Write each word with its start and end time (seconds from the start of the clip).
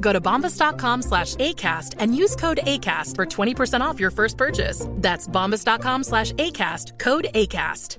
Go 0.00 0.12
to 0.12 0.20
bombas.com 0.20 1.02
slash 1.02 1.36
ACAST 1.36 1.94
and 1.98 2.14
use 2.14 2.36
code 2.36 2.60
ACAST 2.64 3.16
for 3.16 3.26
20% 3.26 3.80
off 3.80 3.98
your 4.00 4.10
first 4.10 4.36
purchase. 4.36 4.86
That's 4.96 5.26
bombas.com 5.26 6.04
slash 6.04 6.32
ACAST, 6.32 6.98
code 6.98 7.28
ACAST. 7.34 7.98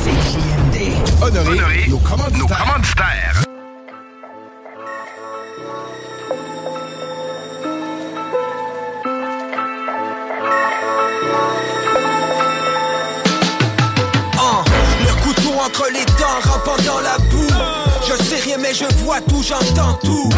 CJMD. 0.00 0.76
Honoré, 1.22 1.88
nos 1.88 1.98
commanditaires. 1.98 3.44
Ah, 14.38 14.64
le 15.04 15.12
couteau 15.22 15.52
entre 15.60 15.90
les 15.92 16.04
dents, 16.18 16.40
rampant 16.50 16.82
dans 16.86 17.00
la 17.00 17.18
boue. 17.18 17.29
Je 17.29 17.29
sais 17.29 17.29
rien, 18.40 18.56
mais 18.58 18.74
je 18.74 18.84
vois 18.98 19.20
tout, 19.20 19.42
j'entends 19.42 19.98
tout. 20.02 20.30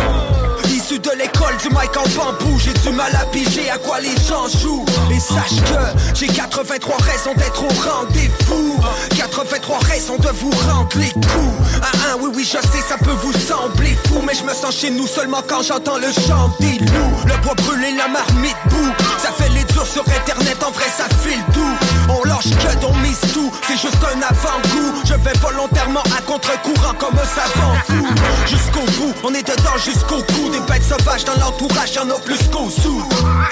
Issu 0.69 0.99
de 0.99 1.11
l'école 1.11 1.57
du 1.59 1.69
mic 1.69 1.91
en 1.97 2.09
bambou, 2.17 2.59
j'ai 2.59 2.73
du 2.73 2.91
mal 2.97 3.13
à 3.15 3.27
piger 3.27 3.71
à 3.71 3.79
quoi 3.79 4.01
les 4.01 4.15
gens 4.27 4.49
jouent. 4.61 4.85
Et 5.11 5.21
sache 5.21 5.61
que 5.67 6.15
j'ai 6.15 6.27
83 6.27 6.97
raisons 6.97 7.35
d'être 7.37 7.63
au 7.63 7.91
rendez-vous. 7.91 8.81
83 9.17 9.79
raisons 9.81 10.17
de 10.17 10.29
vous 10.29 10.51
rendre 10.69 10.89
les 10.97 11.11
coups. 11.11 11.83
Ah, 11.83 11.87
ah, 12.07 12.17
oui, 12.21 12.31
oui, 12.35 12.45
je 12.45 12.59
sais, 12.69 12.83
ça 12.89 12.97
peut 12.99 13.17
vous 13.23 13.33
sembler 13.33 13.97
fou. 14.09 14.23
Mais 14.27 14.35
je 14.35 14.45
me 14.45 14.55
sens 14.55 14.75
chez 14.77 14.91
nous 14.91 15.07
seulement 15.07 15.43
quand 15.47 15.63
j'entends 15.63 15.99
le 15.99 16.11
chant 16.13 16.51
des 16.61 16.79
loups. 16.79 17.17
Le 17.27 17.37
bois 17.43 17.55
brûlé, 17.55 17.93
la 17.97 18.09
marmite 18.09 18.57
boue. 18.71 18.93
Ça 19.23 19.31
fait 19.33 19.51
les 19.51 19.65
durs 19.65 19.87
sur 19.87 20.05
internet, 20.09 20.57
en 20.67 20.71
vrai, 20.71 20.87
ça 20.97 21.05
file 21.23 21.43
tout. 21.53 21.92
On 22.09 22.23
lâche 22.25 22.51
que 22.51 22.87
on 22.87 22.95
mise 22.97 23.21
tout, 23.33 23.51
c'est 23.67 23.77
juste 23.77 24.03
un 24.03 24.21
avant-goût. 24.23 25.03
Je 25.05 25.15
vais 25.15 25.39
volontairement 25.41 26.03
à 26.17 26.23
contre-courant 26.23 26.95
comme 26.99 27.15
un 27.19 27.25
savant 27.25 27.75
fou. 27.87 28.07
Jusqu'au 28.47 28.85
bout, 28.99 29.15
on 29.25 29.35
est 29.35 29.47
dedans 29.47 29.79
jusqu'au 29.85 30.23
cou. 30.23 30.51
Des 30.51 30.61
bêtes 30.73 30.85
sauvages 30.85 31.25
dans 31.25 31.39
l'entourage, 31.39 31.95
y'en 31.95 32.09
a 32.11 32.19
plus 32.21 32.43
qu'au 32.51 32.71
sous. 32.71 33.03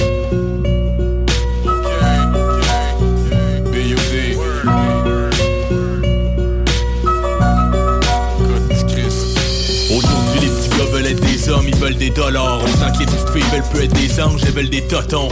dollars. 12.11 12.59
Autant 12.63 12.91
que 12.93 12.99
les 12.99 13.05
petites 13.05 13.29
filles 13.29 13.51
veulent 13.51 13.69
peut 13.71 13.83
être 13.83 13.93
des 13.93 14.21
anges, 14.21 14.41
elles 14.45 14.53
veulent 14.53 14.69
des 14.69 14.81
totons. 14.81 15.29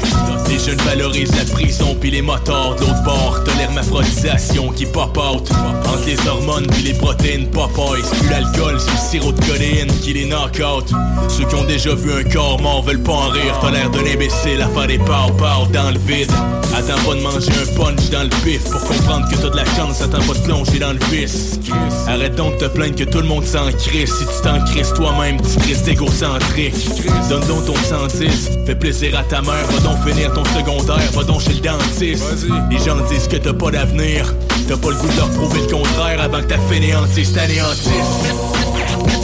Les 0.48 0.60
jeunes 0.60 0.82
valorisent 0.86 1.36
la 1.36 1.46
prison 1.46 1.96
puis 2.00 2.12
les 2.12 2.22
motards. 2.22 2.76
De 2.76 2.82
l'autre 2.82 3.04
bord, 3.04 3.40
t'as 3.46 3.56
l'hermaphrodisation 3.56 4.70
qui 4.72 4.86
pop 4.86 5.18
out. 5.18 5.50
Entre 5.86 6.06
les 6.06 6.28
hormones 6.28 6.68
puis 6.68 6.84
les 6.84 6.94
protéines 6.94 7.48
Popeyes. 7.48 8.04
Plus 8.20 8.30
l'alcool, 8.30 8.80
c'est 8.80 8.92
le 8.92 8.98
sirop 8.98 9.32
de 9.32 9.46
codéine 9.46 9.92
qui 10.02 10.14
les 10.14 10.26
knock 10.26 10.60
out. 10.60 10.86
Ceux 11.30 11.46
qui 11.46 11.56
ont 11.56 11.66
déjà 11.66 11.94
vu 11.94 12.12
un 12.14 12.24
corps 12.24 12.60
mort 12.62 12.84
veulent 12.84 13.04
pas 13.04 13.14
en 13.14 13.30
rire. 13.30 13.58
T'as 13.62 13.72
l'air 13.72 13.90
d'un 13.90 14.06
imbécile 14.06 14.62
à 14.62 14.68
faire 14.68 14.88
des 14.88 14.98
pow 14.98 15.32
pow 15.38 15.68
dans 15.72 15.92
le 15.92 16.00
vide. 16.00 16.32
Attends 16.76 17.02
pas 17.06 17.16
de 17.16 17.22
manger 17.22 17.52
un 17.52 17.78
punch 17.78 18.10
dans 18.10 18.24
le 18.24 18.30
pif 18.44 18.64
pour 18.70 18.82
comprendre 18.82 19.28
que 19.30 19.36
t'as 19.36 19.50
de 19.50 19.56
la 19.56 19.66
chance. 19.76 20.02
Attends 20.02 20.22
pas 20.22 20.34
de 20.34 20.44
plonger 20.44 20.80
dans 20.80 20.94
le 20.94 21.00
vice. 21.12 21.60
Arrête 22.08 22.36
donc 22.36 22.54
de 22.60 22.68
te 22.68 22.74
plaindre 22.74 22.96
que 22.96 23.04
tout 23.04 23.20
le 23.20 23.28
monde 23.28 23.46
s'en 23.46 23.72
crisse. 23.72 24.14
Si 24.14 24.26
tu 24.26 24.42
t'en 24.44 24.64
crisses 24.66 24.94
toi-même, 24.94 25.38
tu 25.42 25.60
crisses 25.60 25.88
égocentrique. 25.88 26.69
Donne 27.30 27.46
donc 27.48 27.66
ton 27.66 27.76
110, 27.76 28.50
fais 28.66 28.76
plaisir 28.76 29.18
à 29.18 29.24
ta 29.24 29.42
mère. 29.42 29.66
Va 29.68 29.80
donc 29.80 30.08
finir 30.08 30.34
ton 30.34 30.44
secondaire, 30.46 31.12
va 31.14 31.24
donc 31.24 31.42
chez 31.42 31.54
le 31.54 31.60
dentiste. 31.60 32.48
Les 32.70 32.80
gens 32.80 32.98
disent 33.10 33.28
que 33.28 33.38
t'as 33.38 33.54
pas 33.54 33.72
d'avenir. 33.72 34.34
T'as 34.68 34.78
pas 34.78 34.90
le 34.90 34.96
goût 34.96 35.08
de 35.08 35.18
leur 35.18 35.30
prouver 35.32 35.62
le 35.62 35.68
contraire 35.68 36.22
avant 36.22 36.42
que 36.42 36.48
ta 36.48 36.58
fainéantise 36.58 37.34
t'anéantisse. 37.34 39.19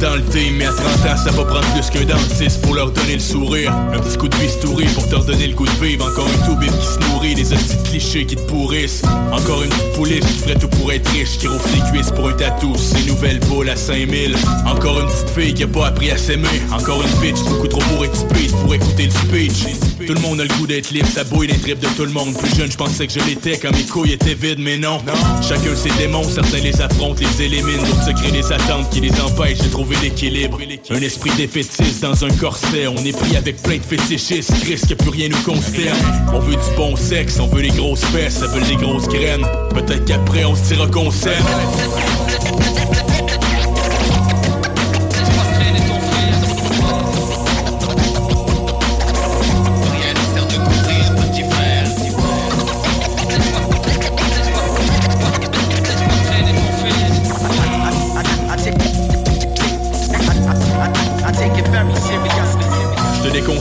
Dans 0.00 0.14
le 0.14 0.22
team, 0.24 0.56
mais 0.56 0.66
à 0.66 0.72
30 0.72 0.99
ça 1.16 1.30
va 1.30 1.44
prendre 1.44 1.66
plus 1.72 1.90
qu'un 1.90 2.04
dentiste 2.04 2.60
pour 2.62 2.74
leur 2.74 2.90
donner 2.90 3.14
le 3.14 3.20
sourire. 3.20 3.72
Un 3.92 3.98
petit 3.98 4.16
coup 4.16 4.28
de 4.28 4.36
bistouri 4.36 4.84
pour 4.94 5.08
te 5.08 5.14
redonner 5.14 5.48
le 5.48 5.54
goût 5.54 5.66
de 5.66 5.84
vivre. 5.84 6.06
Encore 6.06 6.26
une 6.28 6.46
toubib 6.46 6.70
qui 6.70 6.86
se 6.86 7.10
nourrit, 7.10 7.34
des 7.34 7.44
petits 7.44 7.82
clichés 7.84 8.26
qui 8.26 8.36
te 8.36 8.42
pourrissent. 8.42 9.02
Encore 9.32 9.62
une 9.62 9.70
petite 9.70 9.92
police 9.92 10.26
qui 10.26 10.38
ferait 10.38 10.58
tout 10.58 10.68
pour 10.68 10.92
être 10.92 11.08
riche, 11.10 11.38
qui 11.38 11.48
rouvre 11.48 11.68
les 11.74 11.90
cuisses 11.90 12.10
pour 12.10 12.28
un 12.28 12.32
tatou, 12.32 12.74
ses 12.76 13.04
nouvelles 13.06 13.40
boules 13.40 13.70
à 13.70 13.76
5000. 13.76 14.36
Encore 14.66 15.00
une 15.00 15.06
petite 15.06 15.30
fille 15.30 15.54
qui 15.54 15.64
a 15.64 15.68
pas 15.68 15.88
appris 15.88 16.10
à 16.10 16.18
s'aimer. 16.18 16.48
Encore 16.72 17.02
une 17.02 17.20
bitch 17.20 17.42
beaucoup 17.44 17.68
trop 17.68 17.80
pour 17.80 18.04
être 18.04 18.26
pour 18.62 18.74
écouter 18.74 19.06
le 19.06 19.10
speech. 19.10 19.64
Tout 20.06 20.14
le 20.14 20.20
monde 20.20 20.40
a 20.40 20.44
le 20.44 20.54
goût 20.58 20.66
d'être 20.66 20.90
libre, 20.90 21.08
ça 21.08 21.24
bouille 21.24 21.48
les 21.48 21.58
tripes 21.58 21.80
de 21.80 21.88
tout 21.88 22.04
le 22.04 22.12
monde. 22.12 22.34
Plus 22.36 22.54
jeune, 22.56 22.70
je 22.70 22.76
pensais 22.76 23.06
que 23.06 23.12
je 23.12 23.20
l'étais 23.20 23.58
quand 23.58 23.70
mes 23.70 23.84
couilles 23.84 24.12
étaient 24.12 24.34
vides, 24.34 24.58
mais 24.58 24.78
non. 24.78 24.98
Chacun 25.46 25.74
ses 25.74 25.90
démons, 25.98 26.24
certains 26.24 26.58
les 26.58 26.80
affrontent, 26.80 27.20
les 27.20 27.44
éliminent, 27.44 27.82
d'autres 27.82 28.06
se 28.06 28.10
créent 28.12 28.32
des 28.32 28.52
attentes 28.52 28.90
qui 28.90 29.00
les 29.00 29.12
empêchent 29.20 29.58
de 29.58 29.68
trouver 29.68 29.96
l'équilibre. 30.02 30.58
Esprit 31.02 31.30
défaitiste 31.36 32.02
dans 32.02 32.24
un 32.24 32.30
corset, 32.30 32.86
on 32.86 32.96
est 32.96 33.16
pris 33.16 33.36
avec 33.36 33.62
plein 33.62 33.78
de 33.78 33.82
fétichistes, 33.82 34.52
risque 34.64 34.88
que 34.88 34.94
plus 34.94 35.10
rien 35.10 35.28
nous 35.28 35.42
concerne. 35.42 35.98
On 36.32 36.40
veut 36.40 36.54
du 36.54 36.76
bon 36.76 36.96
sexe, 36.96 37.38
on 37.40 37.46
veut 37.46 37.62
les 37.62 37.70
grosses 37.70 38.04
fesses, 38.06 38.38
ça 38.38 38.46
veut 38.46 38.62
les 38.68 38.76
grosses 38.76 39.08
graines. 39.08 39.46
Peut-être 39.70 40.04
qu'après 40.04 40.44
on 40.44 40.54
se 40.54 40.74
dira 40.74 40.86
qu'on 40.86 41.10
s'aime. 41.10 41.44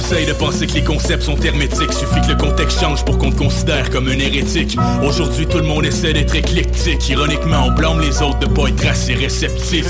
Conseille 0.10 0.26
de 0.26 0.34
penser 0.34 0.66
que 0.66 0.74
les 0.74 0.84
concepts 0.84 1.22
sont 1.22 1.40
hermétiques. 1.40 1.94
Suffit 1.94 2.22
que 2.22 2.30
le 2.30 2.36
contexte 2.36 2.80
change 2.80 3.06
pour 3.06 3.20
qu'on 3.20 3.30
te 3.30 3.38
considère 3.38 3.92
comme 3.92 4.08
un 4.08 4.18
hérétique. 4.18 4.76
Aujourd'hui, 5.04 5.46
tout 5.46 5.60
le 5.60 5.66
monde 5.66 5.86
essaie 5.86 6.14
d'être 6.14 6.34
éclectique. 6.34 7.08
Ironiquement, 7.10 7.66
on 7.68 7.72
blâme 7.72 8.02
les 8.02 8.20
autres 8.24 8.40
de 8.40 8.48
pas 8.48 8.70
être 8.70 8.88
assez 8.88 9.14
réceptifs. 9.14 9.86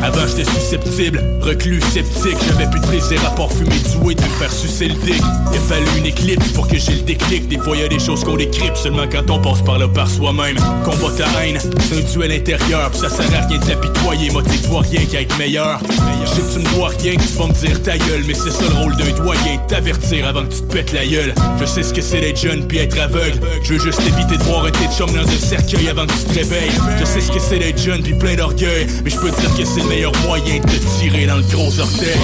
Avant, 0.00 0.26
j'étais 0.28 0.48
susceptible, 0.48 1.24
reclus, 1.40 1.80
sceptique. 1.80 2.36
J'avais 2.46 2.70
plus 2.70 2.78
de 2.78 2.86
plaisir 2.86 3.20
à 3.26 3.34
part 3.34 3.50
fumer 3.50 3.70
du 3.70 4.12
et 4.12 4.14
de 4.14 4.20
me 4.22 4.28
faire 4.38 4.52
sucer 4.52 4.86
le 4.86 4.94
dick. 4.94 5.22
Il 5.50 5.58
a 5.58 5.60
fallu 5.62 5.86
une 5.98 6.06
éclipse 6.06 6.52
pour 6.52 6.68
que 6.68 6.78
j'ai 6.78 6.94
le 6.94 7.02
déclic. 7.02 7.48
Des 7.48 7.58
fois, 7.58 7.76
y 7.76 7.82
a 7.82 7.88
des 7.88 7.98
choses 7.98 8.22
qu'on 8.22 8.36
décrypte 8.36 8.76
seulement 8.76 9.06
quand 9.10 9.28
on 9.28 9.40
passe 9.40 9.62
par 9.62 9.78
là 9.78 9.88
par 9.88 10.08
soi-même. 10.08 10.56
Combat 10.84 11.12
ta 11.18 11.42
haine, 11.42 11.58
c'est 11.58 11.96
un 11.96 12.12
duel 12.12 12.30
intérieur. 12.30 12.92
Pis 12.92 12.98
ça 12.98 13.08
sert 13.08 13.26
à 13.34 13.46
rien 13.48 13.58
de 13.58 13.64
t'apitoyer. 13.64 14.30
Motive-toi 14.30 14.82
rien 14.82 15.04
qu'à 15.06 15.22
être 15.22 15.36
meilleur. 15.36 15.80
Je 16.26 16.40
tu 16.52 16.60
me 16.60 16.74
dois 16.76 16.88
rien, 16.88 17.16
que 17.16 17.22
tu 17.22 17.38
vas 17.38 17.46
me 17.48 17.52
dire 17.52 17.82
ta 17.82 17.98
gueule. 17.98 18.22
Mais 18.26 18.34
c'est 18.34 18.50
ça 18.50 18.64
le 18.68 18.74
rôle 18.74 18.96
d'un 18.96 19.10
doyen 19.10 19.58
t'avertir 19.66 20.26
avant 20.26 20.44
que 20.44 20.52
tu 20.52 20.60
te 20.62 20.72
pètes 20.72 20.92
la 20.92 21.06
gueule. 21.06 21.34
Je 21.60 21.64
sais 21.64 21.82
ce 21.82 21.92
que 21.92 22.00
c'est 22.00 22.20
d'être 22.20 22.38
jeune 22.38 22.66
puis 22.66 22.78
être 22.78 22.98
aveugle. 22.98 23.40
Je 23.62 23.74
veux 23.74 23.80
juste 23.80 24.00
éviter 24.00 24.36
de 24.36 24.42
voir 24.44 24.64
un 24.66 24.70
tes 24.70 24.88
chum 24.96 25.10
dans 25.12 25.28
un 25.28 25.38
cercueil 25.38 25.88
avant 25.88 26.06
que 26.06 26.12
tu 26.12 26.24
te 26.24 26.34
réveilles. 26.34 26.72
Je 26.98 27.04
sais 27.04 27.20
ce 27.20 27.30
que 27.30 27.38
c'est 27.38 27.58
d'être 27.58 27.80
jeune 27.80 28.02
puis 28.02 28.14
plein 28.14 28.34
d'orgueil. 28.34 28.86
Mais 29.04 29.10
je 29.10 29.18
peux 29.18 29.30
dire 29.30 29.56
que 29.56 29.64
c'est 29.64 29.80
le 29.80 29.88
meilleur 29.88 30.12
moyen 30.26 30.60
de 30.60 30.66
te 30.66 31.00
tirer 31.00 31.26
dans 31.26 31.36
le 31.36 31.42
gros 31.42 31.78
orteil. 31.78 32.18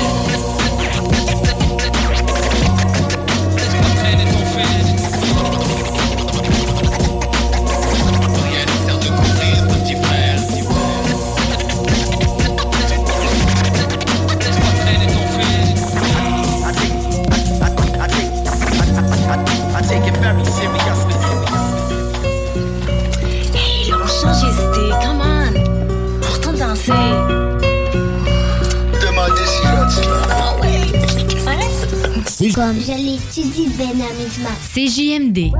Comme 32.60 32.78
je 32.78 32.92
l'étudie 32.92 33.70
ben 33.78 33.88
amusement. 33.88 34.50
CJMD. 34.74 35.50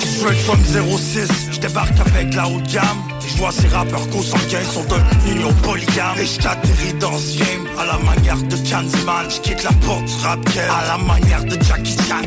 Straight 0.00 0.38
from 0.38 0.58
06, 0.64 1.50
je 1.52 1.60
débarque 1.60 2.00
avec 2.00 2.34
la 2.34 2.48
haute 2.48 2.66
gamme 2.72 3.11
ces 3.50 3.68
rappeurs 3.68 4.08
consanguins 4.10 4.64
sont 4.72 4.84
d'une 4.84 5.34
union 5.34 5.52
polygame 5.62 6.18
Et 6.18 6.26
j't'atterris 6.26 6.94
dans 7.00 7.18
ce 7.18 7.38
game 7.38 7.66
à 7.78 7.86
la 7.86 7.98
manière 7.98 8.36
de 8.36 8.56
Candyman 8.56 9.26
J'quitte 9.28 9.64
la 9.64 9.72
porte 9.84 10.08
rap 10.22 10.38
à 10.56 10.86
la 10.86 10.98
manière 10.98 11.44
de 11.44 11.60
Jackie 11.62 11.96
Chan. 12.08 12.22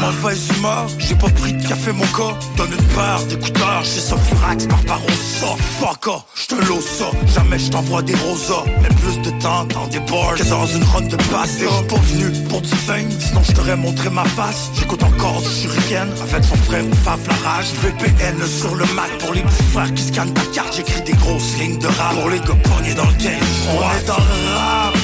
Mauvaise 0.00 0.48
humeur, 0.56 0.86
j'ai 0.98 1.14
pas 1.14 1.28
pris 1.28 1.52
de 1.52 1.66
café 1.66 1.92
mon 1.92 2.06
corps 2.06 2.38
Donne 2.56 2.72
une 2.72 2.86
paire 2.94 3.22
d'écouteurs, 3.28 3.82
j'suis 3.84 4.00
ça 4.00 4.16
furax 4.16 4.66
par 4.66 4.80
parossa 4.84 5.56
Fuck 5.78 6.06
off, 6.06 6.24
j'te 6.34 6.54
l'ose 6.68 6.84
ça, 6.84 7.10
jamais 7.34 7.58
j't'envoie 7.58 8.02
des 8.02 8.14
rosas 8.14 8.64
Mais 8.82 8.88
plus 8.88 9.18
de 9.20 9.30
temps 9.40 9.64
dans 9.64 9.86
des 9.88 10.00
bars. 10.00 10.34
Que 10.36 10.48
dans 10.48 10.66
une 10.66 10.84
run 10.84 11.02
de 11.02 11.16
passe 11.16 11.60
Et 11.60 11.88
pas 11.88 11.96
venu 11.96 12.30
pour 12.48 12.60
du 12.60 12.68
fame, 12.68 13.10
sinon 13.18 13.42
j't'aurais 13.42 13.76
montré 13.76 14.10
ma 14.10 14.24
face. 14.24 14.70
J'écoute 14.78 15.02
encore 15.02 15.42
du 15.42 15.48
shuriken 15.48 16.08
avec 16.22 16.44
son 16.44 16.56
frère 16.56 16.84
ou 16.84 16.94
Faf 17.04 17.20
la 17.26 17.50
rage 17.50 17.66
VPN 17.82 18.36
sur 18.46 18.74
le 18.74 18.84
Mac 18.94 19.10
pour 19.18 19.34
les 19.34 19.42
petits 19.42 19.62
frères 19.72 19.92
qui 19.94 20.02
se 20.02 20.12
scanne 20.30 20.34
ta 20.34 20.52
carte, 20.52 20.76
j'écris 20.76 21.02
des 21.02 21.12
grosses 21.12 21.56
lignes 21.58 21.78
de 21.78 21.86
rap 21.86 22.14
Pour 22.14 22.30
les 22.30 22.38
gars 22.38 22.94
dans 22.96 23.06
le 23.06 23.16
game. 23.18 23.40
On 23.68 23.98
est 23.98 24.06
dans 24.06 24.16
le 24.16 24.56
rap. 24.56 24.94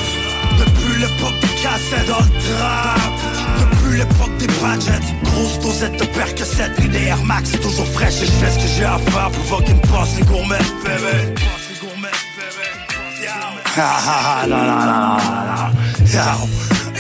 Depuis 0.59 1.01
l'époque 1.01 1.41
des 1.41 1.63
cassettes 1.63 2.09
dans 2.09 2.19
le 2.19 2.31
trap. 2.41 3.13
Depuis 3.61 3.99
l'époque 3.99 4.37
des 4.39 4.47
budgets. 4.47 5.15
Grosse 5.25 5.59
dosette 5.61 5.99
de 5.99 6.05
percocet 6.07 6.71
Des 6.89 7.05
Air 7.05 7.23
Max. 7.25 7.53
Toujours 7.53 7.87
fraîche 7.89 8.23
Et 8.23 8.27
je 8.27 8.33
fais 8.33 8.51
ce 8.51 8.59
que 8.59 8.69
j'ai 8.77 8.85
à 8.85 8.99
faire. 8.99 9.31
Pour 9.31 9.63
qu'ils 9.65 9.75
me 9.75 9.81
passent 9.81 10.17
les 10.17 10.25
gourmets 10.25 10.59
bébé 10.85 11.35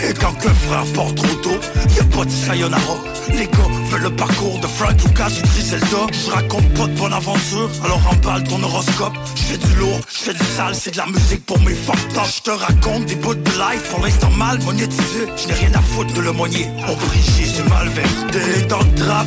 et 0.02 0.14
quand 0.14 0.34
le 0.44 0.50
frère 0.50 0.84
porte 0.94 1.16
trop 1.16 1.34
tôt, 1.36 1.60
y'a 1.96 2.04
pas 2.04 2.24
de 2.24 2.30
sayonara. 2.30 2.96
Les 3.30 3.46
gars 3.46 3.70
veulent 3.90 4.02
le 4.02 4.16
parcours 4.16 4.58
de 4.60 4.66
Frank 4.66 5.02
Lucas 5.02 5.30
ou 5.42 5.46
Griselda. 5.46 6.06
Je 6.12 6.30
raconte 6.30 6.68
pas 6.74 6.86
de 6.86 6.98
bonne 6.98 7.12
aventure, 7.12 7.70
alors 7.84 8.00
emballe 8.12 8.44
ton 8.44 8.62
horoscope. 8.62 9.14
Je 9.34 9.42
fais 9.42 9.58
du 9.58 9.74
lourd, 9.76 10.00
je 10.08 10.18
fais 10.18 10.34
du 10.34 10.44
sale, 10.56 10.74
c'est 10.74 10.92
de 10.92 10.98
la 10.98 11.06
musique 11.06 11.44
pour 11.46 11.58
mes 11.60 11.74
fucked 11.74 12.20
Je 12.36 12.42
te 12.42 12.50
raconte 12.50 13.06
des 13.06 13.16
bouts 13.16 13.34
de 13.34 13.50
life, 13.50 13.90
pour 13.90 14.00
l'instant 14.04 14.30
mal 14.30 14.60
monétisé. 14.62 15.26
Je 15.36 15.48
n'ai 15.48 15.54
rien 15.54 15.72
à 15.74 15.82
foutre 15.82 16.12
de 16.12 16.20
le 16.20 16.32
moigner, 16.32 16.68
on 16.88 16.94
brille, 16.94 17.52
c'est 17.54 17.68
mal 17.68 17.88
versé 17.88 18.66
dans 18.68 18.78
le 18.78 18.94
trap 18.94 19.26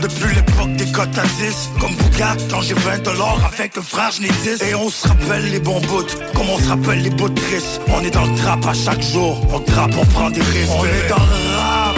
depuis 0.00 0.34
l'époque 0.34 0.72
des 0.76 0.90
cotes 0.92 1.18
à 1.18 1.22
10 1.22 1.70
Comme 1.80 1.94
Bougat 1.94 2.36
quand 2.50 2.60
j'ai 2.62 2.74
20 2.74 3.02
dollars 3.02 3.38
avec 3.52 3.76
le 3.76 3.82
frère 3.82 4.10
je 4.12 4.22
10 4.22 4.62
Et 4.62 4.74
on 4.74 4.88
se 4.88 5.06
rappelle 5.06 5.50
les 5.50 5.60
bons 5.60 5.80
bouts 5.80 6.04
Comme 6.34 6.48
on 6.48 6.58
se 6.58 6.68
rappelle 6.68 7.02
les 7.02 7.10
bouts 7.10 7.28
de 7.28 7.40
On 7.88 8.00
est 8.02 8.10
dans 8.10 8.24
le 8.24 8.34
trap 8.36 8.66
à 8.66 8.74
chaque 8.74 9.02
jour 9.02 9.40
On 9.52 9.60
trappe, 9.60 9.92
on 9.98 10.06
prend 10.06 10.30
des 10.30 10.40
risques. 10.40 10.70
On 10.70 10.84
est 10.84 11.08
dans 11.08 11.16
le 11.16 11.56
rap 11.56 11.96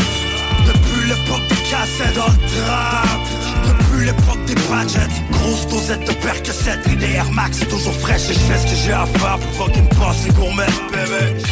Depuis 0.66 1.08
l'époque 1.08 1.46
des 1.48 1.70
cassettes 1.70 2.16
dans 2.16 2.26
le 2.26 2.64
trap. 2.64 3.20
Depuis 3.66 4.06
l'époque 4.06 4.44
des 4.46 4.54
budgets 4.54 5.08
Grosse 5.30 5.66
dosette 5.68 6.06
de 6.06 6.12
percocet 6.12 6.78
Des 6.98 7.12
Air 7.14 7.30
Max 7.30 7.60
toujours 7.68 7.94
fraîche. 7.94 8.30
Et 8.30 8.34
je 8.34 8.38
fais 8.38 8.58
ce 8.58 8.72
que 8.72 8.76
j'ai 8.84 8.92
à 8.92 9.06
faire 9.06 9.38
pour 9.38 9.66
pas 9.66 9.72
qu'ils 9.72 9.82
me 9.82 9.88
passent 9.88 10.24
les 10.26 10.32
gourmets 10.32 10.66
bébé 10.90 11.42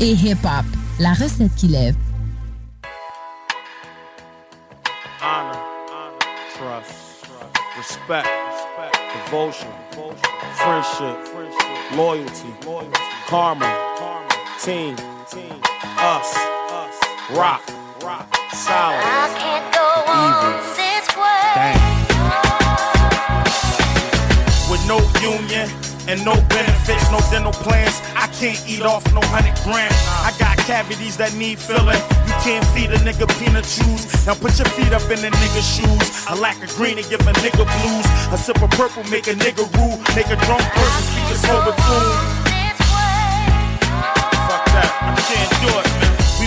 et 0.00 0.14
hip-hop. 0.14 0.64
La 0.98 1.12
recette 1.12 1.54
qui 1.56 1.68
lève. 1.68 1.94
Honor, 5.22 5.58
trust, 6.54 7.26
respect, 7.76 8.28
devotion, 9.26 9.68
friendship, 10.54 11.16
loyalty, 11.96 12.52
karma, 13.28 13.66
team, 14.60 14.96
us, 15.98 16.36
rock. 17.34 17.62
solid. 18.54 19.02
I 19.02 19.28
can't 19.42 19.66
go 19.74 19.88
on 20.12 20.56
this 20.78 21.06
way. 21.18 21.74
With 24.70 24.82
no 24.86 24.98
union 25.20 25.83
and 26.08 26.24
no 26.24 26.34
benefits, 26.48 27.10
no 27.10 27.18
dental 27.30 27.52
plans, 27.52 28.00
I 28.16 28.28
can't 28.38 28.60
eat 28.68 28.82
off 28.82 29.04
no 29.14 29.20
hundred 29.32 29.56
grand. 29.64 29.92
I 30.20 30.32
got 30.38 30.58
cavities 30.66 31.16
that 31.16 31.34
need 31.34 31.58
filling. 31.58 32.00
You 32.28 32.34
can't 32.44 32.64
feed 32.76 32.90
a 32.90 32.98
nigga 33.00 33.26
peanut 33.38 33.64
chews. 33.64 34.04
Now 34.26 34.34
put 34.34 34.58
your 34.58 34.68
feet 34.76 34.92
up 34.92 35.04
in 35.08 35.20
the 35.20 35.30
nigga's 35.30 35.64
shoes. 35.64 36.26
A 36.28 36.34
lack 36.36 36.62
of 36.62 36.68
green 36.76 36.96
to 36.96 37.04
give 37.08 37.20
a 37.20 37.32
nigga 37.40 37.64
blues. 37.64 38.06
A 38.32 38.38
sip 38.38 38.60
of 38.62 38.70
purple 38.70 39.04
make 39.10 39.28
a 39.28 39.34
nigga 39.34 39.64
rule. 39.76 39.96
Make 40.16 40.28
a 40.28 40.38
drunk 40.44 40.64
person 40.76 41.02
speak 41.08 41.28
a 41.32 41.36
sober 41.40 41.72
tune. 41.72 42.44
Fuck 44.48 44.64
that, 44.76 44.90
I 45.00 45.20
can't 45.28 45.50
do 45.62 45.70
it, 45.78 45.88
man. 46.00 46.03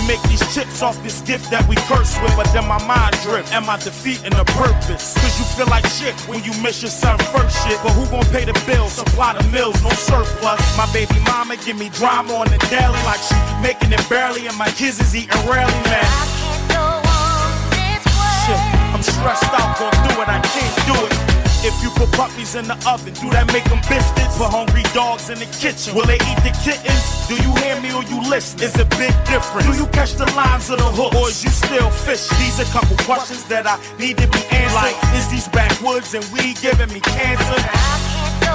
Make 0.08 0.22
these 0.22 0.40
chips 0.54 0.80
off 0.80 0.96
this 1.02 1.20
gift 1.20 1.50
that 1.50 1.68
we 1.68 1.76
curse 1.84 2.16
with, 2.24 2.32
but 2.32 2.48
then 2.56 2.64
my 2.64 2.80
mind 2.88 3.12
drift 3.20 3.52
and 3.52 3.66
my 3.66 3.76
defeat 3.76 4.24
and 4.24 4.32
the 4.32 4.44
purpose. 4.56 5.12
Cause 5.20 5.36
you 5.36 5.44
feel 5.52 5.68
like 5.68 5.84
shit 5.84 6.16
when 6.24 6.42
you 6.42 6.56
miss 6.64 6.80
your 6.80 6.88
son 6.88 7.18
first 7.28 7.52
shit. 7.60 7.76
But 7.84 7.92
who 7.92 8.08
gon' 8.08 8.24
pay 8.32 8.48
the 8.48 8.56
bills? 8.64 8.96
Supply 8.96 9.36
the 9.36 9.44
mills, 9.52 9.76
no 9.84 9.90
surplus. 9.92 10.64
My 10.80 10.88
baby 10.96 11.20
mama 11.28 11.60
give 11.60 11.76
me 11.76 11.90
drama 11.92 12.40
on 12.40 12.48
the 12.48 12.56
daily, 12.72 12.96
like 13.04 13.20
she 13.20 13.36
making 13.60 13.92
it 13.92 14.00
barely, 14.08 14.48
and 14.48 14.56
my 14.56 14.72
kids 14.80 14.96
is 14.96 15.12
eating 15.12 15.44
rarely, 15.44 15.76
man. 15.84 16.00
I 16.00 16.24
can't 16.40 16.64
go 16.72 16.84
on 17.04 17.52
this 17.76 18.00
way. 18.08 18.48
Shit, 18.48 18.62
I'm 18.96 19.04
stressed 19.04 19.52
out, 19.60 19.76
gon' 19.76 19.92
do 20.08 20.24
it, 20.24 20.28
I 20.32 20.40
can't 20.40 20.76
do 20.88 20.96
it. 21.04 21.27
If 21.64 21.82
you 21.82 21.90
put 21.90 22.12
puppies 22.12 22.54
in 22.54 22.66
the 22.66 22.78
oven, 22.86 23.14
do 23.18 23.30
that 23.34 23.50
make 23.52 23.64
them 23.66 23.82
biscuits? 23.90 24.38
Put 24.38 24.54
hungry 24.54 24.86
dogs 24.94 25.26
in 25.28 25.42
the 25.42 25.50
kitchen, 25.58 25.94
will 25.94 26.06
they 26.06 26.22
eat 26.22 26.40
the 26.46 26.54
kittens? 26.62 27.02
Do 27.26 27.34
you 27.34 27.50
hear 27.58 27.74
me 27.82 27.90
or 27.90 28.06
you 28.06 28.22
listen? 28.30 28.62
Is 28.62 28.78
a 28.78 28.86
big 28.94 29.10
difference. 29.26 29.66
Do 29.66 29.74
you 29.74 29.90
catch 29.90 30.14
the 30.14 30.30
lines 30.38 30.70
of 30.70 30.78
the 30.78 30.86
hook, 30.86 31.18
or 31.18 31.28
is 31.28 31.42
you 31.42 31.50
still 31.50 31.90
fish? 31.90 32.30
These 32.38 32.62
a 32.62 32.66
couple 32.70 32.94
questions 33.02 33.42
that 33.50 33.66
I 33.66 33.74
need 33.98 34.18
to 34.22 34.28
be 34.30 34.42
answered. 34.54 34.78
Like, 34.78 34.96
is 35.18 35.26
these 35.28 35.48
backwoods 35.48 36.14
and 36.14 36.22
weed 36.30 36.62
giving 36.62 36.94
me 36.94 37.00
cancer? 37.02 37.58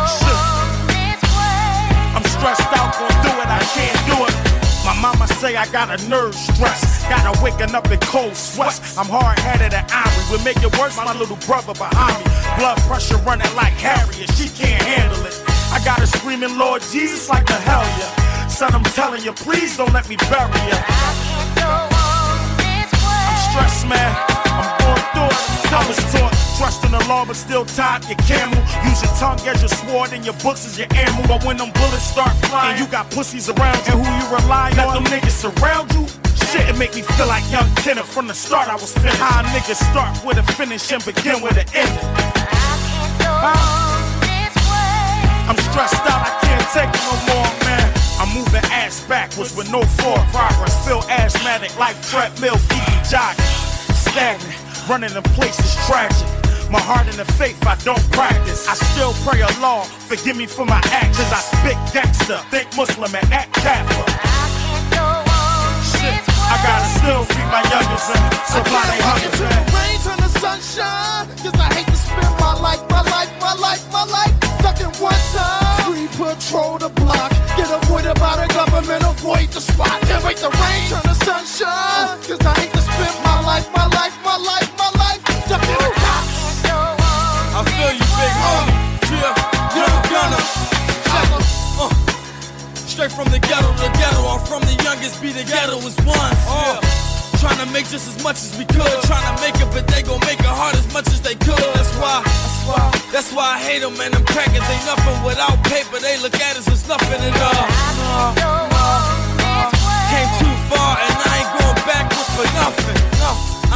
Shit. 0.07 0.39
I'm 2.15 2.23
stressed 2.23 2.71
out, 2.71 2.95
gon' 2.95 3.11
do 3.19 3.31
it, 3.35 3.49
I 3.51 3.59
can't 3.75 3.99
do 4.07 4.17
it. 4.31 4.52
Mama 5.03 5.27
say 5.27 5.57
I 5.57 5.67
got 5.67 5.91
a 5.91 5.99
nerve 6.07 6.33
stress. 6.33 7.03
Gotta 7.09 7.35
waking 7.43 7.75
up 7.75 7.91
in 7.91 7.99
cold 8.07 8.37
sweats. 8.37 8.97
I'm 8.97 9.07
hard 9.11 9.37
headed 9.37 9.73
and 9.73 9.85
angry. 9.91 10.23
Will 10.31 10.41
make 10.47 10.63
it 10.63 10.71
worse, 10.79 10.95
my 10.95 11.11
little 11.19 11.35
brother 11.43 11.73
behind 11.75 12.23
me. 12.23 12.31
Blood 12.55 12.79
pressure 12.87 13.19
running 13.27 13.53
like 13.53 13.75
Harriet. 13.83 14.31
She 14.39 14.47
can't 14.47 14.81
handle 14.81 15.19
it. 15.27 15.35
I 15.75 15.83
got 15.83 15.99
her 15.99 16.07
screaming, 16.07 16.57
Lord 16.57 16.81
Jesus, 16.87 17.27
like 17.27 17.45
the 17.45 17.59
hell 17.67 17.83
yeah. 17.99 18.47
Son, 18.47 18.73
I'm 18.73 18.87
telling 18.95 19.21
you, 19.25 19.33
please 19.33 19.75
don't 19.75 19.91
let 19.91 20.07
me 20.07 20.15
bury 20.31 20.61
you. 20.71 20.79
I'm 21.59 21.99
stressed, 23.51 23.83
man. 23.91 24.07
I'm 24.55 24.71
going 24.79 25.03
through 25.11 25.35
it. 25.35 25.67
I 25.67 25.83
was 25.83 25.99
taught, 26.15 26.32
trust 26.57 26.83
in 26.85 26.91
the 26.91 27.03
law, 27.07 27.25
but 27.25 27.35
still 27.35 27.65
tied 27.65 28.05
your 28.05 28.17
camel. 28.29 28.59
Use 28.85 29.01
your 29.01 29.13
tongue 29.17 29.39
as 29.47 29.61
your 29.61 29.69
sword 29.69 30.13
and 30.13 30.25
your 30.25 30.35
books 30.45 30.65
as 30.65 30.77
your 30.77 30.87
ammo. 30.93 31.27
But 31.27 31.43
when 31.45 31.57
them 31.57 31.71
bullets 31.71 32.03
start 32.03 32.33
flying, 32.47 32.77
you 32.77 32.87
got 32.87 33.09
pussies 33.11 33.49
around 33.49 33.77
you. 33.87 33.93
And 33.93 34.05
who 34.05 34.09
you 34.09 34.25
rely 34.35 34.71
on? 34.71 34.77
Let 34.77 34.93
them 34.93 35.05
niggas 35.05 35.37
surround 35.43 35.93
you. 35.93 36.05
Shit, 36.49 36.69
it 36.69 36.77
make 36.77 36.95
me 36.95 37.01
feel 37.01 37.27
like 37.27 37.43
young 37.51 37.69
Kenneth. 37.81 38.05
From 38.05 38.27
the 38.27 38.33
start, 38.33 38.67
I 38.69 38.75
was 38.75 38.93
finished. 38.93 39.17
How 39.17 39.41
niggas 39.43 39.81
start 39.91 40.23
with 40.25 40.37
a 40.37 40.43
finish 40.53 40.91
and 40.91 41.03
begin 41.03 41.41
with 41.41 41.57
an 41.57 41.65
ending. 41.73 42.09
I'm 45.45 45.57
stressed 45.57 46.05
out, 46.07 46.23
I 46.23 46.31
can't 46.41 46.67
take 46.71 46.89
it 46.89 47.03
no 47.03 47.15
more, 47.33 47.49
man. 47.65 47.91
I'm 48.19 48.31
moving 48.33 48.63
ass 48.71 49.05
backwards 49.07 49.55
with 49.55 49.69
no 49.71 49.83
forward 49.83 50.25
progress. 50.31 50.87
Feel 50.87 51.03
asthmatic 51.09 51.77
like 51.77 52.01
treadmill, 52.03 52.55
easy 52.55 53.11
jogging. 53.11 53.43
Stagnant, 53.93 54.87
running 54.87 55.11
in 55.11 55.23
place 55.35 55.59
is 55.59 55.75
tragic. 55.85 56.42
My 56.73 56.81
heart 56.81 57.05
and 57.05 57.21
the 57.21 57.29
faith 57.37 57.61
I 57.69 57.77
don't 57.85 58.01
practice. 58.09 58.65
I 58.65 58.73
still 58.73 59.13
pray 59.21 59.45
Allah, 59.45 59.85
forgive 60.09 60.35
me 60.35 60.47
for 60.47 60.65
my 60.65 60.81
actions. 60.89 61.29
I 61.29 61.37
spit 61.37 61.77
gangster, 61.93 62.41
think 62.49 62.65
Muslim 62.73 63.13
and 63.13 63.29
act 63.29 63.53
Catholic. 63.61 64.09
Shit, 65.93 66.17
I 66.49 66.57
gotta 66.65 66.89
still 66.97 67.29
feed 67.29 67.49
my 67.53 67.61
youngest 67.69 68.09
and 68.09 68.25
supply 68.49 68.81
they 68.89 69.01
hunger, 69.05 69.29
rain 69.69 70.01
turn 70.01 70.17
to 70.17 70.29
sunshine. 70.41 71.29
Cause 71.45 71.53
I 71.61 71.69
hate 71.77 71.85
to 71.85 71.99
spend 72.09 72.33
my 72.41 72.57
life, 72.57 72.81
my 72.89 73.05
life, 73.05 73.29
my 73.37 73.53
life, 73.53 73.85
my 73.93 74.05
life. 74.09 74.33
Stuck 74.57 74.81
in 74.81 74.89
one 74.97 75.21
time. 75.37 75.77
Free 75.85 76.09
patrol 76.17 76.81
the 76.81 76.89
block. 76.89 77.29
Get 77.53 77.69
avoided 77.69 78.17
by 78.17 78.33
the 78.41 78.49
government, 78.49 79.05
avoid 79.05 79.45
the 79.53 79.61
spot. 79.61 79.93
Can't 80.09 80.25
wait 80.25 80.41
the 80.41 80.49
rain 80.49 80.81
turn 80.89 81.05
to 81.05 81.13
sunshine. 81.21 82.17
Cause 82.25 82.41
I 82.41 82.53
hate 82.57 82.73
to 82.73 82.81
spend 82.81 83.13
my 83.21 83.45
life, 83.45 83.69
my 83.77 83.85
life, 83.93 84.17
my 84.25 84.41
life, 84.41 84.69
my 84.73 84.89
life. 84.97 85.21
Stuck 85.45 85.61
in. 85.61 86.01
I 86.01 86.02
feel 88.35 88.61
you, 88.67 88.81
big 89.01 89.13
homie. 89.13 89.13
Yeah, 89.13 89.33
young 89.77 89.99
gunner. 90.09 90.43
Uh, 91.79 91.89
straight 92.87 93.11
from 93.11 93.27
the 93.29 93.39
ghetto 93.39 93.69
to 93.69 93.81
the 93.81 93.91
ghetto. 93.97 94.21
I'm 94.27 94.41
from 94.45 94.61
the 94.63 94.75
youngest, 94.83 95.21
be 95.21 95.31
the 95.31 95.43
ghetto 95.43 95.77
is 95.85 95.97
one. 96.05 96.33
Uh, 96.49 96.79
trying 97.39 97.59
to 97.59 97.67
make 97.73 97.87
just 97.89 98.07
as 98.07 98.23
much 98.23 98.37
as 98.41 98.57
we 98.57 98.65
could. 98.65 98.95
Trying 99.03 99.35
to 99.35 99.41
make 99.41 99.55
it, 99.59 99.69
but 99.73 99.87
they 99.87 100.01
gon' 100.01 100.19
make 100.21 100.39
it 100.39 100.45
hard 100.47 100.75
as 100.75 100.87
much 100.93 101.07
as 101.07 101.21
they 101.21 101.35
could. 101.35 101.59
That's 101.75 101.93
why, 101.99 102.23
that's 102.23 102.63
why, 102.65 102.81
that's 103.11 103.31
why 103.33 103.47
I 103.55 103.59
hate 103.59 103.81
them, 103.81 103.97
man. 103.97 104.11
Them 104.11 104.25
crackers 104.25 104.63
ain't 104.63 104.85
nothing 104.85 105.17
without 105.25 105.57
paper. 105.65 105.99
They 105.99 106.17
look 106.21 106.35
at 106.35 106.57
us 106.57 106.67
as 106.71 106.87
nothing 106.87 107.19
at 107.19 107.35
all. 107.35 107.67
Nah, 107.99 108.71
nah. 108.71 109.23
Came 110.13 110.31
too 110.39 110.55
far 110.69 110.93
and 110.97 111.15
I 111.25 111.31
ain't 111.41 111.51
going 111.57 111.79
backwards 111.89 112.29
for 112.37 112.47
nothing. 112.53 113.02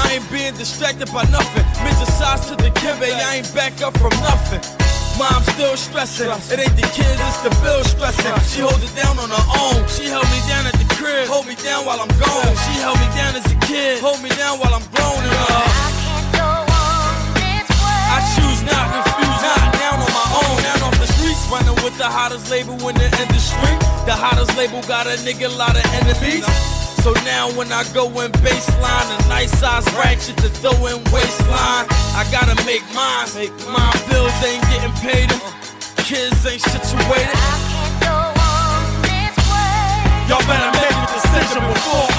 I 0.08 0.24
ain't 0.24 0.32
being 0.32 0.56
distracted 0.56 1.12
by 1.12 1.28
nothing. 1.36 1.68
Midget 1.84 2.08
size 2.08 2.48
to 2.48 2.56
the 2.56 2.72
kimbe, 2.80 3.04
I 3.04 3.44
ain't 3.44 3.52
back 3.54 3.82
up 3.84 3.92
from 4.00 4.16
nothing. 4.24 4.64
Mom 5.20 5.44
still 5.52 5.76
stressing. 5.76 6.32
It 6.48 6.64
ain't 6.64 6.76
the 6.80 6.88
kids, 6.96 7.20
it's 7.28 7.44
the 7.44 7.52
bill 7.60 7.84
stressing. 7.84 8.32
She 8.48 8.64
hold 8.64 8.80
it 8.80 8.94
down 8.96 9.20
on 9.20 9.28
her 9.28 9.46
own. 9.60 9.84
She 9.92 10.08
held 10.08 10.24
me 10.32 10.40
down 10.48 10.64
at 10.64 10.80
the 10.80 10.88
crib, 10.96 11.28
hold 11.28 11.44
me 11.44 11.60
down 11.60 11.84
while 11.84 12.00
I'm 12.00 12.14
gone. 12.16 12.56
She 12.64 12.80
held 12.80 12.96
me 13.04 13.10
down 13.20 13.36
as 13.36 13.44
a 13.52 13.58
kid, 13.68 14.00
hold 14.00 14.24
me 14.24 14.32
down 14.40 14.64
while 14.64 14.72
I'm 14.72 14.88
grown 14.96 15.20
and 15.20 15.36
uh. 15.36 16.08
I 18.16 18.24
choose 18.40 18.64
not, 18.64 18.88
refuse 18.96 19.42
not, 19.44 19.76
down 19.76 20.00
on 20.00 20.12
my 20.16 20.28
own, 20.40 20.56
down 20.64 20.88
off 20.88 20.96
the 21.04 21.12
streets, 21.20 21.44
running 21.52 21.76
with 21.84 21.98
the 22.00 22.08
hottest 22.08 22.48
label 22.50 22.80
in 22.88 22.96
the 22.96 23.12
industry. 23.12 23.76
The 24.08 24.16
hottest 24.16 24.56
label 24.56 24.80
got 24.88 25.04
a 25.06 25.20
nigga 25.28 25.52
lot 25.52 25.76
of 25.76 25.84
enemies. 26.00 26.87
So 27.04 27.13
now 27.24 27.50
when 27.58 27.72
I 27.72 27.84
go 27.94 28.08
in 28.22 28.32
baseline, 28.44 29.08
a 29.16 29.30
nice 29.30 29.51
size 29.60 29.86
ratchet 29.96 30.38
to 30.38 30.50
throw 30.50 30.75
in 30.88 31.04
waistline, 31.12 31.86
I 32.18 32.27
gotta 32.32 32.56
make 32.66 32.84
mine. 32.94 33.27
My 33.72 33.92
bills 34.10 34.34
ain't 34.44 34.63
getting 34.72 34.94
paid, 35.00 35.32
uh, 35.32 35.39
kids 36.04 36.46
ain't 36.46 36.62
situated. 36.62 37.38
Y'all 40.27 40.44
better 40.44 40.72
make 40.75 40.92
a 40.92 41.08
decision 41.16 41.63
before 41.72 42.17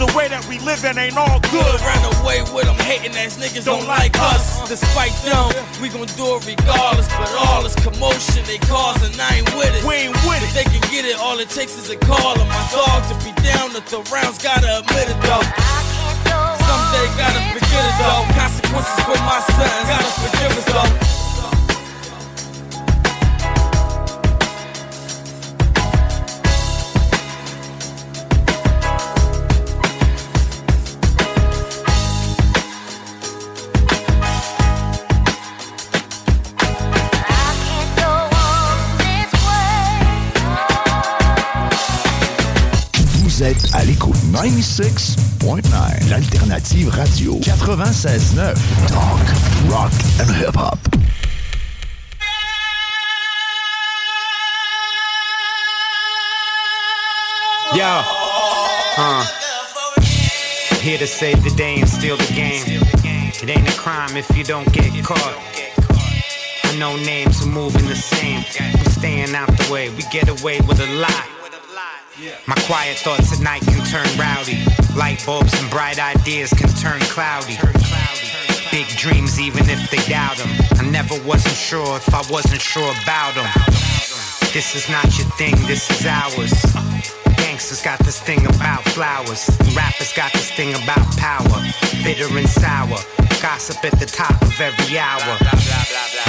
the 0.00 0.08
way 0.16 0.28
that 0.28 0.40
we 0.48 0.56
live 0.64 0.80
living 0.80 0.96
ain't 0.96 1.16
all 1.16 1.40
good. 1.52 1.76
Ran 1.84 2.00
away 2.16 2.40
with 2.56 2.64
them 2.64 2.78
hating 2.88 3.12
ass 3.20 3.36
niggas 3.36 3.64
don't 3.68 3.86
like 3.86 4.16
us. 4.32 4.64
Despite 4.68 5.12
them, 5.28 5.52
we 5.82 5.92
gon' 5.92 6.08
do 6.16 6.40
it 6.40 6.46
regardless. 6.46 7.08
But 7.12 7.28
all 7.36 7.62
this 7.62 7.76
commotion 7.76 8.40
they 8.48 8.56
causing, 8.64 9.12
I 9.20 9.44
ain't 9.44 9.50
with 9.54 9.74
it. 9.76 9.84
We 9.84 10.08
ain't 10.08 10.16
with 10.24 10.40
it. 10.40 10.48
If 10.48 10.54
they 10.56 10.64
can 10.64 10.80
get 10.88 11.04
it, 11.04 11.20
all 11.20 11.38
it 11.38 11.50
takes 11.50 11.76
is 11.76 11.90
a 11.90 11.96
call. 11.96 12.32
And 12.40 12.48
my 12.48 12.64
dogs 12.72 13.12
to 13.12 13.16
be 13.20 13.32
down 13.44 13.76
at 13.76 13.84
the 13.92 14.00
rounds, 14.08 14.40
gotta 14.40 14.80
admit 14.80 15.12
it 15.12 15.20
though. 15.20 15.44
Someday 16.64 17.06
gotta 17.20 17.42
forget 17.52 17.82
it 17.84 17.96
though. 18.00 18.24
Consequences 18.32 19.00
for 19.04 19.18
my 19.28 19.40
sons, 19.52 19.84
gotta 19.84 20.10
forgive 20.24 20.52
us 20.56 20.66
though. 20.72 21.19
À 43.80 43.84
l'écoute 43.84 44.16
96.9, 44.34 46.10
l'alternative 46.10 46.90
radio 46.90 47.40
96.9, 47.40 48.54
talk, 48.88 49.18
rock 49.70 49.90
and 50.20 50.30
hip-hop. 50.30 50.78
Yo, 57.74 58.02
uh, 58.98 59.24
here 60.82 60.98
to 60.98 61.06
save 61.06 61.42
the 61.42 61.50
day 61.56 61.80
and 61.80 61.88
steal 61.88 62.18
the 62.18 62.34
game. 62.34 62.82
It 63.42 63.48
ain't 63.48 63.66
a 63.66 63.78
crime 63.78 64.14
if 64.14 64.28
you 64.36 64.44
don't 64.44 64.70
get 64.74 64.92
caught. 65.02 65.38
I 66.64 66.76
know 66.78 66.96
names 66.96 67.40
who 67.42 67.50
moving 67.50 67.86
the 67.88 67.96
same. 67.96 68.44
We 68.84 68.90
staying 68.90 69.34
out 69.34 69.48
the 69.48 69.72
way, 69.72 69.88
we 69.88 70.02
get 70.12 70.28
away 70.28 70.60
with 70.68 70.80
a 70.80 71.00
lot. 71.00 71.39
My 72.46 72.54
quiet 72.66 72.98
thoughts 72.98 73.32
at 73.32 73.40
night 73.40 73.62
can 73.62 73.80
turn 73.86 74.06
rowdy. 74.18 74.58
Light 74.94 75.24
bulbs 75.24 75.54
and 75.58 75.70
bright 75.70 75.98
ideas 75.98 76.50
can 76.52 76.68
turn 76.68 77.00
cloudy. 77.08 77.56
Big 78.70 78.86
dreams, 78.98 79.40
even 79.40 79.64
if 79.70 79.90
they 79.90 79.96
doubt 80.04 80.36
them. 80.36 80.50
I 80.76 80.90
never 80.90 81.14
wasn't 81.26 81.54
sure 81.54 81.96
if 81.96 82.12
I 82.12 82.20
wasn't 82.30 82.60
sure 82.60 82.92
about 83.02 83.34
them. 83.34 83.48
This 84.52 84.76
is 84.76 84.88
not 84.90 85.04
your 85.16 85.28
thing, 85.40 85.56
this 85.66 85.88
is 85.90 86.04
ours. 86.04 86.52
Gangsters 87.38 87.82
got 87.82 87.98
this 88.00 88.20
thing 88.20 88.44
about 88.44 88.82
flowers. 88.92 89.48
Rappers 89.74 90.12
got 90.12 90.32
this 90.34 90.50
thing 90.50 90.74
about 90.74 91.06
power. 91.16 91.62
Bitter 92.04 92.28
and 92.36 92.48
sour. 92.48 92.98
Gossip 93.40 93.82
at 93.82 93.98
the 93.98 94.04
top 94.04 94.42
of 94.42 94.60
every 94.60 94.98
hour. 94.98 95.38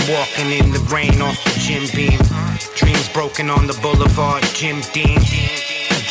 Walking 0.07 0.51
in 0.51 0.71
the 0.71 0.79
rain 0.87 1.21
off 1.21 1.43
the 1.43 1.59
gym 1.59 1.83
beam. 1.93 2.19
Dreams 2.75 3.09
broken 3.09 3.49
on 3.49 3.67
the 3.67 3.77
boulevard, 3.81 4.43
Jim 4.53 4.79
Dean. 4.93 5.19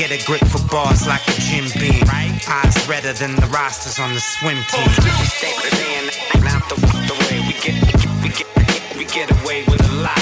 Get 0.01 0.17
a 0.17 0.25
grip 0.25 0.41
for 0.49 0.65
bars 0.73 1.07
like 1.07 1.21
a 1.29 1.37
Jim 1.45 1.69
Beam. 1.77 2.01
Eyes 2.09 2.89
redder 2.89 3.13
than 3.13 3.37
the 3.37 3.47
rosters 3.53 3.99
on 3.99 4.15
the 4.15 4.19
swim 4.19 4.57
team. 4.73 4.89
We 4.89 5.29
stay 5.29 5.53
staying 5.53 6.09
out 6.49 6.65
the, 6.73 6.81
the 7.05 7.13
way 7.29 7.45
we 7.45 7.53
get, 7.61 7.77
we 8.25 8.33
get, 8.33 8.49
we 8.97 9.05
get 9.05 9.29
away 9.45 9.61
with 9.69 9.85
a 9.85 9.95
lot. 10.01 10.17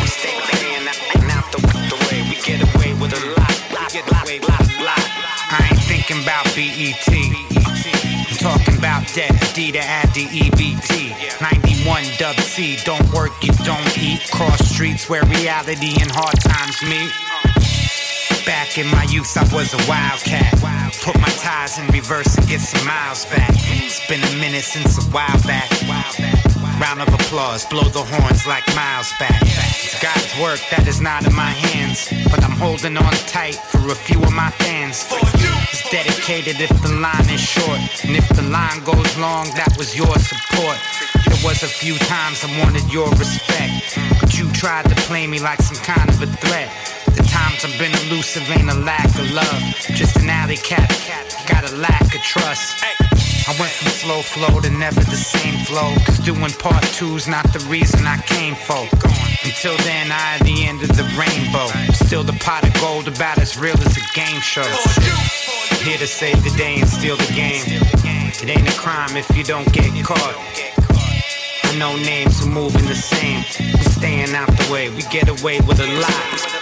We 0.00 0.08
stay 0.08 0.40
staying 0.40 0.88
out 1.28 1.44
the, 1.52 1.60
the 1.60 2.00
way 2.08 2.24
we 2.32 2.40
get 2.40 2.64
away 2.64 2.96
with 2.96 3.12
a 3.12 3.20
lot. 3.36 3.92
Get 3.92 4.08
away, 4.08 4.40
lot, 4.48 4.64
lot. 4.80 5.04
I 5.52 5.68
ain't 5.68 5.84
thinking 5.84 6.24
about 6.24 6.48
BET. 6.56 7.12
I'm 7.12 8.36
talking 8.40 8.78
about 8.78 9.04
D 9.52 9.70
to 9.70 9.84
add 9.84 10.08
the 10.14 10.24
EBT. 10.32 11.44
91 11.44 12.04
dub 12.16 12.36
C, 12.40 12.78
don't 12.86 13.04
work, 13.12 13.32
you 13.42 13.52
don't 13.68 13.98
eat. 13.98 14.24
Cross 14.32 14.70
streets 14.72 15.10
where 15.10 15.26
reality 15.26 15.92
and 16.00 16.10
hard 16.10 16.40
times 16.40 16.80
meet. 16.88 17.27
Back 18.48 18.78
in 18.78 18.86
my 18.88 19.04
youth, 19.04 19.36
I 19.36 19.44
was 19.54 19.74
a 19.74 19.82
wildcat. 19.86 20.56
Put 21.04 21.20
my 21.20 21.28
tires 21.36 21.76
in 21.76 21.86
reverse 21.88 22.34
and 22.38 22.48
get 22.48 22.60
some 22.60 22.80
miles 22.86 23.26
back. 23.26 23.52
It's 23.52 24.00
been 24.08 24.24
a 24.24 24.40
minute 24.40 24.64
since 24.64 24.96
a 24.96 25.02
while 25.12 25.36
back. 25.44 25.68
Round 26.80 27.02
of 27.02 27.12
applause, 27.12 27.66
blow 27.66 27.84
the 27.84 28.00
horns 28.00 28.46
like 28.46 28.64
miles 28.74 29.12
back. 29.20 29.42
It's 29.42 30.00
God's 30.00 30.32
work 30.40 30.60
that 30.70 30.88
is 30.88 30.98
not 30.98 31.26
in 31.26 31.34
my 31.34 31.52
hands, 31.68 32.08
but 32.30 32.42
I'm 32.42 32.56
holding 32.56 32.96
on 32.96 33.12
tight 33.28 33.56
for 33.56 33.84
a 33.92 33.94
few 33.94 34.16
of 34.22 34.32
my 34.32 34.48
fans. 34.64 35.04
It's 35.68 35.84
dedicated 35.90 36.56
if 36.58 36.72
the 36.80 36.96
line 37.04 37.28
is 37.28 37.44
short, 37.44 37.84
and 38.08 38.16
if 38.16 38.26
the 38.30 38.48
line 38.48 38.80
goes 38.82 39.12
long, 39.18 39.44
that 39.60 39.76
was 39.76 39.94
your 39.94 40.16
support. 40.16 40.80
There 41.28 41.44
was 41.44 41.62
a 41.64 41.68
few 41.68 41.98
times 42.08 42.42
I 42.42 42.48
wanted 42.64 42.90
your 42.90 43.10
respect, 43.10 43.92
but 44.18 44.38
you 44.38 44.50
tried 44.52 44.88
to 44.88 44.96
play 45.04 45.26
me 45.26 45.38
like 45.38 45.60
some 45.60 45.76
kind 45.84 46.08
of 46.08 46.22
a 46.22 46.26
threat. 46.40 46.72
The 47.18 47.26
times 47.26 47.64
I've 47.64 47.76
been 47.80 47.90
elusive 48.06 48.48
ain't 48.48 48.70
a 48.70 48.78
lack 48.78 49.10
of 49.18 49.28
love, 49.32 49.62
just 49.98 50.16
an 50.18 50.30
alley 50.30 50.56
cat. 50.56 50.86
Got 51.48 51.68
a 51.68 51.74
lack 51.74 52.14
of 52.14 52.22
trust. 52.22 52.78
I 52.84 53.56
went 53.58 53.72
from 53.72 53.90
slow 53.90 54.22
flow 54.22 54.60
to 54.60 54.70
never 54.70 55.00
the 55.00 55.18
same 55.18 55.64
flow. 55.64 55.90
Cause 56.06 56.20
doing 56.20 56.52
part 56.62 56.84
two's 56.94 57.26
not 57.26 57.42
the 57.52 57.58
reason 57.66 58.06
I 58.06 58.18
came 58.22 58.54
for. 58.54 58.86
Until 59.42 59.76
then, 59.78 60.12
I 60.12 60.38
at 60.38 60.42
the 60.46 60.64
end 60.64 60.82
of 60.82 60.94
the 60.94 61.02
rainbow. 61.18 61.66
Still 62.06 62.22
the 62.22 62.38
pot 62.38 62.62
of 62.62 62.72
gold 62.80 63.08
about 63.08 63.38
as 63.38 63.58
real 63.58 63.78
as 63.82 63.96
a 63.96 64.06
game 64.14 64.40
show. 64.40 64.70
Here 65.82 65.98
to 65.98 66.06
save 66.06 66.44
the 66.44 66.54
day 66.56 66.78
and 66.78 66.88
steal 66.88 67.16
the 67.16 67.32
game. 67.34 67.66
It 67.66 68.48
ain't 68.48 68.68
a 68.68 68.78
crime 68.78 69.16
if 69.16 69.26
you 69.36 69.42
don't 69.42 69.66
get 69.72 69.90
caught. 70.04 70.36
I 71.64 71.76
know 71.78 71.96
names 71.96 72.38
who 72.38 72.48
moving 72.48 72.86
the 72.86 72.94
same. 72.94 73.42
We 73.58 73.84
staying 73.90 74.36
out 74.36 74.46
the 74.46 74.72
way, 74.72 74.88
we 74.90 75.02
get 75.10 75.28
away 75.28 75.58
with 75.66 75.80
a 75.80 76.00
lot. 76.00 76.57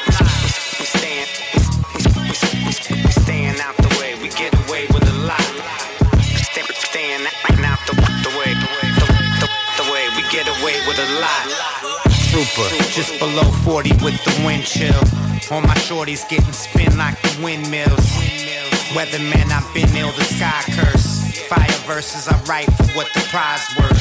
A 10.99 11.21
lot. 11.21 11.45
Trooper, 12.31 12.69
just 12.93 13.19
below 13.19 13.51
40 13.65 13.91
with 14.05 14.17
the 14.25 14.43
wind 14.45 14.65
chill. 14.65 14.97
All 15.51 15.61
my 15.61 15.75
shorties 15.75 16.29
getting 16.29 16.53
spin 16.53 16.97
like 16.97 17.21
the 17.23 17.43
windmills. 17.43 18.07
Weatherman, 18.97 19.51
I've 19.51 19.69
been 19.75 19.95
ill, 19.97 20.13
the 20.13 20.25
sky 20.25 20.63
curse. 20.73 21.37
Fire 21.49 21.81
verses, 21.87 22.29
I 22.29 22.41
write 22.45 22.67
for 22.73 22.87
what 22.97 23.09
the 23.15 23.21
prize 23.31 23.67
worth. 23.79 24.01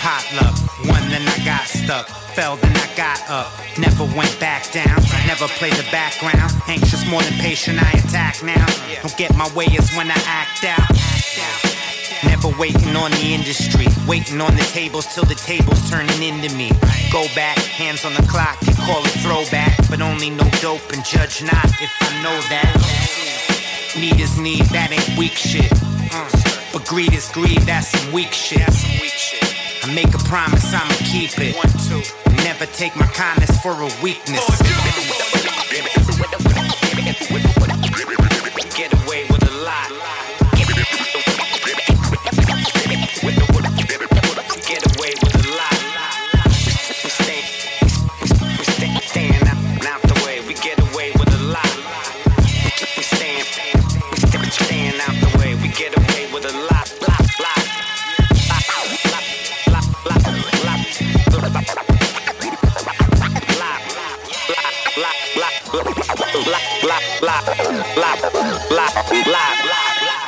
Potluck, 0.00 0.56
one 0.88 1.08
then 1.10 1.26
I 1.26 1.44
got 1.44 1.66
stuck. 1.66 2.08
Fell 2.34 2.56
then 2.56 2.76
I 2.76 2.88
got 2.96 3.20
up. 3.30 3.52
Never 3.78 4.04
went 4.16 4.38
back 4.40 4.70
down. 4.72 5.00
Never 5.26 5.46
played 5.58 5.74
the 5.74 5.88
background. 5.90 6.52
Anxious 6.66 7.08
more 7.08 7.22
than 7.22 7.34
patient, 7.34 7.78
I 7.82 7.90
attack 7.98 8.42
now. 8.42 8.66
Don't 9.02 9.16
get 9.16 9.36
my 9.36 9.48
way 9.54 9.66
is 9.66 9.94
when 9.96 10.10
I 10.10 10.20
act 10.26 10.64
out. 10.64 11.79
Never 12.42 12.58
waiting 12.58 12.96
on 12.96 13.10
the 13.10 13.34
industry. 13.34 13.86
Waiting 14.06 14.40
on 14.40 14.56
the 14.56 14.62
tables 14.72 15.06
till 15.14 15.24
the 15.24 15.34
table's 15.34 15.90
turning 15.90 16.22
into 16.22 16.54
me. 16.56 16.70
Go 17.12 17.26
back, 17.34 17.58
hands 17.58 18.04
on 18.04 18.14
the 18.14 18.22
clock, 18.22 18.56
and 18.66 18.76
call 18.78 19.04
it 19.04 19.12
throwback. 19.20 19.76
But 19.90 20.00
only 20.00 20.30
no 20.30 20.48
dope 20.62 20.90
and 20.92 21.04
judge 21.04 21.42
not 21.42 21.66
if 21.66 21.92
I 22.00 22.22
know 22.22 22.40
that. 22.48 23.92
Need 23.98 24.20
is 24.20 24.38
need, 24.38 24.64
that 24.72 24.90
ain't 24.90 25.18
weak 25.18 25.32
shit. 25.32 25.70
Uh, 26.12 26.30
but 26.72 26.86
greed 26.86 27.12
is 27.12 27.28
greed, 27.28 27.60
that's 27.62 27.88
some 27.88 28.12
weak 28.12 28.32
shit. 28.32 28.62
I 29.82 29.92
make 29.92 30.14
a 30.14 30.18
promise, 30.24 30.72
I'ma 30.72 30.94
keep 31.04 31.32
it. 31.36 31.54
Never 32.44 32.64
take 32.66 32.96
my 32.96 33.06
kindness 33.06 33.60
for 33.60 33.72
a 33.72 33.90
weakness. 34.02 34.48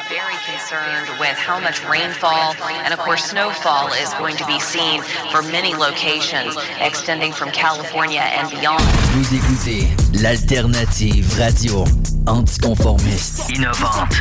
Very 0.09 0.35
concerned 0.45 1.09
with 1.19 1.37
how 1.39 1.59
much 1.59 1.83
rainfall 1.89 2.55
and, 2.85 2.93
of 2.93 2.99
course, 3.01 3.25
snowfall 3.25 3.89
is 3.95 4.13
going 4.15 4.37
to 4.37 4.47
be 4.47 4.61
seen 4.61 5.03
for 5.31 5.43
many 5.43 5.75
locations, 5.75 6.57
extending 6.81 7.33
from 7.33 7.51
California 7.51 8.21
and 8.21 8.51
beyond. 8.51 8.83
Vous 9.15 9.35
écoutez 9.35 9.89
l'alternative 10.21 11.35
radio 11.39 11.85
anticonformiste, 12.27 13.49
innovante, 13.51 14.13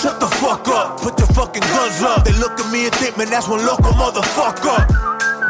Shut 0.00 0.16
the 0.18 0.30
fuck 0.40 0.66
up, 0.68 1.00
put 1.00 1.18
your 1.18 1.28
fucking 1.34 1.62
guns 1.62 2.02
up. 2.02 2.24
They 2.24 2.32
look 2.38 2.58
at 2.58 2.72
me 2.72 2.86
and 2.86 2.94
think, 2.94 3.18
man, 3.18 3.28
that's 3.28 3.48
one 3.48 3.64
local 3.66 3.92
motherfucker. 3.92 4.86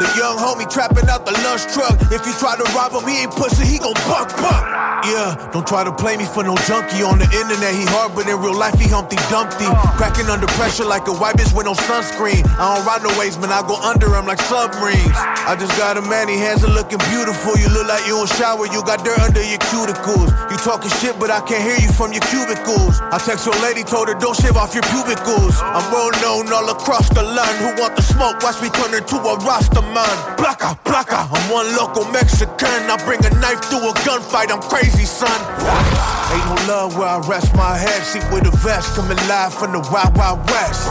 The 0.01 0.09
young 0.17 0.37
homie 0.37 0.69
trapping 0.69 1.07
out 1.09 1.25
the 1.25 1.33
lunch 1.45 1.65
truck. 1.73 1.95
If 2.11 2.25
you 2.25 2.33
try 2.41 2.57
to 2.57 2.65
rob 2.73 2.91
him, 2.91 3.07
he 3.07 3.21
ain't 3.21 3.31
pussy, 3.31 3.65
he 3.65 3.77
gon' 3.77 3.93
buck 4.09 4.29
buck. 4.37 4.80
Yeah, 5.01 5.33
don't 5.49 5.65
try 5.65 5.83
to 5.83 5.91
play 5.91 6.15
me 6.15 6.25
for 6.29 6.43
no 6.45 6.53
junkie 6.69 7.01
on 7.01 7.17
the 7.17 7.25
internet. 7.25 7.73
He 7.73 7.89
hard, 7.89 8.13
but 8.13 8.29
in 8.29 8.37
real 8.37 8.53
life 8.53 8.77
he 8.77 8.85
Humpty 8.85 9.17
Dumpty. 9.33 9.65
Cracking 9.97 10.29
under 10.29 10.45
pressure 10.53 10.85
like 10.85 11.09
a 11.09 11.13
white 11.17 11.35
bitch 11.41 11.49
with 11.57 11.65
no 11.65 11.73
sunscreen. 11.73 12.45
I 12.61 12.77
don't 12.77 12.85
ride 12.85 13.01
no 13.01 13.09
waves, 13.17 13.41
man. 13.41 13.49
I 13.49 13.65
go 13.65 13.81
under 13.81 14.13
him 14.13 14.29
like 14.29 14.37
submarines. 14.45 15.17
I 15.49 15.57
just 15.57 15.73
got 15.73 15.97
a 15.97 16.05
man, 16.05 16.29
he 16.29 16.37
hands 16.37 16.61
are 16.63 16.69
looking 16.69 17.01
beautiful. 17.09 17.57
You 17.57 17.73
look 17.73 17.89
like 17.89 18.05
you 18.05 18.13
don't 18.13 18.29
shower, 18.37 18.69
you 18.69 18.85
got 18.85 19.01
dirt 19.01 19.17
under 19.17 19.41
your 19.41 19.57
cuticles. 19.73 20.29
You 20.53 20.57
talking 20.61 20.93
shit, 21.01 21.17
but 21.17 21.33
I 21.33 21.41
can't 21.41 21.65
hear 21.65 21.81
you 21.81 21.89
from 21.89 22.13
your 22.13 22.21
cubicles. 22.29 23.01
I 23.01 23.17
text 23.17 23.49
your 23.49 23.57
lady, 23.65 23.81
told 23.81 24.05
her 24.05 24.17
don't 24.21 24.37
shave 24.37 24.53
off 24.53 24.77
your 24.77 24.85
pubicles. 24.93 25.57
I'm 25.65 25.81
well 25.89 26.13
known 26.21 26.45
all 26.53 26.69
across 26.69 27.09
the 27.09 27.25
line. 27.25 27.57
Who 27.57 27.73
want 27.81 27.97
the 27.97 28.05
smoke? 28.05 28.37
Watch 28.45 28.61
me 28.61 28.69
turn 28.69 28.93
into 28.93 29.17
a 29.17 29.33
roster 29.41 29.81
man. 29.81 30.13
Placa, 30.37 30.77
placa. 30.85 31.25
I'm 31.25 31.45
one 31.49 31.65
local 31.73 32.05
Mexican. 32.13 32.85
I 32.85 33.01
bring 33.01 33.25
a 33.25 33.33
knife 33.41 33.65
to 33.73 33.81
a 33.81 33.91
gunfight. 34.05 34.53
I'm 34.53 34.61
crazy 34.69 34.90
easy, 34.93 35.05
son. 35.05 36.20
Ain't 36.31 36.47
no 36.47 36.55
love 36.71 36.97
where 36.97 37.07
I 37.07 37.19
rest 37.27 37.53
my 37.55 37.75
head. 37.75 38.03
See 38.07 38.23
with 38.31 38.47
a 38.47 38.55
vest 38.63 38.95
coming 38.95 39.19
live 39.27 39.53
from 39.53 39.73
the 39.73 39.83
Wild 39.91 40.15
Wild 40.15 40.39
West. 40.49 40.87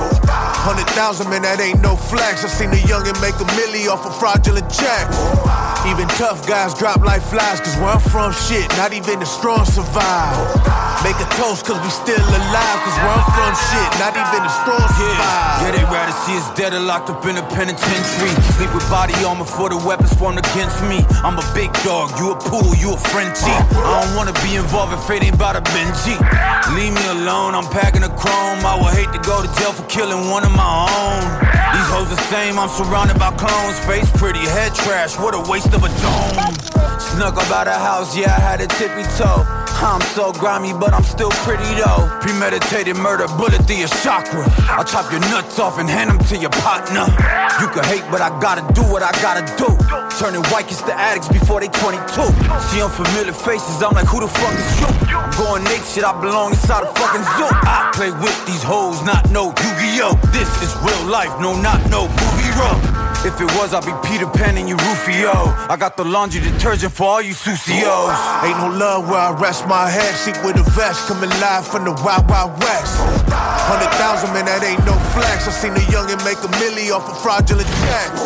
Hundred 0.61 0.87
thousand, 0.93 1.31
man, 1.31 1.41
that 1.43 1.61
ain't 1.61 1.81
no 1.81 1.97
flex. 1.97 2.45
I 2.45 2.49
seen 2.49 2.69
a 2.69 2.81
youngin' 2.85 3.17
make 3.25 3.33
a 3.41 3.49
milli 3.57 3.89
off 3.89 4.05
a 4.05 4.13
fraudulent 4.13 4.69
checks. 4.69 5.17
Even 5.89 6.05
tough 6.21 6.45
guys 6.45 6.77
drop 6.77 7.01
like 7.01 7.25
flies, 7.25 7.57
cause 7.65 7.73
where 7.81 7.97
I'm 7.97 8.05
from, 8.13 8.37
shit, 8.37 8.69
not 8.77 8.93
even 8.93 9.17
the 9.17 9.25
strong 9.25 9.65
survive. 9.65 10.37
Make 11.01 11.17
a 11.17 11.29
toast, 11.41 11.65
cause 11.65 11.81
we 11.81 11.89
still 11.89 12.21
alive, 12.21 12.79
cause 12.85 12.99
where 13.01 13.17
I'm 13.17 13.25
from, 13.33 13.53
shit, 13.57 13.89
not 13.97 14.13
even 14.13 14.45
the 14.45 14.53
strong 14.61 14.85
survive. 15.01 15.57
Yeah, 15.65 15.73
they 15.73 15.85
rather 15.89 16.13
see 16.29 16.37
us 16.37 16.45
dead 16.53 16.77
or 16.77 16.85
locked 16.85 17.09
up 17.09 17.25
in 17.25 17.41
a 17.41 17.47
penitentiary. 17.57 18.29
Sleep 18.61 18.69
with 18.77 18.85
body 18.93 19.17
armor 19.25 19.49
for 19.49 19.73
the 19.73 19.81
weapons 19.81 20.13
formed 20.21 20.45
against 20.45 20.85
me. 20.85 21.01
I'm 21.25 21.41
a 21.41 21.47
big 21.57 21.73
dog, 21.81 22.13
you 22.21 22.33
a 22.33 22.37
poodle, 22.37 22.77
you 22.77 22.93
a 22.93 23.01
Frenchie. 23.09 23.49
I 23.49 24.05
don't 24.05 24.13
wanna 24.21 24.37
be 24.45 24.61
involved 24.61 24.93
in 24.93 25.01
fate 25.09 25.25
ain't 25.31 25.37
about 25.37 25.57
a 25.57 25.61
Benji. 25.73 26.17
Leave 26.75 26.93
me 26.93 27.07
alone, 27.09 27.55
I'm 27.55 27.69
packing 27.71 28.03
a 28.03 28.09
chrome. 28.09 28.65
I 28.65 28.79
would 28.81 28.95
hate 28.95 29.13
to 29.13 29.21
go 29.27 29.43
to 29.43 29.49
jail 29.61 29.73
for 29.73 29.87
killing 29.87 30.31
one 30.31 30.45
of 30.45 30.53
my 30.53 30.87
own. 30.91 31.23
These 31.75 31.89
hoes 31.91 32.11
the 32.11 32.21
same, 32.31 32.59
I'm 32.59 32.69
surrounded 32.69 33.19
by 33.19 33.31
clones. 33.37 33.79
Face 33.87 34.11
pretty, 34.19 34.41
head 34.41 34.75
trash, 34.75 35.19
what 35.19 35.35
a 35.35 35.51
waste 35.51 35.73
of 35.73 35.85
a 35.85 35.89
dome. 35.89 36.55
Snuck 36.99 37.37
up 37.37 37.51
out 37.51 37.65
the 37.65 37.79
house, 37.79 38.17
yeah, 38.17 38.35
I 38.35 38.41
had 38.41 38.61
a 38.61 38.67
tippy 38.67 39.05
toe. 39.17 39.60
I'm 39.83 40.03
so 40.13 40.31
grimy, 40.33 40.73
but 40.75 40.93
I'm 40.93 41.03
still 41.03 41.31
pretty 41.41 41.65
though. 41.81 42.05
Premeditated 42.21 42.97
murder, 42.97 43.27
bullet 43.41 43.65
through 43.67 43.77
your 43.77 43.89
chakra. 44.05 44.45
I'll 44.69 44.85
chop 44.85 45.11
your 45.11 45.21
nuts 45.33 45.59
off 45.59 45.79
and 45.79 45.89
hand 45.89 46.11
them 46.11 46.19
to 46.19 46.37
your 46.37 46.51
partner. 46.51 47.09
You 47.61 47.69
can 47.73 47.85
hate, 47.85 48.05
but 48.11 48.21
I 48.21 48.29
gotta 48.41 48.61
do 48.75 48.83
what 48.93 49.03
I 49.03 49.11
gotta 49.25 49.41
do. 49.57 49.73
Turning 50.21 50.45
white 50.53 50.69
kids 50.69 50.83
to 50.83 50.93
addicts 50.93 51.29
before 51.29 51.61
they 51.61 51.69
22. 51.69 51.97
See 52.69 52.83
unfamiliar 52.83 53.33
faces, 53.33 53.83
I'm 53.83 53.95
like, 53.95 54.07
who 54.07 54.21
the 54.21 54.29
fuck 54.29 54.53
is 54.53 54.81
you? 54.81 54.87
I'm 55.17 55.31
going 55.41 55.65
naked, 55.65 55.87
shit, 55.89 56.05
I 56.05 56.13
belong 56.21 56.53
inside 56.53 56.85
a 56.85 56.93
fucking 56.93 57.25
zoo. 57.41 57.49
I 57.49 57.91
play 57.95 58.11
with 58.11 58.37
these 58.45 58.63
hoes, 58.63 59.03
not 59.03 59.31
no 59.31 59.49
Yu-Gi-Oh! 59.49 60.13
This 60.29 60.51
is 60.61 60.77
real 60.85 61.09
life, 61.09 61.33
no, 61.41 61.57
not 61.57 61.81
no 61.89 62.05
movie 62.05 62.53
row. 62.61 63.01
If 63.23 63.39
it 63.39 63.53
was, 63.61 63.75
I'd 63.75 63.85
be 63.85 63.93
Peter 64.09 64.27
Pan 64.27 64.57
and 64.57 64.67
you 64.67 64.77
Rufio. 64.77 65.33
I 65.69 65.77
got 65.79 65.99
the 65.99 66.05
laundry 66.05 66.41
detergent 66.41 66.93
for 66.93 67.05
all 67.05 67.21
you 67.21 67.35
Susios. 67.35 68.17
Ain't 68.43 68.57
no 68.57 68.69
love 68.73 69.09
where 69.11 69.21
I 69.21 69.33
rest 69.33 69.67
my 69.71 69.89
head. 69.89 70.13
See 70.19 70.35
with 70.43 70.59
a 70.59 70.67
vest 70.75 71.07
coming 71.07 71.31
live 71.39 71.65
from 71.65 71.85
the 71.87 71.95
Wild 72.03 72.29
Wild 72.29 72.59
West. 72.59 72.99
Hundred 73.71 73.95
thousand, 74.03 74.35
man, 74.35 74.45
that 74.51 74.67
ain't 74.67 74.83
no 74.83 74.99
flex. 75.15 75.47
I 75.47 75.55
seen 75.55 75.71
a 75.79 75.85
youngin' 75.95 76.19
make 76.27 76.43
a 76.43 76.51
milli 76.59 76.91
off 76.91 77.07
of 77.07 77.15
fraudulent 77.23 77.71
checks. 77.87 78.19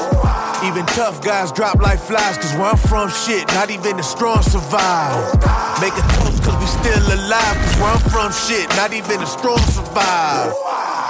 Even 0.64 0.88
tough 0.96 1.20
guys 1.20 1.52
drop 1.52 1.76
like 1.84 2.00
flies, 2.00 2.40
cause 2.40 2.56
where 2.56 2.72
I'm 2.72 2.80
from, 2.80 3.12
shit, 3.12 3.44
not 3.52 3.68
even 3.68 4.00
the 4.00 4.02
strong 4.02 4.40
survive. 4.40 5.20
Make 5.84 5.92
a 5.92 6.04
toast, 6.16 6.40
cause 6.40 6.56
we 6.56 6.64
still 6.64 7.04
alive, 7.12 7.56
cause 7.60 7.76
where 7.76 7.92
I'm 7.92 8.04
from, 8.08 8.32
shit, 8.32 8.64
not 8.80 8.96
even 8.96 9.20
the 9.20 9.28
strong 9.28 9.60
survive. 9.68 10.56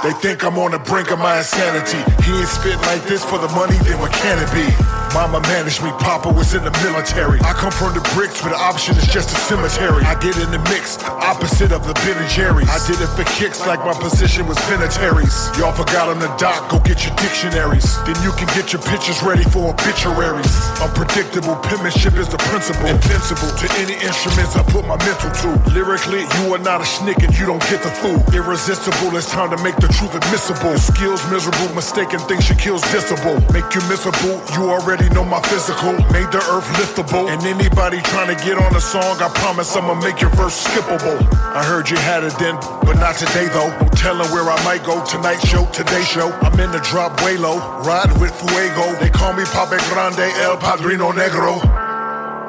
They 0.05 0.13
think 0.21 0.45
I'm 0.45 0.61
on 0.61 0.69
the 0.69 0.77
brink 0.77 1.09
of 1.09 1.17
my 1.17 1.41
insanity. 1.41 1.97
He 2.21 2.29
ain't 2.37 2.45
spit 2.45 2.77
like 2.85 3.01
this 3.09 3.25
for 3.25 3.41
the 3.41 3.49
money, 3.57 3.73
then 3.89 3.97
what 3.97 4.13
can 4.13 4.37
it 4.37 4.45
be? 4.53 4.69
Mama 5.17 5.41
managed 5.49 5.81
me, 5.81 5.89
Papa 5.97 6.29
was 6.29 6.53
in 6.53 6.61
the 6.61 6.69
military. 6.85 7.41
I 7.41 7.57
come 7.57 7.71
from 7.73 7.97
the 7.97 8.05
bricks, 8.13 8.43
where 8.45 8.53
the 8.53 8.59
option 8.61 8.93
is 9.01 9.07
just 9.09 9.33
a 9.33 9.37
cemetery. 9.49 10.05
I 10.05 10.13
get 10.21 10.37
in 10.37 10.51
the 10.53 10.61
mix, 10.69 11.01
opposite 11.01 11.71
of 11.71 11.87
the 11.89 11.97
Ben 12.05 12.21
and 12.21 12.29
Jerry's. 12.29 12.69
I 12.69 12.77
did 12.85 13.01
it 13.01 13.09
for 13.17 13.25
kicks 13.33 13.65
like 13.65 13.81
my 13.81 13.97
position 13.97 14.45
was 14.45 14.61
penitentiaries. 14.69 15.33
Y'all 15.57 15.73
forgot 15.73 16.05
on 16.05 16.19
the 16.21 16.29
dock, 16.37 16.69
go 16.69 16.77
get 16.85 17.01
your 17.01 17.15
dictionaries. 17.17 17.97
Then 18.05 18.13
you 18.21 18.29
can 18.37 18.45
get 18.53 18.77
your 18.77 18.85
pictures 18.85 19.23
ready 19.25 19.47
for 19.49 19.73
obituaries. 19.73 20.53
Unpredictable 20.85 21.57
penmanship 21.65 22.13
is 22.21 22.29
the 22.29 22.37
principle. 22.53 22.85
Invincible 22.85 23.49
to 23.57 23.65
any 23.81 23.97
instruments 24.05 24.53
I 24.53 24.61
put 24.69 24.85
my 24.85 25.01
mental 25.01 25.33
to. 25.33 25.49
Lyrically, 25.73 26.29
you 26.37 26.53
are 26.53 26.61
not 26.61 26.83
a 26.83 26.85
snick 26.85 27.25
and 27.25 27.33
you 27.39 27.49
don't 27.49 27.63
get 27.73 27.81
the 27.81 27.89
fool. 28.03 28.21
Irresistible, 28.35 29.17
it's 29.17 29.31
time 29.31 29.49
to 29.49 29.57
make 29.63 29.79
the 29.79 29.94
truth 29.95 30.15
admissible. 30.15 30.77
Skills 30.77 31.23
miserable, 31.31 31.73
mistaken 31.73 32.19
things 32.27 32.43
she 32.43 32.55
kills 32.55 32.83
visible. 32.91 33.39
Make 33.55 33.73
you 33.73 33.81
miserable, 33.87 34.43
you 34.53 34.69
already 34.69 35.09
know 35.09 35.23
my 35.23 35.41
physical. 35.47 35.93
Made 36.11 36.29
the 36.31 36.43
earth 36.51 36.67
liftable. 36.79 37.31
And 37.31 37.41
anybody 37.43 38.01
trying 38.11 38.35
to 38.35 38.37
get 38.43 38.57
on 38.57 38.75
a 38.75 38.81
song, 38.81 39.17
I 39.23 39.29
promise 39.41 39.75
I'ma 39.75 39.95
make 39.95 40.21
your 40.21 40.31
verse 40.31 40.63
skippable. 40.67 41.17
I 41.55 41.63
heard 41.63 41.89
you 41.89 41.97
had 41.97 42.23
it 42.23 42.35
then, 42.37 42.55
but 42.83 42.99
not 42.99 43.15
today 43.15 43.47
though. 43.47 43.71
No 43.79 43.87
telling 44.05 44.29
where 44.31 44.43
I 44.43 44.59
might 44.63 44.83
go. 44.83 45.03
Tonight 45.05 45.39
show, 45.39 45.65
today 45.71 46.03
show. 46.03 46.29
I'm 46.45 46.59
in 46.59 46.71
the 46.71 46.79
drop 46.79 47.21
way 47.23 47.37
low, 47.37 47.57
Ride 47.81 48.11
with 48.19 48.33
Fuego. 48.35 48.85
They 48.99 49.09
call 49.09 49.33
me 49.33 49.43
Pape 49.45 49.79
Grande, 49.89 50.27
El 50.45 50.57
Padrino 50.57 51.11
Negro. 51.11 51.59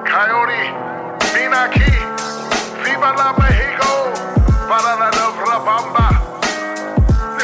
Coyote, 0.05 0.63
aquí, 1.65 1.93
viva 2.85 3.13
la 3.17 3.33
Mexico, 3.39 4.13
para 4.69 4.97
la 4.97 5.11
nueva 5.11 6.36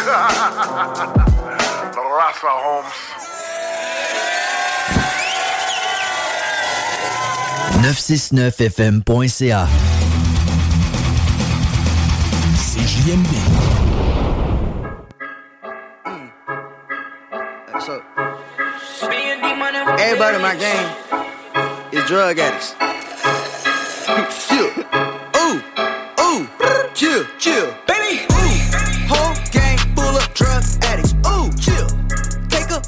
bamba. 0.02 1.92
Raza 1.94 2.52
Holmes. 2.64 2.98
969fm.ca. 7.82 9.68
CJMD. 12.56 13.32
So, 17.80 18.00
everybody 19.98 20.36
in 20.36 20.42
my 20.42 20.56
game 20.56 20.88
is 21.92 22.04
drug 22.06 22.38
addicts. 22.38 22.74
chill. 24.46 24.70
Ooh, 25.36 25.60
ooh, 26.20 26.48
chill, 26.94 27.24
chill. 27.38 27.74
Baby, 27.88 28.31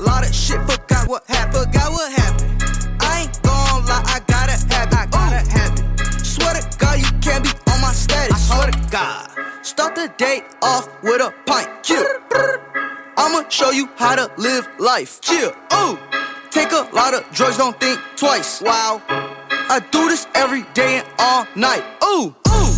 lot 0.04 0.26
of 0.26 0.34
shit, 0.34 0.60
forgot 0.60 1.08
what 1.08 1.24
happened, 1.26 1.64
forgot 1.66 1.92
what 1.92 2.12
happened. 2.12 2.62
I 3.00 3.22
ain't 3.22 3.42
gon' 3.42 3.84
lie, 3.86 4.02
I 4.06 4.20
gotta 4.26 4.52
have 4.74 4.88
it, 4.88 4.94
I 4.94 5.06
gotta 5.06 5.42
have 5.50 5.72
it. 5.78 6.24
Swear 6.24 6.54
to 6.54 6.78
God, 6.78 6.98
you 6.98 7.10
can't 7.20 7.42
be 7.44 7.50
on 7.70 7.80
my 7.80 7.92
status. 7.92 8.34
I 8.34 8.54
swear 8.54 8.70
to 8.70 8.90
God. 8.90 9.30
Start 9.62 9.94
the 9.94 10.12
day 10.18 10.42
off 10.62 10.88
with 11.02 11.20
a 11.20 11.32
pint. 11.46 11.68
Chill. 11.82 12.04
I'ma 13.16 13.48
show 13.48 13.70
you 13.70 13.88
how 13.96 14.14
to 14.16 14.30
live 14.36 14.68
life. 14.78 15.20
Chill. 15.20 15.52
Ooh. 15.72 15.98
Take 16.50 16.72
a 16.72 16.88
lot 16.92 17.14
of 17.14 17.24
drugs, 17.32 17.56
don't 17.58 17.78
think 17.80 17.98
twice. 18.16 18.60
Wow. 18.60 19.02
I 19.08 19.80
do 19.90 20.08
this 20.08 20.26
every 20.34 20.64
day 20.74 20.98
and 20.98 21.06
all 21.18 21.46
night. 21.56 21.82
Ooh. 22.04 22.34
Ooh. 22.48 22.72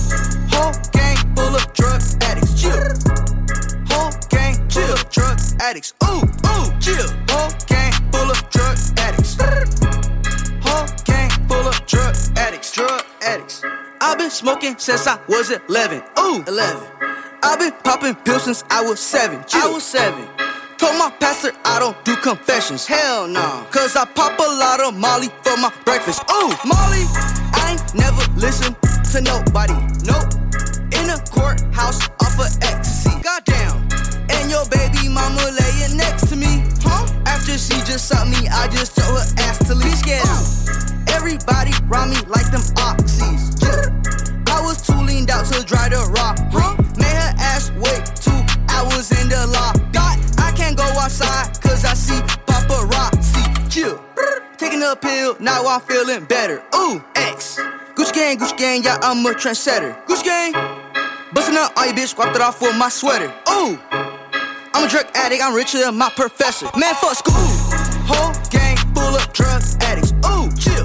Whole 0.51 0.73
gang 0.93 1.17
full 1.35 1.55
of 1.55 1.73
drug 1.75 2.01
addicts. 2.23 2.63
Chill. 2.63 3.16
Addicts. 5.61 5.95
Ooh. 6.05 6.23
Ooh. 6.47 6.81
Chill. 6.81 7.09
Whole 7.31 7.53
gang 7.67 7.93
full 8.13 8.31
of 8.31 8.51
drug 8.51 8.77
addicts. 8.99 9.37
Whole 10.63 10.87
gang 11.05 11.31
full 11.49 11.67
of 11.67 11.87
drug 11.87 12.15
addicts. 12.37 12.73
Drug 12.73 13.03
addicts. 13.23 13.63
I've 14.01 14.19
been 14.19 14.31
smoking 14.31 14.77
since 14.79 15.07
I 15.07 15.19
was 15.29 15.51
11. 15.51 16.03
Ooh. 16.19 16.45
11. 16.47 16.87
I've 17.43 17.59
been 17.59 17.73
popping 17.85 18.15
pills 18.17 18.45
since 18.45 18.65
I 18.71 18.83
was 18.83 19.01
seven. 19.01 19.45
I 19.53 19.69
was 19.69 19.85
seven. 19.85 20.27
Told 20.79 20.99
my 20.99 21.11
pastor 21.21 21.53
I 21.65 21.79
don't 21.79 21.97
do 22.05 22.17
confessions. 22.17 22.87
Hell 22.87 23.27
no. 23.29 23.67
Cause 23.71 23.97
I 23.97 24.05
pop 24.05 24.39
a 24.39 24.43
lot 24.43 24.81
of 24.81 24.95
Molly 24.95 25.29
for 25.43 25.57
my 25.57 25.73
breakfast. 25.85 26.23
Ooh, 26.31 26.53
Molly, 26.67 27.05
I 27.55 27.79
ain't 27.79 27.95
never 27.95 28.23
listen 28.37 28.75
to 29.13 29.21
nobody. 29.21 29.75
Nope. 30.05 30.35
In 30.93 31.11
a 31.11 31.19
courthouse 31.31 32.03
off 32.21 32.39
of 32.39 32.63
ecstasy. 32.63 33.23
Goddamn. 33.23 33.86
And 34.47 34.53
your 34.53 34.67
baby 34.67 35.09
mama 35.09 35.43
laying 35.43 35.97
next 35.97 36.29
to 36.29 36.37
me. 36.37 36.63
Huh? 36.79 37.05
After 37.27 37.59
she 37.59 37.75
just 37.83 38.07
sucked 38.07 38.31
me, 38.31 38.47
I 38.47 38.69
just 38.69 38.95
told 38.95 39.19
her 39.19 39.27
ass 39.39 39.59
to 39.67 39.75
leave. 39.75 39.99
Scared 39.99 40.23
oh. 40.25 41.03
Everybody 41.09 41.73
round 41.89 42.13
me 42.13 42.19
like 42.29 42.49
them 42.53 42.63
oxys. 42.79 43.59
I 44.49 44.63
was 44.63 44.87
too 44.87 45.03
leaned 45.03 45.33
out 45.33 45.47
to 45.47 45.65
dry 45.65 45.89
the 45.89 45.99
rock. 46.15 46.39
Huh? 46.55 46.77
Made 46.97 47.19
her 47.19 47.35
ass 47.43 47.73
wait 47.73 48.07
two 48.15 48.39
hours 48.71 49.11
in 49.21 49.29
the 49.29 49.49
lock. 49.49 49.75
God, 49.91 50.17
I 50.39 50.53
can't 50.53 50.77
go 50.77 50.85
outside 50.85 51.61
cause 51.61 51.85
I 51.85 51.95
see 51.95 52.21
paparazzi. 52.47 53.43
Chill. 53.69 54.01
Taking 54.59 54.85
a 54.85 54.95
pill, 54.95 55.37
now 55.41 55.67
I'm 55.67 55.81
feeling 55.81 56.25
better. 56.25 56.63
Ooh, 56.73 57.03
X. 57.17 57.59
Gucci 57.97 58.13
gang, 58.13 58.39
Gucci 58.39 58.57
gang, 58.57 58.85
yeah, 58.85 58.99
I'm 59.03 59.27
a 59.27 59.31
trendsetter. 59.31 60.01
Gucci 60.07 60.23
gang. 60.23 60.53
Bustin' 61.35 61.57
up 61.57 61.77
on 61.77 61.87
your 61.87 61.97
bitch, 61.97 62.17
wiped 62.17 62.37
it 62.37 62.43
off 62.43 62.63
with 62.63 62.77
my 62.77 62.89
sweater. 62.89 63.35
Ooh. 63.51 64.06
I'm 64.77 64.85
a 64.85 64.89
drug 64.89 65.07
addict, 65.15 65.43
I'm 65.43 65.55
richer 65.55 65.79
than 65.79 65.97
my 65.97 66.11
professor. 66.11 66.69
Man, 66.77 66.95
fuck 66.97 67.15
school. 67.15 67.33
Whole 68.05 68.35
gang 68.51 68.77
full 68.95 69.17
of 69.17 69.33
drug 69.33 69.63
addicts. 69.81 70.13
Ooh, 70.29 70.53
chill. 70.53 70.85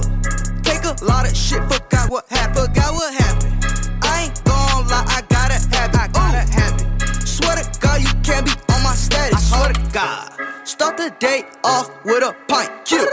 Take 0.63 0.85
a 0.85 0.95
lot 1.03 1.29
of 1.29 1.35
shit, 1.35 1.61
forgot 1.63 2.09
what 2.09 2.25
happened, 2.29 2.67
forgot 2.67 2.93
what 2.93 3.13
happened. 3.13 3.53
I 4.01 4.23
ain't 4.23 4.43
gon' 4.45 4.87
lie, 4.87 5.03
I 5.09 5.21
gotta 5.27 5.55
have 5.75 5.89
it, 5.93 5.99
I 5.99 6.07
gotta 6.07 6.49
have 6.53 6.79
it. 6.79 7.27
Swear 7.27 7.57
to 7.57 7.79
God, 7.81 7.99
you 7.99 8.07
can't 8.23 8.45
be 8.45 8.53
on 8.73 8.81
my 8.81 8.93
status. 8.93 9.51
I 9.51 9.57
swear 9.57 9.73
to 9.73 9.91
God. 9.91 10.39
Start 10.65 10.95
the 10.95 11.13
day 11.19 11.43
off 11.65 11.91
with 12.05 12.23
a 12.23 12.33
pint. 12.47 12.71
Chill. 12.85 13.05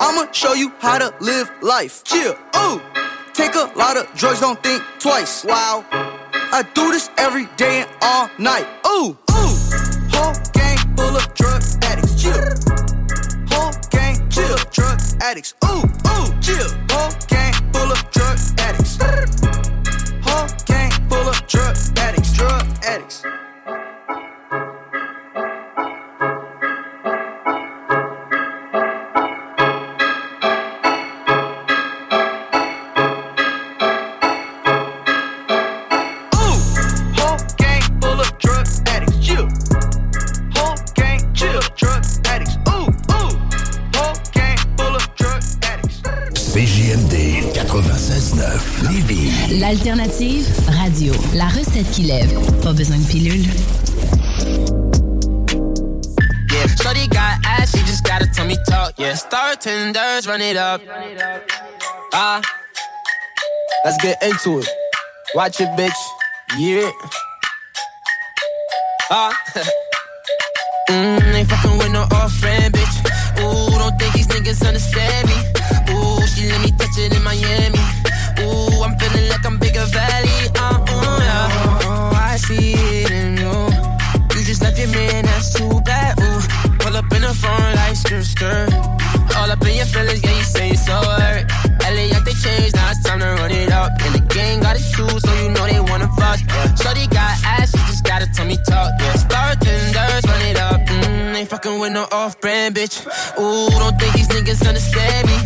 I'ma 0.00 0.30
show 0.32 0.52
you 0.52 0.70
how 0.80 0.98
to 0.98 1.14
live 1.24 1.50
life. 1.62 2.04
Chill. 2.04 2.36
Ooh. 2.58 2.78
Take 3.32 3.54
a 3.54 3.72
lot 3.74 3.96
of 3.96 4.12
drugs, 4.14 4.40
don't 4.40 4.62
think 4.62 4.82
twice. 4.98 5.46
Wow. 5.46 5.86
I 6.54 6.62
do 6.74 6.92
this 6.92 7.08
every 7.16 7.46
day 7.56 7.80
and 7.80 7.90
all 8.02 8.28
night. 8.38 8.68
Ooh, 8.86 9.16
ooh. 9.16 9.21
Whole 10.22 10.34
gang 10.52 10.78
full 10.96 11.16
of 11.16 11.34
drug 11.34 11.62
addicts. 11.82 12.22
Chill. 12.22 12.54
Whole 13.50 13.72
gang 13.90 14.28
chill. 14.30 14.56
Drug 14.70 15.00
addicts. 15.20 15.54
Ooh, 15.64 15.82
ooh. 15.82 16.40
Chill. 16.40 16.68
Whole 16.90 17.10
gang 17.26 17.52
full 17.72 17.90
of 17.90 18.08
drug 18.12 18.38
addicts. 18.58 18.98
Whole 20.22 20.46
gang 20.64 20.92
full 21.08 21.28
of 21.28 21.44
drug 21.48 21.76
addicts. 21.98 22.32
Drug 22.34 22.64
addicts. 22.84 23.24
96.9 48.32 48.90
Lévis. 48.90 49.60
L'alternative 49.60 50.46
radio. 50.68 51.12
La 51.34 51.46
recette 51.46 51.90
qui 51.92 52.02
lève. 52.02 52.32
Pas 52.62 52.72
besoin 52.72 52.96
de 52.98 53.06
pilule. 53.06 53.44
Yeah, 56.50 56.66
Shorty 56.80 57.08
got 57.08 57.38
ass, 57.46 57.72
she 57.72 57.84
just 57.84 58.04
gotta 58.04 58.26
tell 58.34 58.46
me 58.46 58.56
talk. 58.68 58.94
Yeah, 58.98 59.14
star 59.14 59.56
tenders, 59.56 60.26
run 60.26 60.40
it 60.40 60.56
up. 60.56 60.80
Ah, 62.14 62.40
let's 63.84 63.98
get 64.02 64.22
into 64.22 64.60
it. 64.60 64.68
Watch 65.34 65.60
it, 65.60 65.68
bitch. 65.76 65.92
Yeah. 66.58 66.90
Ah. 69.10 69.32
mm, 70.90 71.34
ain't 71.34 71.48
fucking 71.48 71.78
with 71.78 71.92
no 71.92 72.02
off 72.12 72.32
friend, 72.32 72.72
bitch. 72.72 73.40
Ooh, 73.40 73.78
don't 73.78 73.98
think 73.98 74.14
these 74.14 74.26
niggas 74.28 74.66
understand 74.66 75.28
me. 75.28 75.34
Ooh, 75.94 76.26
she 76.26 76.50
let 76.50 76.60
me 76.62 76.70
touch 76.72 76.98
it 76.98 77.14
in 77.14 77.22
Miami. 77.22 78.01
Feeling 79.12 79.28
like 79.28 79.44
I'm 79.46 79.58
bigger 79.58 79.84
valley. 79.86 80.48
Uh, 80.56 80.84
uh, 80.88 81.18
yeah. 81.20 81.78
Oh, 81.84 82.12
I 82.14 82.36
see 82.36 82.74
it 82.74 83.10
in 83.10 83.36
you. 83.36 83.52
You 84.34 84.44
just 84.44 84.62
left 84.62 84.78
your 84.78 84.88
man, 84.88 85.24
that's 85.24 85.54
too 85.54 85.80
bad. 85.84 86.18
Ooh, 86.18 86.40
pull 86.78 86.96
up 86.96 87.04
in 87.12 87.22
the 87.22 87.34
phone 87.34 87.74
like 87.76 87.96
skirt, 87.96 88.24
skirt. 88.24 88.72
All 89.36 89.50
up 89.50 89.62
in 89.62 89.76
your 89.76 89.86
feelings, 89.86 90.22
yeah, 90.24 90.36
you 90.36 90.44
say 90.44 90.70
it's 90.70 90.86
so 90.86 90.94
hurt. 90.96 91.44
LA, 91.84 92.08
they 92.24 92.34
changed, 92.42 92.74
now 92.74 92.90
it's 92.90 93.02
time 93.02 93.20
to 93.20 93.26
run 93.26 93.50
it 93.50 93.70
up. 93.70 93.92
And 94.02 94.14
the 94.14 94.22
gang 94.34 94.60
got 94.60 94.76
it 94.76 94.86
too, 94.96 95.08
so 95.08 95.30
you 95.42 95.50
know 95.50 95.66
they 95.66 95.80
wanna 95.80 96.08
fuck. 96.18 96.40
Yeah. 96.40 96.74
Shorty 96.74 97.06
got 97.08 97.32
ass, 97.44 97.70
she 97.70 97.78
just 97.90 98.04
gotta 98.04 98.26
tell 98.32 98.46
me 98.46 98.56
talk. 98.68 98.90
Yeah, 98.98 99.12
star 99.14 99.54
tenders, 99.56 100.24
run 100.26 100.42
it 100.50 100.58
up. 100.58 100.80
Mm, 100.80 101.36
ain't 101.36 101.48
fucking 101.48 101.78
with 101.78 101.92
no 101.92 102.06
off-brand 102.10 102.74
bitch. 102.74 103.04
Ooh, 103.38 103.70
don't 103.78 103.98
think 104.00 104.14
these 104.14 104.28
niggas 104.28 104.66
understand 104.66 105.28
me. 105.28 105.38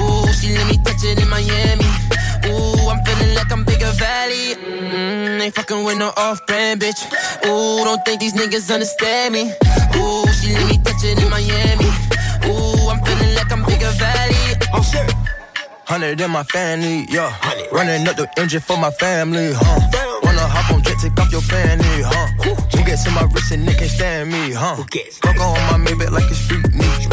Ooh, 0.00 0.32
she 0.32 0.54
let 0.56 0.66
me 0.70 0.76
touch 0.84 1.02
it 1.04 1.20
in 1.20 1.28
Miami. 1.28 1.90
Ooh, 2.58 2.88
I'm 2.90 3.04
feeling 3.04 3.34
like 3.34 3.50
I'm 3.52 3.64
bigger 3.64 3.92
valley. 3.92 4.54
Mm, 4.56 5.40
ain't 5.40 5.54
fucking 5.54 5.84
with 5.84 5.98
no 5.98 6.12
off-brand 6.16 6.80
bitch. 6.80 7.00
Ooh, 7.46 7.84
don't 7.84 8.04
think 8.04 8.20
these 8.20 8.34
niggas 8.34 8.72
understand 8.72 9.34
me. 9.34 9.52
Ooh, 9.96 10.26
she 10.32 10.52
let 10.54 10.66
me 10.68 10.78
touch 10.82 11.02
it 11.04 11.22
in 11.22 11.30
Miami. 11.30 11.88
Ooh, 12.46 12.88
I'm 12.90 13.02
feeling 13.04 13.34
like 13.34 13.50
I'm 13.52 13.64
bigger 13.64 13.90
valley. 13.96 14.56
Oh 14.74 14.82
shit. 14.82 15.14
Hundred 15.84 16.20
in 16.20 16.30
my 16.30 16.42
family, 16.42 17.06
yeah. 17.08 17.32
Running 17.72 18.06
up 18.06 18.16
the 18.16 18.28
engine 18.38 18.60
for 18.60 18.76
my 18.76 18.90
family, 18.90 19.52
huh? 19.54 20.20
Wanna 20.22 20.40
hop 20.40 20.74
on 20.74 20.82
jet, 20.82 20.98
take 21.00 21.18
off 21.18 21.32
your 21.32 21.40
fanny, 21.40 22.02
huh? 22.02 22.26
Who 22.44 22.84
gets 22.84 23.06
in 23.06 23.14
my 23.14 23.22
wrist 23.32 23.52
and 23.52 23.66
they 23.66 23.72
can't 23.72 23.90
stand 23.90 24.30
me, 24.30 24.52
huh? 24.52 24.76
Coco 25.22 25.44
on 25.44 25.80
my 25.80 25.90
Maybach 25.90 26.10
like 26.10 26.30
it's 26.30 26.40
street 26.40 26.74
meat. 26.74 27.08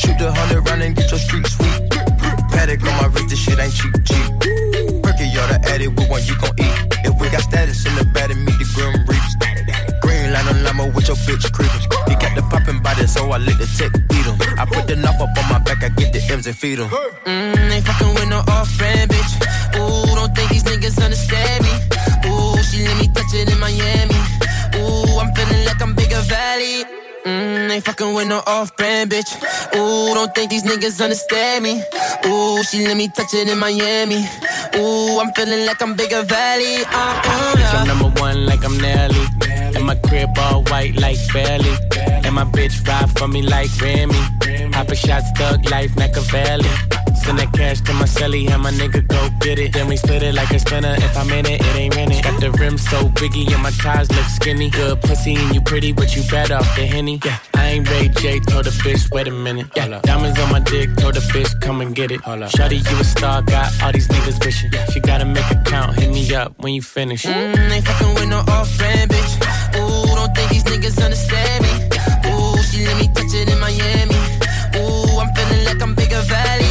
Shoot 0.00 0.18
the 0.18 0.32
hundred 0.34 0.68
round 0.68 0.82
and 0.82 0.96
get 0.96 1.08
your 1.10 1.20
street 1.20 1.46
sweet. 1.46 1.90
Patek 2.50 2.82
on 2.82 3.02
my 3.02 3.06
wrist, 3.06 3.28
this 3.28 3.38
shit 3.38 3.58
ain't 3.60 3.72
cheap, 3.72 3.94
cheap. 4.04 4.67
Perky, 5.38 5.52
you're 5.52 5.58
the 5.58 5.68
addict, 5.70 5.98
what 5.98 6.10
one 6.10 6.24
you 6.24 6.36
gon' 6.38 6.54
eat? 6.58 7.06
If 7.06 7.20
we 7.20 7.28
got 7.30 7.42
status 7.42 7.86
in 7.86 7.94
the 7.96 8.04
bed 8.04 8.30
and 8.30 8.44
meet 8.44 8.58
the 8.58 8.66
grim 8.74 8.94
reaps. 9.06 9.34
Green 10.00 10.32
line 10.32 10.48
on 10.48 10.62
limo 10.64 10.90
with 10.92 11.08
your 11.08 11.16
bitch 11.16 11.50
creepers. 11.52 11.84
He 12.08 12.14
got 12.14 12.34
the 12.34 12.42
poppin' 12.50 12.82
body, 12.82 13.06
so 13.06 13.30
I 13.30 13.38
let 13.38 13.58
the 13.58 13.66
tech 13.66 13.92
beat 14.08 14.26
him. 14.26 14.36
I 14.58 14.64
put 14.66 14.86
the 14.86 14.96
knife 14.96 15.20
up 15.20 15.36
on 15.36 15.48
my 15.48 15.58
back, 15.58 15.82
I 15.82 15.88
get 15.90 16.12
the 16.12 16.20
M's 16.32 16.46
and 16.46 16.56
feed 16.56 16.78
him. 16.78 16.88
Mm, 16.88 17.70
ain't 17.70 17.86
fucking 17.86 18.14
with 18.14 18.28
no 18.28 18.40
off-brand 18.48 19.10
bitch. 19.10 19.32
Ooh, 19.78 20.14
don't 20.14 20.34
think 20.34 20.50
these 20.50 20.64
niggas 20.64 21.02
understand 21.02 21.64
me. 21.64 21.74
Ooh, 22.28 22.62
she 22.62 22.86
let 22.86 22.98
me 22.98 23.08
touch 23.08 23.32
it 23.34 23.50
in 23.50 23.58
Miami. 23.58 24.18
Ooh, 24.76 25.18
I'm 25.18 25.32
feeling 25.34 25.64
like 25.64 25.80
I'm 25.80 25.94
bigger 25.94 26.20
valley. 26.26 27.07
Mm, 27.24 27.70
ain't 27.70 27.84
fucking 27.84 28.14
with 28.14 28.28
no 28.28 28.42
off-brand 28.46 29.10
bitch. 29.10 29.34
Ooh, 29.74 30.14
don't 30.14 30.34
think 30.34 30.50
these 30.50 30.62
niggas 30.62 31.02
understand 31.02 31.64
me. 31.64 31.82
Ooh, 32.26 32.62
she 32.62 32.86
let 32.86 32.96
me 32.96 33.08
touch 33.08 33.34
it 33.34 33.48
in 33.48 33.58
Miami. 33.58 34.24
Ooh, 34.76 35.20
I'm 35.20 35.32
feeling 35.34 35.66
like 35.66 35.80
I'm 35.82 35.94
bigger 35.94 36.22
valley. 36.22 36.84
Uh, 36.84 37.22
uh, 37.24 37.56
Bitch. 37.56 37.74
I'm 37.74 37.86
number 37.86 38.20
one 38.20 38.46
like 38.46 38.64
I'm 38.64 38.78
Nelly. 38.78 39.26
And 39.76 39.84
my 39.84 39.96
crib 39.96 40.30
all 40.38 40.62
white 40.64 40.96
like 40.96 41.18
Belly. 41.32 41.74
And 42.24 42.34
my 42.34 42.44
bitch 42.44 42.86
ride 42.86 43.10
for 43.18 43.28
me 43.28 43.42
like 43.42 43.70
Remy. 43.80 44.14
Papa 44.72 44.94
shots, 44.94 45.30
thug 45.36 45.68
life, 45.70 45.94
Machiavelli. 45.96 46.68
Send 47.28 47.40
that 47.40 47.52
cash 47.52 47.82
to 47.82 47.92
my 47.92 48.06
celly, 48.06 48.48
and 48.48 48.62
my 48.62 48.70
nigga 48.70 49.06
go 49.06 49.28
get 49.40 49.58
it. 49.58 49.74
Then 49.74 49.86
we 49.86 49.98
split 49.98 50.22
it 50.22 50.34
like 50.34 50.50
a 50.50 50.58
spinner. 50.58 50.94
If 50.96 51.14
I'm 51.14 51.28
in 51.28 51.44
it, 51.44 51.60
it 51.60 51.76
ain't 51.76 51.94
rented. 51.94 52.24
Got 52.24 52.40
the 52.40 52.50
rim 52.52 52.78
so 52.78 53.04
biggie, 53.20 53.52
and 53.52 53.62
my 53.62 53.70
ties 53.72 54.10
look 54.10 54.24
skinny. 54.24 54.70
Good 54.70 55.02
pussy, 55.02 55.34
and 55.34 55.54
you 55.54 55.60
pretty, 55.60 55.92
but 55.92 56.16
you 56.16 56.22
better 56.30 56.54
off 56.54 56.74
the 56.74 56.86
henny. 56.86 57.20
Yeah, 57.22 57.36
I 57.52 57.66
ain't 57.66 57.90
Ray 57.90 58.08
J, 58.08 58.40
told 58.40 58.64
the 58.64 58.70
bitch, 58.70 59.12
wait 59.12 59.28
a 59.28 59.30
minute. 59.30 59.66
Yeah, 59.76 60.00
diamonds 60.04 60.40
on 60.40 60.50
my 60.50 60.60
dick, 60.60 60.88
told 60.96 61.16
the 61.16 61.20
bitch, 61.20 61.52
come 61.60 61.82
and 61.82 61.94
get 61.94 62.10
it. 62.10 62.22
Shawty, 62.22 62.80
you 62.90 62.96
a 62.98 63.04
star, 63.04 63.42
got 63.42 63.68
all 63.82 63.92
these 63.92 64.08
niggas 64.08 64.42
wishing. 64.42 64.70
She 64.90 64.98
gotta 65.00 65.26
make 65.26 65.50
a 65.50 65.62
count, 65.66 65.98
hit 66.00 66.08
me 66.08 66.34
up 66.34 66.54
when 66.60 66.72
you 66.72 66.80
finish. 66.80 67.26
Mm, 67.26 67.70
ain't 67.70 67.84
fucking 67.86 68.14
with 68.14 68.28
no 68.30 68.38
off-brand 68.38 69.10
bitch. 69.10 69.32
Ooh, 69.76 70.14
don't 70.16 70.34
think 70.34 70.48
these 70.48 70.64
niggas 70.64 70.96
understand 71.04 71.62
me. 71.62 71.72
Ooh, 72.30 72.56
she 72.62 72.86
let 72.86 72.96
me 72.96 73.06
touch 73.12 73.34
it 73.34 73.52
in 73.52 73.60
Miami. 73.60 74.16
Ooh, 74.80 75.20
I'm 75.20 75.28
feeling 75.34 75.64
like 75.66 75.82
I'm 75.82 75.94
bigger 75.94 76.22
valley. 76.22 76.67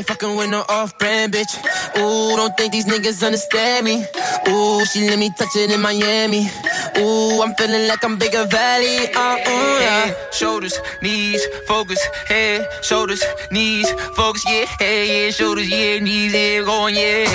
Ain't 0.00 0.08
fucking 0.08 0.34
with 0.34 0.48
no 0.48 0.64
off-brand 0.66 1.34
bitch. 1.34 1.54
Ooh, 1.98 2.34
don't 2.34 2.56
think 2.56 2.72
these 2.72 2.86
niggas 2.86 3.22
understand 3.22 3.84
me. 3.84 4.06
Ooh, 4.48 4.82
she 4.86 5.06
let 5.10 5.18
me 5.18 5.28
touch 5.36 5.54
it 5.56 5.70
in 5.70 5.78
Miami. 5.82 6.48
Ooh, 6.96 7.42
I'm 7.42 7.54
feeling 7.56 7.86
like 7.86 8.02
I'm 8.02 8.16
bigger 8.16 8.46
valley. 8.46 9.12
Uh, 9.12 9.20
uh, 9.20 9.36
yeah. 9.44 10.14
Shoulders, 10.30 10.80
knees, 11.02 11.44
focus, 11.68 12.02
head, 12.26 12.66
shoulders, 12.82 13.22
knees, 13.50 13.90
focus, 14.16 14.42
yeah, 14.48 14.64
yeah, 14.80 15.30
shoulders, 15.30 15.68
yeah, 15.68 15.98
knees, 15.98 16.32
yeah, 16.32 16.62
going, 16.62 16.94
yeah, 16.96 17.26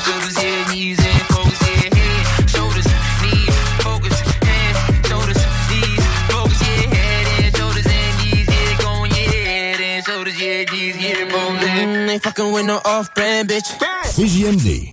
shoulders, 0.00 0.42
yeah, 0.42 0.72
knees, 0.72 0.98
yeah, 0.98 1.05
ain't 12.16 12.22
fucking 12.22 12.52
with 12.52 12.66
no 12.66 12.80
off-brand 12.84 13.48
bitch. 13.48 13.68
CJMD. 14.04 14.90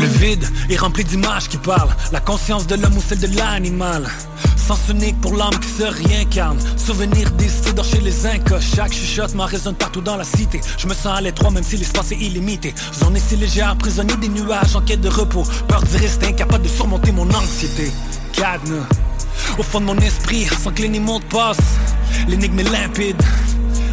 Le 0.00 0.06
vide 0.06 0.44
est 0.68 0.76
rempli 0.76 1.04
d'images 1.04 1.48
qui 1.48 1.56
parlent, 1.58 1.94
la 2.12 2.20
conscience 2.20 2.66
de 2.66 2.74
l'homme 2.74 2.96
ou 2.96 3.02
celle 3.02 3.20
de 3.20 3.36
l'animal. 3.36 4.08
Sens 4.68 4.90
unique 4.90 5.18
pour 5.22 5.34
l'âme 5.34 5.58
qui 5.62 5.68
se 5.70 5.82
réincarne. 5.82 6.58
Souvenir 6.76 7.30
d'ici 7.30 7.72
chez 7.90 8.02
les 8.02 8.26
incas. 8.26 8.60
Chaque 8.60 8.92
chuchotement 8.92 9.46
résonne 9.46 9.76
partout 9.76 10.02
dans 10.02 10.16
la 10.16 10.24
cité. 10.24 10.60
Je 10.76 10.86
me 10.86 10.92
sens 10.92 11.16
à 11.16 11.22
l'étroit 11.22 11.50
même 11.50 11.62
si 11.62 11.78
l'espace 11.78 12.12
est 12.12 12.16
illimité. 12.16 12.74
Zone 12.92 13.16
est 13.16 13.26
si 13.26 13.36
légère, 13.36 13.74
prisonnier 13.78 14.16
des 14.16 14.28
nuages 14.28 14.76
en 14.76 14.82
quête 14.82 15.00
de 15.00 15.08
repos. 15.08 15.44
Peur 15.68 15.82
d'y 15.84 15.96
rester 15.96 16.26
incapable 16.26 16.64
de 16.64 16.68
surmonter 16.68 17.12
mon 17.12 17.26
anxiété. 17.30 17.90
Cadenas 18.34 18.84
au 19.58 19.62
fond 19.62 19.80
de 19.80 19.86
mon 19.86 19.96
esprit, 20.00 20.46
sans 20.62 20.70
que 20.70 20.82
l'énigme 20.82 21.18
passe. 21.30 21.56
L'énigme 22.28 22.58
est 22.58 22.70
limpide. 22.70 23.22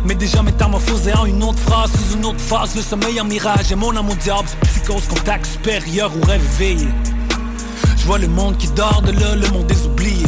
Mais 0.04 0.16
déjà 0.16 0.44
métamorphosé 0.44 1.14
en 1.14 1.26
une 1.26 1.42
autre 1.42 1.60
phrase 1.60 1.90
Sous 1.92 2.18
une 2.18 2.26
autre 2.26 2.42
phase, 2.42 2.76
le 2.76 2.82
sommeil 2.82 3.20
en 3.20 3.24
mirage 3.24 3.72
Et 3.72 3.76
mon 3.76 3.96
amour 3.96 4.16
diable, 4.18 4.48
psychose, 4.62 5.08
contact 5.08 5.46
supérieur 5.46 6.12
ou 6.16 6.24
rêve 6.26 6.44
éveillé 6.60 6.88
Je 7.98 8.06
vois 8.06 8.20
le 8.20 8.28
monde 8.28 8.56
qui 8.58 8.68
dort 8.68 9.02
de 9.02 9.12
là, 9.14 9.36
le 9.36 9.48
monde 9.48 9.66
des 9.66 9.84
oubliés 9.86 10.25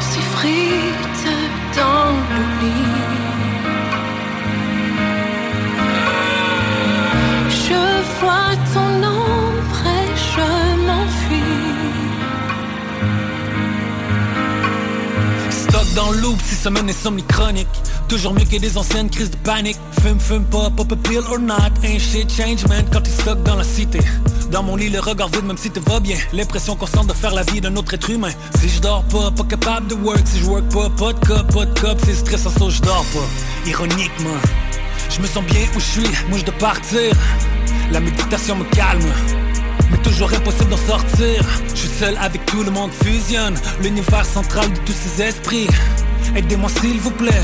s'effrite 0.00 1.26
dans 1.76 2.10
l'oubli. 2.34 2.82
Je 7.48 7.82
vois 8.20 8.54
ton 8.74 8.92
ombre 9.06 9.88
je 10.34 10.48
m'enfuis. 10.86 11.78
Stock 15.50 15.94
dans 15.94 16.12
l'oubli, 16.12 16.44
si 16.44 16.54
semaine 16.54 16.88
est 16.88 17.02
somnichronique. 17.04 17.87
Toujours 18.08 18.32
mieux 18.32 18.44
que 18.44 18.56
des 18.56 18.78
anciennes 18.78 19.10
crises 19.10 19.30
de 19.30 19.36
panique. 19.36 19.76
Fume, 20.00 20.18
fume 20.18 20.44
pas, 20.44 20.70
pop 20.70 20.90
a 20.90 20.96
pill 20.96 21.22
or 21.30 21.38
not. 21.38 21.72
Ain't 21.84 22.00
shit 22.00 22.32
change 22.32 22.66
man 22.66 22.86
quand 22.90 23.02
t'es 23.02 23.10
stock 23.10 23.42
dans 23.42 23.56
la 23.56 23.64
cité. 23.64 24.00
Dans 24.50 24.62
mon 24.62 24.76
lit 24.76 24.88
le 24.88 24.98
regard 24.98 25.28
vide 25.28 25.44
même 25.44 25.58
si 25.58 25.70
te 25.70 25.78
va 25.80 26.00
bien. 26.00 26.16
L'impression 26.32 26.74
constante 26.74 27.08
de 27.08 27.12
faire 27.12 27.34
la 27.34 27.42
vie 27.42 27.60
d'un 27.60 27.76
autre 27.76 27.92
être 27.92 28.08
humain. 28.08 28.30
Si 28.58 28.68
je 28.70 28.80
dors 28.80 29.04
pas, 29.04 29.30
pas 29.30 29.44
capable 29.44 29.88
de 29.88 29.94
work. 29.94 30.22
Si 30.24 30.38
je 30.38 30.46
work 30.46 30.64
pas, 30.72 30.88
pas 30.88 31.12
de 31.12 31.26
cop, 31.26 31.52
pas 31.52 31.66
de 31.66 31.80
cop. 31.80 31.98
C'est 32.04 32.14
stressant 32.14 32.50
ça 32.50 32.68
je 32.70 32.80
dors 32.80 33.04
pas. 33.12 33.68
Ironiquement 33.68 34.40
Je 35.10 35.20
me 35.20 35.26
sens 35.26 35.44
bien 35.44 35.66
où 35.76 35.78
je 35.78 35.84
suis, 35.84 36.10
moi 36.30 36.38
je 36.38 36.44
dois 36.46 36.58
partir. 36.58 37.14
La 37.92 38.00
méditation 38.00 38.56
me 38.56 38.64
calme. 38.64 39.12
Mais 39.90 39.98
toujours 39.98 40.32
impossible 40.32 40.70
d'en 40.70 40.76
sortir. 40.78 41.44
Je 41.74 41.76
suis 41.76 41.88
seul 41.88 42.16
avec 42.18 42.46
tout 42.46 42.62
le 42.62 42.70
monde 42.70 42.90
fusionne, 43.04 43.54
l'univers 43.82 44.24
central 44.24 44.72
de 44.72 44.78
tous 44.78 44.94
ces 44.94 45.22
esprits. 45.22 45.68
Aidez-moi 46.36 46.70
s'il 46.80 46.98
vous 47.00 47.10
plaît. 47.10 47.42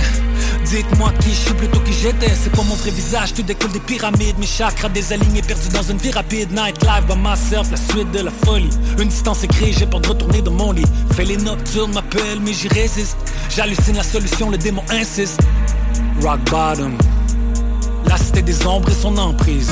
Dites-moi 0.64 1.12
qui 1.20 1.30
je 1.30 1.34
suis 1.34 1.54
plutôt 1.54 1.80
qui 1.80 1.92
j'étais. 1.92 2.32
C'est 2.34 2.50
pas 2.50 2.62
mon 2.62 2.74
vrai 2.74 2.90
visage, 2.90 3.34
tout 3.34 3.42
découle 3.42 3.72
des 3.72 3.80
pyramides. 3.80 4.38
Mes 4.38 4.46
chakras 4.46 4.88
désalignés, 4.88 5.42
perdus 5.42 5.68
dans 5.68 5.82
une 5.82 5.98
vie 5.98 6.10
rapide. 6.10 6.50
Nightlife 6.52 7.06
by 7.06 7.16
myself, 7.16 7.70
la 7.70 7.76
suite 7.76 8.10
de 8.12 8.20
la 8.20 8.30
folie. 8.44 8.70
Une 8.98 9.08
distance 9.08 9.44
écrite, 9.44 9.78
j'ai 9.78 9.86
peur 9.86 10.00
de 10.00 10.08
retourner 10.08 10.42
dans 10.42 10.52
mon 10.52 10.72
lit. 10.72 10.86
Fais 11.14 11.24
les 11.24 11.36
nocturnes, 11.36 11.92
m'appelle, 11.92 12.40
mais 12.44 12.52
j'y 12.52 12.68
résiste. 12.68 13.16
J'hallucine 13.54 13.96
la 13.96 14.02
solution, 14.02 14.50
le 14.50 14.58
démon 14.58 14.82
insiste. 14.90 15.40
Rock 16.22 16.40
bottom. 16.50 16.96
La 18.06 18.16
cité 18.16 18.42
des 18.42 18.66
ombres 18.66 18.88
et 18.90 18.94
son 18.94 19.16
emprise. 19.16 19.70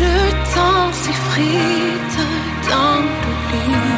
Le 0.00 0.30
temps 0.54 0.92
s'effrite 0.92 2.18
dans 2.68 3.00
l'oubli 3.00 3.90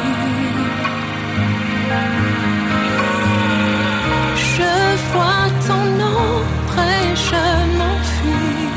vois 5.13 5.49
ton 5.67 5.87
ombre 6.03 6.79
et 6.99 7.15
je 7.27 7.43
m'enfuis. 7.77 8.73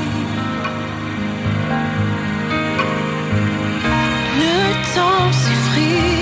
Le 4.41 4.55
temps 4.95 5.33
s'effrite 5.41 6.16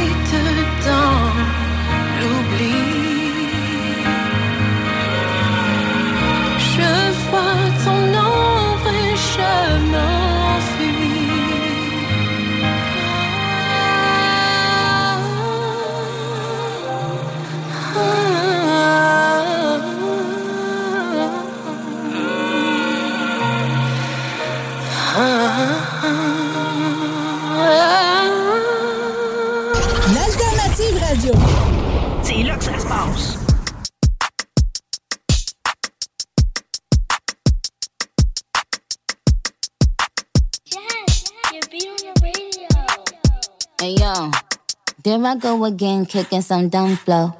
there 45.04 45.22
I 45.22 45.36
go 45.36 45.62
again, 45.66 46.06
kicking 46.06 46.40
some 46.40 46.70
dumb 46.70 46.96
flow. 46.96 47.36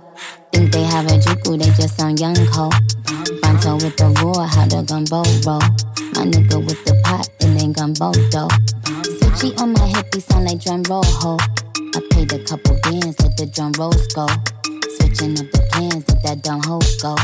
Think 0.53 0.71
they 0.71 0.83
have 0.83 1.07
a 1.07 1.17
juku, 1.17 1.59
they 1.59 1.71
just 1.71 1.97
sound 1.97 2.21
young 2.21 2.37
ho. 2.37 2.69
Fonto 3.41 3.83
with 3.83 3.97
the 3.97 4.13
roar, 4.21 4.47
how 4.47 4.67
the 4.67 4.83
gumbo 4.83 5.25
roll. 5.49 5.65
My 6.13 6.31
nigga 6.31 6.63
with 6.63 6.85
the 6.85 6.95
pot, 7.05 7.27
it 7.41 7.63
ain't 7.63 7.75
gumbo 7.75 8.13
though. 8.31 8.49
Switchy 9.17 9.59
on 9.61 9.73
my 9.73 9.87
hip, 9.87 10.13
he 10.13 10.21
sound 10.21 10.45
like 10.45 10.61
drum 10.61 10.83
roll 10.91 11.05
ho. 11.05 11.39
I 11.97 12.01
paid 12.11 12.33
a 12.35 12.45
couple 12.45 12.77
bands, 12.83 13.19
let 13.21 13.35
the 13.39 13.47
drum 13.47 13.73
rolls 13.79 14.07
go. 14.09 14.27
Switching 14.97 15.33
up 15.41 15.51
the 15.51 15.67
plans, 15.73 16.05
let 16.09 16.23
that 16.23 16.43
dumb 16.43 16.61
hoe 16.63 16.81
go. 17.01 17.17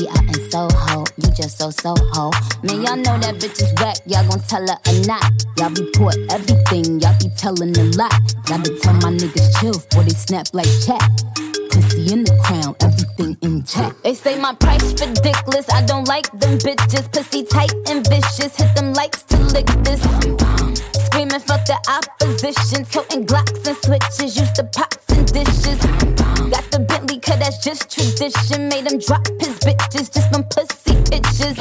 We 0.00 0.08
out 0.08 0.22
in 0.22 0.50
Soho, 0.50 1.04
you 1.18 1.30
just 1.36 1.58
so 1.58 1.68
Soho. 1.68 2.30
Man, 2.62 2.80
y'all 2.80 2.96
know 2.96 3.18
that 3.20 3.34
bitch 3.36 3.60
is 3.60 3.70
whack, 3.82 3.98
y'all 4.06 4.26
gon' 4.26 4.40
tell 4.48 4.66
her 4.66 4.78
or 4.88 5.06
not. 5.06 5.28
Y'all 5.58 5.68
report 5.76 6.16
everything, 6.30 7.00
y'all 7.00 7.14
be 7.20 7.28
telling 7.36 7.76
a 7.76 7.84
lot. 8.00 8.16
Gotta 8.46 8.72
tell 8.80 8.94
my 8.94 9.12
niggas 9.12 9.60
chill, 9.60 9.74
before 9.74 10.04
they 10.04 10.16
snap 10.16 10.46
like 10.54 10.72
chat. 10.86 11.04
Pussy 11.68 12.14
in 12.14 12.24
the 12.24 12.32
crown, 12.42 12.74
everything 12.80 13.36
intact. 13.42 14.02
They 14.02 14.14
say 14.14 14.38
my 14.38 14.54
price 14.54 14.90
ridiculous, 14.92 15.68
I 15.68 15.84
don't 15.84 16.08
like 16.08 16.32
them 16.32 16.56
bitches. 16.56 17.12
Pussy 17.12 17.44
tight 17.44 17.74
and 17.90 18.06
vicious, 18.08 18.56
hit 18.56 18.74
them 18.74 18.94
likes 18.94 19.22
to 19.24 19.36
lick 19.52 19.66
this. 19.84 20.00
Screaming 21.20 21.40
fuck 21.40 21.66
the 21.66 21.76
opposition, 21.86 22.82
toting 22.86 23.26
glocks 23.26 23.66
and 23.68 23.76
switches, 23.84 24.40
used 24.40 24.54
to 24.54 24.64
pots 24.64 25.04
and 25.10 25.26
dishes. 25.30 25.76
Got 26.48 26.64
the 26.72 26.82
Bentley, 26.88 27.20
cause 27.20 27.38
that's 27.38 27.62
just 27.62 27.90
tradition. 27.90 28.70
Made 28.70 28.90
him 28.90 28.98
drop 28.98 29.28
his 29.38 29.58
bitches, 29.58 30.10
just 30.10 30.32
from 30.32 30.44
pussy 30.44 30.96
pictures. 31.12 31.60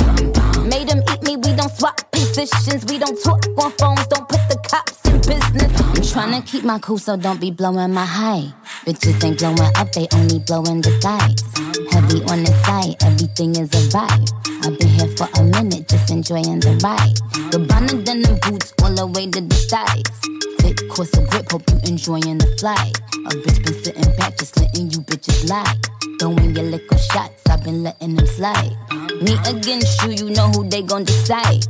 Made 0.63 0.87
him 0.87 1.03
eat 1.11 1.23
me, 1.23 1.35
we 1.35 1.53
don't 1.57 1.75
swap 1.75 1.99
positions. 2.09 2.85
We 2.85 2.99
don't 2.99 3.21
talk 3.21 3.43
on 3.61 3.73
phones, 3.73 4.07
don't 4.07 4.29
put 4.29 4.39
the 4.47 4.57
cops 4.63 5.03
in 5.03 5.17
business. 5.27 5.88
Trying 6.19 6.41
to 6.41 6.45
keep 6.45 6.65
my 6.65 6.77
cool, 6.79 6.97
so 6.97 7.15
don't 7.15 7.39
be 7.39 7.49
blowing 7.49 7.93
my 7.93 8.03
high. 8.03 8.51
Bitches 8.85 9.23
ain't 9.23 9.39
blowing 9.39 9.71
up, 9.77 9.89
they 9.93 10.05
only 10.11 10.39
blowing 10.39 10.81
the 10.81 10.91
dice. 10.99 11.47
Heavy 11.93 12.19
on 12.27 12.43
the 12.43 12.51
side, 12.65 13.01
everything 13.01 13.51
is 13.51 13.71
a 13.71 13.87
vibe. 13.87 14.27
I've 14.65 14.77
been 14.77 14.89
here 14.89 15.07
for 15.15 15.29
a 15.39 15.43
minute, 15.45 15.87
just 15.87 16.11
enjoying 16.11 16.59
the 16.59 16.77
ride. 16.83 17.15
Gabbana 17.55 18.03
denim 18.03 18.37
boots 18.43 18.73
all 18.83 18.91
the 18.91 19.07
way 19.07 19.31
to 19.31 19.39
the 19.39 19.55
thighs. 19.71 20.11
Fit 20.59 20.89
course 20.89 21.17
of 21.17 21.29
grip, 21.29 21.49
hope 21.53 21.63
you 21.71 21.79
enjoying 21.87 22.37
the 22.37 22.47
flight. 22.59 22.99
A 23.15 23.29
bitch 23.39 23.63
been 23.63 23.81
sitting 23.81 24.17
back, 24.17 24.35
just 24.35 24.57
letting 24.59 24.91
you 24.91 24.99
bitches 24.99 25.47
lie. 25.47 25.73
Throwing 26.19 26.53
your 26.53 26.65
liquor 26.65 26.97
shots, 26.97 27.47
I've 27.47 27.63
been 27.63 27.81
letting 27.81 28.17
them 28.17 28.27
slide. 28.27 28.75
Me 29.23 29.39
against 29.47 30.03
you, 30.03 30.11
you 30.11 30.35
know 30.35 30.49
who 30.49 30.67
they 30.67 30.81
gon' 30.81 31.05
decide. 31.05 31.63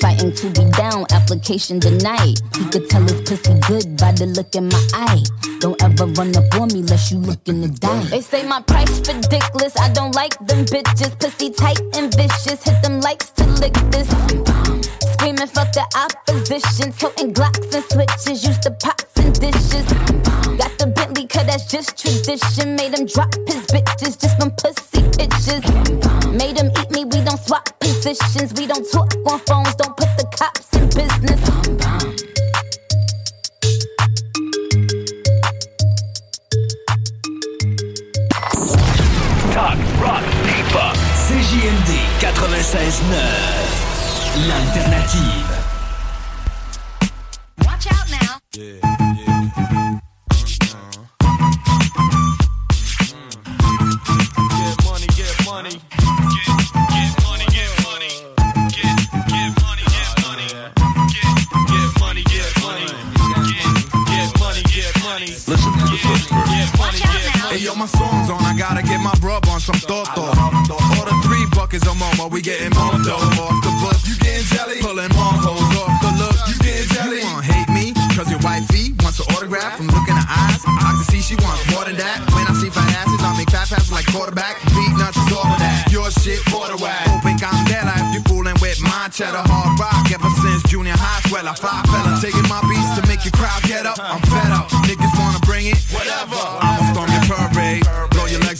Trying 0.00 0.32
to 0.32 0.50
be 0.50 0.70
down, 0.72 1.06
application 1.10 1.78
denied. 1.78 2.40
He 2.56 2.64
could 2.70 2.90
tell 2.90 3.02
his 3.02 3.20
pussy 3.22 3.54
good 3.68 3.96
by 3.96 4.12
the 4.12 4.26
look 4.26 4.54
in 4.54 4.68
my 4.68 4.86
eye. 4.92 5.22
Don't 5.60 5.80
ever 5.82 6.06
run 6.06 6.36
up 6.36 6.44
on 6.60 6.68
me 6.68 6.80
unless 6.80 7.10
you 7.12 7.18
looking 7.18 7.62
to 7.62 7.68
die. 7.68 8.04
They 8.10 8.20
say 8.20 8.46
my 8.46 8.60
price 8.62 8.98
ridiculous, 9.00 9.76
I 9.78 9.92
don't 9.92 10.14
like 10.14 10.34
them 10.46 10.64
bitches. 10.66 11.18
Pussy 11.18 11.50
tight 11.50 11.80
and 11.94 12.12
vicious, 12.14 12.62
hit 12.62 12.82
them 12.82 13.00
likes 13.00 13.30
to 13.30 13.46
lick 13.62 13.74
this. 13.90 14.08
Screaming 15.14 15.46
fuck 15.46 15.72
the 15.72 15.86
opposition, 15.94 16.92
toting 16.92 17.32
glocks 17.32 17.72
and 17.74 17.84
switches, 17.84 18.44
used 18.46 18.62
to 18.62 18.72
pots 18.72 19.06
and 19.16 19.32
dishes. 19.38 19.86
Got 20.58 20.76
the 20.78 20.92
Bentley, 20.94 21.26
cause 21.26 21.46
that's 21.46 21.70
just 21.70 21.96
tradition. 21.96 22.76
Made 22.76 22.98
him 22.98 23.06
drop 23.06 23.34
his 23.46 23.64
bitches 23.72 24.20
just 24.20 24.38
from 24.38 24.50
pussy 24.58 25.02
bitches. 25.16 25.62
Made 26.36 26.58
him 26.58 26.70
eat 26.80 26.90
me, 26.90 27.04
we 27.04 27.24
don't 27.24 27.38
swap 27.38 27.68
positions. 28.04 28.52
We 28.54 28.66
don't 28.66 28.84
talk 28.90 29.14
on 29.26 29.38
phones, 29.40 29.74
don't 29.76 29.96
put 29.96 30.08
the 30.18 30.24
cops 30.36 30.76
in 30.76 30.84
business. 30.88 31.40
Talk, 39.54 39.78
rock, 40.02 40.24
hip-hop. 40.44 40.96
CJMD 41.24 41.90
96.9. 42.20 43.14
L'alternative. 44.48 45.50
Watch 47.64 47.86
out 47.90 48.10
now. 48.10 48.38
Get 48.52 48.93
my 67.84 67.98
song's 68.00 68.30
on. 68.30 68.40
I 68.40 68.56
gotta 68.56 68.82
get 68.82 69.00
my 69.04 69.12
rub 69.20 69.44
on 69.48 69.60
some 69.60 69.76
Toto. 69.76 70.32
Order 70.96 71.16
three 71.20 71.44
buckets 71.52 71.84
of 71.84 71.96
Momo. 72.00 72.30
We 72.32 72.40
getting 72.40 72.72
more 72.72 72.96
dough 73.04 73.20
off 73.44 73.60
the 73.60 73.72
bus. 73.84 74.08
You 74.08 74.16
getting 74.24 74.46
jelly? 74.48 74.80
Pulling 74.80 75.12
more 75.12 75.36
hoes 75.36 75.60
off 75.76 75.92
the 76.00 76.10
look. 76.16 76.36
You 76.48 76.56
getting 76.64 76.88
jelly? 76.96 77.20
You 77.20 77.28
wanna 77.28 77.44
hate 77.44 77.68
me? 77.68 77.92
Cause 78.16 78.30
your 78.30 78.40
wifey 78.40 78.96
wants 79.04 79.20
an 79.20 79.28
autograph 79.36 79.76
from 79.76 79.88
looking 79.92 80.16
her 80.16 80.28
eyes. 80.32 80.64
I 80.64 80.96
can 80.96 81.04
see 81.12 81.20
she 81.20 81.36
wants 81.44 81.60
more 81.72 81.84
than 81.84 81.96
that. 82.00 82.24
When 82.32 82.48
I 82.48 82.54
see 82.56 82.70
fat 82.72 82.88
asses, 83.04 83.20
I 83.20 83.36
make 83.36 83.50
fat 83.50 83.68
passes 83.68 83.92
like 83.92 84.06
quarterback. 84.08 84.56
Beatnuts 84.72 85.20
is 85.20 85.36
all 85.36 85.44
of 85.44 85.58
that. 85.60 85.92
Your 85.92 86.08
shit, 86.24 86.40
quarter 86.48 86.80
whack. 86.80 87.04
Hoping 87.04 87.36
I'm 87.44 87.68
dead 87.68 87.84
if 87.84 88.16
you 88.16 88.20
fooling 88.24 88.56
with 88.64 88.80
my 88.80 89.12
cheddar 89.12 89.44
hard 89.44 89.76
rock. 89.76 90.08
Ever 90.08 90.32
since 90.40 90.62
junior 90.72 90.96
high, 90.96 91.20
swell 91.28 91.44
I 91.44 91.52
five 91.52 91.83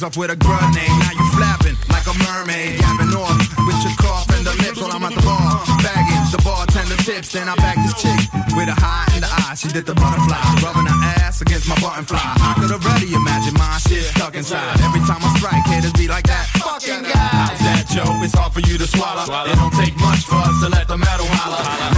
off 0.05 0.17
with 0.19 0.31
a 0.31 0.37
grenade. 0.37 0.93
Now 1.01 1.17
you 1.17 1.25
flapping 1.33 1.77
like 1.89 2.05
a 2.05 2.15
mermaid, 2.29 2.77
gapping 2.77 3.17
off 3.17 3.41
with 3.65 3.81
your 3.81 3.97
cough 3.97 4.29
and 4.37 4.45
the 4.45 4.53
lips 4.61 4.77
while 4.77 4.93
I'm 4.93 5.03
at 5.03 5.17
the 5.17 5.25
bar. 5.25 5.65
Bagging 5.81 6.29
the 6.29 6.41
bartender 6.45 7.01
tips, 7.01 7.33
then 7.33 7.49
I 7.49 7.57
back 7.57 7.81
this 7.81 7.97
chick 7.97 8.21
with 8.53 8.69
a 8.69 8.77
high 8.77 9.09
in 9.17 9.25
the 9.25 9.31
eye. 9.33 9.57
She 9.57 9.69
did 9.73 9.87
the 9.89 9.97
butterfly, 9.97 10.37
rubbing 10.61 10.85
her 10.85 11.01
ass 11.25 11.41
against 11.41 11.69
my 11.69 11.79
button 11.81 12.05
fly. 12.05 12.21
I 12.21 12.53
could 12.61 12.71
already 12.71 13.17
imagine 13.17 13.55
my 13.57 13.81
shit 13.81 14.05
stuck 14.13 14.37
inside. 14.37 14.77
Every 14.85 15.01
time 15.09 15.25
I 15.25 15.31
strike, 15.41 15.65
haters 15.73 15.97
be 15.97 16.07
like 16.07 16.29
that 16.29 16.53
fucking 16.61 17.09
guy. 17.09 17.33
How's 17.33 17.59
that, 17.65 17.89
Joe? 17.89 18.21
It's 18.21 18.37
hard 18.37 18.53
for 18.53 18.61
you 18.61 18.77
to 18.77 18.87
swallow. 18.87 19.25
It 19.25 19.57
don't 19.57 19.73
take 19.73 19.97
much 20.05 20.29
for 20.29 20.37
us 20.37 20.55
to 20.61 20.69
let 20.69 20.87
the 20.87 20.99
metal 21.01 21.27
holler. 21.33 21.94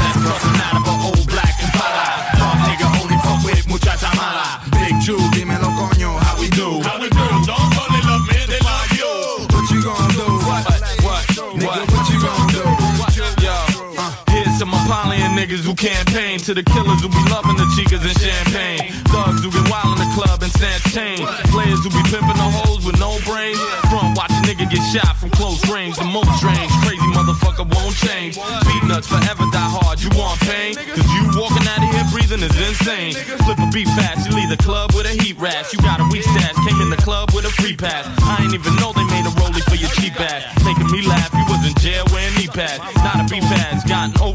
Niggas 15.56 15.64
who 15.64 15.74
campaign. 15.74 16.38
To 16.40 16.54
the 16.54 16.62
killers 16.62 17.00
who 17.00 17.08
be 17.08 17.22
loving 17.32 17.56
the 17.56 17.64
chicas 17.72 18.04
and 18.04 18.16
champagne. 18.20 18.92
Thugs 19.08 19.42
who 19.42 19.50
get 19.50 19.64
wild 19.70 19.96
in 19.96 20.04
the 20.04 20.10
club 20.12 20.42
and 20.42 20.52
snatch 20.52 20.84
chain. 20.92 21.24
Players 21.48 21.80
who 21.80 21.90
be 21.90 22.02
pimping 22.12 22.36
the 22.36 22.50
hoes 22.60 22.84
with 22.84 22.98
no 23.00 23.16
brains. 23.24 23.58
Front 23.88 24.16
watch 24.16 24.30
a 24.30 24.42
nigga 24.44 24.68
get 24.68 24.84
shot 24.92 25.16
from 25.16 25.30
close 25.30 25.64
range. 25.68 25.96
The 25.96 26.04
most 26.04 26.28
strange, 26.36 26.70
crazy 26.84 27.08
motherfucker 27.16 27.64
won't 27.72 27.96
change. 27.96 28.36
Beatnuts 28.36 29.08
forever 29.08 29.44
die 29.52 29.70
hard. 29.80 30.00
You 30.00 30.10
want 30.12 30.40
pain? 30.44 30.76
Cause 30.76 31.08
you 31.16 31.22
walking 31.40 31.64
out 31.64 31.80
of 31.80 31.88
here 31.88 32.06
breathing 32.12 32.42
is 32.44 32.56
insane. 32.60 33.14
Flip 33.48 33.58
a 33.58 33.68
beat 33.72 33.88
fast, 33.96 34.28
you 34.28 34.36
leave 34.36 34.50
the 34.50 34.60
club 34.60 34.92
with 34.92 35.06
a 35.08 35.14
heat 35.24 35.38
rash. 35.38 35.72
You 35.72 35.80
got 35.80 36.00
a 36.00 36.06
weak 36.12 36.24
stash, 36.24 36.56
came 36.68 36.80
in 36.80 36.90
the 36.90 37.00
club 37.00 37.32
with 37.32 37.48
a 37.48 37.52
free 37.56 37.76
pass. 37.76 38.04
I 38.22 38.44
ain't 38.44 38.52
even 38.52 38.76
know 38.76 38.92
they 38.92 39.04
made 39.08 39.24
a 39.24 39.32
rollie 39.40 39.64
for 39.64 39.76
your 39.76 39.90
cheap 39.96 40.20
ass. 40.20 40.44
Making 40.64 40.90
me 40.92 41.06
laugh, 41.06 41.32
you 41.32 41.44
was 41.48 41.64
in 41.64 41.74
jail 41.80 42.04
wearing 42.12 42.34
knee 42.36 42.48
pads. 42.48 42.80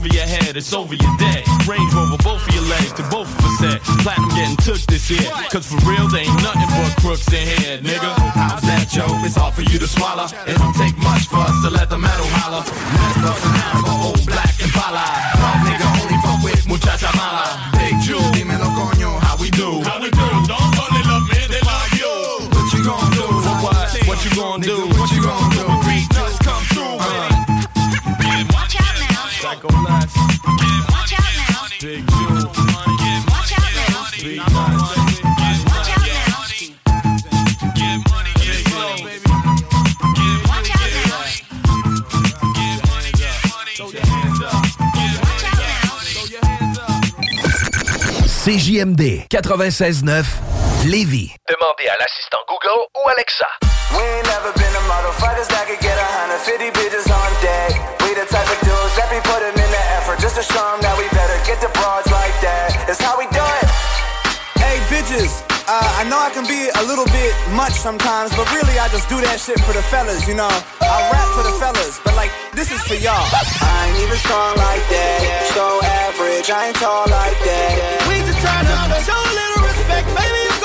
Over 0.01 0.15
your 0.17 0.25
head, 0.25 0.57
it's 0.57 0.73
over 0.73 0.95
your 0.95 1.15
dead. 1.21 1.45
Range 1.69 1.93
over 1.93 2.17
both 2.25 2.41
of 2.41 2.53
your 2.57 2.65
legs 2.65 2.91
to 2.97 3.03
both 3.13 3.29
of 3.29 3.45
us 3.45 3.53
said. 3.61 3.77
Platinum 4.01 4.29
getting 4.33 4.57
took 4.57 4.81
this 4.89 5.11
year. 5.13 5.29
Cause 5.53 5.69
for 5.69 5.77
real, 5.85 6.09
they 6.09 6.25
ain't 6.25 6.41
nothing 6.41 6.65
but 6.73 6.89
crooks 6.97 7.29
in 7.29 7.45
here, 7.45 7.77
nigga. 7.85 8.09
How's 8.33 8.65
that, 8.65 8.89
Joe? 8.89 9.05
It's 9.21 9.37
hard 9.37 9.53
for 9.53 9.61
you 9.61 9.77
to 9.77 9.85
swallow. 9.85 10.25
It 10.49 10.57
don't 10.57 10.73
take 10.73 10.97
much 10.97 11.29
for 11.29 11.37
us 11.45 11.53
to 11.61 11.69
let 11.69 11.93
the 11.93 11.99
metal 12.01 12.25
holler. 12.41 12.65
Let's 12.65 13.17
cross 13.21 13.41
an 13.45 13.61
out 13.61 13.77
of 13.77 14.05
old 14.09 14.25
black 14.25 14.57
and 14.57 14.73
pala. 14.73 15.05
Nigga 15.69 15.85
only 16.01 16.17
fuck 16.25 16.41
with 16.41 16.65
muchacha 16.65 17.13
mala. 17.13 17.69
Big 17.77 17.93
Jew, 18.01 18.17
dímelo 18.33 18.73
coño, 18.73 19.21
how 19.21 19.37
we 19.37 19.53
do? 19.53 19.85
How 19.85 20.01
we 20.01 20.09
do? 20.09 20.27
Don't 20.49 20.97
in 20.97 21.05
love, 21.05 21.29
man, 21.29 21.45
they 21.45 21.61
love 21.61 21.93
you. 21.93 22.13
What 22.49 22.73
you 22.73 22.81
gonna 22.81 23.13
do? 23.13 23.25
What? 23.61 23.85
What 24.09 24.19
you 24.25 24.31
gonna 24.33 24.65
do? 24.65 25.00
CJMD 48.41 49.27
96.9 49.29 50.25
Lévis. 50.87 51.35
Demandez 51.47 51.87
à 51.87 51.95
l'assistant 51.99 52.39
Google 52.49 52.87
ou 52.97 53.09
Alexa. 53.09 53.45
We 53.93 54.01
ain't 54.01 54.25
never 54.25 54.51
been 54.57 54.75
a 54.75 54.81
motherfuckers 54.89 55.47
that 55.49 55.67
could 55.67 55.79
get 55.79 55.95
a 55.95 56.07
hundred 56.17 56.39
fifty 56.41 56.71
bitches 56.71 57.05
on 57.05 57.31
deck. 57.41 57.77
We 58.01 58.15
the 58.15 58.25
type 58.25 58.49
of 58.49 58.59
dudes 58.65 58.95
that 58.97 59.11
be 59.11 59.21
putting 59.21 59.53
in 59.53 59.53
the 59.53 59.60
effort 59.60 59.60
just 60.21 60.35
to 60.35 60.43
show 60.53 60.65
'em 60.73 60.79
that 60.81 60.95
we 61.01 61.09
better 61.09 61.37
get 61.49 61.59
the 61.59 61.71
broads 61.73 62.09
like 62.11 62.35
that. 62.45 62.69
It's 62.87 63.01
how 63.01 63.17
we 63.17 63.25
do 63.33 63.41
it. 63.41 63.67
Hey, 64.61 64.77
bitches. 64.93 65.41
Uh, 65.67 65.99
I 65.99 66.03
know 66.09 66.19
I 66.19 66.29
can 66.29 66.45
be 66.45 66.69
a 66.69 66.83
little 66.83 67.09
bit 67.09 67.33
much 67.57 67.73
sometimes, 67.73 68.29
but 68.37 68.45
really 68.53 68.77
I 68.77 68.87
just 68.89 69.09
do 69.09 69.17
that 69.21 69.39
shit 69.39 69.59
for 69.65 69.73
the 69.73 69.81
fellas, 69.89 70.27
you 70.27 70.35
know. 70.35 70.53
I 70.81 71.09
rap 71.09 71.27
for 71.33 71.43
the 71.43 71.55
fellas, 71.57 71.99
but 72.03 72.13
like, 72.15 72.31
this 72.53 72.71
is 72.71 72.81
for 72.83 72.95
y'all. 72.95 73.25
I 73.61 73.87
ain't 73.87 73.97
even 74.03 74.17
strong 74.17 74.53
like 74.57 74.85
that. 74.93 75.17
So 75.55 75.81
average, 76.05 76.49
I 76.51 76.67
ain't 76.67 76.77
tall 76.77 77.07
like 77.09 77.39
that. 77.49 77.73
We 78.07 78.21
just 78.21 78.39
trying 78.45 78.67
to 78.67 78.99
show 79.01 79.17
a 79.17 79.33
little 79.39 79.61
respect, 79.65 80.07
baby. 80.13 80.60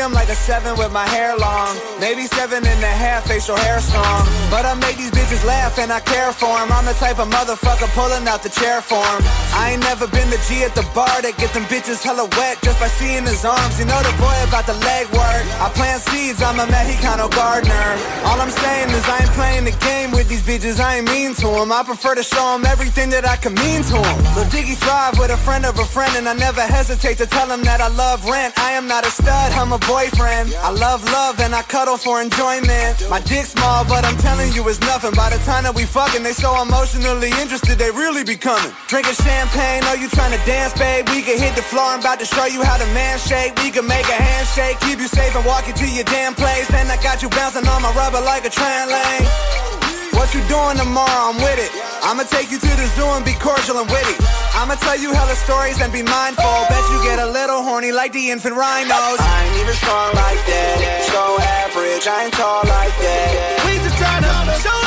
I'm 0.00 0.12
like 0.12 0.27
seven 0.38 0.76
with 0.78 0.92
my 0.92 1.06
hair 1.08 1.36
long. 1.36 1.76
Maybe 2.00 2.26
seven 2.26 2.64
and 2.64 2.80
a 2.82 2.94
half 3.04 3.26
facial 3.26 3.56
hair 3.56 3.80
strong. 3.80 4.22
But 4.50 4.64
I 4.64 4.74
make 4.74 4.96
these 4.96 5.10
bitches 5.10 5.44
laugh 5.44 5.78
and 5.78 5.92
I 5.92 6.00
care 6.00 6.32
for 6.32 6.52
'em. 6.60 6.72
I'm 6.72 6.86
the 6.86 6.94
type 6.94 7.18
of 7.18 7.28
motherfucker 7.28 7.88
pulling 7.98 8.26
out 8.28 8.42
the 8.42 8.48
chair 8.48 8.80
for 8.80 9.02
'em. 9.12 9.20
I 9.54 9.72
ain't 9.72 9.82
never 9.82 10.06
been 10.06 10.30
the 10.30 10.40
G 10.46 10.64
at 10.64 10.74
the 10.74 10.86
bar 10.94 11.16
that 11.22 11.36
get 11.36 11.52
them 11.52 11.66
bitches 11.66 12.02
hella 12.02 12.26
wet 12.38 12.56
just 12.62 12.78
by 12.80 12.88
seeing 12.98 13.26
his 13.26 13.44
arms. 13.44 13.78
You 13.78 13.86
know 13.86 14.00
the 14.02 14.14
boy 14.26 14.36
about 14.48 14.66
the 14.66 14.78
leg 14.90 15.06
work. 15.12 15.44
I 15.60 15.68
plant 15.78 16.00
seeds, 16.08 16.40
I'm 16.42 16.58
a 16.60 16.66
Mexicano 16.66 17.28
gardener. 17.40 17.88
All 18.24 18.40
I'm 18.40 18.50
saying 18.62 18.90
is 18.90 19.04
I 19.08 19.18
ain't 19.22 19.34
playing 19.40 19.64
the 19.64 19.76
game 19.90 20.10
with 20.12 20.28
these 20.28 20.42
bitches, 20.42 20.80
I 20.80 20.96
ain't 20.96 21.08
mean 21.10 21.34
to 21.42 21.48
'em. 21.60 21.72
I 21.72 21.82
prefer 21.82 22.14
to 22.14 22.22
show 22.22 22.54
'em 22.54 22.64
everything 22.64 23.10
that 23.10 23.24
I 23.26 23.36
can 23.36 23.54
mean 23.54 23.82
to 23.90 23.96
'em. 23.96 24.18
So 24.34 24.44
Diggy 24.54 24.76
thrive 24.84 25.18
with 25.18 25.30
a 25.30 25.40
friend 25.46 25.64
of 25.66 25.78
a 25.78 25.84
friend, 25.84 26.12
and 26.16 26.28
I 26.28 26.34
never 26.34 26.62
hesitate 26.62 27.18
to 27.18 27.26
tell 27.26 27.48
him 27.50 27.62
that 27.64 27.80
I 27.80 27.88
love 27.88 28.24
rent. 28.24 28.52
I 28.68 28.70
am 28.72 28.86
not 28.86 29.06
a 29.06 29.10
stud, 29.10 29.52
I'm 29.60 29.72
a 29.72 29.78
boyfriend. 29.78 30.27
I 30.28 30.70
love 30.70 31.02
love 31.04 31.40
and 31.40 31.54
I 31.54 31.62
cuddle 31.62 31.96
for 31.96 32.20
enjoyment. 32.20 33.00
My 33.08 33.20
dick's 33.20 33.56
small, 33.56 33.84
but 33.88 34.04
I'm 34.04 34.16
telling 34.18 34.52
you 34.52 34.68
it's 34.68 34.80
nothing. 34.80 35.12
By 35.16 35.30
the 35.30 35.40
time 35.48 35.64
that 35.64 35.74
we 35.74 35.84
fucking, 35.84 36.22
they 36.22 36.32
so 36.36 36.52
emotionally 36.60 37.32
interested, 37.40 37.78
they 37.78 37.90
really 37.90 38.24
be 38.24 38.36
coming. 38.36 38.72
Drinking 38.88 39.16
champagne, 39.16 39.80
oh 39.88 39.96
you 39.96 40.08
trying 40.08 40.36
to 40.36 40.42
dance, 40.44 40.76
babe? 40.76 41.08
We 41.08 41.22
can 41.22 41.40
hit 41.40 41.56
the 41.56 41.62
floor, 41.62 41.96
I'm 41.96 42.00
about 42.00 42.20
to 42.20 42.26
show 42.26 42.44
you 42.44 42.62
how 42.62 42.76
to 42.76 42.86
man 42.92 43.18
shake. 43.18 43.56
We 43.64 43.70
can 43.70 43.86
make 43.86 44.04
a 44.04 44.20
handshake, 44.20 44.80
keep 44.80 45.00
you 45.00 45.08
safe 45.08 45.34
and 45.34 45.44
walk 45.46 45.66
you 45.66 45.72
to 45.72 45.88
your 45.88 46.04
damn 46.04 46.34
place. 46.34 46.68
Then 46.68 46.90
I 46.90 47.00
got 47.00 47.22
you 47.22 47.30
bouncing 47.30 47.66
on 47.66 47.80
my 47.80 47.92
rubber 47.96 48.20
like 48.20 48.44
a 48.44 48.50
train 48.50 48.88
lane. 48.92 49.77
What 50.16 50.34
you 50.34 50.40
doing 50.48 50.76
tomorrow? 50.76 51.32
I'm 51.32 51.36
with 51.36 51.58
it. 51.58 51.72
I'ma 52.02 52.24
take 52.24 52.50
you 52.50 52.58
to 52.58 52.72
the 52.76 52.86
zoo 52.96 53.08
and 53.16 53.24
be 53.24 53.34
cordial 53.34 53.78
and 53.78 53.88
witty. 53.90 54.16
I'ma 54.54 54.74
tell 54.76 54.98
you 54.98 55.12
hella 55.12 55.34
stories 55.34 55.80
and 55.80 55.92
be 55.92 56.02
mindful. 56.02 56.58
Bet 56.68 56.84
you 56.92 57.02
get 57.02 57.18
a 57.18 57.26
little 57.26 57.62
horny 57.62 57.92
like 57.92 58.12
the 58.12 58.30
infant 58.30 58.54
rhinos. 58.54 59.18
I 59.20 59.44
ain't 59.44 59.60
even 59.60 59.74
strong 59.74 60.14
like 60.14 60.42
that. 60.46 60.78
So 61.12 61.20
average, 61.42 62.06
I 62.06 62.24
ain't 62.24 62.34
tall 62.34 62.64
like 62.64 62.96
that. 63.04 63.66
We 63.66 63.76
just 63.84 63.96
trying 63.98 64.22
to 64.22 64.62
show 64.62 64.77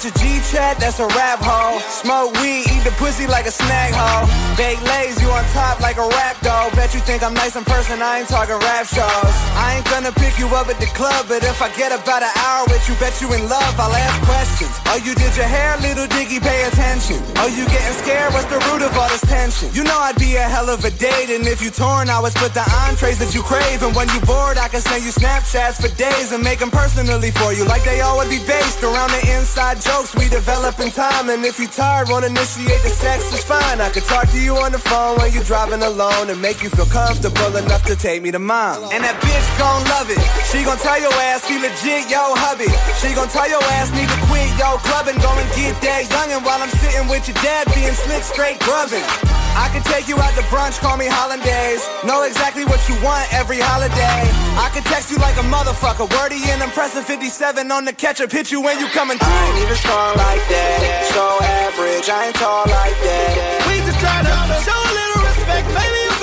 Get 0.00 0.16
your 0.16 0.40
G 0.40 0.40
chat, 0.48 0.80
that's 0.80 0.98
a 0.98 1.04
rap 1.12 1.44
hoe. 1.44 1.76
Smoke 1.92 2.32
weed, 2.40 2.64
eat 2.72 2.88
the 2.88 2.94
pussy 2.96 3.26
like 3.26 3.44
a 3.44 3.52
snack 3.52 3.92
hoe. 3.92 4.24
Bake 4.56 4.80
lays, 4.88 5.20
you 5.20 5.28
on 5.28 5.44
top 5.52 5.76
like 5.80 5.98
a 5.98 6.08
rap 6.08 6.40
doll. 6.40 6.70
Bet 6.72 6.94
you 6.94 7.00
think 7.00 7.22
I'm 7.22 7.34
nice 7.34 7.54
in 7.54 7.64
person, 7.68 8.00
I 8.00 8.20
ain't 8.24 8.28
talking 8.28 8.56
rap 8.64 8.88
shows. 8.88 9.34
I 9.60 9.76
ain't 9.76 9.84
gonna 9.92 10.12
pick 10.12 10.38
you 10.38 10.48
up 10.56 10.72
at 10.72 10.80
the 10.80 10.88
club, 10.96 11.28
but 11.28 11.44
if 11.44 11.60
I 11.60 11.68
get 11.76 11.92
about 11.92 12.24
an 12.24 12.32
hour 12.32 12.64
with 12.72 12.80
you, 12.88 12.96
bet 12.96 13.20
you 13.20 13.28
in 13.36 13.44
love, 13.44 13.76
I'll 13.76 13.92
ask 13.92 14.16
questions. 14.24 14.72
Oh, 14.88 14.96
you 15.04 15.12
did 15.12 15.36
your 15.36 15.44
hair, 15.44 15.76
little 15.84 16.08
diggy, 16.08 16.40
pay 16.40 16.64
attention. 16.64 16.80
attention. 16.80 17.20
Oh, 17.36 17.48
you 17.48 17.64
getting 17.68 17.96
scared? 18.00 18.32
What's 18.32 18.48
the 18.48 18.60
root 18.70 18.82
of 18.82 18.96
all 18.96 19.08
this 19.08 19.20
tension? 19.28 19.68
You 19.72 19.84
know 19.84 19.98
I'd 19.98 20.16
be 20.16 20.36
a 20.36 20.46
hell 20.48 20.68
of 20.70 20.84
a 20.84 20.90
date, 20.90 21.30
and 21.30 21.46
if 21.46 21.62
you 21.62 21.70
torn, 21.70 22.08
I 22.08 22.20
would 22.20 22.32
split 22.32 22.54
the 22.54 22.64
entrees 22.88 23.18
that 23.18 23.34
you 23.34 23.42
crave. 23.42 23.82
And 23.82 23.94
when 23.94 24.08
you 24.10 24.20
bored, 24.24 24.58
I 24.58 24.68
can 24.68 24.80
send 24.80 25.04
you 25.04 25.12
Snapchats 25.12 25.80
for 25.80 25.92
days 25.96 26.32
and 26.32 26.42
make 26.42 26.58
them 26.58 26.70
personally 26.70 27.30
for 27.30 27.52
you, 27.52 27.64
like 27.64 27.84
they 27.84 28.00
all 28.00 28.16
would 28.18 28.30
be 28.30 28.40
based 28.46 28.82
around 28.82 29.10
the 29.10 29.22
inside 29.36 29.80
jokes 29.90 30.14
we 30.14 30.28
develop 30.28 30.78
in 30.78 30.90
time. 30.90 31.28
And 31.30 31.44
if 31.44 31.58
you 31.58 31.66
tired, 31.66 32.08
won't 32.08 32.24
initiate 32.24 32.82
the 32.86 32.92
sex, 33.02 33.32
it's 33.34 33.44
fine. 33.44 33.80
I 33.80 33.90
could 33.90 34.04
talk 34.04 34.28
to 34.30 34.40
you 34.40 34.54
on 34.56 34.70
the 34.72 34.78
phone 34.78 35.18
when 35.18 35.32
you're 35.32 35.44
driving 35.44 35.82
alone 35.82 36.30
and 36.30 36.40
make 36.40 36.62
you 36.62 36.70
feel 36.70 36.86
comfortable 36.86 37.56
enough 37.56 37.84
to 37.90 37.96
take 37.96 38.22
me 38.22 38.30
to 38.30 38.38
mom. 38.38 38.84
And 38.94 39.02
that 39.02 39.16
bitch 39.18 39.48
gon' 39.58 39.82
love 39.94 40.08
it. 40.14 40.20
She 40.50 40.62
gon' 40.62 40.78
tell 40.78 41.00
your 41.00 41.14
ass 41.30 41.42
he 41.46 41.58
legit, 41.58 42.06
yo 42.06 42.22
hubby. 42.38 42.70
She 43.02 43.10
gon' 43.18 43.28
tell 43.28 43.48
your 43.48 43.62
ass 43.78 43.90
need 43.90 44.08
to 44.08 44.20
quit, 44.30 44.50
yo 44.60 44.78
clubbing. 44.86 45.18
Go 45.18 45.30
and 45.34 45.48
get 45.58 45.74
that 45.82 46.06
youngin' 46.06 46.42
while 46.46 46.60
I'm 46.62 46.72
sitting 46.82 47.06
with 47.10 47.26
your 47.26 47.38
dad 47.42 47.66
being 47.74 47.94
slick 47.94 48.22
straight 48.22 48.58
grubbing. 48.62 49.04
I 49.58 49.66
can 49.74 49.82
take 49.82 50.06
you 50.06 50.16
out 50.16 50.34
to 50.38 50.44
brunch, 50.46 50.78
call 50.78 50.96
me 50.96 51.06
hollandaise. 51.10 51.82
Know 52.06 52.22
exactly 52.22 52.64
what 52.64 52.78
you 52.88 52.94
want 53.02 53.26
every 53.34 53.58
holiday. 53.58 54.22
I 54.54 54.70
can 54.70 54.82
text 54.86 55.10
you 55.10 55.18
like 55.18 55.34
a 55.36 55.46
motherfucker. 55.50 56.06
Wordy 56.18 56.38
and 56.54 56.62
impressive 56.62 57.04
57 57.04 57.70
on 57.70 57.84
the 57.84 57.92
ketchup. 57.92 58.30
Hit 58.30 58.52
you 58.52 58.62
when 58.62 58.78
you 58.78 58.86
coming 58.94 59.18
through. 59.18 59.26
I 59.26 59.79
strong 59.80 60.16
like 60.16 60.44
that. 60.48 60.80
So 61.14 61.24
average, 61.40 62.08
I 62.08 62.28
ain't 62.28 62.36
tall 62.36 62.64
like 62.68 62.98
that. 63.00 63.32
We 63.68 63.80
just 63.80 63.98
try 63.98 64.20
to 64.22 64.34
show 64.60 64.76
a 64.76 64.92
little 64.92 65.22
respect. 65.24 65.66
Maybe 65.72 66.19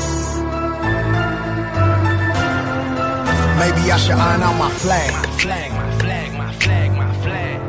Maybe 3.58 3.92
I 3.92 3.98
should 3.98 4.18
iron 4.18 4.42
out 4.42 4.56
my 4.58 4.70
flag. 4.70 5.10
Flag, 5.38 5.70
my 5.72 5.90
flag, 5.98 6.32
my 6.32 6.52
flag, 6.52 6.90
my 6.92 7.12
flag. 7.22 7.60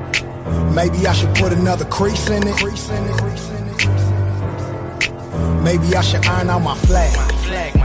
Maybe 0.73 1.07
I 1.07 1.13
should 1.13 1.35
put 1.35 1.53
another 1.53 1.85
crease 1.85 2.29
in 2.29 2.43
it. 2.47 2.63
Maybe 5.61 5.95
I 5.95 6.01
should 6.01 6.25
iron 6.25 6.49
out 6.49 6.61
my 6.61 6.75
flag. 6.75 7.11
Flag, 7.13 7.31
my 7.31 7.37
flag, 7.43 7.75
my 7.75 7.82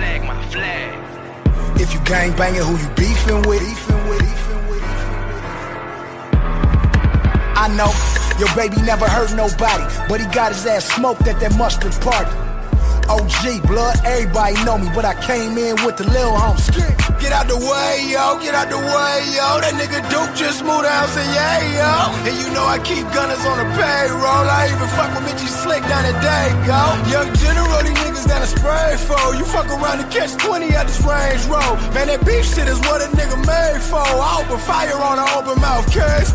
flag, 0.00 0.24
my 0.24 0.42
flag. 0.46 1.80
If 1.80 1.92
you 1.92 2.00
gang 2.04 2.32
banging, 2.36 2.62
who 2.62 2.72
you 2.72 2.90
beefing 2.96 3.42
with? 3.48 3.60
I 7.62 7.68
know 7.76 7.92
your 8.38 8.48
baby 8.56 8.80
never 8.80 9.06
hurt 9.06 9.34
nobody, 9.36 9.84
but 10.08 10.18
he 10.18 10.26
got 10.28 10.52
his 10.52 10.64
ass 10.64 10.86
smoked 10.86 11.28
at 11.28 11.38
that 11.40 11.54
mustard 11.58 11.92
party. 12.00 12.49
OG, 13.10 13.66
blood, 13.66 13.98
everybody 14.04 14.54
know 14.64 14.78
me, 14.78 14.88
but 14.94 15.04
I 15.04 15.14
came 15.26 15.58
in 15.58 15.74
with 15.84 15.96
the 15.96 16.06
lil 16.14 16.30
homies. 16.30 16.70
Get 17.18 17.32
out 17.32 17.48
the 17.48 17.58
way, 17.58 18.06
yo, 18.06 18.38
get 18.38 18.54
out 18.54 18.70
the 18.70 18.78
way, 18.78 19.16
yo. 19.34 19.60
That 19.60 19.74
nigga 19.74 19.98
Duke 20.08 20.32
just 20.38 20.62
moved 20.62 20.86
out 20.86 21.10
say, 21.10 21.26
yeah, 21.34 21.58
yo. 21.74 21.92
And 22.24 22.34
you 22.38 22.48
know 22.54 22.64
I 22.64 22.78
keep 22.78 23.04
gunners 23.10 23.42
on 23.44 23.58
the 23.58 23.68
payroll. 23.76 24.46
I 24.46 24.70
even 24.70 24.88
fuck 24.94 25.10
with 25.12 25.26
Mitchy 25.26 25.50
Slick 25.50 25.82
down 25.90 26.06
at 26.06 26.16
Dago. 26.22 26.80
Young 27.10 27.28
General, 27.36 27.82
these 27.82 27.98
niggas 28.00 28.24
down 28.30 28.40
a 28.40 28.48
spray 28.48 28.94
for. 28.94 29.34
You 29.34 29.44
fuck 29.44 29.66
around 29.68 30.00
and 30.00 30.08
catch 30.08 30.32
20 30.38 30.70
at 30.72 30.86
this 30.86 31.02
range 31.02 31.44
road. 31.50 31.76
Man, 31.92 32.08
that 32.08 32.24
beef 32.24 32.46
shit 32.46 32.70
is 32.70 32.78
what 32.86 33.02
a 33.02 33.10
nigga 33.12 33.36
made 33.42 33.82
for. 33.84 34.00
I 34.00 34.40
open 34.40 34.56
fire 34.62 34.96
on 34.96 35.18
an 35.18 35.28
open 35.36 35.60
mouth 35.60 35.84
case. 35.90 36.32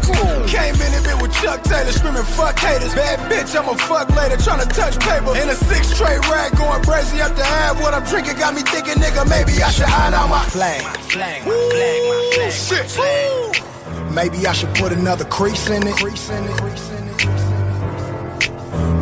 Came 0.52 0.76
in 0.76 0.92
a 0.92 1.02
bit 1.02 1.18
with 1.18 1.34
Chuck 1.40 1.64
Taylor 1.64 1.96
screaming, 1.96 2.28
fuck 2.38 2.60
haters. 2.60 2.94
Bad 2.94 3.24
bitch, 3.26 3.58
I'm 3.58 3.66
a 3.72 3.76
fuck 3.90 4.12
later, 4.14 4.38
tryna 4.38 4.70
touch 4.70 5.00
paper. 5.02 5.34
In 5.40 5.50
a 5.50 5.56
six 5.56 5.98
tray 5.98 6.20
rack, 6.30 6.54
going 6.66 6.84
crazy 6.84 7.22
up 7.22 7.36
the 7.36 7.44
half. 7.44 7.82
What 7.82 7.94
I'm 7.94 8.04
drinking 8.04 8.38
got 8.38 8.54
me 8.54 8.62
thinking, 8.62 8.96
nigga, 8.96 9.28
maybe 9.30 9.62
I 9.62 9.70
should 9.72 9.86
iron 9.86 10.14
out 10.14 10.30
my 10.30 10.44
flag. 10.46 10.82
Flag, 11.14 11.46
my 11.46 11.54
flag, 11.72 12.00
my 12.10 12.20
flag. 12.34 12.52
Shit. 12.52 14.12
Maybe 14.14 14.48
I 14.48 14.54
should 14.54 14.74
put 14.76 14.92
another 14.92 15.26
crease 15.26 15.70
in 15.70 15.84
it. 15.88 15.96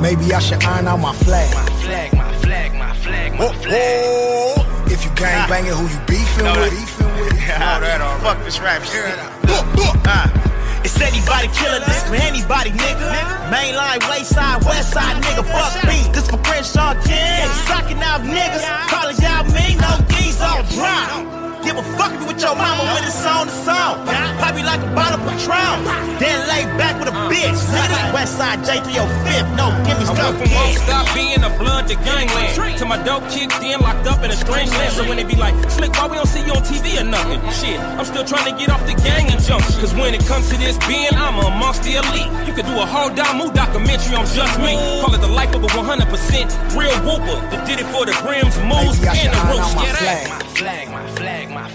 Maybe 0.02 0.34
I 0.34 0.40
should 0.40 0.64
iron 0.64 0.88
out 0.88 1.00
my 1.00 1.14
flag. 1.14 1.54
Flag, 1.86 2.14
my 2.14 2.34
flag, 2.44 2.74
my 2.74 2.94
flag, 2.96 3.34
my 3.40 3.54
flag. 3.64 4.92
If 4.92 5.06
you 5.06 5.12
gang 5.16 5.48
banging, 5.50 5.72
who 5.72 5.88
you 5.88 6.00
beefing 6.06 6.46
Know 6.46 6.60
with? 6.60 6.74
that. 7.48 8.20
Fuck 8.22 8.44
this 8.44 8.60
rap 8.60 8.84
shit. 8.84 9.18
Uh, 10.06 10.53
It's 10.84 11.00
anybody 11.00 11.48
killer, 11.56 11.80
this 11.80 12.04
for 12.04 12.16
anybody, 12.16 12.72
nigga. 12.72 13.08
Mainline, 13.50 14.02
wayside, 14.10 14.64
west 14.66 14.92
side, 14.92 15.24
nigga. 15.24 15.44
Fuck 15.46 15.74
beats, 15.88 16.10
this 16.10 16.30
for 16.30 16.38
Crenshaw 16.44 16.94
King. 17.04 17.48
Sucking 17.68 18.02
out 18.04 18.22
niggas, 18.22 18.66
calling 18.90 19.18
y'all 19.18 19.44
me, 19.56 19.76
no 19.80 19.92
D's 20.08 20.42
on 20.42 20.66
drop. 20.76 21.43
Give 21.64 21.78
a 21.78 21.84
fuck 21.98 22.12
if 22.14 22.22
you 22.22 22.28
with 22.28 22.42
your 22.42 22.56
mama 22.56 22.84
when 22.94 23.04
it's 23.04 23.26
on 23.26 23.48
the 23.48 23.54
song. 23.64 24.04
Pop 24.40 24.56
you 24.58 24.64
like 24.66 24.82
a 24.84 24.92
bottle 24.96 25.20
of 25.20 25.26
Patron. 25.28 25.84
Then 26.20 26.38
lay 26.48 26.64
back 26.78 27.00
with 27.00 27.10
a 27.10 27.16
bitch. 27.32 27.56
Nigga, 27.74 28.14
west 28.14 28.38
side 28.38 28.60
J305, 28.68 29.56
no, 29.56 29.72
give 29.88 29.98
me 30.00 30.06
I 30.06 30.14
stuff. 30.14 30.36
went 30.38 30.38
from 30.44 30.52
won't 30.54 30.78
stop 30.78 31.06
being 31.16 31.44
a 31.44 31.50
blood 31.58 31.88
to 31.88 31.96
gangland. 32.04 32.78
Till 32.78 32.88
my 32.88 33.02
dope 33.04 33.24
kicked 33.32 33.62
in, 33.64 33.80
locked 33.80 34.08
up 34.08 34.24
in 34.24 34.32
a 34.32 34.36
strange 34.36 34.70
land. 34.72 34.94
So 34.94 35.08
when 35.08 35.18
they 35.18 35.24
be 35.24 35.36
like, 35.36 35.56
Slick, 35.72 35.92
why 35.96 36.08
we 36.08 36.16
don't 36.16 36.28
see 36.28 36.44
you 36.46 36.54
on 36.54 36.64
TV 36.64 37.00
or 37.00 37.04
nothing? 37.08 37.40
Shit, 37.52 37.80
I'm 37.80 38.06
still 38.06 38.26
trying 38.26 38.52
to 38.52 38.56
get 38.60 38.70
off 38.70 38.84
the 38.86 38.96
gang 39.02 39.32
and 39.32 39.42
jump. 39.42 39.64
Cause 39.82 39.94
when 39.96 40.14
it 40.14 40.26
comes 40.28 40.50
to 40.50 40.58
this 40.58 40.78
being, 40.88 41.14
I'm 41.16 41.40
amongst 41.40 41.84
the 41.84 41.96
elite. 41.96 42.30
You 42.48 42.54
could 42.54 42.66
do 42.68 42.76
a 42.80 42.86
whole 42.86 43.10
Damu 43.10 43.54
documentary 43.54 44.16
on 44.16 44.26
just 44.28 44.60
me. 44.60 44.76
Call 45.02 45.14
it 45.16 45.22
the 45.22 45.28
life 45.32 45.54
of 45.56 45.64
a 45.64 45.68
100% 45.68 46.76
real 46.78 46.96
whooper. 47.08 47.40
That 47.52 47.66
did 47.68 47.80
it 47.80 47.88
for 47.94 48.06
the 48.06 48.12
Grims, 48.24 48.56
moves, 48.68 49.00
Maybe 49.00 49.08
I 49.10 49.16
should 49.16 49.32
and 49.32 49.36
the 49.36 49.42
iron 49.42 49.58
roots. 49.58 49.70
out 49.70 49.76
my 49.76 49.86
flag. 49.94 50.28
out. 50.30 50.44
Flag, 50.54 50.90
my 50.92 51.08
flag, 51.18 51.32
my 51.32 51.33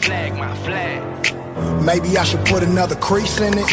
flag, 0.09 0.32
my 0.38 0.54
flag. 0.64 1.84
Maybe 1.84 2.16
I 2.16 2.24
should 2.24 2.44
put 2.46 2.62
another 2.62 2.96
crease 2.96 3.40
in 3.40 3.52
it. 3.59 3.68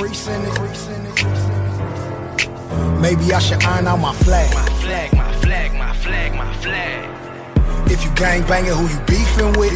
Maybe 2.99 3.33
I 3.33 3.39
should 3.39 3.63
iron 3.63 3.87
out 3.87 3.99
my 3.99 4.13
flag. 4.13 4.53
My 4.53 4.65
Flag, 4.85 5.13
my 5.13 5.33
flag, 5.43 5.73
my 5.73 5.93
flag, 5.93 6.35
my 6.35 6.53
flag. 6.63 7.89
If 7.89 8.03
you 8.03 8.11
gang 8.15 8.41
banging, 8.47 8.73
who 8.73 8.85
you 8.93 8.99
beefing 9.07 9.53
with? 9.59 9.71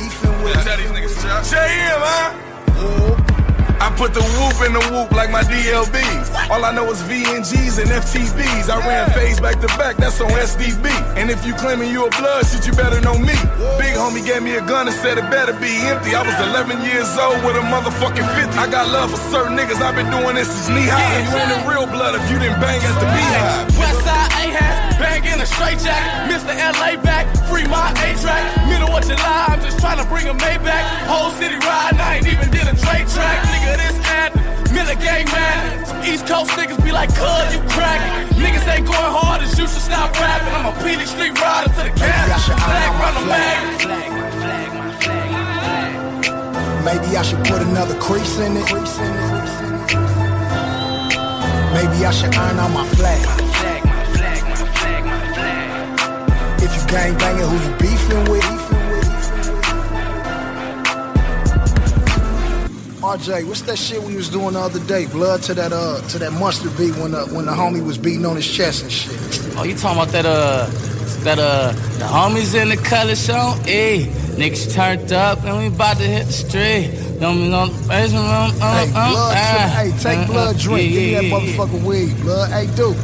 JM, 1.52 2.00
huh? 2.08 3.39
I 3.80 3.94
put 3.96 4.14
the 4.14 4.22
whoop 4.22 4.58
in 4.66 4.74
the 4.74 4.84
whoop 4.92 5.12
like 5.12 5.30
my 5.30 5.44
DLBs. 5.44 6.50
All 6.50 6.66
I 6.66 6.74
know 6.74 6.90
is 6.92 7.02
VNGs 7.04 7.80
and 7.80 7.90
FTBs. 7.90 8.70
I 8.70 8.78
ran 8.88 9.10
phase 9.12 9.40
back 9.40 9.60
to 9.62 9.68
back, 9.78 9.98
that's 9.98 10.20
on 10.22 10.30
SDB. 10.32 10.90
And 11.16 11.30
if 11.30 11.46
you 11.46 11.54
claiming 11.54 11.92
you 11.92 12.06
a 12.06 12.10
blood 12.18 12.46
shit, 12.48 12.66
you 12.66 12.74
better 12.74 13.02
know 13.02 13.18
me. 13.18 13.36
Big 13.78 13.94
homie 13.96 14.26
gave 14.26 14.44
me 14.44 14.56
a 14.56 14.66
gun 14.66 14.88
and 14.88 14.96
said 14.96 15.18
it 15.18 15.30
better 15.30 15.54
be 15.54 15.72
empty. 15.88 16.16
I 16.16 16.24
was 16.26 16.38
11 16.40 16.82
years 16.86 17.10
old 17.18 17.44
with 17.46 17.56
a 17.56 17.66
motherfucking 17.66 18.28
50. 18.36 18.58
I 18.58 18.70
got 18.70 18.90
love 18.90 19.12
for 19.12 19.22
certain 19.30 19.58
niggas, 19.58 19.82
I've 19.82 19.96
been 19.96 20.10
doing 20.10 20.36
this 20.36 20.50
since 20.50 20.70
knee 20.70 20.88
high. 20.90 21.22
You 21.24 21.32
ain't 21.38 21.54
a 21.54 21.70
real 21.70 21.86
blood 21.86 22.16
if 22.16 22.26
you 22.32 22.40
didn't 22.40 22.60
bang 22.60 22.82
at 22.82 22.96
the 23.00 23.08
beehive. 23.08 23.68
Westside 23.78 24.29
A-Hat, 25.00 25.24
banging 25.24 25.42
a 25.42 25.46
straight 25.46 25.80
jack. 25.80 26.30
Mr. 26.30 26.54
LA 26.56 27.02
back, 27.02 27.26
free 27.48 27.68
my 27.68 27.92
A-track. 28.04 28.68
Middle 28.68 28.96
of 28.96 29.04
July, 29.04 29.46
I'm 29.48 29.62
just 29.62 29.80
trying 29.80 29.98
to 29.98 30.06
bring 30.06 30.28
a 30.28 30.34
Maybach. 30.34 30.84
Whole 31.08 31.32
city 31.32 31.56
riding, 31.56 32.00
I 32.00 32.18
ain't 32.18 32.28
even 32.28 32.50
did 32.52 32.68
a 32.68 32.76
trade 32.76 33.08
track. 33.08 33.38
Nigga, 33.48 33.78
this 33.78 33.98
ad, 34.06 34.36
Miller 34.74 34.96
gang 34.96 35.26
man. 35.32 35.86
Some 35.86 36.04
East 36.04 36.28
Coast 36.28 36.52
niggas 36.52 36.84
be 36.84 36.92
like, 36.92 37.10
cuz 37.10 37.54
you 37.54 37.62
crack. 37.70 38.02
Niggas 38.36 38.68
ain't 38.68 38.86
going 38.86 39.14
hard 39.20 39.42
as 39.42 39.58
you 39.58 39.68
should 39.68 39.82
stop 39.82 40.14
rapping. 40.20 40.54
I'm 40.54 40.66
a 40.68 40.74
PD 40.84 41.06
street 41.08 41.40
rider 41.40 41.70
to 41.70 41.84
the 41.84 41.94
gas. 41.98 42.46
Flag 42.46 42.92
run 43.02 43.16
a 43.16 43.26
mag. 43.26 43.82
Flag, 43.82 44.12
flag, 44.40 44.74
my 44.74 44.92
flag, 45.02 45.32
my 45.32 45.52
flag. 45.64 46.86
Maybe 46.86 47.18
I 47.18 47.22
should 47.24 47.44
put 47.46 47.62
another 47.62 47.96
crease 48.00 48.38
in 48.40 48.58
it. 48.58 48.70
Maybe 51.74 52.06
I 52.06 52.12
should 52.12 52.34
iron 52.36 52.60
out 52.60 52.72
my 52.72 52.86
flag. 52.96 53.22
Flag, 53.22 53.38
my 53.38 53.54
flag, 53.54 53.79
If 56.72 56.82
you 56.82 56.88
gang 56.90 57.18
banging, 57.18 57.48
who 57.48 57.58
you 57.70 57.78
beefing 57.78 58.32
with? 58.32 58.46
RJ, 63.02 63.48
what's 63.48 63.62
that 63.64 63.78
shit 63.78 64.02
we 64.04 64.16
was 64.16 64.30
doing 64.30 64.54
the 64.54 64.60
other 64.60 64.80
day? 64.82 65.06
Blood 65.08 65.42
to 65.44 65.54
that 65.54 65.72
uh 65.72 66.02
to 66.10 66.20
that 66.20 66.32
mustard 66.34 66.76
beat 66.78 66.96
when 66.98 67.12
the 67.12 67.26
when 67.28 67.46
the 67.46 67.52
homie 67.52 67.84
was 67.84 67.98
beating 67.98 68.26
on 68.26 68.36
his 68.36 68.48
chest 68.50 68.84
and 68.84 68.92
shit. 68.92 69.14
Oh, 69.58 69.64
you 69.64 69.76
talking 69.76 69.98
about 70.02 70.12
that 70.12 70.26
uh 70.26 70.66
that 71.24 71.40
uh 71.40 71.72
the 71.98 72.06
homies 72.06 72.54
in 72.62 72.70
the 72.70 72.78
color 72.78 73.16
show? 73.16 73.56
Hey, 73.64 74.06
niggas 74.38 74.74
turned 74.74 75.12
up 75.14 75.44
and 75.46 75.58
we 75.58 75.68
about 75.68 75.98
to 75.98 76.04
hit 76.04 76.26
the 76.28 76.34
street. 76.34 76.92
Don't 77.20 77.38
be 77.38 77.50
no 77.50 77.68
basement 77.88 78.26
room. 78.26 78.52
Uh, 78.62 78.86
Hey, 78.86 78.92
uh, 78.94 79.10
blood, 79.12 79.36
uh, 79.38 79.70
hey, 79.70 79.92
take 79.98 80.20
uh, 80.20 80.28
blood 80.28 80.56
uh, 80.56 80.60
drink. 80.60 80.92
Give 80.92 81.02
me 81.02 81.14
that 81.16 81.24
motherfucking 81.24 81.84
weed, 81.84 82.18
blood. 82.22 82.50
Hey, 82.52 82.68
dude, 82.76 82.96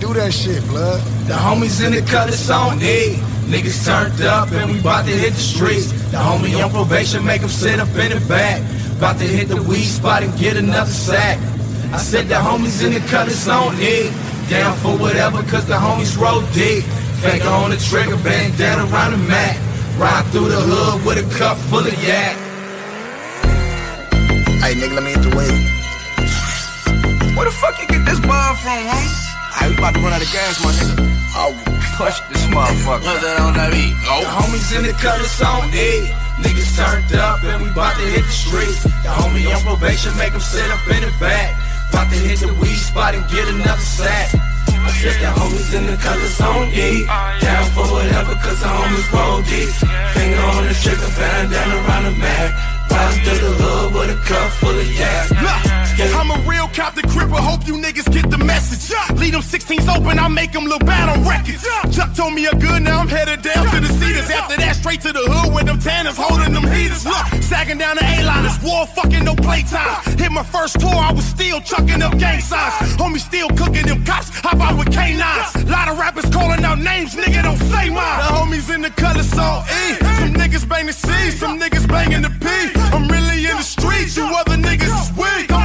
do 0.00 0.14
that 0.14 0.32
shit, 0.32 0.62
blood. 0.68 1.00
The 1.26 1.34
homies 1.34 1.84
in 1.84 1.92
the 1.92 2.02
colors 2.02 2.50
on 2.50 2.80
E. 2.82 3.16
Niggas 3.46 3.86
turned 3.86 4.20
up 4.22 4.50
and 4.52 4.72
we 4.72 4.80
bout 4.80 5.04
to 5.06 5.12
hit 5.12 5.32
the 5.32 5.40
streets. 5.40 5.92
The 6.10 6.18
homie 6.18 6.62
on 6.62 6.70
probation 6.70 7.24
make 7.24 7.42
him 7.42 7.48
sit 7.48 7.78
up 7.78 7.88
in 7.88 8.10
the 8.12 8.24
back. 8.28 8.62
Bout 9.00 9.18
to 9.18 9.24
hit 9.24 9.48
the 9.48 9.62
weed 9.62 9.84
spot 9.84 10.22
and 10.22 10.36
get 10.38 10.56
another 10.56 10.90
sack. 10.90 11.38
I 11.92 11.98
said 11.98 12.28
the 12.28 12.34
homies 12.34 12.84
in 12.84 12.92
the 12.94 13.00
colors 13.08 13.46
on 13.48 13.78
E. 13.80 14.10
Down 14.50 14.76
for 14.78 14.96
whatever 14.96 15.42
cause 15.44 15.66
the 15.66 15.74
homies 15.74 16.18
roll 16.18 16.42
deep. 16.52 16.84
Finger 17.22 17.48
on 17.48 17.70
the 17.70 17.76
trigger, 17.76 18.16
bandana 18.16 18.84
around 18.92 19.12
the 19.12 19.18
mat. 19.18 19.56
Ride 19.98 20.24
through 20.32 20.48
the 20.48 20.60
hood 20.60 21.04
with 21.06 21.18
a 21.18 21.38
cup 21.38 21.56
full 21.56 21.86
of 21.86 22.04
yak. 22.04 22.36
Hey, 24.60 24.74
nigga, 24.74 24.94
let 24.94 25.04
me 25.04 25.10
hit 25.10 25.22
the 25.22 25.30
weed. 25.36 25.76
Where 27.36 27.44
the 27.44 27.50
fuck 27.50 27.80
you 27.80 27.86
get 27.86 28.04
this 28.04 28.20
ball 28.20 28.54
from, 28.56 28.82
homie? 28.90 29.25
Hey, 29.56 29.72
we 29.72 29.76
about 29.80 29.94
to 29.96 30.00
run 30.04 30.12
out 30.12 30.20
of 30.20 30.28
gas, 30.28 30.60
my 30.60 30.68
nigga. 30.76 31.00
I 31.32 31.48
will 31.48 31.80
push 31.96 32.20
this 32.28 32.44
motherfucker. 32.52 33.08
Put 33.08 33.24
that 33.24 33.40
on 33.40 33.56
that 33.56 33.72
beat. 33.72 33.96
The 34.04 34.28
homies 34.28 34.68
in 34.76 34.84
the 34.84 34.92
colors 35.00 35.40
on 35.40 35.72
E. 35.72 36.12
Niggas 36.44 36.76
turned 36.76 37.08
up 37.16 37.40
and 37.40 37.64
we 37.64 37.72
bout 37.72 37.96
to 37.96 38.04
hit 38.04 38.24
the 38.24 38.36
streets. 38.36 38.84
The 38.84 39.08
homie 39.08 39.48
on 39.48 39.60
probation 39.64 40.12
make 40.20 40.36
him 40.36 40.44
sit 40.44 40.68
up 40.68 40.84
in 40.92 41.08
the 41.08 41.12
back. 41.16 41.56
Bout 41.88 42.12
to 42.12 42.18
hit 42.20 42.44
the 42.44 42.52
weed 42.60 42.76
spot 42.76 43.16
and 43.16 43.24
get 43.32 43.48
another 43.48 43.80
sack. 43.80 44.36
I 44.68 44.92
said 44.92 45.16
the 45.24 45.32
homies 45.32 45.72
in 45.72 45.88
the 45.88 45.96
colors 46.04 46.36
on 46.40 46.68
E. 46.76 47.08
Down 47.40 47.64
for 47.72 47.88
whatever 47.88 48.36
cause 48.44 48.60
the 48.60 48.68
homies 48.68 49.08
roll 49.08 49.40
deep. 49.40 49.72
Finger 50.12 50.44
on 50.52 50.68
the 50.68 50.76
trigger, 50.76 51.10
bandana 51.16 51.80
around 51.80 52.04
the 52.04 52.14
mat. 52.20 52.52
Riding 52.92 53.24
through 53.24 53.40
the 53.40 53.52
hood 53.56 53.88
with 53.96 54.12
a 54.12 54.18
cup 54.28 54.52
full 54.60 54.76
of 54.76 54.88
yak. 55.00 55.85
I'm 55.98 56.30
a 56.30 56.38
real 56.48 56.66
cop 56.68 56.86
Captain 56.86 57.10
Cripper, 57.10 57.40
hope 57.40 57.66
you 57.66 57.74
niggas 57.74 58.12
get 58.12 58.30
the 58.30 58.38
message. 58.38 58.94
Leave 59.18 59.32
them 59.32 59.42
16s 59.42 59.88
open, 59.88 60.18
I 60.18 60.28
make 60.28 60.52
them 60.52 60.66
look 60.66 60.84
bad 60.86 61.08
on 61.08 61.26
records. 61.26 61.66
Chuck 61.90 62.14
told 62.14 62.32
me 62.32 62.46
a 62.46 62.52
good, 62.52 62.82
now 62.82 63.00
I'm 63.00 63.08
headed 63.08 63.42
down 63.42 63.66
to 63.70 63.80
the 63.80 63.88
cedars. 63.88 64.30
After 64.30 64.56
that, 64.56 64.76
straight 64.76 65.00
to 65.02 65.12
the 65.12 65.24
hood 65.26 65.52
with 65.52 65.66
them 65.66 65.80
tanners 65.80 66.16
holding 66.16 66.52
them 66.52 66.62
heaters. 66.70 67.04
Look, 67.04 67.26
sagging 67.42 67.78
down 67.78 67.96
the 67.96 68.04
A-liners, 68.04 68.62
war 68.62 68.86
fucking 68.86 69.24
no 69.24 69.34
playtime. 69.34 69.98
Hit 70.16 70.30
my 70.30 70.44
first 70.44 70.78
tour, 70.78 70.94
I 70.94 71.12
was 71.12 71.24
still 71.24 71.60
chucking 71.60 72.02
up 72.02 72.16
gang 72.18 72.40
signs. 72.40 72.74
Homie 73.00 73.18
still 73.18 73.48
cooking 73.56 73.86
them 73.86 74.04
cops, 74.04 74.30
hop 74.30 74.60
out 74.60 74.78
with 74.78 74.88
K9s. 74.88 75.68
Lot 75.68 75.88
of 75.88 75.98
rappers 75.98 76.30
calling 76.30 76.62
out 76.64 76.78
names, 76.78 77.16
nigga 77.16 77.42
don't 77.42 77.58
say 77.72 77.90
mine. 77.90 78.18
The 78.22 78.30
homies 78.36 78.72
in 78.72 78.82
the 78.82 78.90
color 78.90 79.24
so 79.24 79.64
E. 79.66 79.96
Some 80.20 80.34
niggas 80.38 80.68
bang 80.68 80.86
the 80.86 80.92
C, 80.92 81.08
some 81.32 81.58
niggas 81.58 81.88
banging 81.88 82.22
the 82.22 82.30
P. 82.30 82.46
I'm 82.94 83.08
really 83.08 83.44
in 83.50 83.56
the 83.56 83.66
streets, 83.66 84.16
you 84.16 84.24
other 84.24 84.56
niggas 84.56 84.94
is 85.02 85.10
weak. 85.16 85.55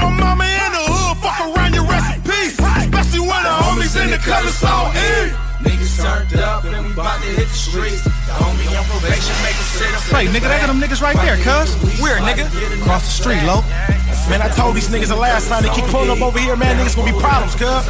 The 4.11 4.17
homies 4.17 4.17
in 4.17 4.17
the 4.17 4.19
color 4.19 4.51
so 4.51 4.91
E. 4.91 5.51
Niggas 5.61 6.01
turned 6.01 6.33
up 6.41 6.65
and 6.65 6.87
we 6.87 6.93
bout 6.93 7.21
to 7.21 7.27
hit 7.27 7.47
the 7.47 7.53
streets. 7.53 8.03
The 8.03 8.33
homie 8.33 8.67
on 8.73 8.83
probation 8.85 9.35
make 9.43 9.55
sit 9.55 9.93
up. 9.93 10.01
Say, 10.01 10.25
nigga, 10.27 10.49
that 10.49 10.59
got 10.59 10.67
them 10.67 10.81
niggas 10.81 11.01
right 11.01 11.15
there, 11.21 11.37
cuz. 11.37 11.77
Where, 12.01 12.17
nigga? 12.19 12.49
Across 12.81 13.05
the 13.05 13.13
street, 13.23 13.43
low. 13.45 13.61
Man, 14.29 14.41
I 14.41 14.49
told 14.49 14.75
these 14.75 14.89
niggas 14.89 15.09
the 15.09 15.15
last 15.15 15.47
time 15.47 15.63
they 15.63 15.69
keep 15.69 15.85
pulling 15.85 16.09
up 16.09 16.21
over 16.21 16.39
here, 16.39 16.55
man, 16.55 16.77
niggas 16.77 16.95
gonna 16.95 17.13
be 17.13 17.19
problems, 17.19 17.53
cuz. 17.55 17.85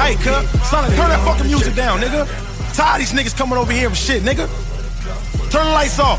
Hey, 0.00 0.16
cuz, 0.16 0.40
son, 0.68 0.88
turn 0.96 1.12
that 1.12 1.20
fucking 1.24 1.46
music 1.46 1.74
down, 1.74 2.00
nigga. 2.00 2.26
Tired 2.74 3.00
these 3.00 3.12
niggas 3.12 3.36
coming 3.36 3.58
over 3.58 3.72
here 3.72 3.88
with 3.88 3.98
shit, 3.98 4.22
nigga. 4.22 4.48
Turn 5.52 5.64
the 5.68 5.72
lights 5.72 6.00
off. 6.00 6.18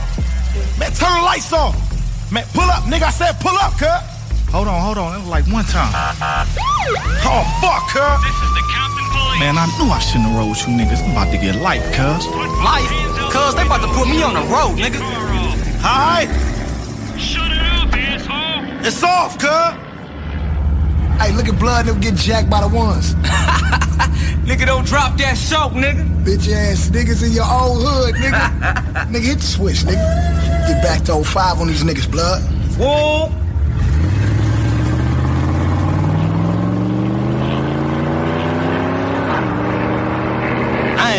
Man, 0.77 0.91
turn 0.93 1.13
the 1.17 1.25
lights 1.25 1.51
off. 1.51 1.73
Man, 2.31 2.45
pull 2.53 2.69
up, 2.69 2.83
nigga. 2.85 3.09
I 3.09 3.11
said 3.11 3.33
pull 3.41 3.57
up, 3.57 3.73
cuz. 3.81 3.89
Hold 4.53 4.67
on, 4.67 4.81
hold 4.83 4.99
on. 4.99 5.13
That 5.13 5.19
was 5.25 5.29
like 5.29 5.45
one 5.49 5.65
time. 5.65 5.89
Oh, 7.25 7.41
fuck, 7.57 7.89
cuz. 7.89 8.21
This 8.21 8.37
is 8.37 8.53
the 8.53 8.61
Compton 8.69 9.01
Police. 9.09 9.39
Man, 9.41 9.57
I 9.57 9.65
knew 9.81 9.89
I 9.89 9.97
shouldn't 9.97 10.29
have 10.29 10.37
rolled 10.37 10.53
with 10.53 10.61
you 10.69 10.77
niggas. 10.77 11.01
I'm 11.01 11.17
about 11.17 11.33
to 11.33 11.39
get 11.41 11.55
life, 11.55 11.81
cuz. 11.89 12.29
Life? 12.61 12.85
Cuz 13.33 13.55
they 13.57 13.65
about 13.65 13.81
to 13.81 13.89
put 13.97 14.05
me 14.05 14.21
on 14.21 14.37
the 14.37 14.45
road, 14.53 14.77
nigga. 14.77 15.01
Hi. 15.81 16.29
Shut 17.17 17.49
it 17.49 17.65
up, 17.65 17.97
asshole. 17.97 18.85
It's 18.85 19.01
off, 19.01 19.39
cuz. 19.41 19.73
Hey, 21.17 21.33
look 21.33 21.49
at 21.49 21.57
blood, 21.57 21.87
they'll 21.87 21.97
get 21.97 22.13
jacked 22.13 22.47
by 22.47 22.61
the 22.61 22.69
ones. 22.69 23.15
nigga, 24.45 24.67
don't 24.67 24.85
drop 24.85 25.17
that 25.17 25.35
show, 25.35 25.73
nigga. 25.73 26.05
Bitch 26.23 26.45
ass 26.53 26.93
niggas 26.93 27.25
in 27.25 27.31
your 27.33 27.49
old 27.49 27.81
hood, 27.81 28.13
nigga. 28.21 28.53
nigga, 29.09 29.33
hit 29.33 29.39
the 29.39 29.49
switch, 29.49 29.81
nigga. 29.81 30.67
Get 30.69 30.83
back 30.83 31.01
to 31.05 31.23
05 31.23 31.59
on 31.59 31.67
these 31.69 31.83
niggas, 31.83 32.05
blood. 32.05 32.43
Whoa. 32.77 33.42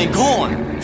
Ain't 0.05 0.15
going. 0.15 0.81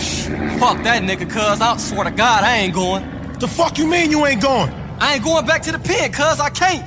Fuck 0.58 0.82
that 0.84 1.02
nigga, 1.02 1.28
cuz. 1.28 1.60
I 1.60 1.76
swear 1.76 2.04
to 2.04 2.10
God, 2.10 2.44
I 2.44 2.58
ain't 2.58 2.74
going. 2.74 3.04
The 3.38 3.48
fuck 3.48 3.78
you 3.78 3.86
mean 3.86 4.10
you 4.10 4.24
ain't 4.26 4.42
going? 4.42 4.70
I 5.00 5.14
ain't 5.14 5.24
going 5.24 5.46
back 5.46 5.62
to 5.62 5.72
the 5.72 5.78
pen, 5.78 6.12
cuz. 6.12 6.40
I 6.40 6.50
can't. 6.50 6.84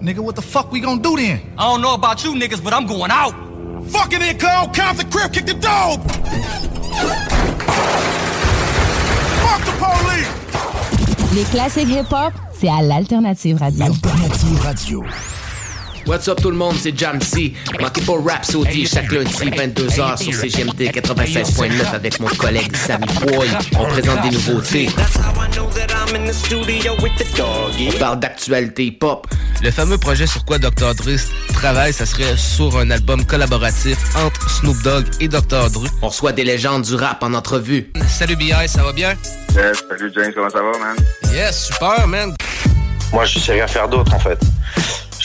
Nigga, 0.00 0.20
what 0.20 0.36
the 0.36 0.42
fuck 0.42 0.72
we 0.72 0.80
gonna 0.80 1.02
do 1.02 1.16
then? 1.16 1.40
I 1.58 1.70
don't 1.70 1.82
know 1.82 1.94
about 1.94 2.24
you 2.24 2.32
niggas, 2.34 2.62
but 2.62 2.72
I'm 2.72 2.86
going 2.86 3.10
out. 3.10 3.34
Fuck 3.88 4.12
it 4.12 4.22
in, 4.22 4.38
cuz. 4.38 4.68
Count 4.74 4.98
the 4.98 5.04
crib, 5.10 5.32
kick 5.32 5.46
the 5.46 5.54
dog. 5.54 6.00
Fuck 9.44 9.64
the 9.64 9.72
police. 9.78 10.28
Les 11.34 11.44
classiques 11.44 11.88
hip-hop, 11.88 12.32
c'est 12.52 12.68
à 12.68 12.82
l'Alternative 12.82 13.58
Radio. 13.58 13.84
Alternative 13.84 14.60
Radio. 14.62 15.04
What's 16.06 16.28
up 16.28 16.40
tout 16.40 16.50
le 16.50 16.56
monde, 16.56 16.74
c'est 16.78 16.96
Jamsey. 16.96 17.52
Manquez 17.80 18.00
pas 18.02 18.14
Rhapsody 18.24 18.86
chaque 18.86 19.12
lundi 19.12 19.32
22h 19.32 20.22
sur 20.22 20.34
CGMT 20.34 20.90
96.9 20.90 21.94
avec 21.94 22.18
mon 22.20 22.28
collègue 22.28 22.74
Sammy 22.76 23.06
Boy. 23.20 23.48
On 23.78 23.84
présente 23.86 24.22
des 24.22 24.30
nouveautés. 24.30 24.88
On 27.88 27.98
parle 27.98 28.20
d'actualité 28.20 28.90
pop. 28.90 29.26
Le 29.62 29.70
fameux 29.70 29.98
projet 29.98 30.26
sur 30.26 30.44
quoi 30.44 30.58
Dr. 30.58 30.94
Dre 30.94 31.16
travaille, 31.52 31.92
ça 31.92 32.06
serait 32.06 32.36
sur 32.36 32.78
un 32.78 32.90
album 32.90 33.24
collaboratif 33.24 33.98
entre 34.16 34.50
Snoop 34.50 34.82
Dogg 34.82 35.04
et 35.20 35.28
Dr. 35.28 35.70
Dre. 35.70 35.86
On 36.02 36.08
reçoit 36.08 36.32
des 36.32 36.44
légendes 36.44 36.82
du 36.82 36.94
rap 36.94 37.22
en 37.22 37.34
entrevue. 37.34 37.92
Salut 38.08 38.36
B.I., 38.36 38.68
ça 38.68 38.82
va 38.82 38.92
bien? 38.92 39.14
Yes, 39.54 39.84
salut 39.88 40.10
James, 40.14 40.32
comment 40.34 40.48
ça 40.48 40.62
va, 40.62 40.78
man? 40.78 40.96
Yes, 41.32 41.66
super, 41.66 42.08
man. 42.08 42.34
Moi, 43.12 43.24
je 43.26 43.38
sais 43.38 43.52
rien 43.52 43.66
faire 43.66 43.88
d'autre, 43.88 44.14
en 44.14 44.18
fait. 44.18 44.38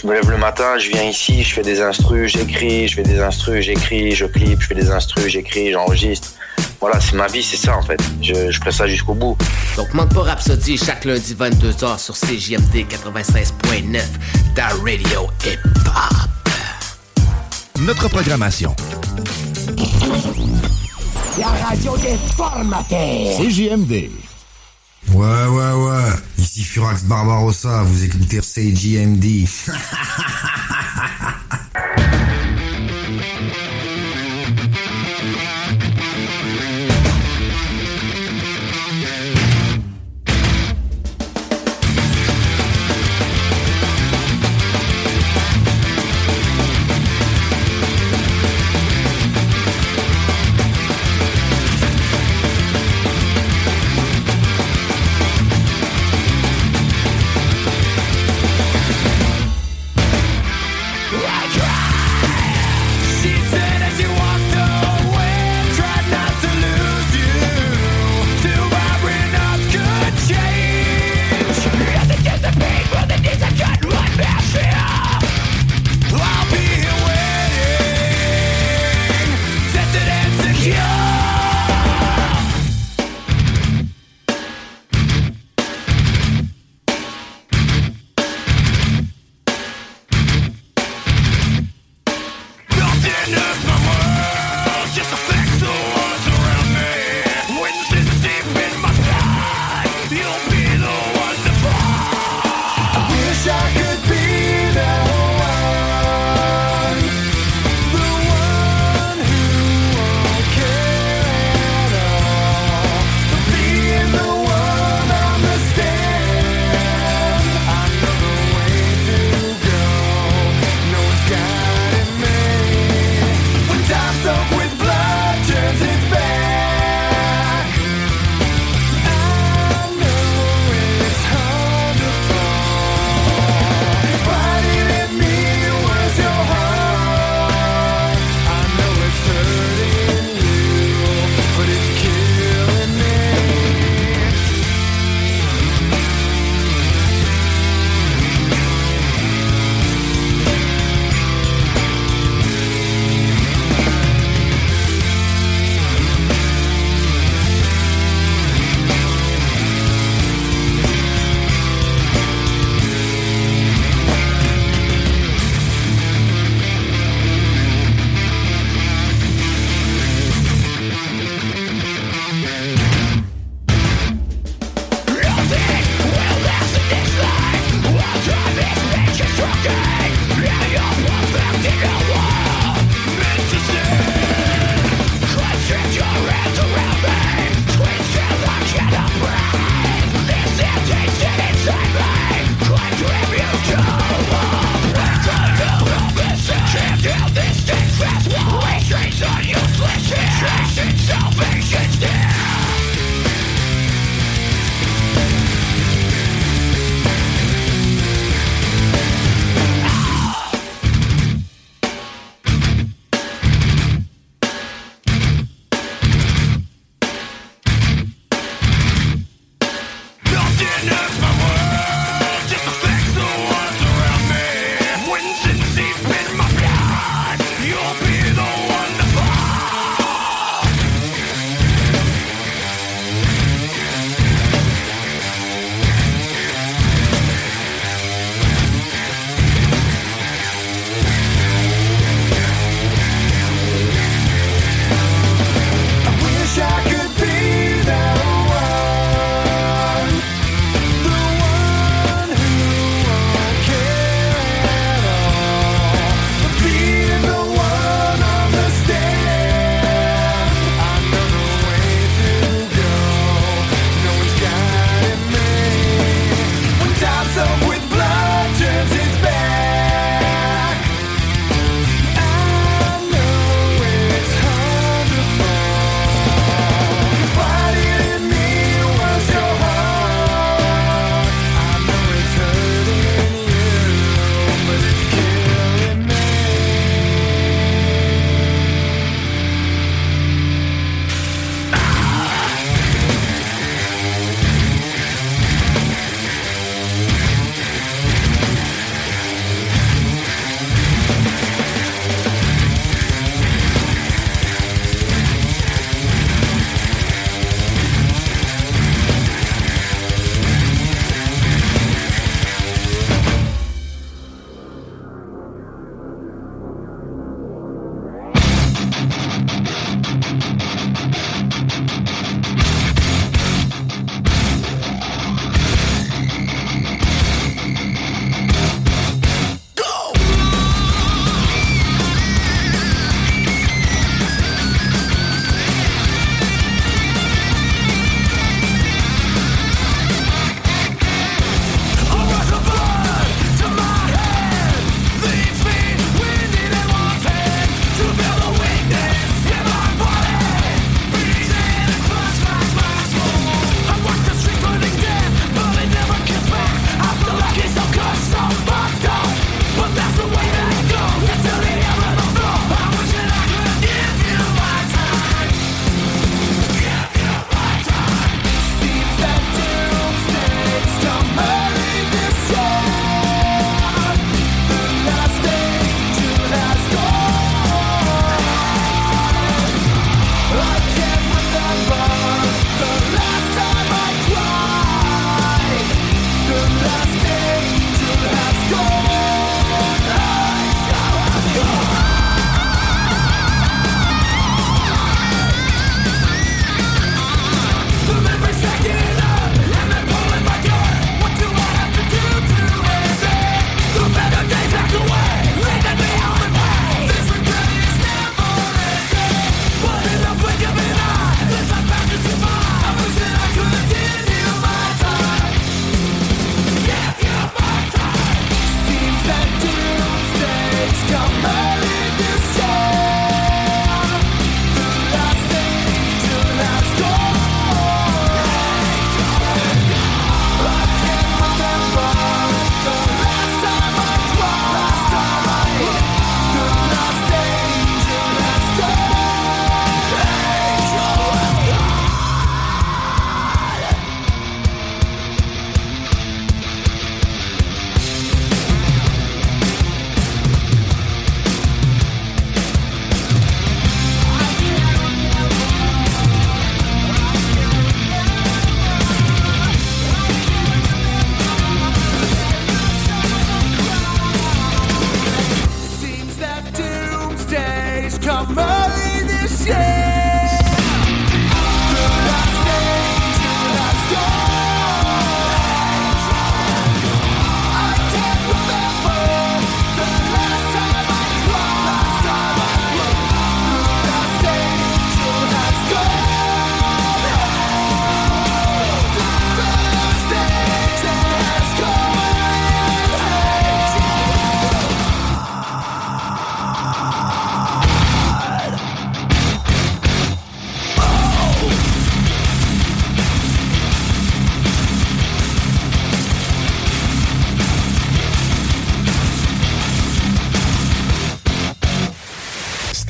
Je 0.05 0.09
me 0.11 0.13
lève 0.13 0.29
le 0.29 0.37
matin, 0.37 0.77
je 0.77 0.89
viens 0.89 1.01
ici, 1.01 1.41
je 1.41 1.55
fais 1.55 1.63
des 1.63 1.81
instrus, 1.81 2.31
j'écris, 2.31 2.87
je 2.87 2.97
fais 2.97 3.01
des 3.01 3.19
instrus, 3.19 3.65
j'écris, 3.65 4.11
je 4.11 4.27
clip, 4.27 4.61
je 4.61 4.67
fais 4.67 4.75
des 4.75 4.91
instrus, 4.91 5.25
j'écris, 5.29 5.71
j'enregistre. 5.71 6.27
Voilà, 6.79 6.99
c'est 6.99 7.15
ma 7.15 7.25
vie, 7.25 7.41
c'est 7.41 7.57
ça, 7.57 7.75
en 7.75 7.81
fait. 7.81 7.99
Je, 8.21 8.51
je 8.51 8.59
ferai 8.59 8.71
ça 8.71 8.85
jusqu'au 8.85 9.15
bout. 9.15 9.35
Donc 9.75 9.91
manque 9.95 10.13
pas 10.13 10.21
Rhapsody 10.21 10.77
chaque 10.77 11.05
lundi 11.05 11.33
22h 11.33 11.97
sur 11.97 12.13
CJMD 12.13 12.85
96.9, 12.87 14.03
ta 14.53 14.67
radio 14.67 15.27
hip-hop. 15.43 16.29
Notre 17.79 18.07
programmation. 18.07 18.75
La 21.39 21.47
radio 21.47 21.97
des 21.97 22.15
formateurs. 22.37 23.39
CJMD. 23.39 24.11
Ouais, 25.13 25.45
ouais, 25.47 25.73
ouais. 25.73 26.11
Ici 26.37 26.63
Furax 26.63 27.03
Barbarossa, 27.03 27.83
vous 27.83 28.03
écoutez 28.03 28.39
CJMD. 28.41 29.47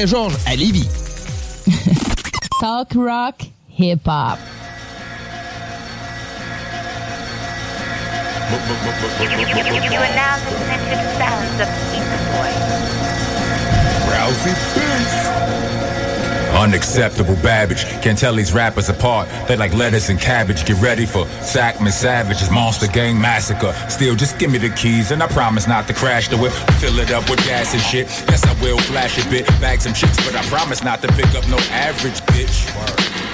Saint-Georges 0.00 0.38
à 0.46 0.56
Lévis. 0.56 0.88
Talk 2.60 2.94
rock, 2.94 3.42
hip 3.68 4.00
hop. 4.06 4.38
You 8.50 9.26
are 9.98 10.14
now 10.14 10.36
listening 10.46 10.80
to 10.88 10.96
the 10.96 11.08
sounds 11.18 11.60
of 11.60 11.68
Ether 11.92 12.20
Boy. 12.32 12.52
Rousey 14.08 15.49
Unacceptable 16.60 17.36
Babbage. 17.36 17.84
Can't 18.02 18.18
tell 18.18 18.34
these 18.34 18.52
rappers 18.52 18.90
apart. 18.90 19.28
They 19.48 19.56
like 19.56 19.72
lettuce 19.74 20.10
and 20.10 20.20
cabbage. 20.20 20.66
Get 20.66 20.80
ready 20.82 21.06
for 21.06 21.24
Sackman 21.40 21.90
Savage's 21.90 22.50
Monster 22.50 22.86
Gang 22.86 23.18
Massacre. 23.18 23.72
Still, 23.88 24.14
just 24.14 24.38
give 24.38 24.50
me 24.50 24.58
the 24.58 24.68
keys 24.68 25.10
and 25.10 25.22
I 25.22 25.26
promise 25.28 25.66
not 25.66 25.88
to 25.88 25.94
crash 25.94 26.28
the 26.28 26.36
whip. 26.36 26.52
Fill 26.78 26.98
it 26.98 27.10
up 27.12 27.28
with 27.30 27.38
gas 27.46 27.72
and 27.72 27.82
shit. 27.82 28.08
Yes, 28.28 28.44
I 28.44 28.52
will 28.62 28.78
flash 28.78 29.16
a 29.24 29.28
bit. 29.30 29.46
Bag 29.58 29.80
some 29.80 29.94
chicks, 29.94 30.16
but 30.26 30.36
I 30.36 30.42
promise 30.48 30.84
not 30.84 31.00
to 31.00 31.08
pick 31.08 31.34
up 31.34 31.48
no 31.48 31.56
average 31.72 32.20
bitch. 32.28 32.68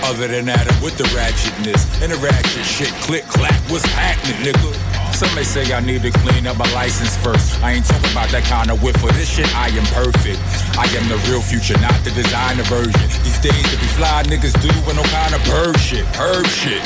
Other 0.05 0.29
than 0.29 0.45
that, 0.47 0.67
with 0.81 0.97
the 0.97 1.05
ratchetness 1.05 2.01
and 2.03 2.13
the 2.13 2.19
ratchet 2.19 2.65
shit. 2.65 2.93
Click 3.03 3.25
clack, 3.25 3.59
what's 3.71 3.85
happening, 3.87 4.53
nigga? 4.53 4.76
Some 5.17 5.35
may 5.35 5.45
say 5.45 5.65
I 5.73 5.81
need 5.81 6.03
to 6.03 6.11
clean 6.11 6.47
up 6.47 6.59
my 6.59 6.71
license 6.75 7.17
first. 7.17 7.57
I 7.65 7.73
ain't 7.73 7.87
talking 7.87 8.13
about 8.13 8.29
that 8.37 8.45
kind 8.45 8.69
of 8.69 8.83
whip 8.85 9.01
for 9.01 9.09
this 9.17 9.25
shit. 9.25 9.49
I 9.57 9.73
am 9.73 9.89
perfect. 9.97 10.37
I 10.77 10.85
am 10.93 11.09
the 11.09 11.17
real 11.33 11.41
future, 11.41 11.73
not 11.81 11.97
the 12.05 12.13
designer 12.13 12.69
version. 12.69 12.93
These 13.25 13.41
days, 13.41 13.65
if 13.73 13.81
you 13.81 13.89
fly 13.97 14.29
niggas 14.29 14.53
do 14.61 14.69
with 14.85 14.93
no 14.93 15.01
kind 15.09 15.33
of 15.33 15.41
bird 15.49 15.81
shit, 15.81 16.05
herb 16.21 16.45
shit. 16.45 16.85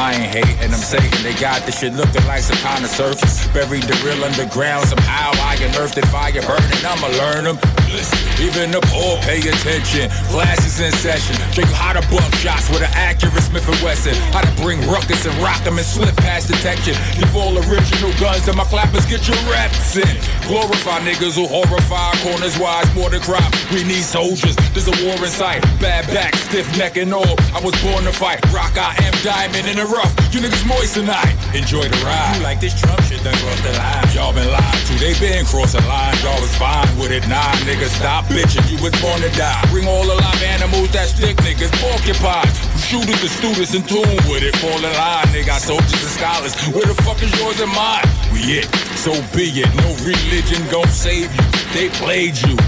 I 0.00 0.16
ain't 0.16 0.32
hating, 0.32 0.72
I'm 0.72 0.80
saying 0.80 1.12
they 1.20 1.36
got 1.36 1.68
this 1.68 1.78
shit 1.78 1.92
looking 1.92 2.24
like 2.24 2.40
some 2.40 2.56
kind 2.64 2.80
of 2.80 2.88
surface. 2.88 3.46
Buried 3.52 3.84
the 3.84 4.00
real 4.00 4.24
underground 4.24 4.88
somehow. 4.88 5.36
I 5.44 5.53
unearthed 5.64 5.98
it, 5.98 6.06
fire 6.06 6.42
burning. 6.44 6.82
I'ma 6.84 7.08
learn 7.16 7.44
them. 7.44 7.58
Listen, 7.94 8.18
even 8.42 8.74
the 8.74 8.82
poor 8.90 9.16
pay 9.22 9.38
attention. 9.38 10.10
Classes 10.28 10.80
in 10.80 10.90
session. 10.98 11.36
Drink 11.54 11.70
how 11.70 11.94
to 11.94 12.02
buck 12.10 12.26
shots 12.42 12.68
with 12.68 12.82
an 12.82 12.90
accurate 12.92 13.42
Smith 13.42 13.66
and 13.68 13.78
Wesson. 13.86 14.14
How 14.34 14.42
to 14.42 14.50
bring 14.60 14.82
ruckus 14.90 15.24
and 15.26 15.34
rock 15.38 15.62
them 15.62 15.78
and 15.78 15.86
slip 15.86 16.14
past 16.16 16.48
detection. 16.48 16.98
Leave 17.16 17.34
all 17.36 17.54
original 17.54 18.10
guns 18.18 18.44
to 18.46 18.52
my 18.52 18.64
clappers. 18.64 19.06
Get 19.06 19.26
your 19.28 19.38
reps 19.46 19.96
in. 19.96 20.14
Glorify 20.50 21.00
niggas 21.06 21.38
who 21.38 21.46
horrify. 21.46 22.12
Corners 22.26 22.58
wise, 22.58 22.88
more 22.94 23.10
than 23.10 23.22
crop. 23.22 23.46
We 23.70 23.84
need 23.84 24.02
soldiers. 24.02 24.56
There's 24.74 24.90
a 24.90 24.96
war 25.06 25.14
in 25.14 25.30
sight. 25.30 25.62
Bad 25.78 26.06
back, 26.10 26.34
stiff 26.34 26.66
neck 26.76 26.96
and 26.96 27.14
all. 27.14 27.38
I 27.54 27.62
was 27.62 27.78
born 27.78 28.02
to 28.04 28.12
fight. 28.12 28.42
Rock, 28.50 28.74
I 28.74 28.98
am 29.06 29.14
diamond 29.22 29.70
in 29.70 29.76
the 29.78 29.86
rough. 29.86 30.10
You 30.34 30.42
niggas 30.42 30.66
moist 30.66 30.98
tonight. 30.98 31.30
Enjoy 31.54 31.86
the 31.86 32.00
ride. 32.02 32.36
You 32.36 32.42
like 32.42 32.58
this 32.58 32.74
Trump 32.74 33.00
shit 33.06 33.22
done 33.22 33.38
crossed 33.38 33.62
the 33.62 33.72
line. 33.78 34.02
Y'all 34.10 34.34
been 34.34 34.50
lied 34.50 34.82
to. 34.90 34.94
They 34.98 35.14
been 35.22 35.46
crossing 35.54 35.86
lines. 35.86 36.18
Y'all 36.22 36.34
was 36.42 36.50
fine 36.58 36.90
with 36.98 37.14
it. 37.14 37.22
Nah, 37.30 37.54
niggas, 37.62 37.94
stop 37.94 38.26
bitching. 38.26 38.66
You 38.66 38.82
was 38.82 38.90
born 38.98 39.22
to 39.22 39.30
die. 39.38 39.62
Bring 39.70 39.86
all 39.86 40.02
the 40.02 40.18
live 40.18 40.42
animals 40.42 40.90
that 40.90 41.06
stick 41.06 41.38
niggas. 41.46 41.70
Porcupines. 41.78 42.58
Shooters 42.82 43.22
to 43.22 43.28
students 43.30 43.72
in 43.72 43.86
tune 43.86 44.18
with 44.26 44.42
it. 44.42 44.58
Fall 44.58 44.82
in 44.82 44.94
line. 44.98 45.30
They 45.30 45.46
soldiers 45.54 46.02
and 46.02 46.14
scholars. 46.18 46.54
Where 46.74 46.84
the 46.84 46.98
fuck 47.06 47.22
is 47.22 47.30
yours 47.38 47.62
and 47.62 47.70
mine? 47.70 48.02
We 48.34 48.58
it. 48.58 48.66
So 48.98 49.14
be 49.30 49.46
it. 49.62 49.70
No 49.78 49.94
religion 50.02 50.60
gon' 50.74 50.90
save 50.90 51.30
you. 51.30 51.46
They 51.70 51.88
played 52.02 52.34
you. 52.42 52.58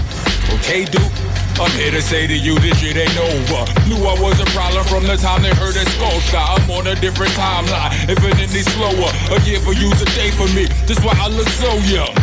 Okay, 0.55 0.87
Duke? 0.87 1.11
I'm 1.59 1.71
here 1.71 1.89
to 1.89 2.01
say 2.01 2.27
to 2.27 2.37
you 2.37 2.53
this 2.59 2.77
shit 2.79 2.95
ain't 2.95 3.17
over. 3.17 3.65
Knew 3.89 3.97
I 4.05 4.13
was 4.21 4.39
a 4.39 4.45
problem 4.53 4.85
from 4.85 5.03
the 5.09 5.17
time 5.17 5.41
they 5.41 5.49
heard 5.57 5.73
that 5.73 5.89
skull 5.89 6.19
shot. 6.29 6.53
I'm 6.53 6.69
on 6.69 6.85
a 6.85 6.93
different 6.93 7.33
timeline, 7.33 7.97
infinitely 8.07 8.61
slower. 8.61 9.09
A 9.33 9.41
year 9.41 9.59
for 9.59 9.73
you's 9.73 9.99
a 9.99 10.05
day 10.13 10.29
for 10.29 10.45
me. 10.53 10.69
That's 10.85 11.01
why 11.01 11.17
I 11.17 11.27
look 11.27 11.49
so 11.49 11.73
young. 11.89 12.13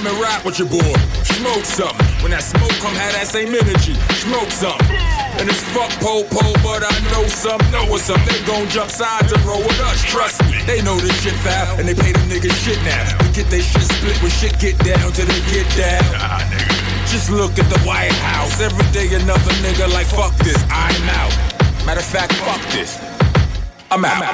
Come 0.00 0.16
and 0.16 0.22
rap 0.24 0.46
with 0.46 0.58
your 0.58 0.68
boy. 0.72 0.96
Smoke 1.28 1.60
something. 1.60 2.08
When 2.24 2.32
that 2.32 2.40
smoke 2.40 2.72
come, 2.80 2.96
have 2.96 3.12
that 3.20 3.28
same 3.28 3.52
energy. 3.52 3.92
Smoke 4.16 4.48
something. 4.48 4.96
And 5.36 5.44
it's 5.44 5.60
fuck 5.76 5.92
po 6.00 6.24
po, 6.24 6.40
but 6.64 6.80
I 6.80 6.96
know 7.12 7.28
some, 7.28 7.60
know 7.68 7.84
what's 7.84 8.08
up. 8.08 8.16
They 8.24 8.40
gon' 8.48 8.64
jump 8.72 8.88
sides 8.88 9.28
and 9.28 9.44
roll 9.44 9.60
with 9.60 9.76
us. 9.84 10.00
Trust 10.08 10.40
me, 10.48 10.56
they 10.64 10.80
know 10.80 10.96
this 10.96 11.12
shit 11.20 11.36
foul, 11.44 11.76
and 11.76 11.84
they 11.84 11.92
pay 11.92 12.16
them 12.16 12.24
niggas 12.32 12.56
shit 12.64 12.80
now. 12.80 13.12
We 13.20 13.28
get 13.36 13.52
they 13.52 13.60
shit 13.60 13.84
split 13.92 14.16
when 14.24 14.32
shit 14.32 14.56
get 14.56 14.80
down 14.80 15.12
till 15.12 15.28
they 15.28 15.44
get 15.52 15.68
down. 15.76 16.48
Just 17.04 17.28
look 17.28 17.60
at 17.60 17.68
the 17.68 17.76
White 17.84 18.16
House. 18.24 18.56
Every 18.56 18.88
day 18.96 19.12
another 19.12 19.52
nigga 19.60 19.84
like 19.92 20.08
fuck 20.08 20.32
this. 20.40 20.56
I'm 20.72 20.96
out. 21.12 21.36
Matter 21.84 22.00
of 22.00 22.08
fact, 22.08 22.32
fuck 22.48 22.64
this. 22.72 22.96
I'm 23.92 24.08
out. 24.08 24.24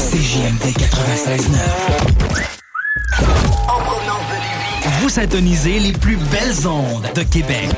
CJMD 0.00 0.72
96.9. 0.80 2.53
Vous 5.00 5.08
syntonisez 5.08 5.78
les 5.78 5.92
plus 5.92 6.16
belles 6.16 6.66
ondes 6.66 7.06
de 7.14 7.22
Québec. 7.22 7.68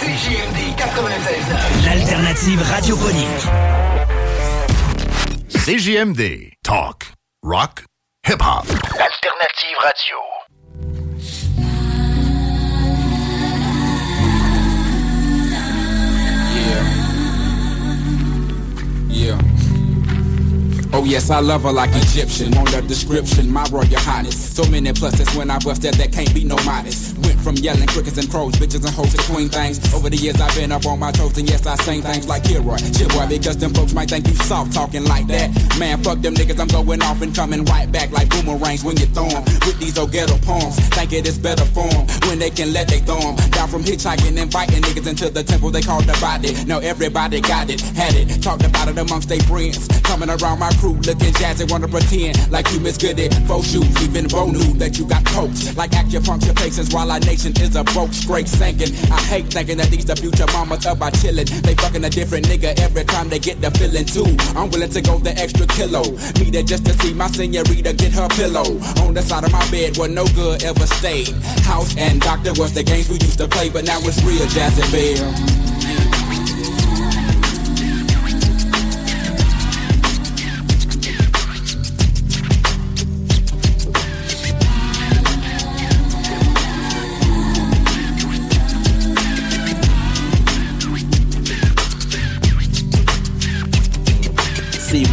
CJMD 0.00 0.76
96.9. 0.76 1.84
L'alternative 1.84 2.62
radiophonique. 2.62 3.26
CJMD. 5.48 6.52
Talk. 6.62 7.12
Rock. 7.42 7.84
Hip-hop. 8.26 8.66
L'alternative 8.96 9.76
radio. 9.80 10.37
Oh 20.90 21.04
yes, 21.04 21.30
I 21.30 21.40
love 21.40 21.62
her 21.62 21.72
like 21.72 21.90
Egyptian. 21.92 22.56
On 22.56 22.64
the 22.64 22.82
description, 22.82 23.52
my 23.52 23.64
royal 23.70 23.86
highness. 24.00 24.36
So 24.56 24.64
many 24.70 24.90
pluses 24.92 25.36
when 25.36 25.50
I 25.50 25.58
bust 25.58 25.82
that 25.82 25.94
there 25.94 26.08
can't 26.08 26.32
be 26.34 26.44
no 26.44 26.56
modest. 26.64 27.16
Went 27.18 27.38
from 27.40 27.56
yelling 27.56 27.86
crickets 27.86 28.16
and 28.16 28.28
crows, 28.30 28.54
bitches 28.54 28.84
and 28.84 28.94
hoes 28.94 29.14
to 29.14 29.22
queen 29.30 29.48
things. 29.48 29.78
Over 29.92 30.08
the 30.08 30.16
years 30.16 30.40
I've 30.40 30.54
been 30.56 30.72
up 30.72 30.86
on 30.86 30.98
my 30.98 31.12
toes 31.12 31.36
and 31.38 31.48
yes 31.48 31.66
I 31.66 31.76
sing 31.76 32.02
things 32.02 32.26
like 32.26 32.44
Kilroy, 32.44 32.78
shit 32.78 33.08
boy, 33.10 33.26
because 33.28 33.58
them 33.58 33.74
folks 33.74 33.92
might 33.92 34.08
think 34.08 34.26
you 34.26 34.34
soft 34.34 34.72
talking 34.72 35.04
like 35.04 35.26
that. 35.28 35.52
Man, 35.78 36.02
fuck 36.02 36.20
them 36.20 36.34
niggas, 36.34 36.58
I'm 36.58 36.68
going 36.68 37.02
off 37.02 37.20
and 37.20 37.34
coming 37.34 37.64
right 37.66 37.90
back 37.92 38.10
like 38.10 38.30
boomerangs 38.30 38.82
when 38.82 38.96
you 38.96 39.06
throw 39.06 39.28
'em. 39.28 39.44
With 39.66 39.78
these 39.78 39.98
old 39.98 40.10
ghetto 40.10 40.38
poems, 40.38 40.76
think 40.96 41.12
it 41.12 41.28
is 41.28 41.38
better 41.38 41.66
form 41.66 42.08
when 42.26 42.38
they 42.38 42.50
can 42.50 42.72
let 42.72 42.88
they 42.88 43.00
throw 43.00 43.20
'em. 43.20 43.36
Down 43.50 43.68
from 43.68 43.84
hitchhiking, 43.84 44.28
and 44.28 44.38
inviting 44.38 44.82
niggas 44.82 45.06
into 45.06 45.28
the 45.28 45.44
temple 45.44 45.70
they 45.70 45.82
call 45.82 46.00
the 46.00 46.16
body. 46.20 46.56
Now 46.66 46.78
everybody 46.78 47.40
got 47.40 47.68
it, 47.68 47.80
had 47.94 48.14
it, 48.14 48.42
talked 48.42 48.64
about 48.64 48.88
it 48.88 48.96
amongst 48.98 49.28
their 49.28 49.40
friends. 49.40 49.86
Coming 50.02 50.30
around 50.30 50.58
my 50.58 50.70
crew 50.78 50.94
looking 51.04 51.34
jazzy, 51.34 51.70
wanna 51.70 51.88
pretend 51.88 52.38
like 52.50 52.70
you 52.72 52.80
Miss 52.80 52.96
Goody. 52.96 53.28
Shoes, 53.58 53.90
even 54.02 54.28
Bo 54.28 54.46
knew 54.46 54.72
that 54.78 54.96
you 54.98 55.04
got 55.06 55.24
poked. 55.26 55.76
Like 55.76 55.90
acupuncture 55.90 56.54
patients 56.54 56.94
while 56.94 57.10
our 57.10 57.18
nation 57.20 57.52
is 57.60 57.74
a 57.74 57.82
broke, 57.82 58.12
straight 58.12 58.48
sinking. 58.48 58.94
I 59.10 59.20
hate 59.22 59.46
thinking 59.46 59.78
that 59.78 59.90
these 59.90 60.04
the 60.04 60.14
future 60.14 60.46
mamas 60.54 60.86
up 60.86 61.00
by 61.00 61.10
chillin'. 61.10 61.48
They 61.62 61.74
fucking 61.74 62.04
a 62.04 62.10
different 62.10 62.46
nigga 62.46 62.78
every 62.78 63.04
time 63.04 63.28
they 63.28 63.40
get 63.40 63.60
the 63.60 63.70
feeling 63.72 64.06
too. 64.06 64.30
I'm 64.56 64.70
willing 64.70 64.90
to 64.90 65.00
go 65.00 65.18
the 65.18 65.36
extra 65.36 65.66
kilo. 65.66 66.02
Me 66.38 66.50
there 66.50 66.62
just 66.62 66.86
to 66.86 66.92
see 67.02 67.12
my 67.12 67.26
senorita 67.26 67.92
get 67.94 68.12
her 68.12 68.28
pillow. 68.28 68.78
On 69.02 69.12
the 69.12 69.22
side 69.22 69.44
of 69.44 69.52
my 69.52 69.68
bed 69.70 69.98
where 69.98 70.08
no 70.08 70.24
good 70.28 70.62
ever 70.62 70.86
stayed. 70.86 71.34
House 71.66 71.96
and 71.98 72.20
doctor 72.20 72.52
was 72.54 72.72
the 72.72 72.84
games 72.84 73.08
we 73.08 73.16
used 73.16 73.38
to 73.38 73.48
play, 73.48 73.68
but 73.68 73.84
now 73.84 73.98
it's 74.02 74.22
real 74.22 74.46
jazz 74.46 74.78
and 74.78 74.90
bell. 74.92 76.07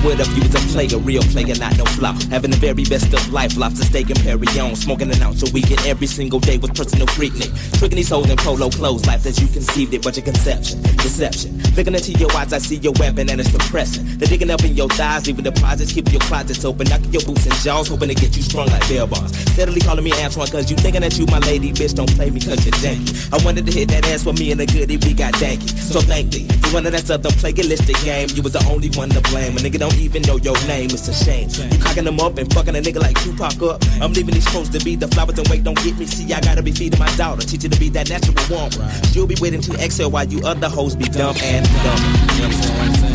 What 0.06 0.20
if 0.20 0.30
you 0.38 0.44
was 0.44 0.54
a 0.54 0.60
player, 0.70 1.00
real 1.00 1.24
player, 1.34 1.56
not 1.56 1.76
no 1.80 1.86
flop? 1.98 2.22
Having 2.30 2.52
the 2.52 2.58
very 2.58 2.84
best 2.86 3.12
of 3.12 3.34
life, 3.34 3.58
lobster 3.58 3.84
steak 3.84 4.12
and 4.12 4.20
Perry 4.22 4.46
on. 4.62 4.76
Smoking 4.76 5.10
an 5.10 5.20
ounce 5.24 5.42
a 5.42 5.52
weekend 5.52 5.82
every 5.82 6.06
single 6.06 6.40
day 6.40 6.60
with 6.60 6.76
personal 6.76 7.08
freaknik. 7.08 7.50
Tricking 7.80 7.96
these 7.96 8.10
hoes 8.10 8.30
in 8.30 8.38
polo 8.38 8.70
clothes, 8.70 9.08
life 9.08 9.26
as 9.26 9.42
you 9.42 9.48
conceived 9.48 9.96
it, 9.96 10.04
but 10.04 10.16
your 10.16 10.24
conception, 10.24 10.80
deception. 11.02 11.58
Looking 11.76 11.96
into 11.96 12.12
your 12.12 12.32
eyes, 12.38 12.54
I 12.54 12.60
see 12.60 12.76
your 12.76 12.94
weapon 13.00 13.32
and 13.32 13.42
it's 13.42 13.52
depressing. 13.52 14.06
They're 14.20 14.30
digging 14.30 14.52
up 14.52 14.64
in 14.64 14.76
your 14.76 14.90
thighs, 14.90 15.26
leaving 15.26 15.44
deposits, 15.44 15.92
keep 15.92 16.12
your 16.12 16.22
closets 16.22 16.64
open, 16.64 16.88
knocking 16.88 17.12
your 17.12 17.24
boots 17.24 17.48
and 17.48 17.56
jaws, 17.66 17.88
hoping 17.88 18.10
to 18.10 18.14
get 18.14 18.38
you 18.38 18.44
strung 18.44 18.68
like 18.68 18.88
bell 18.88 19.08
bars. 19.08 19.36
Steadily 19.58 19.82
calling 19.82 20.04
me 20.04 20.14
Antoine, 20.22 20.46
cause 20.48 20.70
you 20.70 20.78
thinking 20.78 21.02
that 21.02 21.18
you 21.18 21.26
my 21.34 21.40
lady, 21.50 21.74
bitch, 21.74 21.96
don't 21.96 22.14
play 22.14 22.30
me 22.30 22.40
cause 22.40 22.64
you're 22.64 22.78
janky. 22.78 23.34
I 23.34 23.44
wanted 23.44 23.66
to 23.66 23.72
hit 23.72 23.90
that 23.90 24.06
ass 24.06 24.24
with 24.24 24.40
me 24.40 24.52
and 24.52 24.60
the 24.60 24.68
goodie, 24.68 24.98
we 24.98 25.16
got 25.16 25.34
danky. 25.34 25.74
So 25.80 26.00
thank 26.00 26.32
thee. 26.32 26.46
You 26.46 26.74
wanted 26.74 26.94
that 26.94 27.08
southern 27.08 27.32
plagiaristic 27.42 27.98
game, 28.06 28.30
you 28.36 28.44
was 28.44 28.54
the 28.54 28.64
only 28.70 28.90
one 28.90 29.10
to 29.10 29.22
blame. 29.34 29.58
A 29.58 29.60
nigga 29.60 29.80
don't 29.80 29.95
even 29.98 30.22
know 30.24 30.38
your 30.38 30.56
name. 30.68 30.90
It's 30.92 31.08
a 31.08 31.14
shame. 31.14 31.50
You 31.72 31.80
cocking 31.80 32.06
them 32.06 32.20
up 32.20 32.38
and 32.38 32.52
fucking 32.54 32.76
a 32.76 32.80
nigga 32.80 33.02
like 33.02 33.20
Tupac 33.22 33.62
up. 33.62 33.84
I'm 34.02 34.14
leaving 34.14 34.34
these 34.34 34.46
supposed 34.46 34.72
to 34.74 34.84
be 34.84 34.96
the 34.96 35.08
flowers 35.08 35.38
and 35.38 35.48
wait, 35.48 35.64
don't 35.64 35.78
get 35.84 35.98
me. 35.98 36.06
See, 36.06 36.32
I 36.34 36.42
gotta 36.42 36.64
be 36.64 36.72
feeding 36.72 37.00
my 37.00 37.14
daughter. 37.16 37.42
Teach 37.42 37.64
her 37.64 37.70
to 37.70 37.80
be 37.80 37.90
that 37.90 38.10
natural 38.10 38.36
woman. 38.50 38.92
She'll 39.12 39.28
be 39.28 39.36
waiting 39.40 39.62
to 39.62 39.74
exhale 39.84 40.12
while 40.12 40.26
you 40.26 40.46
other 40.46 40.70
hoes 40.70 40.96
be 40.96 41.06
dumb 41.06 41.36
and 41.42 41.66
dumb. 41.84 43.15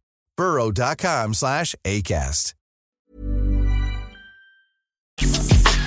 burrow.com 0.41 1.35
slash 1.35 1.75
ACAST. 1.85 2.55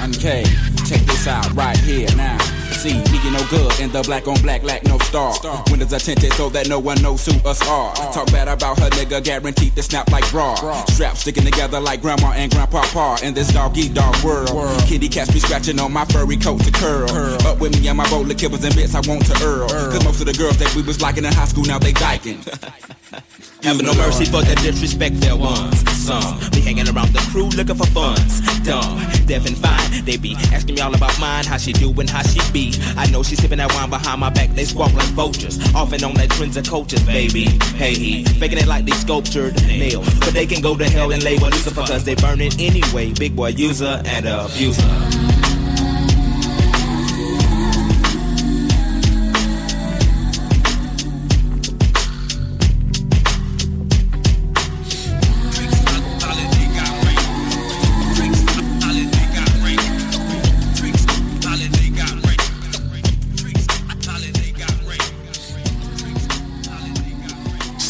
Okay, 0.04 0.44
check 0.86 1.00
this 1.00 1.26
out 1.26 1.50
right 1.54 1.76
here 1.78 2.08
now. 2.14 2.38
See, 2.84 2.92
me 2.92 3.30
no 3.32 3.40
good 3.48 3.80
in 3.80 3.90
the 3.92 4.02
black 4.02 4.28
on 4.28 4.36
black 4.42 4.62
lack 4.62 4.84
no 4.84 4.98
star. 4.98 5.32
Windows 5.70 5.94
are 5.94 5.98
tinted 5.98 6.34
so 6.34 6.50
that 6.50 6.68
no 6.68 6.78
one 6.78 7.00
knows 7.00 7.24
who 7.24 7.32
us 7.48 7.66
are. 7.66 7.94
Talk 8.12 8.30
bad 8.30 8.46
about 8.46 8.78
her 8.78 8.90
nigga, 8.90 9.24
guaranteed 9.24 9.74
to 9.76 9.82
snap 9.82 10.12
like 10.12 10.30
bra. 10.30 10.54
Straps 10.88 11.20
sticking 11.20 11.46
together 11.46 11.80
like 11.80 12.02
grandma 12.02 12.32
and 12.32 12.52
grandpa 12.52 12.82
pa 12.92 13.18
in 13.22 13.32
this 13.32 13.50
dog 13.54 13.78
eat 13.78 13.94
dog 13.94 14.14
world. 14.22 14.50
Kitty 14.86 15.08
cats 15.08 15.32
be 15.32 15.40
scratching 15.40 15.80
on 15.80 15.94
my 15.94 16.04
furry 16.04 16.36
coat 16.36 16.60
to 16.60 16.70
curl. 16.72 17.08
Up 17.46 17.58
with 17.58 17.72
me 17.80 17.88
and 17.88 17.96
my 17.96 18.06
bowl 18.10 18.30
of 18.30 18.36
kibbles 18.36 18.62
and 18.62 18.74
bits 18.74 18.94
I 18.94 19.00
want 19.08 19.24
to 19.32 19.42
earl. 19.42 19.66
Cause 19.66 20.04
most 20.04 20.20
of 20.20 20.26
the 20.26 20.34
girls 20.34 20.58
that 20.58 20.74
we 20.76 20.82
was 20.82 21.00
liking 21.00 21.24
in 21.24 21.32
high 21.32 21.46
school 21.46 21.64
now 21.64 21.78
they 21.78 21.92
dyking. 21.92 22.44
Having 23.64 23.86
no 23.86 23.94
mercy 23.94 24.26
for 24.26 24.42
the 24.42 24.54
disrespect 24.56 25.20
there 25.20 25.36
ones. 25.36 25.80
Some 25.96 26.38
be 26.50 26.60
hanging 26.60 26.86
around 26.86 27.14
the 27.14 27.20
crew 27.32 27.48
looking 27.48 27.76
for 27.76 27.86
funds. 27.86 28.42
Dumb, 28.60 29.00
deaf 29.24 29.46
and 29.46 29.56
fine. 29.56 30.04
They 30.04 30.18
be 30.18 30.36
asking 30.52 30.74
me 30.74 30.82
all 30.82 30.94
about 30.94 31.18
mine, 31.18 31.46
how 31.46 31.56
she 31.56 31.72
doing, 31.72 32.06
how 32.06 32.20
she 32.22 32.40
be. 32.52 32.73
I 32.96 33.10
know 33.10 33.22
she 33.22 33.36
sipping 33.36 33.58
that 33.58 33.72
wine 33.74 33.90
behind 33.90 34.20
my 34.20 34.30
back. 34.30 34.50
They 34.50 34.64
squawk 34.64 34.92
like 34.94 35.08
vultures. 35.08 35.58
Off 35.74 35.92
and 35.92 36.02
on 36.02 36.14
that 36.14 36.30
twins 36.30 36.56
and 36.56 36.68
coaches, 36.68 37.02
baby. 37.04 37.44
Hey, 37.76 37.94
he 37.94 38.24
faking 38.24 38.58
it 38.58 38.66
like 38.66 38.84
they 38.84 38.92
sculptured 38.92 39.54
nails. 39.66 40.08
But 40.20 40.34
they 40.34 40.46
can 40.46 40.60
go 40.60 40.76
to 40.76 40.88
hell 40.88 41.12
and 41.12 41.22
label 41.22 41.48
Lucifer 41.48 41.82
because 41.82 42.04
they 42.04 42.14
burn 42.14 42.40
it 42.40 42.60
anyway. 42.60 43.12
Big 43.12 43.36
boy 43.36 43.48
user 43.48 44.02
and 44.04 44.26
abuser. 44.26 45.63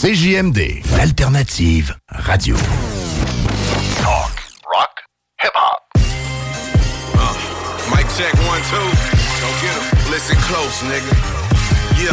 CJMD, 0.05 0.81
l'alternative 0.91 1.97
radio. 2.05 2.57
Talk, 4.03 4.37
rock, 4.69 4.93
hip 5.41 5.53
hop. 5.55 5.81
Mic 7.89 8.05
check 8.13 8.35
one, 8.45 8.61
two. 8.69 8.85
Go 9.41 9.49
get 9.65 9.73
'em. 9.73 10.11
Listen 10.13 10.37
close, 10.45 10.83
nigga. 10.85 11.09
Yeah. 11.97 12.13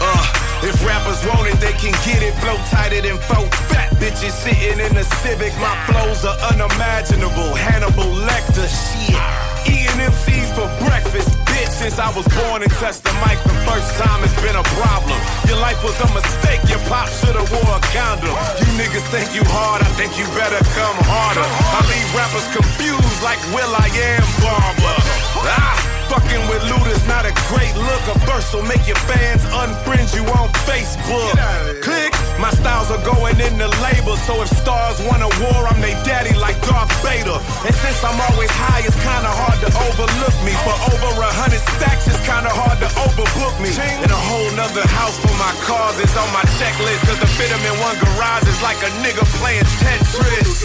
Uh, 0.00 0.24
if 0.62 0.82
rappers 0.82 1.20
want 1.26 1.48
it, 1.52 1.60
they 1.60 1.74
can 1.76 1.92
get 2.08 2.22
it. 2.22 2.32
Flow 2.40 2.56
tighter 2.70 3.02
than 3.02 3.18
four 3.28 3.44
fat 3.68 3.92
bitches 4.00 4.32
sitting 4.32 4.80
in 4.80 4.94
the 4.94 5.04
Civic. 5.20 5.52
My 5.60 5.76
flows 5.84 6.24
are 6.24 6.38
unimaginable. 6.50 7.54
Hannibal 7.54 8.08
Lecter, 8.24 8.68
shit. 8.72 9.20
Eating 9.68 10.00
MCs 10.00 10.48
for 10.56 10.66
breakfast, 10.82 11.36
bitch. 11.58 11.70
Since 11.70 11.98
I 11.98 12.10
was 12.14 12.26
born 12.28 12.62
and 12.62 12.70
touched 12.78 13.02
the 13.02 13.12
mic 13.24 13.38
the 13.42 13.54
first 13.66 13.90
time, 13.98 14.22
it's 14.22 14.34
been 14.42 14.54
a 14.54 14.66
problem. 14.78 15.18
Your 15.46 15.58
life 15.58 15.82
was 15.82 15.98
a 16.00 16.08
mistake. 16.14 16.62
Your 16.70 16.82
pop 16.86 17.08
should've 17.08 17.50
wore 17.50 17.74
a 17.74 17.80
condom. 17.94 18.34
You 18.62 18.68
niggas 18.78 19.06
think 19.10 19.34
you 19.34 19.42
hard, 19.50 19.82
I 19.82 19.90
think 19.98 20.14
you 20.18 20.26
better 20.38 20.62
come 20.78 20.96
harder. 21.10 21.46
I 21.46 21.80
leave 21.90 22.08
rappers 22.14 22.46
confused 22.54 23.22
like 23.22 23.40
Will 23.54 23.72
I 23.74 23.88
Am 23.90 24.26
Barber. 24.42 24.96
Ah! 25.42 25.87
Fucking 26.08 26.44
with 26.48 26.64
looters, 26.72 27.04
not 27.06 27.28
a 27.28 27.32
great 27.52 27.74
look. 27.76 28.02
A 28.08 28.16
verse 28.24 28.48
will 28.54 28.64
make 28.64 28.80
your 28.88 28.96
fans 29.04 29.44
unfriend 29.52 30.08
you 30.16 30.24
on 30.40 30.48
Facebook. 30.64 31.36
Click, 31.84 32.12
my 32.40 32.48
styles 32.48 32.88
are 32.90 33.04
going 33.04 33.36
in 33.36 33.60
the 33.60 33.68
label. 33.84 34.16
So 34.24 34.40
if 34.40 34.48
stars 34.48 34.96
want 35.04 35.20
a 35.20 35.30
war, 35.44 35.68
I'm 35.68 35.80
they 35.84 35.92
daddy 36.08 36.32
like 36.32 36.56
Darth 36.64 36.88
Vader. 37.04 37.36
And 37.68 37.74
since 37.84 38.00
I'm 38.00 38.16
always 38.32 38.48
high, 38.48 38.88
it's 38.88 38.96
kinda 39.04 39.28
hard 39.28 39.60
to 39.60 39.70
overlook 39.84 40.36
me. 40.48 40.56
For 40.64 40.76
over 40.96 41.12
a 41.20 41.32
hundred 41.36 41.60
stacks, 41.76 42.08
it's 42.08 42.24
kinda 42.24 42.48
hard 42.56 42.80
to 42.80 42.88
overbook 43.04 43.60
me. 43.60 43.68
And 44.00 44.08
a 44.08 44.22
whole 44.32 44.48
nother 44.56 44.88
house 44.96 45.16
for 45.20 45.34
my 45.36 45.52
cars 45.68 46.00
is 46.00 46.12
on 46.16 46.28
my 46.32 46.44
checklist. 46.56 47.04
Cause 47.04 47.20
to 47.20 47.28
fit 47.36 47.52
them 47.52 47.60
in 47.68 47.76
one 47.84 47.96
garage 48.00 48.48
is 48.48 48.60
like 48.64 48.80
a 48.80 48.90
nigga 49.04 49.28
playing 49.44 49.68
Tetris. 49.84 50.64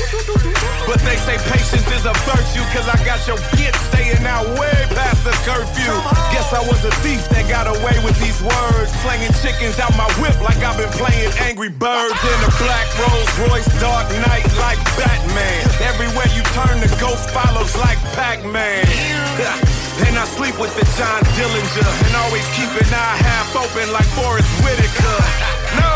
But 0.88 1.04
they 1.04 1.20
say 1.28 1.36
patience 1.52 1.88
is 1.92 2.08
a 2.08 2.16
virtue, 2.32 2.64
cause 2.72 2.88
I 2.88 2.96
got 3.04 3.20
your 3.28 3.40
kids 3.60 3.76
staying 3.92 4.24
out 4.24 4.48
way 4.56 4.76
past 4.96 5.24
the 5.24 5.33
curfew. 5.42 5.94
Guess 6.30 6.54
I 6.54 6.62
was 6.70 6.86
a 6.86 6.94
thief 7.02 7.26
that 7.34 7.50
got 7.50 7.66
away 7.66 7.98
with 8.06 8.14
these 8.22 8.38
words. 8.46 8.94
Slanging 9.02 9.34
chickens 9.42 9.80
out 9.82 9.92
my 9.98 10.08
whip 10.22 10.38
like 10.42 10.62
I've 10.62 10.78
been 10.78 10.92
playing 10.96 11.34
Angry 11.42 11.70
Birds 11.74 12.16
in 12.22 12.40
a 12.46 12.52
black 12.62 12.88
Rolls 13.02 13.34
Royce, 13.50 13.70
Dark 13.82 14.08
Knight 14.26 14.46
like 14.62 14.80
Batman. 14.96 15.64
Everywhere 15.82 16.30
you 16.38 16.44
turn, 16.56 16.80
the 16.80 16.92
ghost 17.02 17.30
follows 17.34 17.74
like 17.78 17.98
Pac 18.14 18.46
Man. 18.46 18.86
And 19.94 20.18
I 20.18 20.26
sleep 20.26 20.58
with 20.58 20.74
the 20.74 20.82
John 20.98 21.22
Dillinger 21.38 21.86
and 21.86 22.16
always 22.26 22.42
keep 22.58 22.66
an 22.82 22.90
eye 22.90 23.18
half 23.22 23.54
open 23.56 23.94
like 23.94 24.10
Forest 24.18 24.50
Whitaker. 24.66 25.20
No, 25.74 25.90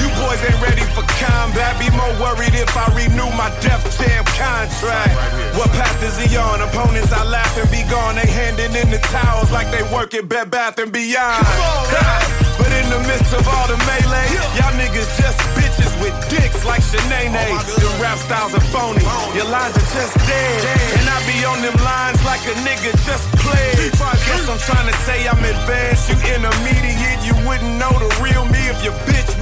you 0.00 0.08
boys 0.20 0.40
ain't 0.44 0.60
ready 0.62 0.84
for 0.94 1.04
combat. 1.20 1.78
Be 1.78 1.90
more 1.94 2.14
worried 2.20 2.54
if 2.54 2.70
I 2.76 2.86
renew 2.94 3.30
my 3.36 3.50
Def 3.60 3.82
Jam 3.98 4.24
contract. 4.36 5.14
What 5.56 5.70
path 5.76 6.02
is 6.02 6.16
he 6.18 6.36
on? 6.36 6.60
Opponents 6.60 7.12
I 7.12 7.24
laugh 7.24 7.56
and 7.58 7.70
be 7.70 7.82
gone. 7.90 8.16
They 8.16 8.26
handing 8.26 8.74
in 8.74 8.90
the 8.90 8.98
towels 9.10 9.50
like 9.50 9.70
they 9.70 9.82
work 9.94 10.14
at 10.14 10.28
Bed 10.28 10.50
Bath 10.50 10.78
and 10.78 10.92
Beyond. 10.92 11.46
But 12.54 12.70
in 12.70 12.86
the 12.86 13.02
midst 13.10 13.34
of 13.34 13.42
all 13.50 13.66
the 13.66 13.76
melee, 13.82 14.30
y'all 14.54 14.70
niggas 14.78 15.10
just 15.18 15.38
bitches 15.58 15.90
with 15.98 16.14
dicks 16.30 16.64
like 16.64 16.82
Shanae. 16.86 17.34
Your 17.82 17.90
rap 17.98 18.16
styles 18.18 18.54
are 18.54 18.62
phony. 18.70 19.02
Your 19.34 19.50
lines 19.50 19.74
are 19.74 19.90
just 19.90 20.14
dead. 20.22 20.62
And 20.94 21.06
I 21.10 21.18
be 21.26 21.42
on 21.44 21.58
them 21.66 21.74
lines 21.82 22.22
like 22.22 22.46
a 22.46 22.54
nigga 22.62 22.94
just 23.02 23.26
played. 23.42 23.90
Guess 23.98 24.46
I'm 24.46 24.62
trying 24.62 24.86
to 24.86 24.96
say 25.02 25.26
I'm 25.26 25.42
advanced. 25.42 26.08
You 26.08 26.16
intermediate. 26.30 27.26
You 27.26 27.34
wouldn't 27.42 27.74
know 27.74 27.90
the 27.98 28.10
real 28.22 28.46
me 28.46 28.62
if 28.70 28.78
your 28.84 28.94
bitch 29.10 29.34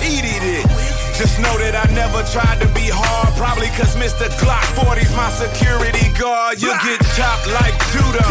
Wikipedia'd 0.00 0.42
it. 0.42 1.09
Just 1.20 1.36
know 1.36 1.52
that 1.60 1.76
I 1.76 1.84
never 1.92 2.24
tried 2.32 2.64
to 2.64 2.68
be 2.72 2.88
hard. 2.88 3.28
Probably 3.36 3.68
cause 3.76 3.92
Mr. 3.92 4.24
Glock 4.40 4.64
40's 4.72 5.12
my 5.12 5.28
security 5.28 6.08
guard. 6.16 6.56
You 6.64 6.72
get 6.80 6.96
chopped 7.12 7.44
like 7.60 7.76
judo. 7.92 8.24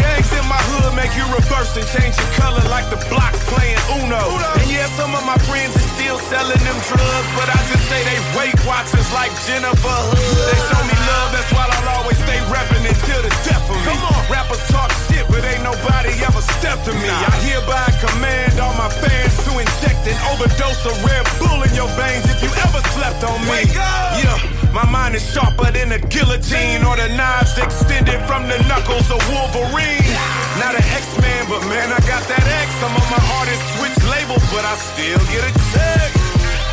Gangs 0.00 0.32
in 0.32 0.48
my 0.48 0.56
hood 0.72 0.96
make 0.96 1.12
you 1.20 1.28
reverse 1.36 1.76
and 1.76 1.84
change 1.92 2.16
your 2.16 2.32
color 2.40 2.64
like 2.72 2.88
the 2.88 2.96
blocks 3.12 3.44
playing 3.44 3.76
Uno. 4.00 4.40
And 4.56 4.72
yeah, 4.72 4.88
some 4.96 5.12
of 5.12 5.20
my 5.28 5.36
friends 5.52 5.76
are 5.76 5.88
still 6.00 6.16
selling 6.32 6.56
them 6.64 6.80
drugs, 6.88 7.28
but 7.36 7.44
I 7.52 7.60
just 7.68 7.84
say 7.92 8.00
they 8.08 8.16
Weight 8.32 8.56
Watchers 8.64 9.04
like 9.12 9.36
Jennifer 9.44 9.76
Hood. 10.08 10.16
They 10.48 10.60
show 10.72 10.80
me 10.88 10.96
love, 11.12 11.36
that's 11.36 11.52
why 11.52 11.68
I'll 11.68 12.00
always 12.00 12.16
stay 12.24 12.40
reppin' 12.48 12.88
until 12.88 13.20
the 13.20 13.32
death 13.44 13.68
of 13.68 13.76
me. 13.84 13.92
Rappers 14.32 14.64
talk 14.72 14.88
shit, 15.12 15.28
but 15.28 15.44
ain't 15.44 15.60
nobody 15.60 16.16
ever 16.24 16.40
stepped 16.56 16.88
to 16.88 16.96
me. 16.96 17.04
I 17.04 17.36
hereby 17.44 17.84
command 18.00 18.56
all 18.64 18.72
my 18.80 18.88
fans 18.88 19.36
to 19.44 19.60
inject 19.60 20.08
an 20.08 20.16
overdose 20.32 20.88
of 20.88 20.96
Red 21.04 21.28
Bull 21.36 21.68
in 21.68 21.72
your 21.76 21.92
veins 22.00 22.29
if 22.30 22.38
you 22.42 22.50
ever 22.62 22.80
slept 22.94 23.22
on 23.26 23.38
me. 23.50 23.66
Yeah, 23.74 24.38
my 24.72 24.86
mind 24.86 25.14
is 25.14 25.26
sharper 25.26 25.70
than 25.72 25.92
a 25.92 25.98
guillotine 25.98 26.84
or 26.86 26.96
the 26.96 27.08
knives 27.18 27.58
extended 27.58 28.20
from 28.30 28.46
the 28.46 28.58
knuckles 28.70 29.10
of 29.10 29.20
Wolverine. 29.28 30.14
Not 30.62 30.74
an 30.78 30.86
X-Man, 30.86 31.46
but 31.50 31.60
man, 31.66 31.92
I 31.92 32.00
got 32.06 32.22
that 32.30 32.44
X. 32.62 32.68
Some 32.78 32.94
of 32.94 33.06
my 33.10 33.22
artists 33.38 33.66
switch 33.76 33.98
labels, 34.06 34.44
but 34.54 34.64
I 34.64 34.74
still 34.76 35.20
get 35.34 35.42
a 35.42 35.52
check. 35.74 36.19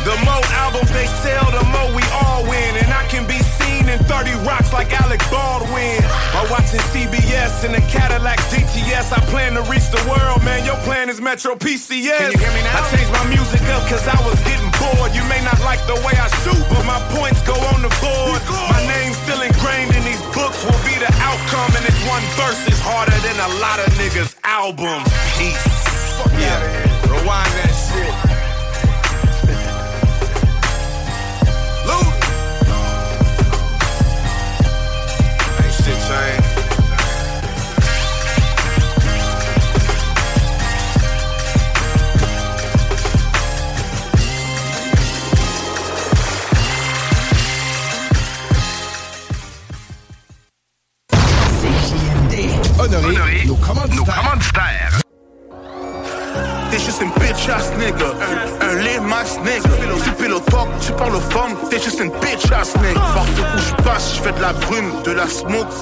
The 0.08 0.16
more 0.24 0.40
albums 0.56 0.88
they 0.96 1.04
sell, 1.20 1.44
the 1.52 1.60
more 1.68 1.92
we 1.92 2.00
all 2.24 2.40
win. 2.48 2.80
And 2.80 2.88
I 2.88 3.04
can 3.12 3.28
be 3.28 3.36
seen 3.60 3.92
in 3.92 4.00
30 4.08 4.40
rocks 4.40 4.72
like 4.72 4.88
Alec 5.04 5.20
Baldwin. 5.28 6.00
While 6.32 6.48
watching 6.48 6.80
CBS 6.96 7.68
in 7.68 7.76
a 7.76 7.84
Cadillac 7.92 8.40
GTS, 8.48 9.12
I 9.12 9.20
plan 9.28 9.52
to 9.60 9.62
reach 9.68 9.84
the 9.92 10.00
world, 10.08 10.40
man. 10.48 10.64
Your 10.64 10.80
plan 10.88 11.12
is 11.12 11.20
Metro 11.20 11.60
PCS. 11.60 12.16
Can 12.24 12.32
you 12.32 12.40
hear 12.40 12.54
me 12.56 12.64
now? 12.64 12.80
I 12.80 12.88
changed 12.88 13.12
my 13.12 13.20
music 13.28 13.60
up 13.68 13.84
cause 13.92 14.08
I 14.08 14.16
was 14.24 14.40
getting 14.48 14.72
bored. 14.80 15.12
You 15.12 15.20
may 15.28 15.44
not 15.44 15.60
like 15.60 15.84
the 15.84 16.00
way 16.00 16.16
I 16.16 16.32
shoot, 16.40 16.64
but 16.72 16.88
my 16.88 17.04
points 17.12 17.44
go 17.44 17.52
on 17.76 17.84
the 17.84 17.92
board. 18.00 18.40
My 18.72 18.80
name's 18.88 19.20
still 19.28 19.44
ingrained 19.44 19.92
in 19.92 20.08
these 20.08 20.24
books, 20.32 20.56
will 20.64 20.82
be 20.88 20.96
the 20.96 21.12
outcome. 21.20 21.68
And 21.76 21.84
this 21.84 22.00
one 22.08 22.24
verse 22.40 22.64
is 22.64 22.80
harder 22.80 23.12
than 23.20 23.36
a 23.44 23.50
lot 23.60 23.76
of 23.76 23.92
niggas' 24.00 24.40
albums. 24.40 25.07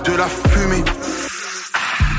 De 0.06 0.16
la 0.16 0.26
fumée. 0.26 0.84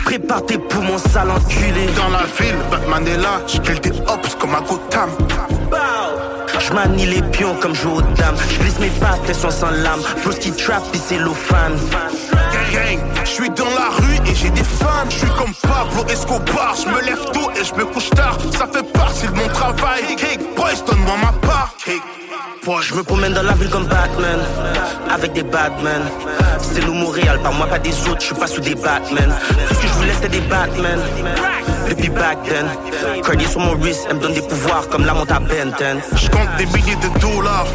Prépare 0.05 0.45
tes 0.45 0.57
poumons 0.57 0.97
sales 0.97 1.31
enculés. 1.31 1.87
Dans 1.95 2.09
la 2.09 2.25
ville, 2.39 2.57
Batman 2.69 3.07
est 3.07 3.17
là, 3.17 3.41
je 3.47 3.59
des 3.79 3.91
hops 3.91 4.35
comme 4.39 4.55
à 4.55 4.61
Gotham. 4.61 5.09
Je 6.59 6.73
manie 6.73 7.05
les 7.05 7.21
pions 7.21 7.55
comme 7.61 7.75
je 7.75 7.87
aux 7.87 8.01
dames. 8.01 8.35
Je 8.49 8.81
mes 8.81 8.89
pattes, 8.99 9.21
elles 9.27 9.35
sont 9.35 9.51
sans 9.51 9.71
lame. 9.71 10.01
Plus 10.23 10.37
qui 10.39 10.51
trap 10.51 10.83
et 10.93 10.97
c'est 10.97 11.17
fan. 11.17 11.73
Gang, 12.73 12.99
je 13.23 13.29
suis 13.29 13.49
dans 13.51 13.65
la 13.65 13.89
rue 13.95 14.29
et 14.29 14.35
j'ai 14.35 14.49
des 14.49 14.63
fans. 14.63 15.09
Je 15.09 15.19
suis 15.19 15.31
comme 15.37 15.53
Pablo 15.61 16.05
Escobar, 16.09 16.75
je 16.75 16.89
me 16.89 17.01
lève 17.05 17.23
tôt 17.31 17.49
et 17.55 17.63
je 17.63 17.73
me 17.75 17.85
couche 17.85 18.09
tard. 18.09 18.37
Ça 18.57 18.67
fait 18.67 18.83
partie 18.91 19.27
de 19.27 19.35
mon 19.35 19.47
travail. 19.47 20.03
Dans 23.33 23.43
la 23.43 23.53
ville 23.53 23.69
comme 23.69 23.85
Batman, 23.85 24.39
avec 25.11 25.33
des 25.33 25.43
Batman. 25.43 26.01
C'est 26.59 26.81
loup 26.81 26.93
Montréal, 26.93 27.39
par 27.43 27.53
moi 27.53 27.67
pas 27.67 27.77
des 27.77 27.91
autres, 28.07 28.21
je 28.21 28.27
suis 28.27 28.35
pas 28.35 28.47
sous 28.47 28.61
des 28.61 28.73
Batman. 28.73 29.35
Tout 29.67 29.75
ce 29.75 29.81
que 29.81 29.87
je 29.87 29.93
voulais 29.93 30.13
c'était 30.13 30.29
des 30.29 30.47
Batman. 30.47 30.99
Depuis 31.89 32.09
back 32.09 32.37
then, 32.43 32.65
Cardier 33.23 33.47
sur 33.47 33.59
mon 33.59 33.75
wrist, 33.75 34.07
elle 34.09 34.15
me 34.15 34.21
donne 34.21 34.33
des 34.33 34.41
pouvoirs 34.41 34.87
comme 34.89 35.05
la 35.05 35.13
monte 35.13 35.31
à 35.31 35.39
Benton. 35.39 35.99
Je 36.15 36.29
compte 36.29 36.55
des 36.57 36.65
milliers 36.67 36.95
de 36.95 37.19
dollars 37.19 37.67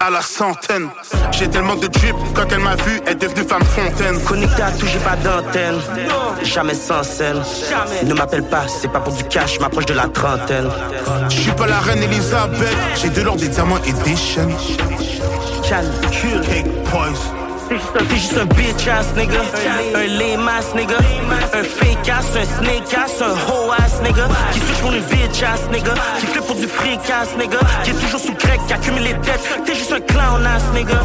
et 0.00 0.04
à 0.04 0.10
la 0.10 0.22
centaine. 0.22 0.88
J'ai 1.32 1.48
tellement 1.48 1.76
de 1.76 1.86
drip, 1.86 2.16
quand 2.34 2.50
elle 2.50 2.60
m'a 2.60 2.76
vu, 2.76 3.00
elle 3.06 3.12
est 3.12 3.16
devenue 3.16 3.46
femme 3.46 3.64
fontaine. 3.64 4.20
Connecté 4.24 4.62
à 4.62 4.70
tout, 4.72 4.86
j'ai 4.86 4.98
pas 4.98 5.16
d'antenne. 5.16 5.78
Jamais 6.42 6.74
sans 6.74 7.02
scène. 7.02 7.42
Ne 8.04 8.14
m'appelle 8.14 8.44
pas, 8.44 8.66
c'est 8.68 8.88
pas 8.88 9.00
pour 9.00 9.12
du 9.12 9.24
cash, 9.24 9.60
m'approche 9.60 9.86
de 9.86 9.94
la 9.94 10.08
trentaine. 10.08 10.68
Je 11.28 11.36
suis 11.36 11.52
pas 11.52 11.66
la 11.66 11.78
reine 11.78 12.02
Elisabeth, 12.02 12.76
j'ai 12.96 13.10
de 13.10 13.22
l'or, 13.22 13.36
des 13.36 13.48
diamants 13.48 13.78
et 13.86 13.92
des 13.92 14.16
chaînes. 14.16 14.54
Calcul. 15.68 16.40
Cake 16.42 16.66
boys. 16.90 17.35
T'es 17.68 18.16
juste 18.16 18.36
un 18.38 18.46
bitch 18.46 18.86
ass 18.86 19.06
nigga, 19.16 19.40
un 19.94 20.06
lame 20.18 20.48
ass 20.48 20.72
nigga, 20.74 20.98
un 21.52 21.64
fake 21.64 22.08
ass, 22.08 22.26
un 22.36 22.44
snake 22.44 22.94
ass, 22.94 23.20
un 23.20 23.34
hoe 23.34 23.72
ass 23.78 24.00
nigga, 24.02 24.28
qui 24.52 24.60
switch 24.60 24.78
pour 24.78 24.92
une 24.92 25.02
bitch 25.02 25.42
ass 25.42 25.68
nigga, 25.72 25.94
qui 26.20 26.26
fait 26.26 26.40
pour 26.40 26.54
du 26.54 26.68
fric 26.68 27.00
ass 27.10 27.36
nigga, 27.36 27.58
qui 27.82 27.90
est 27.90 27.94
toujours 27.94 28.20
sous 28.20 28.34
crack, 28.34 28.64
qui 28.66 28.72
accumule 28.72 29.02
les 29.02 29.14
dettes, 29.14 29.60
t'es 29.64 29.74
juste 29.74 29.92
un 29.92 30.00
clown 30.00 30.46
ass 30.46 30.62
nigga. 30.74 31.00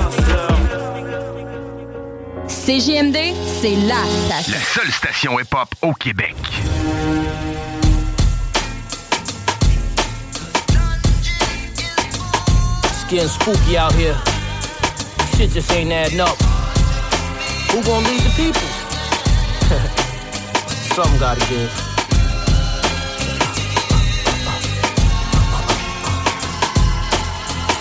CJMD, 2.47 3.17
c'est 3.61 3.75
la 3.88 3.95
station. 4.27 4.53
La 4.53 4.59
seule 4.59 4.91
station 4.91 5.39
hip-hop 5.39 5.69
au 5.81 5.93
Québec. 5.93 6.35
It's 12.83 13.05
getting 13.09 13.29
spooky 13.29 13.77
out 13.77 13.93
here. 13.93 14.30
Shit 15.35 15.51
just 15.51 15.71
ain't 15.71 15.91
adding 15.91 16.19
up. 16.19 16.37
Who 17.71 17.81
gonna 17.83 18.07
lead 18.07 18.21
the 18.21 18.33
people? 18.35 18.67
Something 20.95 21.19
gotta 21.19 21.39
give. 21.49 21.71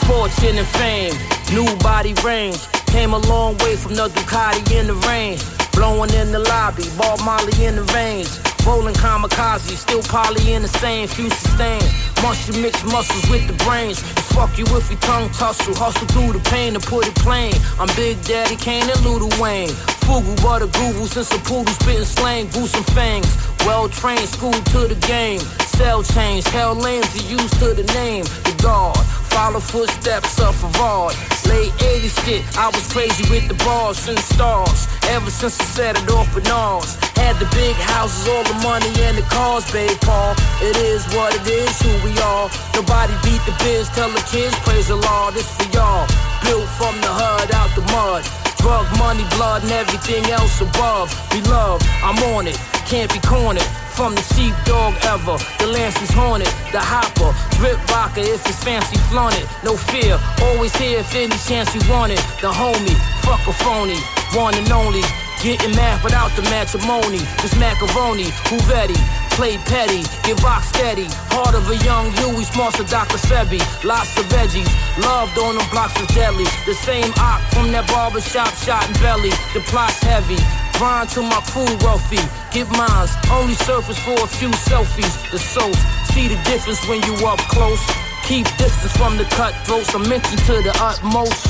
Fortune 0.06 0.58
and 0.58 0.66
fame, 0.66 1.14
new 1.52 1.76
body 1.78 2.14
range. 2.24 2.58
Came 2.86 3.14
a 3.14 3.18
long 3.18 3.56
way 3.58 3.76
from 3.76 3.94
the 3.94 4.08
Ducati 4.08 4.78
in 4.78 4.86
the 4.88 4.94
rain. 5.06 5.38
Blowing 5.72 6.12
in 6.14 6.32
the 6.32 6.40
lobby, 6.40 6.84
ball 6.98 7.16
Molly 7.24 7.64
in 7.64 7.76
the 7.76 7.84
veins. 7.84 8.49
Rolling 8.66 8.94
kamikaze, 8.94 9.76
still 9.76 10.02
poly 10.02 10.52
in 10.52 10.62
the 10.62 10.68
same, 10.68 11.08
few 11.08 11.30
sustain. 11.30 11.82
Mushroom 12.22 12.62
mix 12.62 12.84
muscles 12.84 13.28
with 13.30 13.46
the 13.46 13.56
brains. 13.64 14.00
Fuck 14.34 14.58
you 14.58 14.64
if 14.76 14.90
we 14.90 14.96
tongue 14.96 15.30
tussle. 15.30 15.74
Hustle 15.74 16.06
through 16.08 16.32
the 16.38 16.50
pain 16.50 16.74
to 16.74 16.80
put 16.80 17.06
it 17.08 17.14
plain. 17.16 17.54
I'm 17.78 17.88
Big 17.96 18.20
Daddy 18.24 18.56
Kane 18.56 18.82
and 18.82 19.00
Luda 19.00 19.28
Wayne. 19.40 19.70
Fugu, 20.04 20.36
butter, 20.42 20.66
groovles, 20.66 21.16
and 21.16 21.26
some 21.26 21.40
poodle 21.40 21.72
spitting 21.74 22.04
slang, 22.04 22.48
goose 22.50 22.74
and 22.74 22.86
fangs. 22.86 23.30
Well 23.64 23.88
trained, 23.88 24.28
school 24.28 24.52
to 24.52 24.80
the 24.88 24.98
game. 25.06 25.40
Cell 25.78 26.02
chains, 26.02 26.46
hell 26.48 26.74
lanes 26.74 27.08
are 27.16 27.28
used 27.28 27.54
to 27.60 27.74
the 27.74 27.84
name. 27.94 28.24
The 28.44 28.54
guard, 28.62 28.98
follow 29.30 29.60
footsteps 29.60 30.38
of 30.40 30.54
Favard. 30.54 31.14
Late 31.46 31.72
80s 31.78 32.14
shit, 32.24 32.42
I 32.58 32.68
was 32.68 32.84
crazy 32.92 33.24
with 33.30 33.48
the 33.48 33.58
bars 33.64 34.06
and 34.08 34.18
the 34.18 34.22
stars. 34.22 34.86
Ever 35.08 35.30
since 35.30 35.58
I 35.60 35.64
set 35.64 35.94
it 36.00 36.10
off 36.10 36.28
with 36.34 36.44
Nas. 36.44 36.94
Had 37.18 37.36
the 37.38 37.48
big 37.56 37.74
houses, 37.76 38.28
all 38.28 38.44
the 38.44 38.58
money 38.62 38.90
and 39.06 39.16
the 39.16 39.26
cars, 39.30 39.64
babe 39.72 39.98
Paul. 40.00 40.34
It 40.62 40.76
is 40.76 41.06
what 41.14 41.34
it 41.34 41.46
is, 41.46 41.74
who 41.82 41.92
we 42.06 42.12
are. 42.20 42.48
Nobody 42.74 43.14
beat 43.24 43.42
the 43.46 43.54
biz, 43.62 43.88
tell 43.96 44.10
the 44.10 44.22
kids, 44.30 44.54
praise 44.66 44.88
the 44.88 44.96
Lord, 44.96 45.34
this 45.34 45.48
for 45.56 45.68
y'all. 45.74 46.06
Built 46.44 46.68
from 46.78 46.94
the 47.00 47.10
hood 47.10 47.50
out 47.54 47.70
the 47.74 47.84
mud. 47.92 48.22
Drug 48.60 48.86
money, 48.98 49.24
blood, 49.36 49.62
and 49.62 49.72
everything 49.72 50.24
else 50.30 50.60
above. 50.60 51.08
Beloved, 51.30 51.86
I'm 52.04 52.18
on 52.36 52.46
it, 52.46 52.58
can't 52.90 53.12
be 53.14 53.20
cornered. 53.22 53.62
From 53.94 54.18
the 54.18 54.24
sheepdog 54.34 54.98
ever, 55.06 55.38
the 55.62 55.70
lance 55.70 55.94
is 56.02 56.10
haunted. 56.10 56.50
The 56.74 56.82
hopper, 56.82 57.30
drip 57.54 57.78
rocker 57.86 58.18
if 58.18 58.42
it's 58.50 58.58
fancy 58.58 58.98
flaunted. 59.06 59.46
No 59.62 59.78
fear, 59.78 60.18
always 60.42 60.74
here 60.74 60.98
if 60.98 61.14
any 61.14 61.38
chance 61.46 61.70
you 61.70 61.82
want 61.86 62.10
it. 62.10 62.18
The 62.42 62.50
homie, 62.50 62.98
fuck 63.22 63.46
a 63.46 63.54
phony, 63.62 63.94
one 64.34 64.58
and 64.58 64.66
only. 64.74 65.06
Getting 65.38 65.70
mad 65.78 66.02
without 66.02 66.34
the 66.34 66.42
matrimony. 66.50 67.22
Just 67.38 67.54
macaroni, 67.62 68.34
who 68.50 68.58
ready? 68.66 68.98
Play 69.38 69.56
petty, 69.70 70.02
get 70.26 70.42
rock 70.42 70.66
steady. 70.66 71.06
Heart 71.30 71.54
of 71.54 71.70
a 71.70 71.78
young 71.86 72.10
Huey, 72.18 72.42
sponsor 72.42 72.82
Dr. 72.82 73.22
Sebi. 73.22 73.62
Lots 73.86 74.18
of 74.18 74.26
veggies, 74.34 74.68
loved 74.98 75.38
on 75.38 75.54
them 75.54 75.66
blocks 75.70 75.94
of 76.02 76.08
deli. 76.10 76.44
The 76.66 76.74
same 76.74 77.14
op 77.22 77.38
from 77.54 77.70
that 77.70 77.86
barber 77.86 78.20
shop, 78.20 78.50
shot 78.58 78.82
in 78.90 78.98
belly. 78.98 79.30
The 79.54 79.62
plot's 79.70 80.02
heavy. 80.02 80.42
Grind 80.80 81.10
to 81.10 81.20
my 81.20 81.42
crew 81.52 81.68
wealthy. 81.84 82.16
Get 82.52 82.66
mines, 82.70 83.10
only 83.30 83.52
surface 83.52 83.98
for 83.98 84.14
a 84.14 84.26
few 84.26 84.48
selfies. 84.48 85.30
The 85.30 85.38
soap, 85.38 85.74
see 86.14 86.26
the 86.26 86.36
difference 86.44 86.80
when 86.88 87.02
you 87.02 87.12
up 87.26 87.38
close. 87.52 87.78
Keep 88.24 88.46
distance 88.56 88.96
from 88.96 89.18
the 89.18 89.24
cutthroats. 89.24 89.94
I'm 89.94 90.10
empty 90.10 90.36
to 90.36 90.62
the 90.62 90.72
utmost. 90.80 91.44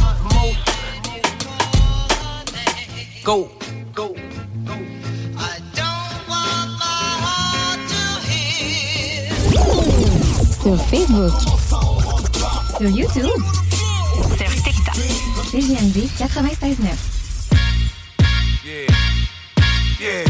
Go. 3.23 3.49
Go. 3.95 4.17
Sur 10.61 10.77
Facebook. 10.91 11.41
Sur 12.79 12.91
YouTube. 12.91 13.43
Sur 14.37 14.51
TikTok. 14.65 14.97
CJMD 15.53 16.11
96.9. 16.19 17.20
Yeah. 20.01 20.09
Yeah. 20.09 20.25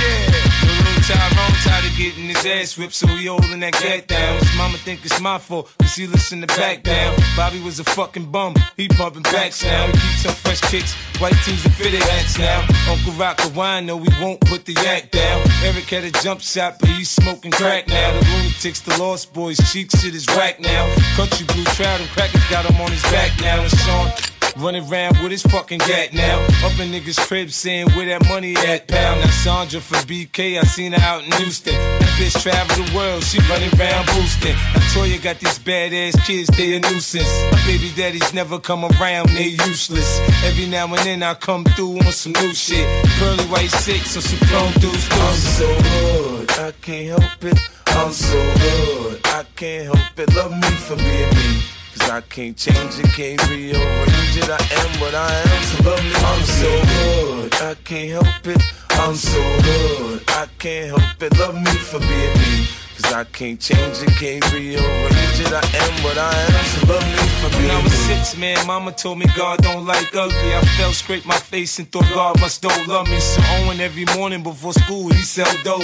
Yeah. 0.00 0.54
Little 0.64 1.02
Tyrone 1.04 1.52
tired 1.60 1.84
of 1.84 1.96
getting 1.98 2.24
his 2.24 2.46
ass 2.46 2.78
whipped, 2.78 2.94
so 2.94 3.06
he 3.08 3.26
holding 3.26 3.60
that 3.60 3.74
gat 3.74 4.08
down. 4.08 4.38
His 4.38 4.56
mama 4.56 4.78
think 4.78 5.04
it's 5.04 5.20
my 5.20 5.38
fault, 5.38 5.70
cause 5.78 5.94
he 5.94 6.06
listen 6.06 6.40
to 6.40 6.46
back 6.46 6.82
down. 6.82 7.14
Bobby 7.36 7.60
was 7.60 7.78
a 7.78 7.84
fucking 7.84 8.30
bum, 8.30 8.54
he 8.78 8.88
pumping 8.88 9.22
backs 9.24 9.62
now. 9.62 9.86
He 9.88 9.92
keeps 9.92 10.22
some 10.22 10.34
fresh 10.34 10.62
kicks, 10.62 10.94
white 11.20 11.36
tees 11.44 11.62
and 11.62 11.74
fitted 11.74 12.00
hats 12.00 12.38
now. 12.38 12.66
Uncle 12.90 13.12
Rock 13.12 13.36
the 13.36 13.52
wine, 13.54 13.84
no, 13.84 13.98
we 13.98 14.08
won't 14.18 14.40
put 14.40 14.64
the 14.64 14.72
yak 14.72 15.10
down. 15.10 15.46
Eric 15.62 15.84
had 15.84 16.04
a 16.04 16.10
jump 16.22 16.40
shot, 16.40 16.76
but 16.80 16.88
he's 16.88 17.10
smoking 17.10 17.50
crack 17.50 17.86
now. 17.86 18.18
The 18.18 18.26
lunatics, 18.30 18.80
the 18.80 18.96
lost 18.96 19.34
boys, 19.34 19.58
cheek 19.70 19.90
shit 19.90 20.14
is 20.14 20.26
whack 20.28 20.58
now. 20.58 20.90
Country 21.16 21.44
blue 21.48 21.64
trout 21.76 22.00
and 22.00 22.08
crackers 22.08 22.48
got 22.48 22.64
him 22.64 22.80
on 22.80 22.90
his 22.90 23.02
back 23.12 23.38
now. 23.42 23.60
And 23.60 23.70
Sean 23.70 24.33
Running 24.56 24.88
around 24.88 25.18
with 25.20 25.32
his 25.32 25.42
fucking 25.42 25.78
gat 25.78 26.14
now. 26.14 26.38
Up 26.64 26.78
in 26.78 26.92
niggas' 26.92 27.18
crib 27.26 27.50
saying 27.50 27.90
where 27.90 28.06
that 28.06 28.28
money 28.28 28.54
at, 28.56 28.86
pal. 28.86 29.16
Now 29.16 29.30
Sandra 29.42 29.80
from 29.80 29.98
BK, 30.06 30.60
I 30.60 30.62
seen 30.62 30.92
her 30.92 31.00
out 31.02 31.24
in 31.24 31.32
Houston. 31.42 31.74
That 31.74 32.08
bitch 32.20 32.40
travel 32.40 32.84
the 32.84 32.96
world, 32.96 33.24
she 33.24 33.40
running 33.50 33.68
around 33.80 34.06
boosting. 34.06 34.54
Now 34.54 34.80
Toya 34.94 35.20
got 35.20 35.40
these 35.40 35.58
badass 35.58 36.24
kids, 36.24 36.48
they 36.56 36.76
a 36.76 36.80
nuisance. 36.80 37.28
My 37.50 37.60
baby 37.66 37.90
daddies 37.96 38.32
never 38.32 38.60
come 38.60 38.84
around, 38.84 39.30
they 39.30 39.58
useless. 39.66 40.20
Every 40.44 40.66
now 40.66 40.86
and 40.86 40.98
then 40.98 41.24
I 41.24 41.34
come 41.34 41.64
through 41.64 41.98
on 41.98 42.12
some 42.12 42.32
new 42.32 42.54
shit. 42.54 42.86
Pearly 43.18 43.44
white 43.46 43.70
six 43.70 44.16
or 44.16 44.20
some 44.20 44.38
clone 44.48 44.72
dudes. 44.74 45.08
I'm 45.10 45.34
so 45.34 45.66
good, 45.82 46.50
I 46.52 46.72
can't 46.80 47.20
help 47.20 47.44
it. 47.44 47.58
I'm 47.86 48.12
so 48.12 48.38
good, 48.60 49.20
I 49.24 49.44
can't 49.56 49.86
help 49.86 50.18
it. 50.18 50.32
Love 50.36 50.52
me 50.52 50.70
for 50.86 50.94
being 50.96 51.30
me. 51.30 51.83
Cause 51.98 52.10
I 52.10 52.20
can't 52.22 52.56
change 52.56 52.98
it, 52.98 53.06
can't 53.12 53.48
rearrange 53.48 54.36
it. 54.36 54.50
I 54.50 54.58
am 54.80 55.00
what 55.00 55.14
I 55.14 55.30
am, 55.32 55.62
so 55.62 55.90
love 55.90 56.02
me. 56.02 56.12
I'm 56.16 56.42
so 56.42 56.70
good, 56.94 57.54
I 57.54 57.74
can't 57.84 58.10
help 58.10 58.46
it. 58.46 58.62
I'm 58.90 59.14
so 59.14 59.40
good, 59.62 60.24
I 60.28 60.48
can't 60.58 60.98
help 60.98 61.22
it. 61.22 61.38
Love 61.38 61.54
me 61.54 61.70
for 61.70 62.00
being 62.00 62.38
me. 62.38 62.83
Cause 62.96 63.12
I 63.12 63.24
can't 63.24 63.60
change 63.60 64.02
it, 64.02 64.08
can't 64.20 64.52
rearrange 64.52 65.40
it. 65.40 65.52
I 65.52 65.62
am 65.82 66.04
what 66.04 66.16
I 66.16 66.30
am, 66.30 66.64
so 66.64 66.92
love 66.92 67.02
me 67.02 67.24
for 67.42 67.50
being 67.58 67.68
When 67.68 67.70
I 67.70 67.82
was 67.82 67.92
six, 67.92 68.36
man, 68.36 68.64
mama 68.66 68.92
told 68.92 69.18
me 69.18 69.26
God 69.36 69.58
don't 69.62 69.84
like 69.84 70.14
ugly. 70.14 70.54
I 70.54 70.60
fell 70.78 70.92
scrape 70.92 71.26
my 71.26 71.36
face 71.36 71.78
and 71.80 71.90
thought 71.90 72.08
God 72.14 72.40
must 72.40 72.62
don't 72.62 72.86
love 72.86 73.08
me. 73.08 73.18
So 73.18 73.42
Owen 73.56 73.80
every 73.80 74.04
morning 74.16 74.44
before 74.44 74.72
school, 74.72 75.08
he 75.08 75.22
sell 75.22 75.52
dope. 75.64 75.82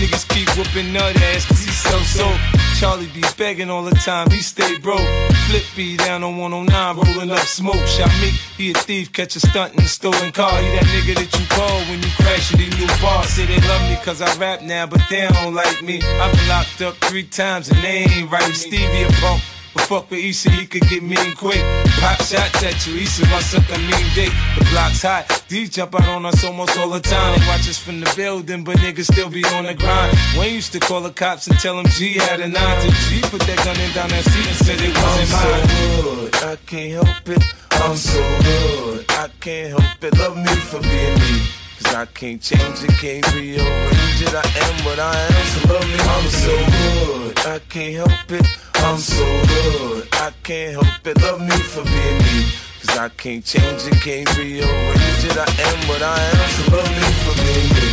Niggas 0.00 0.28
keep 0.28 0.48
whooping 0.56 0.92
nut 0.92 1.14
ass 1.30 1.46
cause 1.46 1.62
he 1.64 1.70
sell 1.70 2.00
soap. 2.00 2.38
Charlie 2.78 3.08
be 3.08 3.22
begging 3.36 3.70
all 3.70 3.82
the 3.82 3.94
time, 3.94 4.30
he 4.30 4.38
stay 4.38 4.78
broke. 4.78 5.08
Flip 5.48 5.64
be 5.74 5.96
down 5.96 6.22
on 6.22 6.38
109, 6.38 6.96
rolling 6.96 7.30
up 7.30 7.40
smoke. 7.40 7.84
Shot 7.86 8.10
me, 8.20 8.30
he 8.56 8.70
a 8.70 8.74
thief, 8.74 9.12
catch 9.12 9.34
a 9.34 9.40
stunt 9.40 9.74
in 9.74 9.80
a 9.80 9.88
stolen 9.88 10.30
car. 10.30 10.50
He 10.62 10.68
that 10.76 10.86
nigga 10.86 11.14
that 11.16 11.30
you 11.38 11.46
call 11.48 11.78
when 11.90 12.02
you 12.02 12.10
crash 12.22 12.54
it 12.54 12.60
in 12.60 12.70
your 12.78 12.88
bar. 13.02 13.24
Say 13.24 13.46
they 13.46 13.58
love 13.66 13.82
me 13.90 13.96
cause 14.04 14.22
I 14.22 14.30
rap 14.38 14.62
now, 14.62 14.86
but 14.86 15.00
they 15.10 15.26
don't 15.26 15.54
like 15.54 15.82
me. 15.82 16.00
I've 16.02 16.32
been 16.32 16.47
locked 16.48 16.80
up 16.82 16.94
three 17.08 17.24
times 17.24 17.68
and 17.68 17.78
they 17.82 18.06
ain't 18.08 18.30
right. 18.30 18.54
Stevie 18.54 19.02
a 19.02 19.08
punk. 19.20 19.42
But 19.74 19.82
fuck 19.84 20.10
with 20.10 20.20
Issa, 20.24 20.50
he 20.50 20.66
could 20.66 20.88
get 20.88 21.02
mean 21.02 21.34
quick. 21.36 21.60
Pop 22.00 22.16
shots 22.22 22.62
at 22.64 22.86
you, 22.86 22.96
Issa 23.02 23.26
must 23.28 23.50
suck 23.52 23.68
a 23.68 23.78
mean 23.78 24.06
dick. 24.14 24.32
The 24.58 24.66
block's 24.72 25.02
hot, 25.02 25.44
these 25.48 25.68
jump 25.70 25.94
out 25.94 26.08
on 26.08 26.24
us 26.24 26.42
almost 26.42 26.78
all 26.78 26.88
the 26.88 27.00
time. 27.00 27.38
They 27.38 27.46
watch 27.46 27.68
us 27.68 27.78
from 27.78 28.00
the 28.00 28.12
building, 28.16 28.64
but 28.64 28.78
niggas 28.78 29.12
still 29.12 29.28
be 29.30 29.44
on 29.44 29.64
the 29.66 29.74
grind. 29.74 30.16
Wayne 30.38 30.54
used 30.54 30.72
to 30.72 30.80
call 30.80 31.02
the 31.02 31.10
cops 31.10 31.46
and 31.48 31.58
tell 31.58 31.76
them 31.76 31.86
G 31.90 32.14
had 32.14 32.40
a 32.40 32.48
nine. 32.48 32.82
Till 32.82 32.92
G 32.92 33.20
put 33.28 33.42
that 33.42 33.58
gun 33.58 33.78
in 33.78 33.92
down 33.92 34.08
that 34.08 34.24
seat 34.24 34.46
and 34.46 34.56
said 34.56 34.80
it 34.80 34.96
I'm 34.96 35.02
wasn't 35.04 35.28
so 35.28 35.48
mine. 35.50 36.02
good, 36.02 36.34
I 36.36 36.56
can't 36.64 36.92
help 37.04 37.28
it. 37.28 37.44
I'm 37.70 37.96
so 37.96 38.38
good, 38.42 39.04
I 39.10 39.28
can't 39.38 39.78
help 39.78 40.02
it. 40.02 40.18
Love 40.18 40.36
me 40.36 40.54
for 40.70 40.80
being 40.80 41.14
me. 41.20 41.67
Cause 41.82 41.94
I 41.94 42.06
can't 42.06 42.42
change 42.42 42.82
it, 42.82 42.90
can't 42.98 43.34
rearrange 43.34 44.22
it. 44.22 44.34
I 44.34 44.42
am 44.64 44.84
what 44.84 44.98
I 44.98 45.14
am, 45.14 45.46
so 45.46 45.60
love 45.72 45.86
me. 45.86 45.98
I'm 45.98 46.26
so 46.28 46.54
good, 46.74 47.38
I 47.46 47.58
can't 47.68 47.94
help 47.94 48.30
it. 48.32 48.46
I'm 48.74 48.98
so 48.98 49.24
good, 49.46 50.08
I 50.12 50.32
can't 50.42 50.72
help 50.72 51.06
it. 51.06 51.22
Love 51.22 51.40
me 51.40 51.50
for 51.50 51.84
being 51.84 52.18
me. 52.18 52.50
Cause 52.82 52.98
I 52.98 53.08
can't 53.10 53.44
change 53.44 53.86
it, 53.86 54.00
can't 54.02 54.36
rearrange 54.36 55.24
it. 55.24 55.36
I 55.36 55.46
am 55.68 55.88
what 55.88 56.02
I 56.02 56.18
am, 56.20 56.48
so 56.50 56.62
love 56.76 56.90
me 56.90 57.12
for 57.22 57.34
being 57.42 57.72
me. 57.74 57.88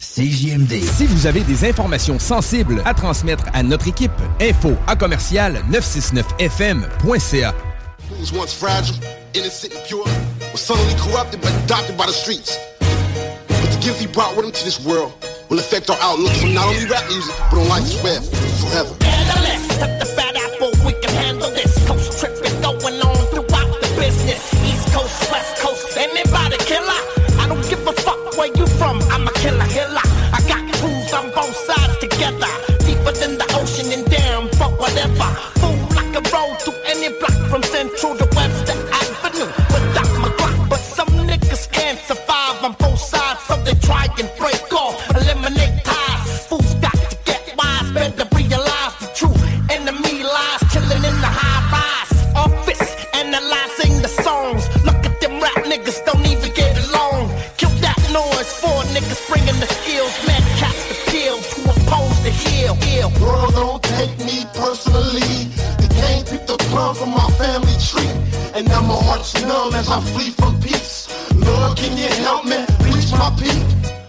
CJMD. 0.00 0.82
Si 0.82 1.06
vous 1.06 1.26
avez 1.26 1.40
des 1.42 1.64
informations 1.68 2.18
sensibles 2.18 2.82
à 2.84 2.94
transmettre 2.94 3.44
à 3.52 3.62
notre 3.62 3.88
équipe, 3.88 4.10
info 4.40 4.76
à 4.86 4.96
commercial 4.96 5.62
969fm.ca. 5.70 7.54
who 8.10 8.20
was 8.20 8.32
once 8.32 8.52
fragile, 8.52 8.96
innocent, 9.34 9.72
and 9.74 9.82
pure, 9.86 10.04
was 10.52 10.60
suddenly 10.60 10.94
corrupted 10.98 11.40
but 11.40 11.52
adopted 11.64 11.96
by 11.96 12.06
the 12.06 12.12
streets. 12.12 12.58
But 12.78 13.70
the 13.70 13.80
gift 13.82 14.00
he 14.00 14.06
brought 14.06 14.36
with 14.36 14.46
him 14.46 14.52
to 14.52 14.64
this 14.64 14.84
world 14.84 15.14
will 15.48 15.58
affect 15.58 15.88
our 15.90 15.98
outlook 16.00 16.32
from 16.34 16.54
not 16.54 16.66
only 16.66 16.86
rap 16.86 17.06
music, 17.08 17.34
but 17.50 17.58
on 17.58 17.68
life's 17.68 17.94
web 18.02 18.22
forever. 18.60 18.94
apple, 20.36 20.72
we 20.84 20.92
can 21.00 21.14
handle 21.14 21.50
this. 21.50 21.78
Going 22.60 23.00
on 23.00 23.16
throughout 23.32 23.72
the 23.80 23.88
business. 23.98 24.42
East 24.68 24.92
Coast, 24.92 25.30
West 25.32 25.56
Coast, 25.62 25.96
anybody. 25.96 26.56
I 27.40 27.46
don't 27.48 27.66
give 27.70 27.86
a 27.86 27.92
fuck 27.92 28.36
where 28.36 28.48
you 28.54 28.66
from. 28.78 29.00
I'm 29.10 29.26
a 29.26 29.32
killer, 29.32 29.66
killer. 29.66 30.06
I 30.36 30.40
got 30.46 30.62
crews 30.74 31.12
on 31.14 31.30
both 31.32 31.56
sides 31.56 31.96
together. 31.98 32.69
Heart's 69.20 69.44
numb 69.44 69.74
as 69.74 69.88
I 69.90 70.00
flee 70.00 70.30
from 70.30 70.58
peace. 70.62 71.06
Lord, 71.34 71.76
can 71.76 71.94
you 71.98 72.08
help 72.24 72.46
me 72.46 72.56
reach 72.88 73.12
my 73.12 73.28
peak? 73.36 73.60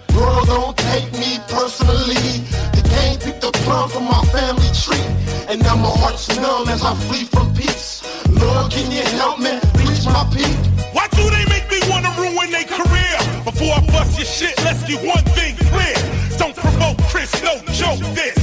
Bro, 0.07 0.45
don't 0.45 0.77
take 0.77 1.11
me 1.19 1.37
personally. 1.49 2.47
The 2.71 2.81
game 2.87 3.19
picked 3.19 3.41
the 3.41 3.51
plum 3.63 3.89
from 3.89 4.05
my 4.05 4.23
family 4.31 4.71
tree. 4.71 5.03
And 5.49 5.61
now 5.63 5.75
my 5.75 5.91
heart's 5.99 6.29
numb 6.39 6.69
as 6.69 6.81
I 6.81 6.95
flee 7.07 7.25
from 7.25 7.53
peace. 7.53 8.01
Lord, 8.29 8.71
can 8.71 8.89
you 8.89 9.03
help 9.19 9.39
me 9.39 9.59
reach 9.83 10.05
my 10.05 10.23
peak? 10.31 10.55
Why 10.95 11.07
do 11.11 11.23
they 11.29 11.43
make 11.51 11.67
me 11.69 11.79
wanna 11.91 12.11
ruin 12.17 12.49
their 12.49 12.63
career? 12.63 13.17
Before 13.43 13.73
I 13.75 13.81
bust 13.91 14.17
your 14.17 14.25
shit, 14.25 14.55
let's 14.63 14.81
get 14.87 15.03
one 15.03 15.25
thing 15.35 15.57
clear. 15.75 15.97
Don't 16.37 16.55
provoke 16.55 16.97
Chris, 17.11 17.31
no 17.43 17.59
joke 17.73 17.99
this. 18.15 18.40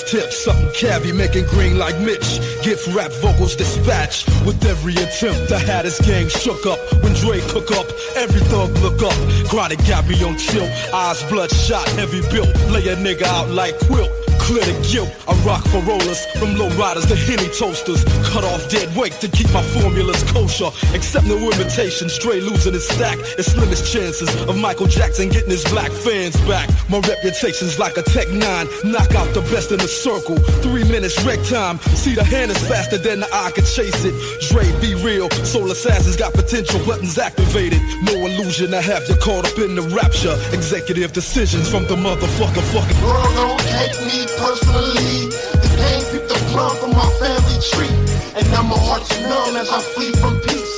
Like 0.00 0.12
a 0.14 0.20
tip, 0.20 0.32
something 0.32 0.68
cavi, 0.68 1.14
making 1.14 1.46
green 1.46 1.78
like 1.78 1.98
Mitch. 2.00 2.40
Gift 2.62 2.86
rap 2.94 3.10
vocals 3.20 3.56
dispatch 3.56 4.26
with 4.44 4.64
every 4.64 4.94
attempt. 4.94 5.48
The 5.48 5.58
Hatters 5.58 5.98
gang 6.00 6.28
shook 6.28 6.66
up 6.66 6.78
when 7.02 7.12
Dre 7.14 7.40
cook 7.48 7.70
up. 7.72 7.86
Every 8.16 8.40
thug 8.42 8.70
look 8.78 9.02
up. 9.02 9.48
Chronic 9.48 9.78
got 9.86 10.06
me 10.06 10.22
on 10.24 10.36
chill. 10.38 10.68
Eyes 10.94 11.22
bloodshot, 11.24 11.88
heavy 11.90 12.20
built. 12.30 12.48
Lay 12.70 12.88
a 12.88 12.96
nigga 12.96 13.24
out 13.24 13.50
like 13.50 13.78
quilt. 13.86 14.19
Clear 14.50 14.66
the 14.66 14.82
guilt. 14.82 15.14
I 15.30 15.34
rock 15.46 15.62
for 15.70 15.78
rollers, 15.86 16.26
from 16.34 16.58
low 16.58 16.66
riders 16.74 17.06
to 17.06 17.14
henny 17.14 17.46
toasters. 17.54 18.02
Cut 18.34 18.42
off 18.42 18.68
dead 18.68 18.90
weight 18.96 19.12
to 19.22 19.28
keep 19.28 19.46
my 19.54 19.62
formulas 19.78 20.24
kosher. 20.32 20.74
Accept 20.90 21.24
no 21.26 21.38
imitation, 21.38 22.08
Stray 22.08 22.40
losing 22.40 22.72
his 22.72 22.82
stack. 22.88 23.16
It's 23.38 23.52
slimmest 23.52 23.86
chances 23.86 24.26
of 24.50 24.58
Michael 24.58 24.88
Jackson 24.88 25.28
getting 25.28 25.50
his 25.50 25.62
black 25.70 25.92
fans 25.92 26.34
back. 26.50 26.68
My 26.90 26.98
reputation's 26.98 27.78
like 27.78 27.96
a 27.96 28.02
Tech 28.02 28.28
9. 28.28 28.42
Knock 28.90 29.14
out 29.14 29.32
the 29.34 29.42
best 29.54 29.70
in 29.70 29.78
the 29.78 29.86
circle. 29.86 30.34
Three 30.66 30.82
minutes 30.82 31.22
wreck 31.22 31.38
time. 31.46 31.78
See 31.94 32.16
the 32.16 32.24
hand 32.24 32.50
is 32.50 32.58
faster 32.66 32.98
than 32.98 33.20
the 33.20 33.28
eye 33.32 33.52
can 33.54 33.64
chase 33.64 34.02
it. 34.02 34.14
Dre, 34.50 34.66
be 34.80 34.98
real. 34.98 35.30
Soul 35.46 35.70
assassins 35.70 36.16
got 36.16 36.32
potential 36.32 36.84
buttons 36.84 37.18
activated. 37.18 37.78
No 38.02 38.14
illusion 38.26 38.74
I 38.74 38.82
have 38.82 39.08
you 39.08 39.14
caught 39.22 39.46
up 39.46 39.56
in 39.58 39.76
the 39.76 39.86
rapture. 39.94 40.34
Executive 40.50 41.12
decisions 41.12 41.70
from 41.70 41.86
the 41.86 41.94
motherfucker 41.94 42.66
fucking. 42.74 43.00
World 43.06 43.30
don't 43.36 43.60
take 43.60 43.94
me 44.02 44.26
personally. 44.40 45.28
The 45.60 45.68
game 45.76 46.04
picked 46.10 46.28
the 46.32 46.40
plum 46.50 46.72
from 46.80 46.92
my 46.96 47.08
family 47.20 47.58
tree. 47.60 47.92
And 48.36 48.44
now 48.50 48.64
my 48.64 48.78
heart's 48.88 49.12
numb 49.20 49.56
as 49.56 49.68
I 49.68 49.80
flee 49.92 50.12
from 50.16 50.40
peace. 50.40 50.76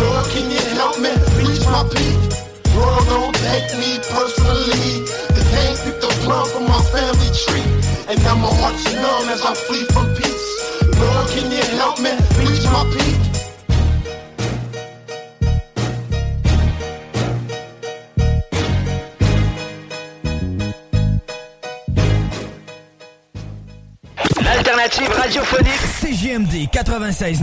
Lord, 0.00 0.24
can 0.32 0.48
you 0.50 0.62
help 0.80 0.96
me 0.98 1.12
reach 1.36 1.60
my 1.68 1.84
peak? 1.92 2.20
World 2.72 3.04
don't 3.12 3.36
take 3.36 3.68
me 3.76 4.00
personally. 4.08 5.04
The 5.36 5.44
game 5.52 5.76
picked 5.84 6.00
the 6.00 6.12
plum 6.24 6.48
from 6.48 6.64
my 6.64 6.80
family 6.88 7.30
tree. 7.44 7.68
And 8.08 8.16
now 8.24 8.36
my 8.36 8.52
heart's 8.60 8.84
numb 8.96 9.28
as 9.28 9.42
I 9.44 9.54
flee 9.54 9.84
from 9.92 10.08
peace. 10.16 10.48
Lord, 10.96 11.28
can 11.30 11.52
you 11.52 11.64
help 11.76 12.00
me 12.00 12.12
reach 12.40 12.64
my 12.72 12.82
peak? 12.96 13.31
L'alternative 24.92 25.22
radiophonique 25.22 25.80
CJMD 26.00 26.68
96. 26.70 27.40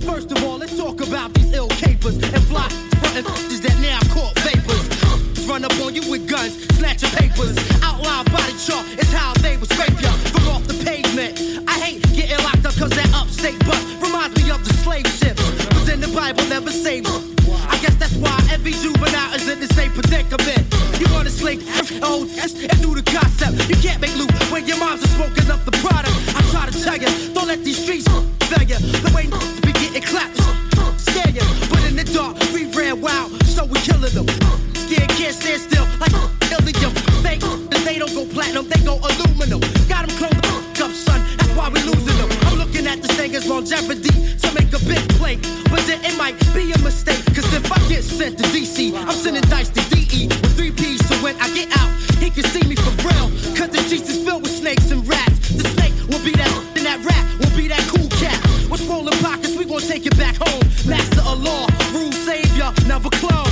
First 0.00 0.32
of 0.32 0.44
all, 0.44 0.56
let's 0.56 0.76
talk 0.78 1.02
about 1.02 1.34
these 1.34 1.52
ill 1.52 1.68
capers 1.68 2.16
and 2.16 2.42
fly 2.44 2.68
frontin' 3.00 3.26
f***ers 3.26 3.60
that 3.60 3.76
now 3.82 4.00
caught 4.14 4.38
vapors. 4.38 5.46
Run 5.46 5.64
up 5.64 5.78
on 5.80 5.94
you 5.94 6.10
with 6.10 6.26
guns, 6.26 6.56
snatch 6.78 7.02
your 7.02 7.10
papers. 7.10 7.56
Outline 7.82 8.24
body 8.26 8.54
chart 8.56 8.86
is 8.98 9.12
how 9.12 9.34
they 9.42 9.58
would 9.58 9.70
scrape 9.70 10.00
ya 10.00 10.12
from 10.32 10.48
off 10.48 10.66
the 10.66 10.82
pavement. 10.84 11.68
I 11.68 11.78
hate 11.80 12.02
getting 12.14 12.42
locked 12.44 12.64
up 12.64 12.74
cause 12.76 12.90
that 12.90 13.12
upstate 13.14 13.58
bus 13.66 13.82
reminds 14.00 14.42
me 14.42 14.50
of 14.50 14.64
the 14.66 14.72
slave 14.74 15.06
ships. 15.06 15.42
But 15.68 15.84
then 15.84 16.00
the 16.00 16.08
Bible 16.08 16.44
never 16.48 16.70
saved 16.70 17.08
I 17.68 17.78
guess 17.82 17.94
that's 17.96 18.16
why 18.16 18.36
every 18.50 18.72
juvenile 18.72 19.34
is 19.34 19.48
in 19.48 19.60
the 19.60 19.66
same 19.74 19.90
predicament. 19.90 20.69
You 21.00 21.06
wanna 21.12 21.30
slave 21.30 21.64
old 22.04 22.28
S 22.36 22.52
and 22.54 22.78
do 22.82 22.94
the 22.94 23.02
concept. 23.02 23.56
You 23.68 23.76
can't 23.76 24.00
make 24.00 24.14
loot 24.16 24.32
when 24.52 24.66
your 24.66 24.78
moms 24.78 25.02
are 25.02 25.12
smoking 25.16 25.50
up 25.50 25.64
the 25.64 25.72
product. 25.82 26.14
I 26.36 26.40
try 26.52 26.68
to 26.68 26.74
tell 26.84 26.96
ya, 26.96 27.08
don't 27.34 27.48
let 27.48 27.64
these 27.64 27.82
streets 27.82 28.06
fail 28.48 28.62
ya. 28.62 28.78
The 28.78 29.10
way 29.16 29.26
to 29.26 29.60
be 29.66 29.72
getting 29.72 30.02
clapped, 30.02 30.36
scare 31.00 31.32
ya. 31.32 31.44
But 31.70 31.82
in 31.88 31.96
the 31.96 32.04
dark, 32.04 32.36
we 32.52 32.66
ran 32.76 33.00
wild, 33.00 33.32
so 33.46 33.64
we 33.64 33.80
killing 33.80 34.14
them. 34.14 34.28
Scared 34.74 35.10
can't 35.18 35.34
stand 35.34 35.60
still, 35.62 35.86
like. 35.98 36.10
Fake, 37.22 37.42
if 37.42 37.84
they 37.84 37.98
don't 37.98 38.14
go 38.14 38.24
platinum, 38.24 38.68
they 38.68 38.82
go 38.84 38.98
aluminum. 38.98 39.60
Got 39.88 40.08
them 40.08 40.16
closed 40.16 40.80
up, 40.80 40.90
son, 40.92 41.20
that's 41.36 41.50
why 41.56 41.68
we 41.68 41.80
losing 41.82 42.16
them. 42.16 42.49
At 42.90 43.00
this 43.02 43.16
thing 43.16 43.36
as 43.36 43.46
longevity 43.46 44.10
to 44.42 44.48
make 44.52 44.74
a 44.74 44.82
big 44.82 44.98
play. 45.14 45.36
But 45.70 45.86
then 45.86 46.02
it 46.02 46.18
might 46.18 46.34
be 46.52 46.72
a 46.72 46.78
mistake, 46.82 47.22
cause 47.36 47.46
if 47.54 47.70
I 47.70 47.78
get 47.88 48.02
sent 48.02 48.36
to 48.38 48.44
DC, 48.50 48.92
I'm 49.06 49.14
sending 49.14 49.44
dice 49.44 49.68
to 49.68 49.82
DE 49.94 50.26
with 50.26 50.56
three 50.56 50.72
P's. 50.72 50.98
So 51.06 51.14
when 51.22 51.36
I 51.40 51.54
get 51.54 51.70
out, 51.78 51.88
he 52.18 52.30
can 52.30 52.42
see 52.50 52.66
me 52.66 52.74
for 52.74 52.90
real. 53.06 53.30
Cause 53.54 53.70
the 53.70 53.78
streets 53.86 54.10
is 54.10 54.24
filled 54.24 54.42
with 54.42 54.50
snakes 54.50 54.90
and 54.90 55.06
rats. 55.06 55.54
The 55.54 55.68
snake 55.68 55.94
will 56.10 56.24
be 56.24 56.32
that, 56.32 56.50
and 56.74 56.84
that 56.84 56.98
rat 57.06 57.24
will 57.38 57.56
be 57.56 57.68
that 57.68 57.86
cool 57.94 58.08
cat. 58.18 58.42
With 58.68 58.80
swollen 58.80 59.16
pockets, 59.22 59.54
we 59.56 59.66
gon' 59.66 59.82
take 59.82 60.06
it 60.06 60.18
back 60.18 60.34
home. 60.34 60.64
Master 60.84 61.22
of 61.22 61.40
law, 61.40 61.68
rule 61.94 62.10
savior, 62.10 62.72
never 62.88 63.08
clone. 63.10 63.49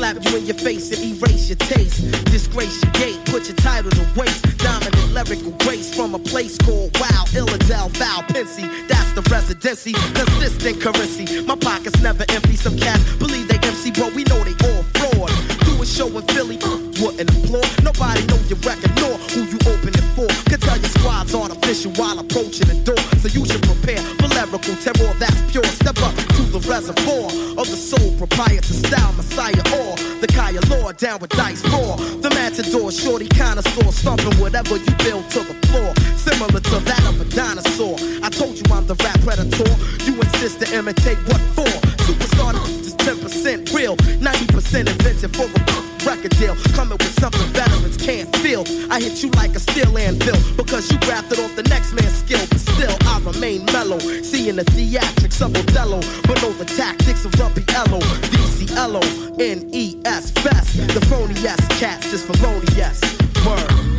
Slap 0.00 0.16
you 0.24 0.38
in 0.38 0.46
your 0.46 0.56
face 0.56 0.90
and 0.96 1.02
erase 1.04 1.50
your 1.50 1.60
taste. 1.68 2.00
Disgrace 2.32 2.82
your 2.82 2.92
gate, 2.92 3.20
put 3.26 3.46
your 3.48 3.56
title 3.56 3.90
to 3.90 4.04
waste. 4.16 4.40
Dominant 4.56 5.12
lyrical 5.12 5.52
grace 5.64 5.94
from 5.94 6.14
a 6.14 6.18
place 6.18 6.56
called 6.56 6.90
Wow, 6.98 7.24
Illidale, 7.36 7.92
Pensy. 8.32 8.64
That's 8.88 9.12
the 9.12 9.20
residency. 9.30 9.92
Consistent 9.92 10.80
currency. 10.80 11.42
My 11.44 11.54
pockets 11.54 12.00
never 12.00 12.24
empty. 12.30 12.56
Some 12.56 12.78
cats 12.78 13.02
believe 13.16 13.46
they 13.48 13.58
MC, 13.68 13.90
but 13.90 14.14
we 14.14 14.24
know 14.24 14.40
they 14.42 14.56
all 14.68 14.82
fraud. 14.96 15.30
Do 15.68 15.82
a 15.82 15.84
show 15.84 16.08
in 16.16 16.24
Philly, 16.32 16.56
uh, 16.62 16.78
wouldn't 17.00 17.28
applaud. 17.28 17.68
Nobody 17.84 18.24
know 18.24 18.40
your 18.48 18.60
record 18.64 18.92
nor 18.96 19.20
who 19.36 19.44
you 19.52 19.58
open 19.68 19.92
it 19.92 20.06
for. 20.16 20.28
Could 20.48 20.62
tell 20.62 20.78
your 20.80 20.92
squad's 20.96 21.34
artificial 21.34 21.92
while 22.00 22.18
approaching 22.18 22.68
the 22.72 22.80
door. 22.88 23.02
So 23.20 23.28
you 23.28 23.44
should 23.44 23.62
prepare 23.68 24.00
for 24.46 24.58
lyrical 24.58 24.76
terror 24.82 25.12
that's 25.18 25.40
pure. 25.52 25.64
Step 25.64 25.98
up 26.02 26.14
to 26.36 26.42
the 26.48 26.60
reservoir 26.68 27.28
of 27.58 27.66
the 27.68 27.76
soul 27.76 28.16
proprietor 28.16 28.72
style 28.72 29.12
messiah 29.12 29.64
or 29.76 29.96
the 30.20 30.26
Kaya 30.26 30.60
Lord 30.70 30.96
down 30.96 31.20
with 31.20 31.30
dice 31.30 31.62
raw. 31.68 31.96
The 31.96 32.30
matador, 32.30 32.90
shorty 32.92 33.28
connoisseur, 33.28 33.92
stomping 33.92 34.36
whatever 34.40 34.76
you 34.76 34.92
build 35.04 35.28
to 35.30 35.40
the 35.40 35.54
floor. 35.68 35.92
Similar 36.16 36.60
to 36.60 36.76
that 36.84 37.04
of 37.08 37.20
a 37.20 37.24
dinosaur. 37.34 37.96
I 38.22 38.30
told 38.30 38.56
you 38.56 38.64
I'm 38.72 38.86
the 38.86 38.94
rap 38.96 39.20
predator. 39.20 39.70
You 40.04 40.14
insist 40.20 40.60
to 40.60 40.76
imitate 40.76 41.18
what 41.28 41.40
for? 41.56 41.70
Superstar 42.04 42.54
is 42.80 42.94
10% 42.96 43.74
real, 43.74 43.96
90% 43.96 44.88
invented 44.88 45.36
for 45.36 45.44
a 45.44 45.90
record 46.06 46.36
deal. 46.38 46.56
Coming 46.74 46.98
with 46.98 47.18
something 47.20 47.46
veterans 47.52 47.96
can't 47.96 48.34
feel. 48.36 48.64
I 48.90 49.00
hit 49.00 49.22
you 49.22 49.30
like 49.32 49.54
a 49.54 49.60
steel 49.60 49.96
anvil 49.96 50.36
because 50.56 50.90
you 50.90 50.98
grafted 51.00 51.38
off 51.40 51.54
the 51.56 51.62
next 51.64 51.92
man's 51.92 52.16
skill. 52.16 52.44
But 52.48 52.60
still, 52.60 52.96
I 53.06 53.20
remain 53.20 53.64
mellow. 53.66 53.98
Seeing 54.30 54.54
the 54.54 54.64
theatrics 54.64 55.44
of 55.44 55.56
Othello, 55.56 55.98
but 56.22 56.40
know 56.40 56.52
the 56.52 56.64
tactics 56.64 57.24
of 57.24 57.34
Ello. 57.34 57.98
DCLO, 58.30 59.02
N-E-S, 59.40 60.30
Fest. 60.30 60.76
The 60.94 61.04
phony 61.06 61.34
S 61.34 61.58
cats 61.80 62.12
is 62.12 62.24
felonious. 62.24 63.00
Word. 63.44 63.90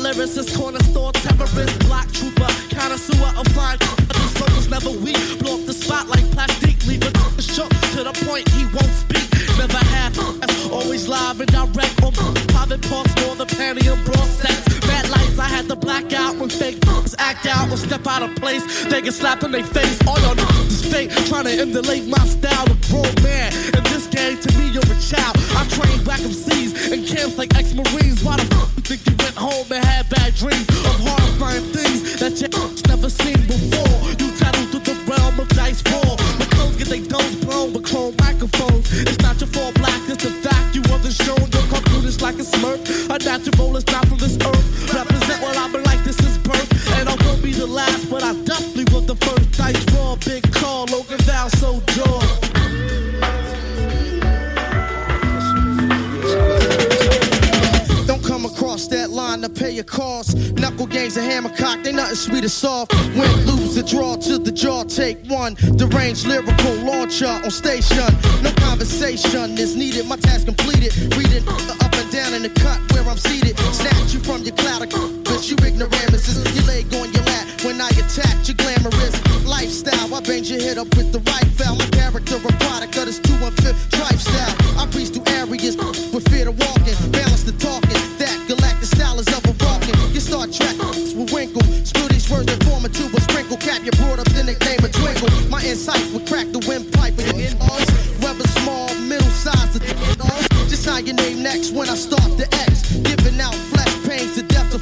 Lyricists, 0.00 0.56
corner 0.56 0.82
store 0.84 1.12
terrorist, 1.12 1.78
black 1.86 2.10
trooper, 2.12 2.46
connoisseur 2.70 3.38
of 3.38 3.46
fine. 3.54 4.05
Never 4.76 4.98
weak. 5.00 5.16
Blow 5.38 5.54
up 5.54 5.64
the 5.64 5.72
spot 5.72 6.06
like 6.08 6.30
plastic, 6.32 6.84
leave 6.84 7.02
it 7.02 7.16
shook 7.40 7.70
to 7.96 8.04
the 8.04 8.12
point 8.28 8.46
he 8.50 8.66
won't 8.76 8.92
speak. 8.92 9.24
Never 9.56 9.80
had 9.88 10.12
always 10.70 11.08
live 11.08 11.40
and 11.40 11.50
direct 11.50 11.96
on 12.04 12.12
private 12.52 12.82
parts 12.90 13.14
more 13.24 13.34
the 13.36 13.46
panty 13.56 13.90
and 13.90 14.04
bra 14.04 14.20
sex. 14.36 14.68
Bad 14.80 15.08
lights, 15.08 15.38
I 15.38 15.48
had 15.48 15.66
to 15.68 15.76
black 15.76 16.12
out 16.12 16.36
when 16.36 16.50
fake 16.50 16.84
act 17.18 17.46
out 17.46 17.72
or 17.72 17.78
step 17.78 18.06
out 18.06 18.22
of 18.22 18.36
place. 18.36 18.84
They 18.84 19.00
get 19.00 19.14
slapped 19.14 19.44
in 19.44 19.50
their 19.52 19.64
face. 19.64 19.98
All 20.06 20.20
your 20.20 20.36
is 20.68 20.84
fake, 20.84 21.10
trying 21.24 21.44
to 21.44 21.52
emulate 21.52 22.06
my 22.06 22.22
style 22.26 22.70
of 22.70 22.78
grown 22.88 23.14
man. 23.22 23.52
In 23.76 23.82
this 23.84 24.06
game, 24.08 24.36
to 24.38 24.58
me, 24.58 24.68
you're 24.68 24.84
a 24.84 25.00
child. 25.00 25.36
I 25.56 25.64
train 25.72 26.04
black 26.04 26.20
MCs 26.20 26.92
in 26.92 27.06
camps 27.06 27.38
like 27.38 27.56
ex-marines. 27.56 28.22
Why 28.22 28.36
the 28.36 28.44
fuck 28.54 28.68
you 28.76 28.82
think 28.82 29.00
you 29.08 29.16
went 29.24 29.36
home 29.36 29.66
and 29.72 29.82
had 29.82 30.08
bad 30.10 30.34
dreams 30.34 30.68
of 30.68 30.96
horrifying 31.00 31.64
things 31.72 32.20
that 32.20 32.36
you 32.40 32.48
never 32.88 33.08
seen 33.08 33.40
before? 33.46 34.15
Get 36.86 37.02
they 37.02 37.08
domes 37.08 37.36
blown 37.44 37.72
with 37.72 37.84
chrome 37.84 38.14
microphones. 38.18 38.86
It's 38.92 39.18
not 39.18 39.40
your 39.40 39.48
fault, 39.48 39.74
black. 39.74 40.00
It's 40.08 40.24
the 40.24 40.30
fact 40.30 40.74
you 40.74 40.82
wasn't 40.82 41.14
shown. 41.14 41.50
Your 41.50 41.66
computers 41.68 42.20
like 42.22 42.36
a 42.36 42.46
smurf. 42.46 42.80
A 43.10 43.18
natural 43.18 43.76
is 43.76 43.86
not 43.86 43.95
line 59.36 59.50
to 59.50 59.60
pay 59.60 59.70
your 59.70 59.84
costs. 59.84 60.34
Knuckle 60.52 60.86
games 60.86 61.16
and 61.16 61.30
hammer 61.30 61.54
cock, 61.56 61.82
they 61.82 61.92
nothing 61.92 62.16
sweet 62.16 62.44
or 62.44 62.48
soft. 62.48 62.94
Win, 63.16 63.30
lose, 63.46 63.74
the 63.74 63.82
draw 63.82 64.16
to 64.16 64.38
the 64.38 64.52
jaw, 64.52 64.84
take 64.84 65.18
one. 65.26 65.54
Deranged 65.76 66.26
lyrical 66.26 66.74
launcher 66.84 67.26
on 67.26 67.50
station. 67.50 68.06
No 68.42 68.52
conversation 68.52 69.58
is 69.58 69.76
needed, 69.76 70.06
my 70.06 70.16
task 70.16 70.46
completed. 70.46 70.94
Reading 71.16 71.46
up 71.48 71.92
and 71.94 72.10
down 72.10 72.34
in 72.34 72.42
the 72.42 72.50
cut 72.50 72.80
where 72.92 73.04
I'm 73.04 73.18
seated. 73.18 73.58
Snatch 73.72 74.14
you 74.14 74.20
from 74.20 74.42
your 74.42 74.54
cloud 74.54 74.82
of 74.82 74.88
bitch, 74.90 75.50
you 75.50 75.56
ignoramuses. 75.66 76.44
You 76.56 76.62
leg 76.66 76.86
on 76.94 77.12
your 77.12 77.24
lap 77.24 77.46
when 77.64 77.80
I 77.80 77.88
attack 77.88 78.48
your 78.48 78.56
glamorous 78.56 79.16
lifestyle. 79.44 80.14
I 80.14 80.20
bang 80.20 80.44
your 80.44 80.60
head 80.60 80.78
up 80.78 80.88
with 80.96 81.12
the 81.12 81.20
right 81.30 81.50
foul. 81.58 81.76
My 81.76 81.86
character 81.86 82.36
when 101.76 101.88
I 101.90 101.94
start 101.94 102.36
the 102.40 102.48
X. 102.66 102.90
Giving 103.04 103.38
out 103.40 103.54
flesh 103.54 103.94
pain 104.08 104.26
to 104.34 104.42
death 104.42 104.70
to 104.72 104.78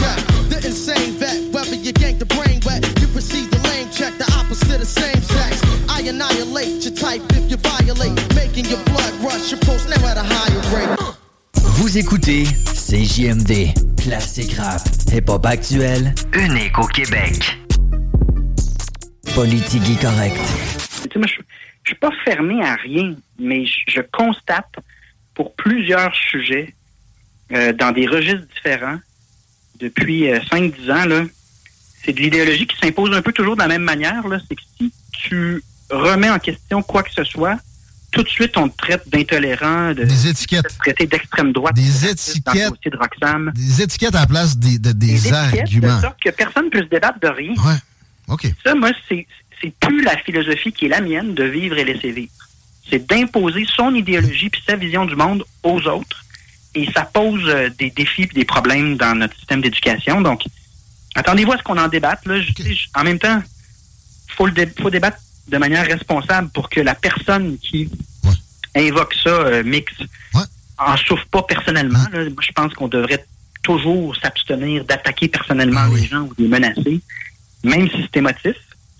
check. 0.00 0.18
The 0.52 0.60
insane 0.68 1.12
vet, 1.18 1.52
whether 1.52 1.74
you 1.74 1.92
gank 1.92 2.18
the 2.18 2.26
brain 2.26 2.60
wet, 2.66 2.84
you 3.00 3.08
proceed 3.08 3.50
to 3.52 3.58
lame 3.68 3.88
check 3.90 4.12
the 4.18 4.28
opposite 4.38 4.80
of 4.80 4.86
same 4.86 5.20
sex. 5.22 5.62
I 5.88 6.02
annihilate 6.02 6.84
your 6.84 6.94
type 6.94 7.22
if 7.30 7.50
you 7.50 7.56
violate, 7.56 8.16
making 8.34 8.66
your 8.66 8.82
blood 8.84 9.14
rush. 9.24 9.50
Your 9.50 9.60
now 9.88 10.06
at 10.10 10.18
a 10.18 10.26
higher 10.32 10.62
rate. 10.74 10.98
Vous 11.80 11.96
écoutez 11.96 12.44
CJMD, 12.74 13.72
classique 13.96 14.54
rap, 14.58 14.82
hip-hop 15.12 15.46
actuel, 15.46 16.14
unique 16.34 16.78
au 16.78 16.86
Québec. 16.86 17.56
Politique 19.34 20.00
correct. 20.00 20.36
Je, 21.14 21.28
suis 21.86 21.94
pas 21.96 22.10
fermé 22.24 22.62
à 22.62 22.74
rien, 22.76 23.16
mais 23.38 23.64
je 23.64 24.00
constate 24.12 24.76
pour 25.40 25.54
plusieurs 25.54 26.14
sujets 26.14 26.74
euh, 27.52 27.72
dans 27.72 27.92
des 27.92 28.06
registres 28.06 28.46
différents 28.54 28.98
depuis 29.78 30.30
euh, 30.30 30.38
5-10 30.40 30.92
ans, 30.92 31.06
là, 31.06 31.22
c'est 32.04 32.12
de 32.12 32.20
l'idéologie 32.20 32.66
qui 32.66 32.76
s'impose 32.76 33.14
un 33.14 33.22
peu 33.22 33.32
toujours 33.32 33.54
de 33.54 33.62
la 33.62 33.68
même 33.68 33.80
manière. 33.80 34.28
là. 34.28 34.38
C'est 34.46 34.54
que 34.54 34.60
si 34.76 34.92
tu 35.14 35.64
remets 35.88 36.28
en 36.28 36.38
question 36.38 36.82
quoi 36.82 37.02
que 37.02 37.10
ce 37.10 37.24
soit, 37.24 37.56
tout 38.12 38.22
de 38.22 38.28
suite, 38.28 38.58
on 38.58 38.68
te 38.68 38.76
traite 38.76 39.08
d'intolérant, 39.08 39.94
de, 39.94 40.04
Des 40.04 40.28
étiquettes. 40.28 40.64
de 40.64 40.78
traiter 40.78 41.06
d'extrême 41.06 41.52
droite. 41.52 41.74
Des 41.74 42.06
étiquettes. 42.06 42.74
de 42.84 42.96
Roxham. 42.98 43.50
Des 43.54 43.80
étiquettes 43.80 44.16
à 44.16 44.20
la 44.20 44.26
place 44.26 44.58
des, 44.58 44.78
de- 44.78 44.92
des, 44.92 45.32
arguments. 45.32 45.96
De 45.96 46.02
sorte 46.02 46.22
que 46.22 46.28
personne 46.28 46.66
ne 46.66 46.70
peut 46.70 46.82
se 46.82 46.90
débattre 46.90 47.18
de 47.18 47.28
rien. 47.28 47.54
Ouais. 47.64 47.78
OK. 48.28 48.46
Ça, 48.62 48.74
moi, 48.74 48.90
c'est 49.08 49.26
c'est 49.62 49.72
plus 49.80 50.02
la 50.02 50.18
philosophie 50.18 50.72
qui 50.72 50.84
est 50.84 50.88
la 50.88 51.00
mienne 51.00 51.32
de 51.32 51.44
vivre 51.44 51.78
et 51.78 51.84
laisser 51.84 52.12
vivre. 52.12 52.32
C'est 52.90 53.06
d'imposer 53.06 53.66
son 53.76 53.94
idéologie 53.94 54.50
puis 54.50 54.62
sa 54.66 54.76
vision 54.76 55.04
du 55.06 55.14
monde 55.16 55.44
aux 55.62 55.80
autres. 55.86 56.24
Et 56.74 56.90
ça 56.92 57.02
pose 57.02 57.42
euh, 57.46 57.68
des 57.78 57.90
défis 57.90 58.22
et 58.22 58.26
des 58.26 58.44
problèmes 58.44 58.96
dans 58.96 59.14
notre 59.16 59.36
système 59.36 59.60
d'éducation. 59.60 60.20
Donc, 60.20 60.42
attendez-vous 61.14 61.52
à 61.52 61.58
ce 61.58 61.62
qu'on 61.62 61.78
en 61.78 61.88
débatte. 61.88 62.24
Là. 62.26 62.40
Je- 62.40 62.52
je- 62.62 62.86
en 62.94 63.02
même 63.04 63.18
temps, 63.18 63.42
faut 64.36 64.46
le 64.46 64.52
dé- 64.52 64.68
faut 64.80 64.90
débattre 64.90 65.18
de 65.48 65.58
manière 65.58 65.84
responsable 65.86 66.48
pour 66.50 66.68
que 66.68 66.80
la 66.80 66.94
personne 66.94 67.58
qui 67.58 67.88
invoque 68.76 69.14
ça, 69.14 69.30
euh, 69.30 69.64
mix, 69.64 69.92
en 70.78 70.96
souffre 70.96 71.26
pas 71.30 71.42
personnellement. 71.42 72.04
là. 72.12 72.24
Moi, 72.24 72.42
je 72.46 72.52
pense 72.52 72.72
qu'on 72.74 72.88
devrait 72.88 73.24
toujours 73.62 74.14
s'abstenir 74.16 74.84
d'attaquer 74.84 75.28
personnellement 75.28 75.86
les 75.96 76.06
gens 76.06 76.20
ou 76.22 76.34
de 76.34 76.42
les 76.42 76.48
menacer, 76.48 77.00
même 77.64 77.88
si 77.90 77.96
c'est 78.02 78.16
émotif. 78.18 78.54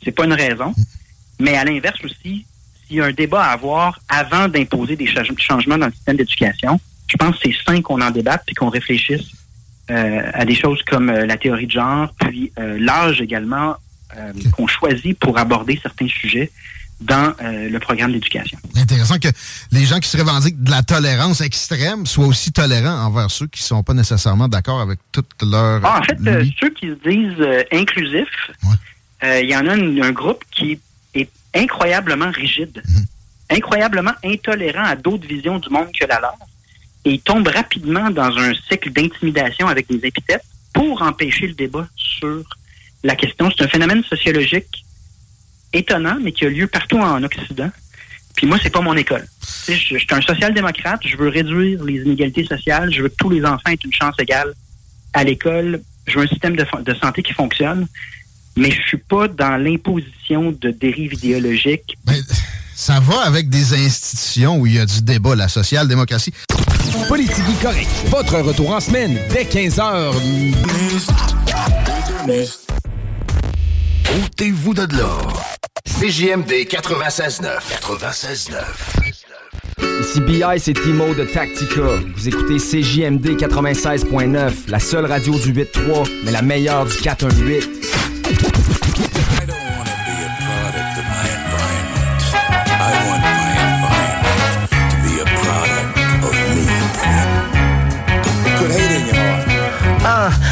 C'est 0.05 0.11
pas 0.12 0.25
une 0.25 0.33
raison. 0.35 0.75
Mais 1.39 1.57
à 1.57 1.65
l'inverse 1.65 1.99
aussi, 2.05 2.45
s'il 2.91 2.97
y 2.97 3.01
a 3.01 3.05
un 3.05 3.12
débat 3.12 3.45
à 3.45 3.53
avoir 3.53 4.01
avant 4.09 4.49
d'imposer 4.49 4.97
des 4.97 5.07
cha- 5.07 5.23
changements 5.39 5.79
dans 5.79 5.87
le 5.87 5.93
système 5.93 6.17
d'éducation, 6.17 6.81
je 7.09 7.17
pense 7.17 7.37
que 7.37 7.43
c'est 7.45 7.55
sain 7.65 7.81
qu'on 7.83 8.01
en 8.01 8.11
débatte 8.11 8.43
et 8.49 8.55
qu'on 8.55 8.69
réfléchisse 8.69 9.29
euh, 9.91 10.21
à 10.35 10.45
des 10.45 10.57
choses 10.57 10.83
comme 10.89 11.09
euh, 11.09 11.25
la 11.25 11.37
théorie 11.37 11.67
de 11.67 11.73
genre, 11.73 12.12
puis 12.19 12.53
euh, 12.59 12.79
l'âge 12.81 13.21
également 13.21 13.77
qu'on 14.57 14.67
choisit 14.67 15.17
pour 15.21 15.39
aborder 15.39 15.79
certains 15.81 16.09
sujets 16.09 16.51
dans 17.01 17.33
le 17.41 17.79
programme 17.79 18.11
d'éducation. 18.11 18.59
Intéressant 18.77 19.21
que 19.21 19.29
les 19.71 19.85
gens 19.87 20.01
qui 20.01 20.09
se 20.09 20.19
revendiquent 20.19 20.61
de 20.61 20.71
la 20.73 20.83
tolérance 20.83 21.41
extrême 21.41 22.05
soient 22.07 22.27
aussi 22.27 22.51
tolérants 22.51 23.07
envers 23.07 23.31
ceux 23.31 23.47
qui 23.47 23.62
sont 23.62 23.85
pas 23.85 23.95
nécessairement 23.95 24.49
d'accord 24.49 24.81
avec 24.81 24.99
toute 25.12 25.31
leur... 25.43 25.81
Ah, 25.85 26.01
en 26.01 26.03
fait, 26.03 26.17
ceux 26.59 26.71
qui 26.71 26.89
se 26.89 27.09
disent 27.09 27.67
inclusifs, 27.73 28.51
il 29.23 29.49
y 29.49 29.57
en 29.57 29.67
a 29.69 29.75
un, 29.75 30.03
un 30.03 30.11
groupe 30.11 30.43
qui 30.51 30.81
incroyablement 31.55 32.31
rigide, 32.31 32.82
incroyablement 33.51 34.12
intolérant 34.24 34.85
à 34.85 34.97
d'autres 34.97 35.27
visions 35.27 35.59
du 35.59 35.68
monde 35.70 35.89
que 35.98 36.06
la 36.06 36.20
leur, 36.20 36.36
et 37.05 37.12
ils 37.12 37.20
tombent 37.20 37.48
rapidement 37.48 38.10
dans 38.10 38.36
un 38.36 38.52
cycle 38.68 38.90
d'intimidation 38.93 39.68
avec 39.68 39.89
des 39.89 40.06
épithètes 40.06 40.44
pour 40.72 41.02
empêcher 41.02 41.47
le 41.47 41.55
débat 41.55 41.89
sur 41.97 42.44
la 43.02 43.16
question. 43.16 43.51
C'est 43.51 43.64
un 43.64 43.68
phénomène 43.68 44.05
sociologique 44.05 44.85
étonnant, 45.72 46.18
mais 46.20 46.32
qui 46.32 46.44
a 46.44 46.51
lieu 46.51 46.66
partout 46.66 46.98
en 46.98 47.22
Occident. 47.22 47.70
Puis 48.36 48.47
moi, 48.47 48.59
c'est 48.62 48.70
pas 48.70 48.81
mon 48.81 48.97
école. 48.97 49.27
Je, 49.66 49.72
je 49.72 49.98
suis 49.98 50.06
un 50.10 50.20
social-démocrate, 50.20 51.01
je 51.06 51.16
veux 51.16 51.28
réduire 51.28 51.82
les 51.85 52.02
inégalités 52.02 52.44
sociales, 52.44 52.93
je 52.93 53.02
veux 53.02 53.09
que 53.09 53.16
tous 53.16 53.31
les 53.31 53.44
enfants 53.44 53.70
aient 53.70 53.78
une 53.85 53.93
chance 53.93 54.14
égale 54.18 54.52
à 55.12 55.24
l'école, 55.24 55.81
je 56.06 56.18
veux 56.18 56.24
un 56.24 56.28
système 56.28 56.56
de 56.56 56.94
santé 56.94 57.22
qui 57.22 57.32
fonctionne, 57.32 57.86
mais 58.56 58.70
je 58.70 58.81
suis 58.82 58.98
pas 58.98 59.28
dans 59.28 59.56
l'imposition 59.56 60.52
de 60.52 60.70
dérives 60.70 61.14
idéologiques. 61.14 61.97
Ça 62.74 62.98
va 63.01 63.20
avec 63.20 63.48
des 63.48 63.74
institutions 63.74 64.59
où 64.59 64.66
il 64.66 64.77
y 64.77 64.78
a 64.78 64.86
du 64.86 65.02
débat, 65.02 65.35
la 65.35 65.48
social-démocratie. 65.48 66.32
Politique 67.09 67.44
correct. 67.60 67.89
Votre 68.06 68.40
retour 68.40 68.70
en 68.70 68.81
semaine 68.81 69.18
dès 69.31 69.44
15h. 69.44 70.14
Ôtez-vous 74.24 74.74
de 74.74 74.97
là. 74.97 75.18
CJMD 75.86 76.51
96.9. 76.68 77.44
96.9. 77.82 78.55
Ici 80.01 80.20
BI, 80.20 80.43
c'est 80.59 80.72
Timo 80.72 81.14
de 81.14 81.24
Tactica. 81.24 81.98
Vous 82.16 82.28
écoutez 82.28 82.56
CJMD 82.56 83.36
96.9, 83.36 84.52
la 84.68 84.78
seule 84.78 85.05
radio 85.05 85.39
du 85.39 85.52
8.3, 85.52 86.10
mais 86.24 86.32
la 86.32 86.40
meilleure 86.40 86.86
du 86.86 86.97
418. 86.97 88.10
Uh, 88.23 89.20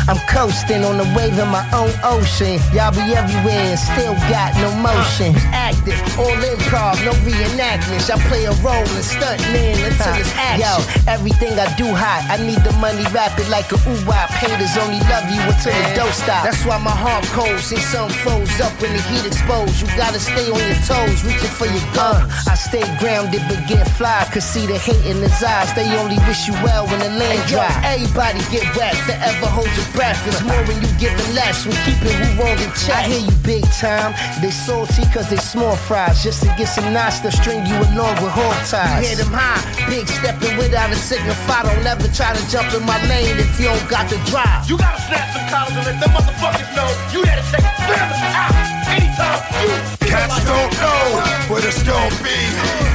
I'm 0.09 0.16
coasting 0.24 0.89
on 0.89 0.97
the 0.97 1.05
wave 1.12 1.36
of 1.36 1.52
my 1.52 1.60
own 1.76 1.93
ocean. 2.01 2.56
Y'all 2.72 2.89
be 2.97 3.12
everywhere 3.12 3.76
and 3.76 3.78
still 3.78 4.16
got 4.32 4.56
no 4.56 4.72
motion. 4.80 5.36
Active, 5.52 6.01
all 6.16 6.32
improv, 6.32 6.97
no 7.05 7.12
reenactments. 7.28 8.09
I 8.09 8.16
play 8.24 8.48
a 8.48 8.56
role 8.64 8.89
and 8.89 9.05
stunt 9.05 9.36
man 9.52 9.76
until 9.76 10.16
it's 10.16 10.32
action. 10.40 10.64
Yo, 10.64 10.80
everything 11.12 11.60
I 11.60 11.68
do 11.76 11.93
hot. 11.93 12.24
I 12.32 12.40
need 12.40 12.56
the 12.64 12.72
money 12.80 13.05
rapid 13.12 13.52
like 13.52 13.68
a 13.68 13.76
oo-wop. 13.85 14.32
Haters 14.32 14.80
only 14.80 14.97
love 15.12 15.28
you 15.28 15.44
until 15.44 15.76
the 15.76 15.93
dough 15.93 16.16
stop. 16.16 16.40
That's 16.40 16.64
why 16.64 16.80
my 16.80 16.97
heart 16.97 17.28
cold. 17.36 17.60
See 17.60 17.76
some 17.76 18.09
froze 18.24 18.48
up 18.64 18.72
when 18.80 18.97
the 18.97 19.05
heat 19.12 19.28
exposed. 19.28 19.76
You 19.76 19.93
gotta 19.93 20.16
stay 20.16 20.48
on 20.48 20.56
your 20.56 20.80
toes, 20.89 21.20
reaching 21.20 21.52
for 21.52 21.68
your 21.68 21.85
goals. 21.93 22.24
Uh. 22.24 22.48
I 22.48 22.56
stay 22.56 22.89
grounded 22.97 23.44
but 23.44 23.60
get 23.68 23.85
fly. 24.01 24.24
Cause 24.32 24.48
see 24.48 24.64
the 24.64 24.80
hate 24.80 25.05
in 25.05 25.20
his 25.20 25.36
eyes. 25.44 25.68
They 25.76 25.85
only 26.01 26.16
wish 26.24 26.48
you 26.48 26.56
well 26.64 26.89
when 26.89 27.05
the 27.05 27.12
land 27.12 27.44
dry. 27.44 27.68
Everybody 27.85 28.40
get 28.48 28.64
wet, 28.72 28.97
forever 29.05 29.52
hold 29.52 29.68
your 29.76 29.97
breath. 29.98 30.22
It's 30.30 30.38
more 30.46 30.62
when 30.70 30.78
you 30.78 30.86
giving 31.02 31.30
less, 31.34 31.66
when 31.66 31.74
keeping 31.82 32.14
who 32.14 32.28
wrong 32.38 32.54
in 32.62 32.70
check. 32.78 33.02
I 33.02 33.10
hear 33.10 33.22
you 33.26 33.34
big 33.42 33.66
time. 33.82 34.14
They 34.38 34.54
salty 34.54 35.02
cause 35.10 35.26
they 35.28 35.42
small 35.42 35.74
fries. 35.74 36.22
Just 36.22 36.46
to 36.46 36.48
get 36.54 36.70
some 36.70 36.94
knots 36.94 37.18
to 37.26 37.34
string 37.34 37.66
you 37.66 37.74
along 37.90 38.14
with 38.22 38.30
hog 38.30 38.54
ties. 38.70 39.02
You 39.02 39.10
hear 39.10 39.18
them 39.26 39.34
high, 39.34 39.58
big 39.90 40.06
stepping 40.06 40.54
without 40.54 40.94
a 40.94 40.94
signify. 40.94 41.66
Don't 41.66 41.82
ever 41.82 42.06
try 42.14 42.30
to 42.30 42.44
jump 42.46 42.70
in 42.78 42.86
my 42.86 42.98
lane 43.10 43.42
if 43.42 43.58
you 43.58 43.66
don't 43.66 43.88
got 43.90 44.06
the 44.06 44.22
drive. 44.30 44.70
You 44.70 44.78
gotta 44.78 45.02
snap 45.02 45.26
some 45.34 45.46
collars 45.50 45.74
and 45.74 45.84
let 45.90 45.98
them 45.98 46.14
motherfuckers 46.14 46.70
know 46.78 46.88
you 47.10 47.20
there 47.26 47.34
to 47.34 47.46
take 47.50 47.66
them 47.66 48.38
out 48.38 48.54
anytime 48.94 49.42
you 49.66 49.74
Cats 50.06 50.38
don't 50.46 50.72
know 50.78 51.02
what 51.50 51.66
it's 51.66 51.82
gonna 51.82 52.22
be. 52.22 52.38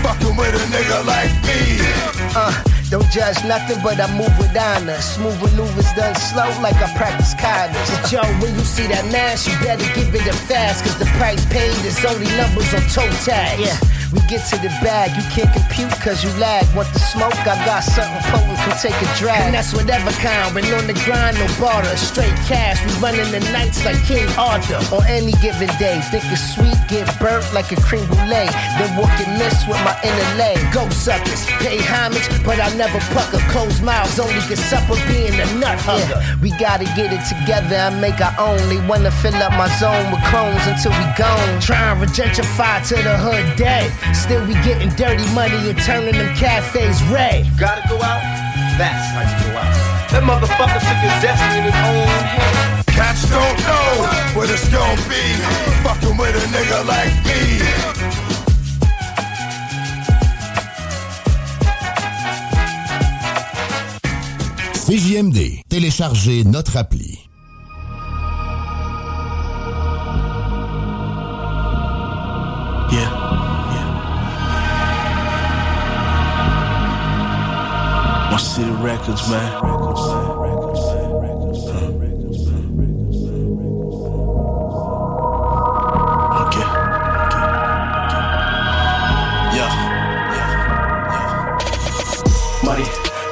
Fucking 0.07 0.35
with 0.39 0.55
a 0.55 0.63
nigga 0.71 1.03
like 1.03 1.35
me. 1.43 1.59
Uh, 2.31 2.72
don't 2.93 3.09
judge 3.09 3.43
nothing, 3.45 3.81
but 3.81 3.99
I 3.99 4.05
move 4.15 4.37
with 4.37 4.55
honor. 4.55 5.01
Smooth 5.01 5.41
maneuvers 5.41 5.91
done 5.93 6.13
slow 6.13 6.45
like 6.61 6.75
I 6.75 6.93
practice 6.95 7.33
kindness. 7.33 7.89
But 7.89 8.11
yo, 8.11 8.21
when 8.37 8.53
you 8.53 8.61
see 8.61 8.85
that 8.85 9.09
mask, 9.11 9.49
you 9.49 9.57
better 9.65 9.83
give 9.97 10.13
it 10.13 10.21
a 10.27 10.33
fast, 10.45 10.85
cause 10.85 10.99
the 10.99 11.09
price 11.17 11.43
paid 11.47 11.73
is 11.89 11.97
only 12.05 12.29
numbers 12.37 12.71
on 12.71 12.85
toe 12.93 13.09
tags. 13.25 13.65
Yeah. 13.65 14.02
We 14.13 14.21
get 14.29 14.45
to 14.53 14.61
the 14.61 14.69
bag, 14.85 15.17
you 15.17 15.25
can't 15.33 15.49
compute 15.49 15.89
cause 16.05 16.21
you 16.21 16.29
lag. 16.37 16.69
Want 16.77 16.85
the 16.93 17.01
smoke? 17.01 17.33
I 17.49 17.57
got 17.65 17.81
something 17.81 18.21
potent, 18.29 18.61
can 18.61 18.77
take 18.77 18.93
a 18.93 19.09
drag. 19.17 19.49
And 19.49 19.57
that's 19.57 19.73
whatever 19.73 20.13
kind, 20.21 20.53
when 20.53 20.69
on 20.77 20.85
the 20.85 20.93
grind, 21.01 21.41
no 21.41 21.49
barter. 21.57 21.89
Straight 21.97 22.37
cash, 22.45 22.77
we 22.85 22.93
running 23.01 23.25
the 23.33 23.41
nights 23.49 23.81
like 23.81 23.97
King 24.05 24.29
Arthur. 24.37 24.77
On 24.93 25.01
any 25.09 25.33
given 25.41 25.65
day, 25.81 25.97
think 26.13 26.21
it's 26.29 26.45
sweet, 26.53 26.77
get 26.85 27.09
burnt 27.17 27.41
like 27.57 27.73
a 27.73 27.79
cream 27.81 28.05
brulee. 28.05 28.53
Then 28.77 28.93
walk 29.01 29.17
and 29.17 29.33
miss 29.41 29.65
with 29.65 29.81
my 29.81 29.97
inner 30.05 30.29
leg. 30.37 30.61
Go 30.69 30.85
suckers, 30.93 31.49
pay 31.57 31.81
homage, 31.81 32.29
but 32.45 32.61
I 32.61 32.69
never 32.77 33.01
pucker. 33.17 33.41
Closed 33.49 33.81
mouths 33.81 34.21
only 34.21 34.45
get 34.45 34.61
supper 34.61 34.93
being 35.09 35.33
a 35.33 35.47
nut 35.57 35.81
hugger. 35.81 36.21
We 36.37 36.53
gotta 36.61 36.85
get 36.93 37.09
it 37.09 37.25
together 37.25 37.89
and 37.89 37.97
make 37.97 38.21
our 38.21 38.37
own. 38.37 38.61
They 38.69 38.77
wanna 38.85 39.09
fill 39.09 39.41
up 39.41 39.57
my 39.57 39.73
zone 39.81 40.13
with 40.13 40.21
clones 40.29 40.61
until 40.69 40.93
we 41.01 41.05
gone. 41.17 41.57
Try 41.65 41.97
and 41.97 42.11
gentrify 42.13 42.85
to 42.93 42.95
the 43.01 43.17
hood 43.17 43.57
dead. 43.57 43.89
Still 44.11 44.45
we 44.45 44.53
getting 44.67 44.89
dirty 44.95 45.25
money 45.33 45.69
and 45.69 45.79
turning 45.79 46.15
them 46.15 46.35
cafes 46.35 47.01
red. 47.11 47.47
Gotta 47.57 47.87
go 47.87 47.95
out, 47.95 48.21
that's 48.77 49.07
how 49.15 49.23
you 49.23 49.37
go 49.47 49.57
out. 49.57 49.73
That 50.11 50.23
motherfucker 50.23 50.81
took 50.83 50.99
his 51.01 51.15
destiny 51.23 51.57
in 51.59 51.63
his 51.63 51.79
own 51.87 52.07
hand. 52.27 52.85
Cats 52.87 53.29
don't 53.29 53.57
know 53.65 54.05
what 54.35 54.49
it's 54.49 54.69
gonna 54.69 54.95
be. 55.09 55.23
Fucking 55.81 56.15
with 56.17 56.35
a 56.35 56.45
nigga 56.53 56.85
like 56.85 57.15
me. 57.25 58.03
CJMD, 64.85 65.63
téléchargez 65.69 66.43
notre 66.43 66.77
appli. 66.77 67.22
Records, 78.93 79.29
man. 79.29 79.73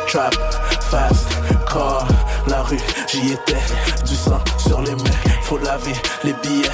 Trap, 0.07 0.35
fast, 0.81 1.25
car, 1.71 2.05
la 2.45 2.63
rue, 2.63 2.77
j'y 3.07 3.31
étais. 3.31 3.55
Du 4.05 4.13
sang 4.13 4.41
sur 4.57 4.81
les 4.81 4.91
mains, 4.91 5.19
faut 5.41 5.57
laver 5.59 5.93
les 6.25 6.33
billets. 6.43 6.67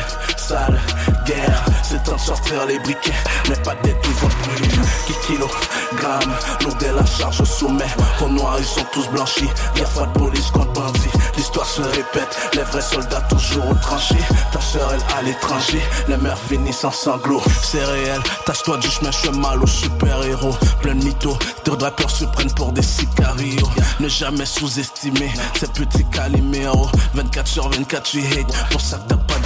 Sale, 0.48 0.80
guerre, 1.26 1.66
c'est 1.84 2.02
temps 2.04 2.16
de 2.16 2.22
sortir 2.22 2.66
les 2.68 2.80
briquets. 2.80 3.12
Mais 3.50 3.56
pas 3.58 3.74
vont 3.74 4.30
brûler. 4.44 4.70
Qui 5.06 5.14
kilogramme, 5.28 6.34
l'eau 6.64 6.72
de 6.80 6.96
la 6.96 7.06
charge 7.06 7.42
au 7.42 7.46
sommet. 7.46 7.88
Au 8.22 8.30
noir, 8.30 8.56
ils 8.58 8.64
sont 8.64 8.86
tous 8.94 9.10
blanchis. 9.10 9.50
Y'a 9.76 9.84
pas 9.84 10.06
de 10.06 10.18
police 10.18 10.50
contre 10.52 10.72
bandit. 10.72 11.10
L'histoire 11.36 11.66
se 11.66 11.82
répète, 11.82 12.38
les 12.54 12.62
vrais 12.62 12.82
soldats 12.82 13.22
toujours 13.30 13.70
au 13.70 13.74
tranché. 13.74 14.16
Ta 14.54 14.62
soeur, 14.62 14.90
elle 14.94 15.18
à 15.18 15.22
l'étranger. 15.22 15.82
Les 16.08 16.16
mères 16.16 16.40
finissent 16.48 16.86
en 16.86 16.92
sanglots. 16.92 17.44
C'est 17.62 17.84
réel, 17.84 18.22
tâche-toi 18.46 18.78
du 18.78 18.90
chemin, 18.90 19.12
je 19.12 19.18
fais 19.18 19.32
mal 19.32 19.62
aux 19.62 19.68
super-héros. 19.68 20.56
Plein 20.82 20.96
de 20.96 21.04
mythos, 21.04 21.38
de 21.66 21.72
rappeurs 21.72 22.10
se 22.10 22.24
prennent 22.24 22.54
pour 22.54 22.72
des 22.72 22.84
sicarios. 22.84 23.70
Ne 24.00 24.08
jamais 24.08 24.46
sous-estimer 24.46 25.34
ces 25.60 25.68
petits 25.68 26.06
caliméros. 26.06 26.90
24 27.16 27.48
sur 27.48 27.70
24, 27.70 28.04
tu 28.04 28.20
hate. 28.20 28.70
Pour 28.72 28.80
ça 28.80 28.98
que 28.98 29.10
t'as 29.10 29.18
pas. 29.18 29.37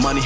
Money, 0.00 0.22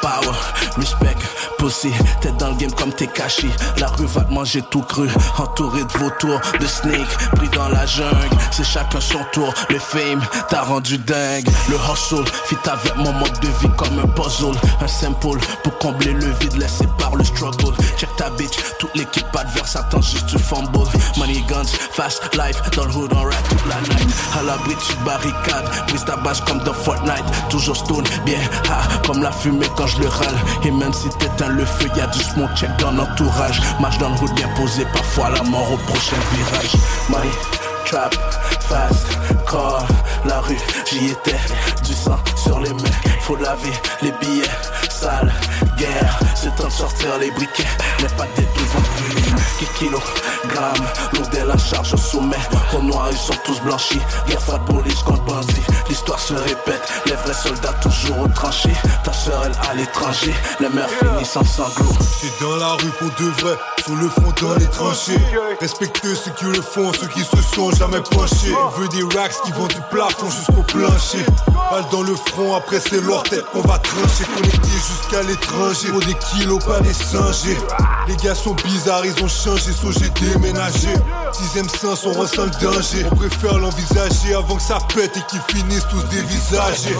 power, 0.00 0.34
respect, 0.76 1.16
pussy. 1.58 1.92
T'es 2.20 2.32
dans 2.32 2.48
le 2.48 2.54
game 2.56 2.72
comme 2.72 2.92
t'es 2.92 3.06
caché. 3.06 3.48
La 3.78 3.86
rue 3.88 4.06
va 4.06 4.22
te 4.22 4.32
manger 4.32 4.62
tout 4.70 4.82
cru. 4.82 5.08
Entouré 5.38 5.84
de 5.84 5.98
vautours, 5.98 6.40
de 6.58 6.66
snakes, 6.66 7.16
pris 7.36 7.48
dans 7.50 7.68
la 7.68 7.86
jungle. 7.86 8.36
C'est 8.50 8.64
chacun 8.64 9.00
son 9.00 9.20
tour. 9.32 9.52
Le 9.70 9.78
fame 9.78 10.20
t'a 10.48 10.62
rendu 10.62 10.98
dingue. 10.98 11.48
Le 11.68 11.76
hustle 11.76 12.24
fit 12.46 12.56
avec 12.64 12.96
mon 12.96 13.12
mode 13.12 13.38
de 13.40 13.48
vie 13.60 13.74
comme 13.76 13.98
un 13.98 14.08
puzzle. 14.08 14.56
Un 14.80 14.88
simple 14.88 15.38
pour 15.62 15.78
combler 15.78 16.12
le 16.12 16.30
vide 16.40 16.56
laissé 16.56 16.86
par 16.98 17.14
le 17.14 17.24
struggle. 17.24 17.74
Check 17.96 18.14
ta 18.16 18.30
bitch, 18.30 18.56
toute 18.78 18.94
l'équipe 18.96 19.26
adverse 19.36 19.76
attend 19.76 20.00
juste 20.00 20.26
du 20.26 20.38
fumble. 20.38 20.88
Money 21.16 21.44
guns, 21.48 21.70
fast 21.92 22.22
life, 22.34 22.60
dans 22.76 22.86
le 22.86 22.94
hood 22.94 23.12
on 23.14 23.22
rap 23.22 23.48
toute 23.48 23.66
la 23.68 23.80
night. 23.82 24.08
À 24.38 24.42
l'abri 24.42 24.74
tu 24.86 24.94
barricade, 25.04 25.68
brise 25.88 26.04
ta 26.04 26.16
base 26.16 26.40
comme 26.40 26.58
dans 26.60 26.74
Fortnite. 26.74 27.24
Toujours 27.50 27.76
stone, 27.76 28.04
bien 28.24 28.40
ah, 28.70 28.82
comme 29.12 29.22
la 29.22 29.32
fumée 29.32 29.66
quand 29.76 29.86
je 29.86 30.00
le 30.00 30.08
râle. 30.08 30.34
Et 30.64 30.70
même 30.70 30.92
si 30.92 31.08
t'éteins 31.10 31.48
le 31.48 31.64
feu, 31.64 31.88
y 31.96 32.00
a 32.00 32.06
du 32.06 32.20
smoke 32.20 32.54
check 32.56 32.70
dans 32.78 32.92
l'entourage. 32.92 33.60
Marche 33.80 33.98
dans 33.98 34.08
le 34.08 34.16
route 34.16 34.34
bien 34.34 34.48
posé, 34.56 34.84
parfois 34.92 35.30
la 35.30 35.42
mort 35.42 35.72
au 35.72 35.76
prochain 35.76 36.16
virage. 36.32 36.72
Money, 37.08 37.30
trap, 37.84 38.14
fast, 38.60 39.18
car, 39.50 39.86
la 40.24 40.40
rue, 40.40 40.58
j'y 40.90 41.08
étais. 41.08 41.36
Du 41.84 41.92
sang 41.92 42.18
sur 42.36 42.60
les 42.60 42.72
mains, 42.72 42.98
faut 43.20 43.36
laver 43.36 43.72
les 44.02 44.12
billets. 44.12 44.48
Sale, 44.88 45.32
c'est 46.34 46.54
temps 46.56 46.68
de 46.68 46.72
sortir 46.72 47.18
les 47.18 47.30
briquets. 47.30 47.66
Pas 48.16 48.26
des 48.36 48.42
devant 48.42 48.80
brûler. 48.80 49.22
Qui 49.58 49.66
kilogramme, 49.78 50.86
l'eau 51.14 51.24
de 51.32 51.46
la 51.46 51.56
charge 51.56 51.94
au 51.94 51.96
sommet. 51.96 52.36
Au 52.76 52.82
noir, 52.82 53.08
ils 53.10 53.16
sont 53.16 53.34
tous 53.44 53.60
blanchis. 53.60 54.00
Guerre 54.26 54.40
pas 54.40 54.58
de 54.58 54.72
police 54.72 55.02
contre 55.02 55.22
bandit. 55.22 55.62
L'histoire 55.88 56.18
se 56.18 56.34
répète, 56.34 56.82
les 57.06 57.12
vrais 57.12 57.34
soldats 57.34 57.74
toujours 57.80 58.20
au 58.20 58.28
tranché. 58.28 58.70
Ta 59.04 59.12
soeur, 59.12 59.42
elle 59.44 59.52
à 59.70 59.74
l'étranger. 59.74 60.34
Les 60.60 60.68
mères 60.68 60.88
finissent 60.88 61.36
en 61.36 61.44
sanglots. 61.44 61.96
C'est 62.20 62.44
dans 62.44 62.56
la 62.56 62.72
rue 62.72 62.90
pour 62.98 63.08
de 63.08 63.30
vrai, 63.40 63.56
sur 63.84 63.94
le 63.94 64.08
front 64.08 64.32
dans 64.40 64.54
les 64.56 64.66
tranchées. 64.66 65.20
Respectez 65.60 66.14
ceux 66.14 66.32
qui 66.32 66.44
le 66.44 66.60
font, 66.60 66.92
ceux 66.92 67.08
qui 67.08 67.20
se 67.20 67.40
sont 67.54 67.70
jamais 67.72 68.00
penchés. 68.00 68.54
On 68.64 68.68
veut 68.80 68.88
des 68.88 69.04
racks 69.16 69.40
qui 69.44 69.52
vont 69.52 69.68
du 69.68 69.80
plafond 69.90 70.30
jusqu'au 70.30 70.62
plancher. 70.62 71.24
Balle 71.70 71.84
dans 71.90 72.02
le 72.02 72.14
front, 72.14 72.54
après 72.56 72.80
c'est 72.80 73.00
leur 73.00 73.22
tête 73.22 73.44
qu'on 73.52 73.62
va 73.62 73.78
trancher. 73.78 74.24
Connecté 74.34 74.68
jusqu'à 74.68 75.22
l'étranger. 75.22 75.71
Pour 75.72 76.00
des 76.00 76.14
kilos, 76.14 76.62
pas 76.62 76.80
des 76.80 76.92
singés. 76.92 77.56
Les 78.06 78.14
gars 78.16 78.34
sont 78.34 78.54
bizarres, 78.62 79.06
ils 79.06 79.24
ont 79.24 79.28
changé, 79.28 79.72
so 79.72 79.90
j'ai 79.90 80.10
déménagé. 80.20 80.92
Sixième 81.32 81.68
sens, 81.68 82.04
on 82.04 82.12
ressent 82.12 82.44
le 82.44 82.50
danger. 82.60 83.06
On 83.10 83.16
préfère 83.16 83.58
l'envisager 83.58 84.34
avant 84.34 84.56
que 84.56 84.62
ça 84.62 84.78
pète 84.94 85.16
et 85.16 85.22
qu'ils 85.28 85.40
finissent 85.56 85.86
tous 85.88 86.04
dévisagés. 86.14 86.94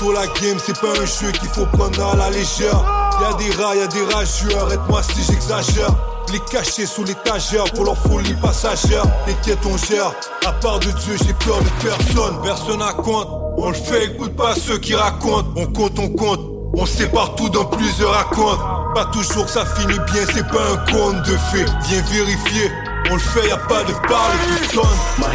Pour 0.00 0.12
la 0.12 0.26
game, 0.26 0.58
c'est 0.66 0.78
pas 0.80 0.90
un 1.00 1.06
jeu 1.06 1.30
qu'il 1.30 1.48
faut 1.50 1.66
prendre 1.66 2.04
à 2.04 2.16
la 2.16 2.30
légère. 2.30 2.84
Y'a 3.20 3.34
des 3.34 3.62
rats, 3.62 3.76
y'a 3.76 3.86
des 3.86 4.04
rageux, 4.12 4.56
arrête-moi 4.58 5.00
si 5.04 5.22
j'exagère. 5.22 5.94
Les 6.32 6.40
cacher 6.50 6.86
sous 6.86 7.04
l'étagère 7.04 7.64
pour 7.72 7.84
leur 7.84 7.96
folie 7.96 8.34
passagère. 8.34 9.04
T'inquiète, 9.26 9.60
on 9.64 9.76
gère. 9.76 10.12
À 10.44 10.52
part 10.52 10.80
de 10.80 10.90
Dieu, 10.90 11.16
j'ai 11.24 11.34
peur 11.34 11.60
de 11.60 11.88
personne. 11.88 12.40
Personne 12.42 12.82
à 12.82 12.94
compte. 12.94 13.28
On 13.58 13.68
le 13.68 13.74
fait, 13.74 14.06
écoute 14.06 14.34
pas 14.34 14.56
ceux 14.56 14.78
qui 14.78 14.96
racontent. 14.96 15.52
On 15.56 15.66
compte, 15.66 15.98
on 16.00 16.08
compte. 16.08 16.61
On 16.74 16.86
sait 16.86 17.08
partout 17.08 17.48
dans 17.50 17.66
plusieurs 17.66 18.12
racontes. 18.12 18.60
Pas 18.94 19.04
toujours 19.06 19.44
que 19.44 19.50
ça 19.50 19.64
finit 19.64 19.98
bien, 20.12 20.22
c'est 20.32 20.46
pas 20.48 20.72
un 20.72 20.92
conte 20.92 21.22
de 21.26 21.36
fait. 21.36 21.66
Viens 21.88 22.02
vérifier. 22.02 22.70
On 23.10 23.14
le 23.14 23.20
fait, 23.20 23.48
y 23.48 23.52
a 23.52 23.56
pas 23.56 23.84
de 23.84 23.92
parler, 24.08 24.38
tout 24.70 24.80
sonne. 24.80 25.32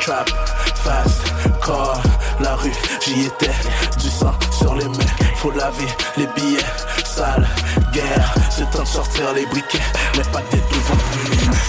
Trap, 0.00 0.30
fast, 0.74 1.20
car, 1.64 2.00
la 2.40 2.54
rue, 2.56 2.72
j'y 3.04 3.26
étais. 3.26 3.50
Du 3.98 4.08
sang 4.08 4.32
sur 4.50 4.74
les 4.74 4.84
mains, 4.84 5.12
faut 5.36 5.50
laver 5.50 5.88
les 6.16 6.26
billets. 6.28 6.64
Sale, 7.04 7.46
guerre, 7.92 8.34
c'est 8.50 8.70
temps 8.70 8.82
de 8.82 8.88
sortir 8.88 9.32
les 9.34 9.46
briquets. 9.46 9.82
Pas 10.32 10.42
des 10.50 10.56
devant. 10.56 10.98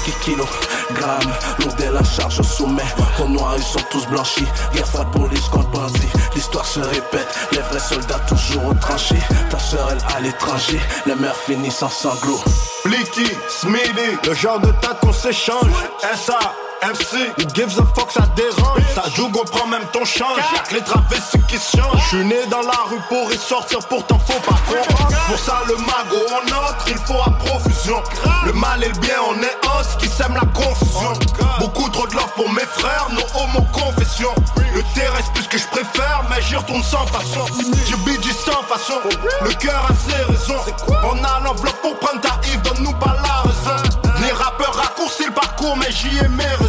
Qui 0.04 0.12
kilogramme, 0.24 1.32
de 1.78 1.94
la 1.94 2.04
charge 2.04 2.40
au 2.40 2.44
sommet. 2.44 2.84
Au 3.22 3.28
noir, 3.28 3.54
ils 3.58 3.64
sont 3.64 3.80
tous 3.92 4.06
blanchis. 4.08 4.48
Guerre 4.74 4.88
pas 4.88 5.04
de 5.04 5.12
police 5.12 5.48
contre 5.50 5.70
bandit. 5.70 6.10
L'histoire 6.36 6.66
se 6.66 6.80
répète, 6.80 7.28
les 7.52 7.60
vrais 7.60 7.80
soldats 7.80 8.20
toujours 8.28 8.66
au 8.66 8.74
tranché. 8.74 9.16
Ta 9.50 9.60
soeur, 9.60 9.90
elle 9.92 10.16
à 10.16 10.20
l'étranger. 10.20 10.80
Les 11.06 11.16
mères 11.16 11.36
finissent 11.36 11.84
en 11.84 11.90
sanglots. 11.90 12.44
Blicky, 12.86 13.32
Smithy, 13.50 14.18
le 14.28 14.34
genre 14.34 14.60
de 14.60 14.72
tas 14.82 14.96
qu'on 15.02 15.14
s'échange. 15.14 15.72
SA, 16.16 16.40
MC, 16.82 17.34
who 17.38 17.44
gives 17.54 17.78
a 17.78 17.86
fuck, 17.94 18.12
ça 18.12 18.26
dérange. 18.36 18.82
Ça 18.96 19.04
joue, 19.14 19.28
on 19.28 19.46
prend 19.46 19.68
même 19.68 19.86
ton 19.92 20.06
change. 20.06 20.38
Y'a 20.54 20.60
que 20.60 20.76
les 20.76 20.82
travestis 20.82 21.42
qui 21.48 21.58
se 21.58 21.78
changent. 21.78 22.02
J'suis 22.08 22.24
né 22.24 22.46
dans 22.50 22.62
la 22.62 22.80
rue 22.90 23.02
pour 23.10 23.32
y 23.32 23.38
sortir, 23.38 23.80
pourtant 23.88 24.20
faut 24.20 24.40
pas 24.40 24.58
comprendre. 24.68 25.18
Pour 25.28 25.38
ça, 25.38 25.62
le 25.68 25.76
mago, 25.76 26.26
on 26.32 26.48
entre, 26.48 26.88
il 26.88 26.98
faut 27.00 27.22
à 27.22 27.32
profusion. 27.32 28.02
Le 28.46 28.54
mal 28.54 28.84
et 28.84 28.88
le 28.88 29.00
bien, 29.00 29.16
on 29.30 29.36
est 29.42 29.58
os 29.78 29.88
qui 30.00 30.08
sème 30.08 30.34
la 30.34 30.48
confusion. 30.60 31.14
Beaucoup 31.60 31.90
trop 31.90 32.08
de 32.08 32.16
love 32.16 32.32
pour 32.36 32.50
mes 32.52 32.66
frères, 32.66 33.08
nos 33.12 33.42
homo 33.42 33.66
confessions. 33.74 34.34
Le 34.74 34.84
terrestre 34.94 35.32
plus 35.34 35.48
que 35.48 35.58
je 35.58 35.68
préfère, 35.68 36.24
mais 36.30 36.42
j'y 36.42 36.56
retourne 36.56 36.84
sans 36.84 37.06
façon. 37.08 37.46
J'ai 37.88 37.96
bidji 37.98 38.32
sans 38.34 38.64
façon, 38.64 39.00
le 39.42 39.54
cœur 39.56 39.86
a 39.90 40.10
ses 40.10 40.24
raisons. 40.24 40.62
On 41.04 41.24
a 41.24 41.40
l'enveloppe 41.44 41.82
pour 41.82 41.98
prendre 42.00 42.22
ta 42.22 42.40
Yves, 42.48 42.62
donne-nous 42.62 42.94
pas 42.94 43.16
la 43.22 43.50
raison. 43.50 43.84
Les 44.22 44.32
rappeurs 44.32 44.76
raccourcissent 44.76 45.28
le 45.28 45.34
parcours, 45.34 45.76
mais 45.78 45.92
j'y 45.92 46.18
ai 46.18 46.28
mes 46.28 46.44
raisons. 46.44 46.69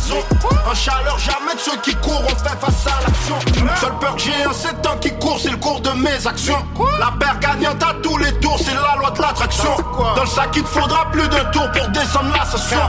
Chaleur, 0.81 1.19
jamais 1.19 1.55
de 1.55 1.61
ceux 1.61 1.77
qui 1.82 1.94
courent, 1.97 2.23
on 2.24 2.28
fait 2.28 2.59
face 2.59 2.86
à 2.86 3.02
l'action. 3.02 3.39
Seule 3.78 3.98
peur 4.01 4.16
que 4.16 4.23
j'ai 4.23 4.44
un 4.44 4.52
7 4.52 4.86
ans 4.86 4.97
qui 4.98 5.11
court 5.19 5.39
c'est 5.39 5.51
le 5.51 5.59
cours 5.59 5.78
de 5.82 5.90
mes 5.90 6.27
actions. 6.27 6.65
La 6.98 7.12
paire 7.20 7.39
gagnante 7.39 7.82
à 7.82 7.93
tous 8.02 8.16
les 8.16 8.32
tours, 8.40 8.59
c'est 8.59 8.73
la 8.73 8.97
loi 8.98 9.11
de 9.11 9.20
l'attraction. 9.20 9.77
Dans 10.16 10.23
le 10.23 10.27
sac, 10.27 10.48
il 10.57 10.62
te 10.62 10.69
faudra 10.69 11.11
plus 11.11 11.28
de 11.28 11.39
tours 11.52 11.70
pour 11.70 11.89
descendre 11.89 12.35
la 12.35 12.47
session. 12.47 12.81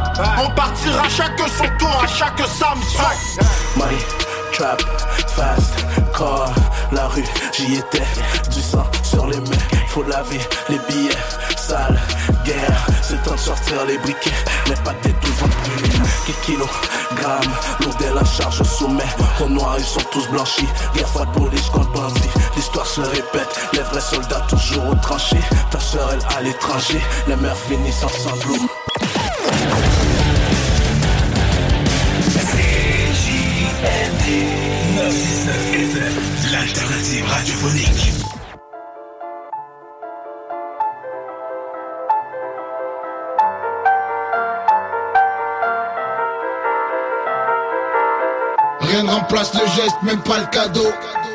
On 0.42 0.50
partira 0.52 1.10
chaque 1.10 1.38
son 1.40 1.66
tour, 1.78 2.02
à 2.02 2.08
chaque 2.08 2.40
Samsung. 2.40 3.42
Money, 3.76 3.98
trap, 4.54 4.82
fast, 5.28 5.86
car, 6.18 6.50
la 6.94 7.08
rue, 7.10 7.26
j'y 7.52 7.76
étais. 7.76 8.04
Du 8.54 8.62
sang 8.62 8.86
sur 9.04 9.28
les 9.28 9.38
mains, 9.38 9.66
faut 9.90 10.04
laver 10.04 10.40
les 10.70 10.80
billets. 10.88 11.18
Sale, 11.58 12.00
guerre, 12.46 12.86
c'est 13.02 13.22
temps 13.24 13.36
de 13.36 13.40
sortir 13.40 13.86
les 13.86 13.98
briquets. 13.98 14.32
Les 14.68 14.76
pâtés 14.76 15.14
tout 15.22 15.34
vendus. 16.32 16.42
Quelques 16.42 16.42
kilogrammes, 16.46 17.54
lourd 17.82 18.16
la 18.16 18.24
charge 18.26 18.62
au 18.62 18.64
sommet. 18.64 19.04
Au 19.44 19.50
noir, 19.50 19.76
ils 19.78 19.86
sont 19.86 20.02
tous 20.12 20.28
blanchis. 20.30 20.68
Guerre 20.96 21.08
fois 21.08 21.26
de 21.26 21.32
police 21.32 21.70
contre 21.70 21.92
bandit. 21.92 22.30
L'histoire 22.56 22.86
se 22.86 23.02
répète, 23.02 23.60
les 23.74 23.80
vrais 23.80 24.02
soldats 24.02 24.46
toujours 24.50 24.88
au 24.90 24.96
tranché. 24.96 25.38
Ta 25.70 25.80
soeur, 25.80 26.10
elle 26.14 26.38
à 26.38 26.42
l'étranger. 26.42 27.02
Les 27.28 27.36
mères 27.36 27.58
finissent 27.58 28.04
en 28.04 28.10
sanglots. 28.10 28.68
L'alternative 36.52 37.26
radiophonique. 37.28 38.21
Rien 49.02 49.10
ne 49.10 49.16
remplace 49.16 49.52
le 49.56 49.66
geste, 49.66 49.96
même 50.04 50.22
pas 50.22 50.38
le 50.38 50.46
cadeau. 50.52 50.86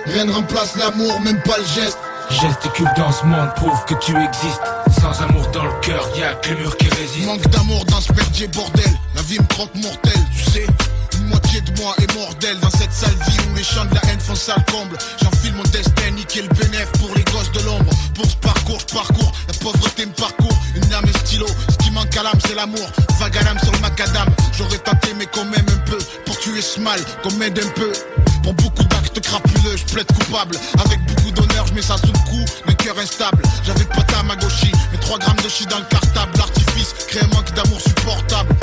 Rien 0.06 0.24
ne 0.24 0.30
remplace 0.30 0.76
l'amour, 0.76 1.20
même 1.22 1.42
pas 1.42 1.58
le 1.58 1.64
geste. 1.64 1.98
Gesticule 2.30 2.88
dans 2.96 3.10
ce 3.10 3.24
monde, 3.24 3.48
prouve 3.56 3.84
que 3.86 3.94
tu 3.94 4.12
existes. 4.16 4.62
Sans 5.00 5.20
amour 5.24 5.44
dans 5.48 5.64
le 5.64 5.72
cœur, 5.80 6.08
y'a 6.16 6.34
que 6.34 6.50
les 6.50 6.60
murs 6.60 6.76
qui 6.76 6.88
résistent. 6.90 7.26
Manque 7.26 7.48
d'amour 7.48 7.84
dans 7.86 8.00
ce 8.00 8.12
merdier 8.12 8.46
bordel. 8.46 8.84
La 9.16 9.22
vie 9.22 9.40
me 9.40 9.46
croque 9.46 9.74
mortelle, 9.74 10.24
tu 10.32 10.44
sais. 10.48 10.66
Une 11.26 11.32
moitié 11.32 11.60
de 11.60 11.80
moi 11.80 11.92
est 11.98 12.14
mortelle 12.14 12.56
dans 12.60 12.70
cette 12.70 12.92
sale 12.92 13.10
vie 13.26 13.36
où 13.50 13.56
les 13.56 13.62
de 13.62 13.94
la 13.96 14.12
haine 14.12 14.20
font 14.20 14.36
sale 14.36 14.64
comble. 14.70 14.96
J'enfile 15.20 15.54
mon 15.54 15.64
destin, 15.64 16.10
niquer 16.12 16.42
le 16.42 16.48
bénéf 16.54 16.86
pour 17.00 17.12
les 17.16 17.24
gosses 17.24 17.50
de 17.50 17.66
l'ombre. 17.66 17.90
Pour 18.14 18.30
ce 18.30 18.36
parcours, 18.36 18.78
je 18.78 18.94
parcours. 18.94 19.32
La 19.48 19.54
pauvreté 19.54 20.06
me 20.06 20.12
parcourt. 20.12 20.56
Une 20.76 20.88
lame 20.88 21.04
et 21.08 21.18
stylo. 21.18 21.46
Ce 21.68 21.84
qui 21.84 21.90
manque 21.90 22.16
à 22.16 22.22
l'âme, 22.22 22.38
c'est 22.46 22.54
l'amour. 22.54 22.88
Vague 23.18 23.38
à 23.38 23.42
l'âme 23.42 23.58
sur 23.58 23.72
le 23.72 23.78
macadam. 23.80 24.28
J'aurais 24.56 24.78
tenté, 24.78 25.14
mais 25.18 25.26
quand 25.26 25.46
même 25.46 25.66
un 25.68 25.90
peu. 25.90 25.98
Pour 26.26 26.38
tuer 26.38 26.62
ce 26.62 26.78
mal, 26.78 27.00
qu'on 27.24 27.32
m'aide 27.32 27.58
un 27.58 27.70
peu. 27.70 27.92
Pour 28.44 28.54
beaucoup 28.54 28.84
d'actes 28.84 29.18
crapuleux, 29.18 29.76
je 29.76 29.84
plaide 29.92 30.06
coupable. 30.06 30.56
Avec 30.84 31.04
beaucoup 31.06 31.32
d'honneur, 31.32 31.66
je 31.66 31.74
mets 31.74 31.82
ça 31.82 31.96
sous 31.98 32.12
le 32.12 32.30
coup 32.30 32.44
d'un 32.68 32.74
cœur 32.74 32.96
instable. 33.00 33.42
J'avais 33.64 33.86
pas 33.86 34.02
ta 34.02 34.22
magoshi, 34.22 34.70
mais 34.92 34.98
3 34.98 35.18
grammes 35.18 35.42
de 35.42 35.48
chi 35.48 35.66
dans 35.66 35.78
le 35.78 35.86
cartable. 35.86 36.38
L'artifice 36.38 36.94
crée 37.08 37.20
un 37.20 37.34
manque 37.34 37.52
d'amour 37.52 37.80
supportable. 37.80 38.54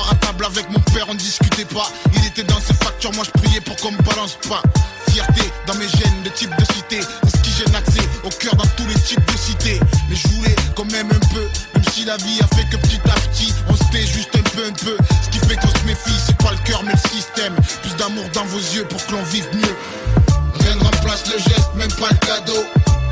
À 0.00 0.14
table 0.16 0.44
avec 0.44 0.68
mon 0.70 0.80
père, 0.92 1.06
on 1.08 1.14
discutait 1.14 1.64
pas. 1.64 1.88
Il 2.14 2.26
était 2.26 2.42
dans 2.42 2.60
ses 2.60 2.74
factures, 2.74 3.12
moi 3.12 3.24
je 3.24 3.30
priais 3.40 3.60
pour 3.60 3.76
qu'on 3.76 3.92
me 3.92 4.02
balance 4.02 4.36
pas. 4.48 4.62
Fierté 5.10 5.42
dans 5.66 5.74
mes 5.74 5.88
gènes 5.88 6.22
de 6.24 6.28
type 6.30 6.50
de 6.56 6.64
cité. 6.72 7.00
Ce 7.00 7.40
qui 7.40 7.50
gêne 7.52 7.74
accès 7.74 8.06
au 8.24 8.28
cœur 8.28 8.54
dans 8.56 8.66
tous 8.76 8.86
les 8.86 8.94
types 8.94 9.24
de 9.24 9.36
cités? 9.38 9.80
Mais 10.08 10.16
je 10.16 10.28
voulais 10.28 10.56
quand 10.74 10.90
même 10.90 11.08
un 11.10 11.26
peu, 11.32 11.48
même 11.74 11.84
si 11.92 12.04
la 12.04 12.16
vie 12.16 12.40
a 12.42 12.46
fait 12.54 12.64
que 12.64 12.76
petit 12.76 13.00
à 13.04 13.14
petit, 13.28 13.54
on 13.68 13.76
se 13.76 13.84
tait 13.90 14.06
juste 14.06 14.34
un 14.34 14.42
peu, 14.42 14.66
un 14.66 14.72
peu. 14.72 14.96
Ce 15.22 15.30
qui 15.30 15.38
fait 15.46 15.56
qu'on 15.56 15.68
se 15.68 15.84
méfie, 15.86 16.20
c'est 16.26 16.36
pas 16.36 16.50
le 16.50 16.58
cœur 16.64 16.82
mais 16.84 16.92
le 16.92 17.10
système. 17.10 17.54
Plus 17.82 17.94
d'amour 17.96 18.24
dans 18.34 18.44
vos 18.46 18.58
yeux 18.58 18.84
pour 18.84 19.04
que 19.06 19.12
l'on 19.12 19.22
vive 19.24 19.46
mieux. 19.54 19.76
Rien 20.60 20.74
ne 20.74 20.84
remplace 20.84 21.24
le 21.32 21.38
geste, 21.38 21.70
même 21.76 21.92
pas 21.92 22.08
le 22.10 22.26
cadeau. 22.26 22.64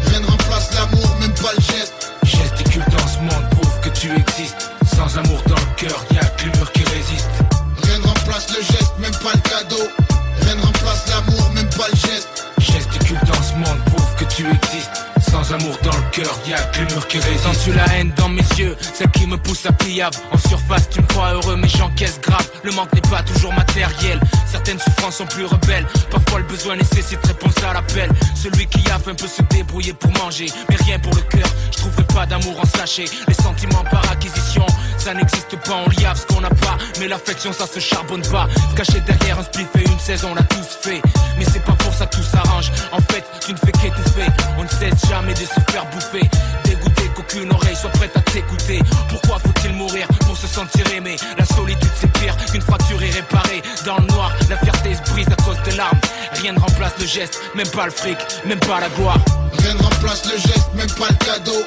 Rien 0.06 0.20
ne 0.20 0.26
remplace 0.26 0.70
l'amour, 0.74 1.16
même 1.20 1.34
pas 1.34 1.52
le 1.54 1.60
geste. 1.60 2.12
Gesticule 2.24 2.84
dans 2.90 3.06
ce 3.06 3.18
monde, 3.20 3.48
prouve 3.50 3.80
que 3.80 3.90
tu 3.90 4.10
existes. 4.10 4.70
Sans 5.00 5.16
amour 5.16 5.42
dans 5.46 5.54
le 5.54 5.76
cœur, 5.78 6.04
y'a 6.12 6.26
que 6.26 6.44
les 6.44 6.58
murs 6.58 6.72
qui 6.72 6.84
résistent. 6.84 7.40
Rien 7.84 7.98
ne 8.00 8.06
remplace 8.06 8.54
le 8.54 8.62
geste, 8.62 8.92
même 8.98 9.16
pas 9.22 9.32
le 9.32 9.40
cadeau. 9.48 9.88
Rien 10.42 10.56
ne 10.56 10.60
remplace 10.60 11.06
l'amour, 11.08 11.50
même 11.54 11.70
pas 11.70 11.86
le 11.90 11.96
geste. 11.96 12.44
Gesticule 12.58 13.18
dans 13.26 13.42
ce 13.42 13.54
monde, 13.54 13.82
prouve 13.86 14.14
que 14.18 14.24
tu 14.24 14.46
existes. 14.46 14.99
Sans 15.30 15.52
amour 15.52 15.76
dans 15.82 15.96
le 15.96 16.02
cœur, 16.10 16.34
y'a 16.46 16.58
que 16.58 16.80
les 16.80 16.86
murs 16.92 17.06
qui 17.06 17.18
résistent. 17.18 17.44
Sens-tu 17.44 17.72
la 17.72 17.86
haine 17.94 18.12
dans 18.16 18.28
mes 18.28 18.42
yeux, 18.58 18.76
celle 18.94 19.10
qui 19.10 19.26
me 19.26 19.36
pousse 19.36 19.64
à 19.66 19.72
pliable. 19.72 20.16
En 20.32 20.38
surface, 20.38 20.88
tu 20.90 21.00
me 21.00 21.06
crois 21.06 21.34
heureux, 21.34 21.56
mais 21.56 21.68
j'encaisse 21.68 22.20
grave. 22.20 22.48
Le 22.64 22.72
manque 22.72 22.92
n'est 22.92 23.00
pas 23.02 23.22
toujours 23.22 23.52
matériel. 23.52 24.20
Certaines 24.50 24.80
souffrances 24.80 25.16
sont 25.18 25.26
plus 25.26 25.44
rebelles. 25.44 25.86
Parfois, 26.10 26.40
le 26.40 26.46
besoin 26.46 26.74
nécessite 26.76 27.24
réponse 27.24 27.54
à 27.68 27.72
l'appel. 27.74 28.10
Celui 28.34 28.66
qui 28.66 28.90
a 28.90 28.98
faim 28.98 29.14
peut 29.14 29.28
se 29.28 29.42
débrouiller 29.42 29.92
pour 29.92 30.10
manger, 30.22 30.46
mais 30.68 30.76
rien 30.76 30.98
pour 30.98 31.14
le 31.14 31.22
cœur. 31.22 31.48
Je 31.70 31.78
trouverai 31.78 32.04
pas 32.04 32.26
d'amour 32.26 32.58
en 32.60 32.78
sachet. 32.78 33.04
Les 33.28 33.34
sentiments 33.34 33.84
par 33.90 34.02
acquisition, 34.10 34.66
ça 34.98 35.14
n'existe 35.14 35.56
pas. 35.64 35.76
On 35.86 35.90
liave 36.00 36.18
ce 36.20 36.26
qu'on 36.26 36.40
n'a 36.40 36.50
pas, 36.50 36.76
mais 36.98 37.06
l'affection, 37.06 37.52
ça 37.52 37.66
se 37.66 37.78
charbonne 37.78 38.22
pas. 38.22 38.48
Se 38.70 38.74
cacher 38.74 39.00
derrière 39.00 39.38
un 39.38 39.44
spliff 39.44 39.68
et 39.76 39.88
une 39.88 39.98
saison, 39.98 40.30
on 40.32 40.34
l'a 40.34 40.42
tous 40.42 40.88
fait. 40.88 41.00
Mais 41.38 41.44
c'est 41.44 41.64
pas 41.64 41.72
pour 41.72 41.94
ça 41.94 42.06
que 42.06 42.16
tout 42.16 42.22
s'arrange. 42.22 42.72
En 42.92 43.00
fait, 43.12 43.24
tu 43.44 43.52
ne 43.52 43.58
fais 43.58 43.72
qu'étouffer. 43.72 44.26
On 44.58 44.64
ne 44.64 44.68
cesse 44.68 45.08
jamais 45.08 45.19
de 45.28 45.34
se 45.44 45.60
faire 45.70 45.84
bouffer. 45.92 46.28
Dégoûté 46.64 47.10
qu'aucune 47.14 47.52
oreille 47.52 47.76
soit 47.76 47.90
prête 47.90 48.16
à 48.16 48.20
t'écouter. 48.20 48.80
Pourquoi 49.08 49.38
faut-il 49.38 49.74
mourir 49.74 50.06
pour 50.26 50.36
se 50.36 50.46
sentir 50.46 50.84
aimé? 50.94 51.16
La 51.38 51.44
solitude 51.44 51.90
c'est 52.00 52.10
pire 52.12 52.34
qu'une 52.50 52.62
fracture 52.62 53.02
irréparée. 53.02 53.62
Dans 53.84 53.98
le 53.98 54.06
noir, 54.06 54.32
la 54.48 54.56
fierté 54.56 54.94
se 54.94 55.10
brise 55.12 55.28
à 55.28 55.42
cause 55.42 55.58
de 55.66 55.76
larmes. 55.76 55.98
Rien 56.40 56.52
ne 56.52 56.58
remplace 56.58 56.94
le 56.98 57.06
geste, 57.06 57.38
même 57.54 57.68
pas 57.68 57.84
le 57.84 57.90
fric, 57.90 58.16
même 58.46 58.58
pas 58.60 58.80
la 58.80 58.88
gloire. 58.90 59.18
Rien 59.58 59.74
ne 59.74 59.82
remplace 59.82 60.24
le 60.24 60.38
geste, 60.38 60.70
même 60.74 60.90
pas 60.90 61.08
le 61.10 61.16
cadeau. 61.24 61.62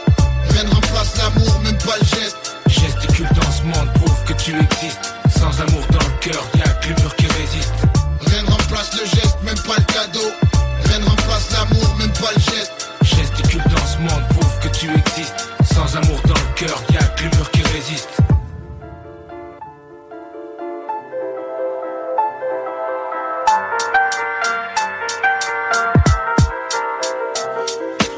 Rien 0.49 0.63
ne 0.63 0.73
remplace 0.73 1.15
l'amour, 1.17 1.59
même 1.61 1.77
pas 1.77 1.97
le 1.99 2.05
geste. 2.05 2.55
Gesticule 2.67 3.29
dans 3.35 3.51
ce 3.51 3.63
monde, 3.63 3.93
prouve 3.93 4.23
que 4.25 4.33
tu 4.33 4.51
existes. 4.59 5.13
Sans 5.37 5.61
amour 5.61 5.85
dans 5.91 5.99
le 5.99 6.19
cœur, 6.19 6.43
y'a 6.55 6.69
que 6.81 6.89
les 6.89 7.01
murs 7.01 7.15
qui 7.15 7.27
résistent. 7.27 7.85
Rien 8.25 8.41
ne 8.41 8.49
remplace 8.49 8.91
le 8.99 9.05
geste, 9.05 9.37
même 9.43 9.59
pas 9.59 9.77
le 9.77 9.93
cadeau. 9.93 10.31
Rien 10.85 10.99
ne 10.99 11.05
remplace 11.05 11.51
l'amour, 11.51 11.95
même 11.99 12.13
pas 12.13 12.31
le 12.35 12.41
geste. 12.41 12.82
Sans 15.73 15.95
amour 15.97 16.21
dans 16.27 16.33
le 16.33 16.55
cœur, 16.55 16.83
y'a 16.91 17.03
que 17.03 17.23
les 17.23 17.29
murs 17.35 17.51
qui 17.51 17.61
résistent. 17.63 18.17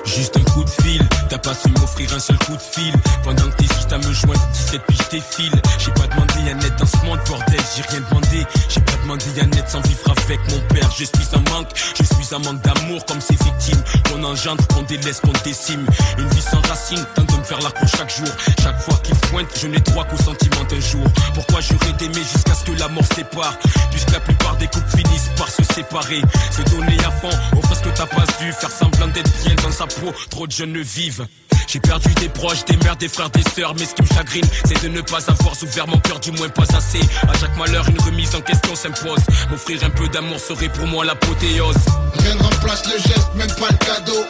Juste 0.03 0.37
un 0.37 0.43
coup 0.51 0.63
de 0.63 0.69
fil, 0.69 1.07
t'as 1.29 1.37
pas 1.37 1.53
su 1.53 1.69
m'offrir 1.69 2.13
un 2.13 2.19
seul 2.19 2.37
coup 2.39 2.55
de 2.55 2.61
fil. 2.61 2.93
Pendant 3.23 3.49
que 3.49 3.55
t'hésites 3.57 3.93
à 3.93 3.97
me 3.97 4.11
joindre, 4.11 4.47
17 4.53 4.81
puis 4.87 4.97
je 4.97 5.09
défile 5.17 5.61
J'ai 5.79 5.91
pas 5.91 6.07
demandé 6.07 6.34
naître 6.53 6.75
dans 6.77 6.85
ce 6.85 6.97
monde 7.05 7.19
bordel, 7.27 7.59
j'ai 7.75 7.83
rien 7.89 8.01
demandé. 8.09 8.45
J'ai 8.69 8.81
pas 8.81 8.95
demandé 9.01 9.25
naître 9.55 9.69
sans 9.69 9.81
vivre 9.81 10.11
avec 10.11 10.39
mon 10.51 10.59
père. 10.73 10.89
Je 10.91 11.05
suis 11.05 11.27
un 11.33 11.51
manque, 11.51 11.69
je 11.97 12.03
suis 12.03 12.35
un 12.35 12.39
manque 12.39 12.61
d'amour 12.61 13.05
comme 13.05 13.21
ces 13.21 13.35
victimes. 13.35 13.81
Qu'on 14.09 14.23
engendre, 14.23 14.65
qu'on 14.67 14.83
délaisse, 14.83 15.19
qu'on 15.21 15.33
décime. 15.43 15.85
Une 16.17 16.27
vie 16.29 16.41
sans 16.41 16.61
racine, 16.61 17.03
tente 17.15 17.27
de 17.27 17.37
me 17.37 17.43
faire 17.43 17.61
la 17.61 17.71
cour 17.71 17.87
chaque 17.87 18.15
jour. 18.15 18.27
Chaque 18.61 18.79
fois 18.81 18.95
qu'il 19.03 19.15
pointe, 19.15 19.47
je 19.59 19.67
n'ai 19.67 19.79
droit 19.79 20.05
qu'au 20.05 20.17
sentiment 20.17 20.63
d'un 20.69 20.79
jour. 20.79 21.05
Pourquoi 21.33 21.61
j'aurais 21.61 21.93
d'aimer 21.93 22.23
jusqu'à 22.33 22.53
ce 22.53 22.63
que 22.63 22.77
la 22.79 22.87
mort 22.87 23.05
sépare? 23.15 23.57
Puisque 23.91 24.11
la 24.11 24.19
plupart 24.19 24.55
des 24.57 24.67
couples 24.67 24.97
finissent 24.97 25.31
par 25.37 25.49
se 25.49 25.63
séparer. 25.73 26.21
Se 26.51 26.61
donner 26.71 26.97
à 27.05 27.11
fond, 27.11 27.29
offre 27.57 27.75
ce 27.75 27.81
que 27.81 27.89
t'as 27.89 28.05
pas 28.05 28.25
dû 28.39 28.51
Faire 28.51 28.71
semblant 28.71 29.07
d'être 29.07 29.31
bien 29.43 29.55
dans 29.63 29.71
sa 29.71 29.87
peau, 29.87 30.13
trop 30.29 30.47
de 30.47 30.51
jeunes 30.51 30.73
ne 30.73 30.79
vivent. 30.79 31.25
J'ai 31.67 31.79
perdu 31.79 32.13
des 32.15 32.29
proches, 32.29 32.63
des 32.65 32.77
mères, 32.77 32.95
des 32.95 33.07
frères, 33.07 33.29
des 33.31 33.43
sœurs, 33.43 33.73
mais 33.77 33.85
ce 33.85 33.95
qui 33.95 34.03
me 34.03 34.07
chagrine, 34.07 34.45
c'est 34.65 34.83
de 34.83 34.89
ne 34.89 35.01
pas 35.01 35.29
avoir 35.29 35.53
ouvert 35.63 35.87
mon 35.87 35.97
cœur, 35.97 36.19
du 36.19 36.31
moins 36.35 36.49
pas 36.49 36.65
assez. 36.75 36.99
À 37.27 37.37
chaque 37.37 37.55
malheur, 37.57 37.87
une 37.89 37.99
remise 38.01 38.35
en 38.35 38.41
question 38.41 38.75
s'impose. 38.75 39.23
M'offrir 39.49 39.83
un 39.83 39.89
peu 39.89 40.07
d'amour 40.09 40.39
serait 40.39 40.69
pour 40.69 40.87
moi 40.87 41.05
l'apothéose. 41.05 41.75
Rien 42.19 42.35
ne 42.35 42.43
remplace 42.43 42.83
le 42.85 42.97
geste, 43.01 43.29
même 43.35 43.51
pas 43.59 43.69
le 43.69 43.77
cadeau. 43.77 44.25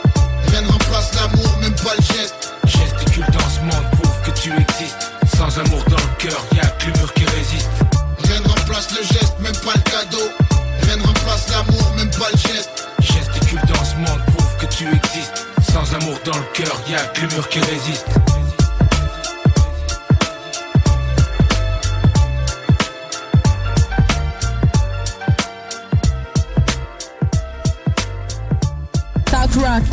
Rien 0.50 0.62
ne 0.62 0.68
remplace 0.68 1.12
l'amour, 1.16 1.58
même 1.62 1.76
pas 1.76 1.96
le 1.98 2.04
geste. 2.04 2.54
Gesticule 2.66 3.26
dans 3.32 3.50
ce 3.50 3.60
monde, 3.62 3.86
prouve 3.92 4.22
que 4.26 4.40
tu 4.40 4.52
existes. 4.52 5.12
Sans 5.38 5.60
amour 5.60 5.84
dans 5.90 5.98
le 5.98 6.18
cœur, 6.18 6.46
y'a 6.56 6.68
que 6.68 6.86
les 6.88 7.00
murs 7.00 7.14
qui 7.14 7.26
résistent. 7.26 7.70
Rien 8.24 8.40
ne 8.40 8.48
remplace 8.48 8.90
le 8.92 9.04
geste, 9.04 9.36
même 9.40 9.56
pas 9.58 9.74
le 9.76 9.82
cadeau. 9.82 10.30
Rien 10.84 10.98
ne 10.98 11.04
remplace 11.04 11.50
l'amour, 11.50 11.94
même 11.98 12.12
pas 12.12 12.30
le 12.32 12.38
geste. 12.38 12.88
Gesticule 13.00 13.62
dans 13.68 13.84
ce 13.84 13.96
monde, 13.96 14.22
prouve 14.36 14.58
que 14.60 14.66
tu 14.68 14.86
existes. 14.88 15.46
Sans 15.72 15.94
amour 15.96 16.18
dans 16.26 16.38
le 16.38 16.46
cœur, 16.54 16.76
y'a 16.90 17.00
que 17.08 17.22
les 17.22 17.36
murs 17.36 17.50
qui 17.50 17.60
résistent. 17.60 18.15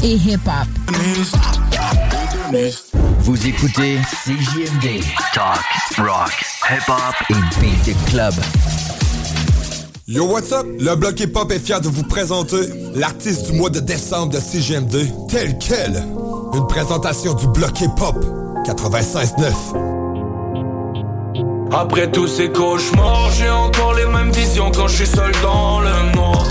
Et 0.02 0.14
hip-hop. 0.14 0.66
Vous 3.20 3.46
écoutez 3.46 3.98
CJMD. 4.24 5.02
Talk, 5.34 5.60
rock, 5.98 6.32
hip-hop 6.70 7.14
et 7.30 7.60
beat 7.60 7.82
the 7.84 8.10
club. 8.10 8.34
Yo, 10.08 10.24
what's 10.26 10.52
up? 10.52 10.66
Le 10.78 10.94
Bloc 10.96 11.20
Hip 11.20 11.32
Hop 11.36 11.52
est 11.52 11.60
fier 11.60 11.80
de 11.80 11.88
vous 11.88 12.02
présenter 12.02 12.68
l'artiste 12.94 13.50
du 13.50 13.56
mois 13.56 13.70
de 13.70 13.80
décembre 13.80 14.32
de 14.32 14.40
CGMD, 14.40 15.06
tel 15.30 15.56
quel. 15.58 16.02
Une 16.54 16.66
présentation 16.66 17.34
du 17.34 17.46
Bloc 17.48 17.80
Hip 17.80 18.00
Hop 18.00 18.16
96.9. 18.66 19.52
Après 21.72 22.10
tous 22.10 22.26
ces 22.26 22.50
cauchemars, 22.50 23.30
j'ai 23.38 23.48
encore 23.48 23.94
les 23.94 24.06
mêmes 24.06 24.32
visions 24.32 24.70
quand 24.72 24.88
je 24.88 24.96
suis 24.96 25.06
seul 25.06 25.32
dans 25.42 25.80
le 25.80 26.12
noir. 26.14 26.44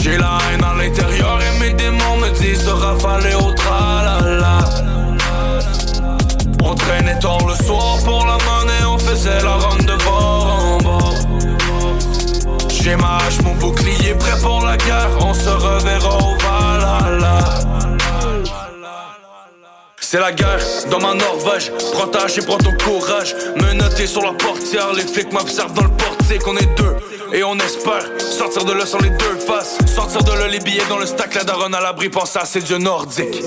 J'ai 0.00 0.16
la 0.16 0.38
haine 0.52 0.62
à 0.62 0.74
l'intérieur 0.74 1.38
de 2.40 2.70
rafaler 2.70 3.34
au 3.34 3.52
tralala. 3.52 4.58
On 6.62 6.74
traînait 6.74 7.18
tard 7.18 7.44
le 7.46 7.54
soir 7.64 7.96
pour 8.04 8.24
la 8.26 8.38
monnaie, 8.44 8.84
on 8.86 8.98
faisait 8.98 9.42
la 9.42 9.54
ronde 9.54 9.84
de 9.84 9.96
bord 10.04 10.58
en 10.62 10.78
bord. 10.78 11.14
J'ai 12.68 12.94
ma 12.94 13.16
hache, 13.16 13.42
mon 13.42 13.54
bouclier 13.54 14.14
prêt 14.14 14.38
pour 14.40 14.64
la 14.64 14.76
guerre, 14.76 15.10
on 15.20 15.34
se 15.34 15.48
reverra 15.48 16.16
au 16.16 16.36
Valhalla. 16.36 17.38
C'est 20.00 20.20
la 20.20 20.32
guerre 20.32 20.60
dans 20.90 21.00
ma 21.00 21.14
Norvège. 21.14 21.72
Prends 21.92 22.06
ta 22.06 22.22
hache 22.24 22.38
et 22.38 22.42
prends 22.42 22.56
ton 22.58 22.72
courage. 22.82 23.34
Me 23.56 23.74
noter 23.74 24.06
sur 24.06 24.22
la 24.22 24.32
portière, 24.32 24.92
les 24.94 25.02
flics 25.02 25.32
m'observent 25.32 25.74
dans 25.74 25.82
le 25.82 25.90
portier 25.90 26.38
qu'on 26.38 26.56
est 26.56 26.76
deux. 26.76 26.96
Et 27.32 27.44
on 27.44 27.54
espère 27.56 28.04
sortir 28.18 28.64
de 28.64 28.72
là 28.72 28.86
sans 28.86 28.98
les 28.98 29.10
deux 29.10 29.38
faces. 29.46 29.78
Sortir 29.86 30.22
de 30.22 30.32
là 30.32 30.48
les 30.48 30.60
billets 30.60 30.86
dans 30.88 30.98
le 30.98 31.06
stack, 31.06 31.34
la 31.34 31.44
daronne 31.44 31.74
à 31.74 31.80
l'abri, 31.80 32.08
pense 32.08 32.36
à 32.36 32.44
ces 32.44 32.60
dieux 32.60 32.78
nordiques. 32.78 33.42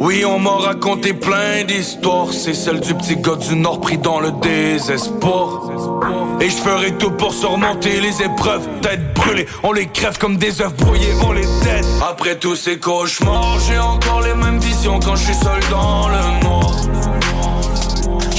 Oui, 0.00 0.24
on 0.24 0.38
m'a 0.38 0.56
raconté 0.56 1.12
plein 1.12 1.64
d'histoires. 1.64 2.32
C'est 2.32 2.54
celle 2.54 2.80
du 2.80 2.94
petit 2.94 3.16
gars 3.16 3.36
du 3.36 3.54
Nord 3.56 3.80
pris 3.80 3.98
dans 3.98 4.20
le 4.20 4.32
désespoir. 4.32 5.70
Et 6.40 6.48
je 6.48 6.56
ferai 6.56 6.92
tout 6.96 7.10
pour 7.10 7.34
surmonter 7.34 8.00
les 8.00 8.22
épreuves. 8.22 8.66
Tête 8.82 9.14
brûlée, 9.14 9.46
on 9.62 9.72
les 9.72 9.86
crève 9.86 10.18
comme 10.18 10.36
des 10.36 10.60
œufs 10.60 10.74
brouillés, 10.74 11.12
on 11.24 11.32
les 11.32 11.46
tête. 11.62 11.86
Après 12.08 12.36
tous 12.36 12.56
ces 12.56 12.78
cauchemars, 12.78 13.58
j'ai 13.68 13.78
encore 13.78 14.22
les 14.22 14.34
mêmes 14.34 14.58
visions 14.58 14.98
quand 14.98 15.16
je 15.16 15.24
suis 15.24 15.34
seul 15.34 15.60
dans 15.70 16.08
le 16.08 16.44
noir. 16.44 16.74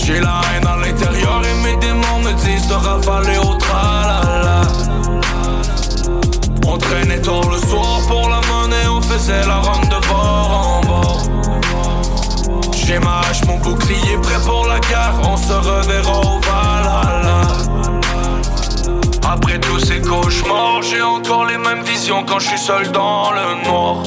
J'ai 0.03 0.19
la 0.19 0.41
haine 0.55 0.67
à 0.67 0.77
l'intérieur 0.77 1.41
et 1.45 1.63
mes 1.63 1.77
démons 1.77 2.19
me 2.23 2.33
disent 2.33 2.67
de 2.67 2.73
rafaler 2.73 3.37
On 6.73 6.77
traînait 6.77 7.19
tard 7.19 7.49
le 7.49 7.57
soir 7.67 7.99
pour 8.07 8.29
la 8.29 8.39
monnaie, 8.47 8.87
on 8.87 9.01
faisait 9.01 9.45
la 9.45 9.57
ronde 9.57 9.89
de 9.89 10.07
bord 10.07 10.51
en 10.65 10.81
bord. 10.87 11.21
J'ai 12.73 12.97
ma 12.97 13.19
hache, 13.19 13.43
mon 13.45 13.57
bouclier 13.57 14.17
prêt 14.23 14.39
pour 14.45 14.65
la 14.67 14.79
guerre, 14.79 15.15
on 15.21 15.35
se 15.35 15.51
reverra 15.51 16.19
au 16.19 16.39
Valhalla. 16.39 17.41
Après 19.29 19.59
tous 19.59 19.79
ces 19.79 19.99
cauchemars, 19.99 20.81
j'ai 20.81 21.01
encore 21.01 21.45
les 21.45 21.57
mêmes 21.57 21.83
visions 21.83 22.23
quand 22.25 22.39
je 22.39 22.47
suis 22.47 22.57
seul 22.57 22.89
dans 22.93 23.31
le 23.31 23.67
noir. 23.67 24.03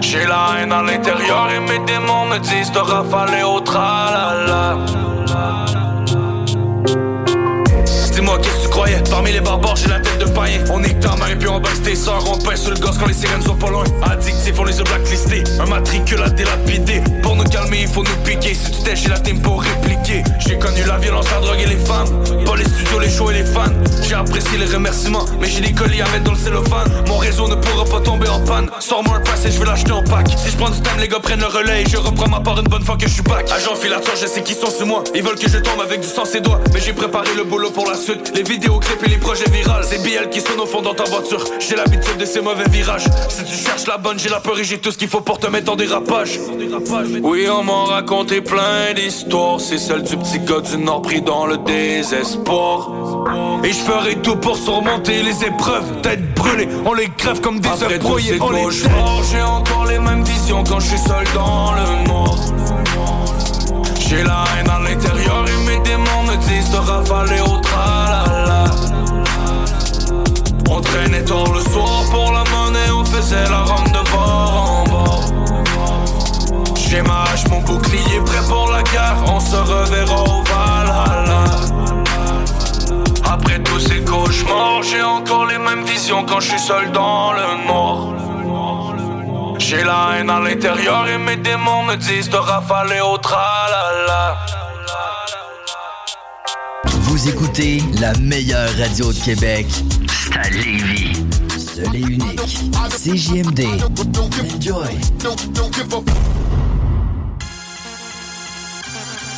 J'ai 0.00 0.26
la 0.26 0.58
haine 0.58 0.72
à 0.72 0.82
l'intérieur 0.82 1.48
et 1.50 1.60
mes 1.60 1.78
démons 1.86 2.26
me 2.26 2.38
disent 2.38 2.72
de 2.72 2.80
rafaler 2.80 3.44
au 3.44 3.60
tralala. 3.60 4.78
Dis-moi 8.12 8.38
qu'est-ce 8.38 8.56
que 8.56 8.62
tu 8.62 8.68
croyais? 8.68 9.02
Parmi 9.10 9.32
les 9.32 9.40
barbares 9.40 9.76
j'ai 9.76 9.88
la 9.88 10.00
tête 10.00 10.13
On 10.36 10.82
est 10.82 10.98
ta 11.00 11.14
et 11.30 11.36
puis 11.36 11.48
on 11.48 11.60
baisse 11.60 11.80
tes 11.82 11.94
sœurs 11.94 12.24
On 12.28 12.56
sur 12.56 12.70
le 12.70 12.76
gosse 12.78 12.98
quand 12.98 13.06
les 13.06 13.14
sirènes 13.14 13.42
sont 13.42 13.54
pas 13.54 13.70
loin. 13.70 13.84
Addictifs 14.02 14.58
on 14.58 14.64
les 14.64 14.80
a 14.80 14.82
blacklistés 14.82 15.44
Un 15.60 15.66
matricule 15.66 16.22
à 16.22 16.28
délapider 16.28 17.02
Pour 17.22 17.36
nous 17.36 17.44
calmer 17.44 17.82
il 17.82 17.88
faut 17.88 18.02
nous 18.02 18.16
piquer. 18.24 18.54
Si 18.54 18.72
tu 18.72 18.82
t'es 18.82 18.96
chez 18.96 19.08
la 19.08 19.20
team 19.20 19.40
pour 19.40 19.62
répliquer 19.62 20.24
J'ai 20.40 20.58
connu 20.58 20.82
la 20.86 20.98
violence, 20.98 21.26
la 21.30 21.40
drogue 21.40 21.60
et 21.60 21.66
les 21.66 21.76
femmes 21.76 22.08
Pas 22.44 22.56
les 22.56 22.64
studios, 22.64 22.98
les 22.98 23.10
shows 23.10 23.30
et 23.30 23.34
les 23.34 23.44
fans. 23.44 23.72
J'ai 24.02 24.14
apprécié 24.14 24.58
les 24.58 24.66
remerciements 24.66 25.24
Mais 25.40 25.46
j'ai 25.46 25.60
des 25.60 25.72
colis 25.72 26.02
à 26.02 26.08
mettre 26.08 26.24
dans 26.24 26.32
le 26.32 26.38
cellophane. 26.38 26.90
Mon 27.06 27.18
réseau 27.18 27.48
ne 27.48 27.54
pourra 27.54 27.84
pas 27.84 28.00
tomber 28.00 28.28
en 28.28 28.40
panne. 28.40 28.68
Sors-moi 28.80 29.16
un 29.16 29.20
pass 29.20 29.44
et 29.46 29.52
je 29.52 29.58
vais 29.58 29.66
l'acheter 29.66 29.92
en 29.92 30.02
pack. 30.02 30.26
Si 30.36 30.50
je 30.50 30.56
prends 30.56 30.70
du 30.70 30.80
time 30.80 30.98
les 31.00 31.08
gars 31.08 31.20
prennent 31.20 31.40
le 31.40 31.46
relais 31.46 31.82
Et 31.82 31.88
je 31.88 31.96
reprends 31.96 32.28
ma 32.28 32.40
part 32.40 32.58
une 32.58 32.68
bonne 32.68 32.84
fois 32.84 32.96
que 32.96 33.06
je 33.06 33.14
suis 33.14 33.22
back. 33.22 33.50
Agent 33.52 33.76
filature 33.76 34.16
je 34.20 34.26
sais 34.26 34.42
qui 34.42 34.54
sont 34.54 34.70
sur 34.70 34.86
moi. 34.86 35.04
Ils 35.14 35.22
veulent 35.22 35.38
que 35.38 35.48
je 35.48 35.58
tombe 35.58 35.80
avec 35.80 36.00
du 36.00 36.08
sang 36.08 36.24
ses 36.24 36.40
doigts. 36.40 36.60
Mais 36.72 36.80
j'ai 36.80 36.92
préparé 36.92 37.28
le 37.36 37.44
boulot 37.44 37.70
pour 37.70 37.88
la 37.88 37.96
suite. 37.96 38.32
Les 38.34 38.42
vidéos 38.42 38.80
clips 38.80 39.02
et 39.04 39.10
les 39.10 39.18
projets 39.18 39.48
virals 39.50 39.84
C'est 39.88 40.02
BL 40.02 40.23
qui 40.30 40.40
sonne 40.40 40.60
au 40.60 40.66
fond 40.66 40.82
dans 40.82 40.94
ta 40.94 41.04
voiture. 41.04 41.44
J'ai 41.58 41.76
l'habitude 41.76 42.16
de 42.18 42.24
ces 42.24 42.40
mauvais 42.40 42.68
virages. 42.68 43.04
Si 43.28 43.44
tu 43.44 43.54
cherches 43.54 43.86
la 43.86 43.98
bonne 43.98 44.18
j'ai 44.18 44.28
la 44.28 44.40
peur 44.40 44.58
et 44.58 44.64
j'ai 44.64 44.78
tout 44.78 44.90
ce 44.90 44.98
qu'il 44.98 45.08
faut 45.08 45.20
pour 45.20 45.38
te 45.38 45.46
mettre 45.46 45.72
en 45.72 45.76
dérapage. 45.76 46.38
Oui 47.22 47.46
on 47.50 47.62
m'en 47.62 47.84
raconté 47.84 48.40
plein 48.40 48.92
d'histoires. 48.94 49.60
C'est 49.60 49.78
celle 49.78 50.02
du 50.02 50.16
petit 50.16 50.38
gars 50.40 50.60
du 50.60 50.76
Nord 50.78 51.02
pris 51.02 51.22
dans 51.22 51.46
le 51.46 51.58
désespoir. 51.58 52.90
Et 53.64 53.72
je 53.72 53.78
ferai 53.78 54.16
tout 54.16 54.36
pour 54.36 54.56
surmonter 54.56 55.22
les 55.22 55.44
épreuves. 55.44 56.00
Tête 56.02 56.34
brûlée, 56.34 56.68
on 56.84 56.94
les 56.94 57.08
crève 57.16 57.40
comme 57.40 57.60
des 57.60 57.68
œufs 57.68 57.98
brouillés 57.98 58.38
On 58.40 58.50
les. 58.50 58.70
J'ai 58.70 59.42
encore 59.42 59.86
les 59.86 59.98
mêmes 59.98 60.24
visions 60.24 60.62
quand 60.64 60.80
je 60.80 60.88
suis 60.88 60.98
seul 60.98 61.24
dans 61.34 61.72
le 61.72 62.08
noir. 62.08 62.36
J'ai 64.08 64.22
la 64.22 64.44
haine 64.58 64.68
à 64.68 64.78
l'intérieur 64.80 65.43
traînait 70.94 71.24
tard 71.24 71.52
le 71.52 71.60
soir 71.60 72.04
pour 72.10 72.32
la 72.32 72.44
monnaie, 72.52 72.90
on 72.92 73.04
faisait 73.04 73.48
la 73.50 73.62
ronde 73.62 73.92
de 73.92 74.10
bord 74.10 74.54
en 74.70 74.84
bord. 74.92 75.24
J'ai 76.76 77.02
ma 77.02 77.24
hache, 77.24 77.46
mon 77.48 77.60
bouclier 77.62 78.20
prêt 78.24 78.44
pour 78.48 78.70
la 78.70 78.82
guerre, 78.82 79.16
on 79.26 79.40
se 79.40 79.56
reverra 79.56 80.22
au 80.22 80.42
Valhalla. 80.50 81.44
Après 83.24 83.58
tous 83.60 83.80
ces 83.80 84.00
cauchemars, 84.04 84.82
j'ai 84.82 85.02
encore 85.02 85.46
les 85.46 85.58
mêmes 85.58 85.84
visions 85.84 86.24
quand 86.24 86.40
je 86.40 86.50
suis 86.50 86.60
seul 86.60 86.92
dans 86.92 87.32
le 87.32 87.66
noir. 87.66 87.98
J'ai 89.58 89.82
la 89.82 90.18
haine 90.18 90.30
à 90.30 90.38
l'intérieur 90.38 91.08
et 91.08 91.18
mes 91.18 91.36
démons 91.36 91.82
me 91.84 91.96
disent 91.96 92.30
de 92.30 92.36
rafaler 92.36 93.00
au 93.00 93.18
tralala. 93.18 94.36
Vous 97.06 97.28
écoutez 97.28 97.82
la 98.00 98.12
meilleure 98.18 98.70
radio 98.78 99.12
de 99.12 99.18
Québec. 99.18 99.66
C'est 100.24 100.38
à 100.38 100.48
Lévis. 100.50 101.26
Seul 101.58 101.94
et 101.94 102.00
unique. 102.00 102.40
CJMD. 102.88 103.66
Enjoy. 104.54 104.88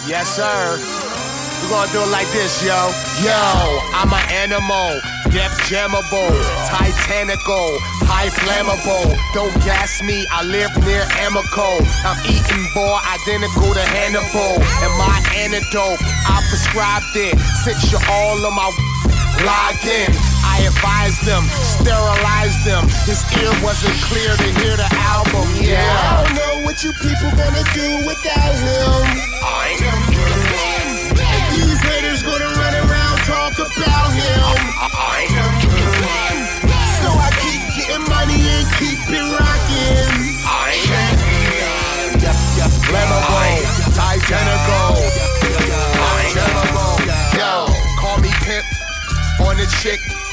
Yes, 0.06 0.28
sir. 0.36 0.78
We're 1.62 1.70
gonna 1.70 1.92
do 1.92 2.00
it 2.02 2.10
like 2.12 2.30
this, 2.30 2.62
yo. 2.62 2.76
Yo, 3.24 3.34
I'm 3.96 4.12
an 4.12 4.22
animal, 4.30 5.00
death 5.32 5.56
jammable, 5.66 6.30
titanical, 6.68 7.78
high 8.06 8.28
flammable. 8.28 9.16
Don't 9.34 9.52
gas 9.64 10.00
me, 10.02 10.24
I 10.30 10.44
live 10.44 10.70
near 10.84 11.02
Amico. 11.26 11.82
I'm 12.04 12.20
eating 12.30 12.66
boy 12.74 12.98
identical 13.10 13.74
to 13.74 13.82
Hannibal. 13.82 14.62
And 14.84 14.92
my 15.00 15.18
antidote, 15.34 15.98
I 16.28 16.44
prescribed 16.48 17.16
it. 17.16 17.36
Since 17.64 17.90
you're 17.90 18.04
all 18.08 18.38
of 18.46 18.52
my 18.54 18.70
log 19.42 19.82
in. 19.84 20.35
I 20.46 20.62
advised 20.70 21.26
them, 21.26 21.42
sterilized 21.50 22.62
them. 22.62 22.86
His 23.02 23.20
ear 23.42 23.50
wasn't 23.66 23.98
clear 24.06 24.30
to 24.30 24.48
hear 24.62 24.78
the 24.78 24.86
album. 25.10 25.46
Yeah. 25.58 25.82
I 25.82 26.22
don't 26.22 26.34
know 26.38 26.54
what 26.62 26.82
you 26.86 26.92
people 27.02 27.30
gonna 27.34 27.66
do 27.74 27.88
without 28.06 28.54
him. 28.54 29.02
I 29.42 29.74
am 29.82 30.00
These 31.50 31.80
haters 31.82 32.22
gonna 32.22 32.50
run 32.62 32.74
around 32.86 33.16
talk 33.26 33.58
about 33.58 34.08
him. 34.14 34.54
I 34.94 35.26
am 35.34 35.52
So 37.02 37.10
I 37.10 37.30
keep 37.42 37.62
getting 37.74 38.06
money 38.06 38.38
and 38.38 38.66
keep 38.78 39.02
it 39.10 39.26
rocking. 39.34 40.10
I 40.46 40.78
am 40.88 41.26
Flammable, 42.86 43.94
Titanical, 43.94 44.94
Flammable. 46.32 47.02
Yo, 47.34 47.66
call 47.98 48.18
me 48.20 48.30
pimp 48.42 48.64
on 49.40 49.56
the 49.56 49.66
chick. 49.82 50.25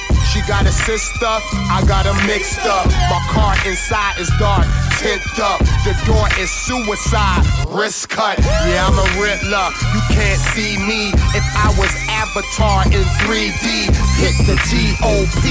Got 0.47 0.65
a 0.65 0.73
sister, 0.73 1.25
I 1.25 1.83
got 1.87 2.05
her 2.05 2.27
mixed 2.27 2.59
up. 2.67 2.85
My 3.07 3.21
car 3.31 3.55
inside 3.65 4.19
is 4.19 4.29
dark, 4.37 4.67
tint 4.99 5.23
up. 5.39 5.59
The 5.87 5.95
door 6.05 6.27
is 6.37 6.51
suicide, 6.51 7.47
wrist 7.69 8.09
cut. 8.09 8.37
Yeah, 8.67 8.85
I'm 8.85 8.99
a 8.99 9.07
Riddler. 9.15 9.71
You 9.95 10.01
can't 10.11 10.39
see 10.51 10.75
me 10.83 11.15
if 11.31 11.45
I 11.55 11.71
was 11.79 11.91
Avatar 12.11 12.83
in 12.91 13.07
3D. 13.23 13.87
Hit 14.19 14.35
the 14.45 14.59
T.O.P. 14.67 15.43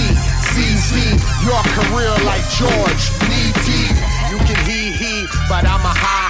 CZ, 0.53 0.93
your 1.41 1.63
career 1.73 2.13
like 2.29 2.45
George, 2.53 3.05
knee 3.33 3.53
deep. 3.65 3.97
You 4.29 4.39
can 4.45 4.61
hee 4.69 4.93
hee, 4.93 5.27
but 5.49 5.65
I'm 5.65 5.81
a 5.81 5.95
ha. 5.97 6.22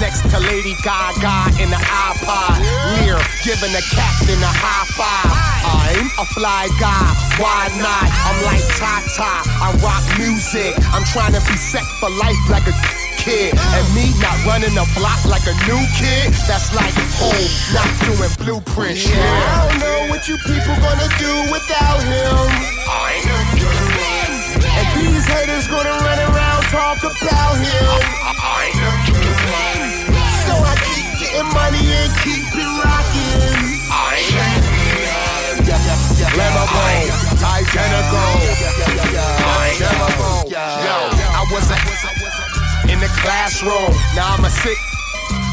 Next 0.00 0.24
to 0.32 0.40
Lady 0.40 0.72
Gaga 0.82 1.60
in 1.60 1.68
the 1.68 1.76
iPod. 1.76 2.56
Lear 2.96 3.20
giving 3.44 3.68
the 3.76 3.84
captain 3.92 4.40
a 4.40 4.48
high 4.48 4.88
five. 4.96 5.28
I'm 5.60 6.08
a 6.16 6.24
fly 6.32 6.72
guy, 6.80 7.04
why 7.36 7.68
not? 7.76 8.08
I'm 8.24 8.40
like 8.48 8.64
Tata, 8.80 9.44
I 9.44 9.76
rock 9.84 10.00
music. 10.16 10.72
I'm 10.96 11.04
trying 11.04 11.36
to 11.36 11.42
be 11.44 11.52
set 11.52 11.84
for 12.00 12.08
life 12.16 12.40
like 12.48 12.64
a 12.64 12.72
kid. 13.20 13.52
And 13.76 13.84
me 13.92 14.08
not 14.24 14.40
running 14.48 14.72
a 14.72 14.88
block 14.96 15.20
like 15.28 15.44
a 15.44 15.52
new 15.68 15.82
kid. 16.00 16.32
That's 16.48 16.72
like, 16.72 16.96
oh, 17.20 17.44
not 17.76 17.92
doing 18.08 18.32
blueprint 18.40 18.96
shit. 18.96 19.20
I 19.20 19.68
don't 19.68 19.84
know 19.84 20.00
what 20.08 20.24
you 20.24 20.40
people 20.48 20.80
gonna 20.80 21.12
do 21.20 21.32
without 21.52 22.00
him. 22.08 22.48
I 22.88 23.20
ain't 23.20 23.40
and 24.80 24.88
these 24.96 25.26
haters 25.28 25.68
gonna 25.68 25.92
run 25.92 26.18
around 26.32 26.62
talk 26.72 27.04
about 27.04 27.56
him. 27.60 28.00
I 28.40 28.72
keep 29.04 29.39
getting 31.30 31.48
money 31.54 31.86
and 31.86 32.12
keep 32.22 32.46
it 32.54 32.70
rocking. 32.82 33.78
Lambo, 36.34 36.64
Titanical, 37.38 38.30
Lambo. 39.78 40.50
Yo, 40.50 40.96
I 41.30 41.46
was 41.50 41.70
a, 41.70 42.92
in 42.92 43.00
the 43.00 43.08
classroom. 43.22 43.90
Now 44.14 44.34
I'm 44.34 44.44
a 44.44 44.50
sick 44.50 44.78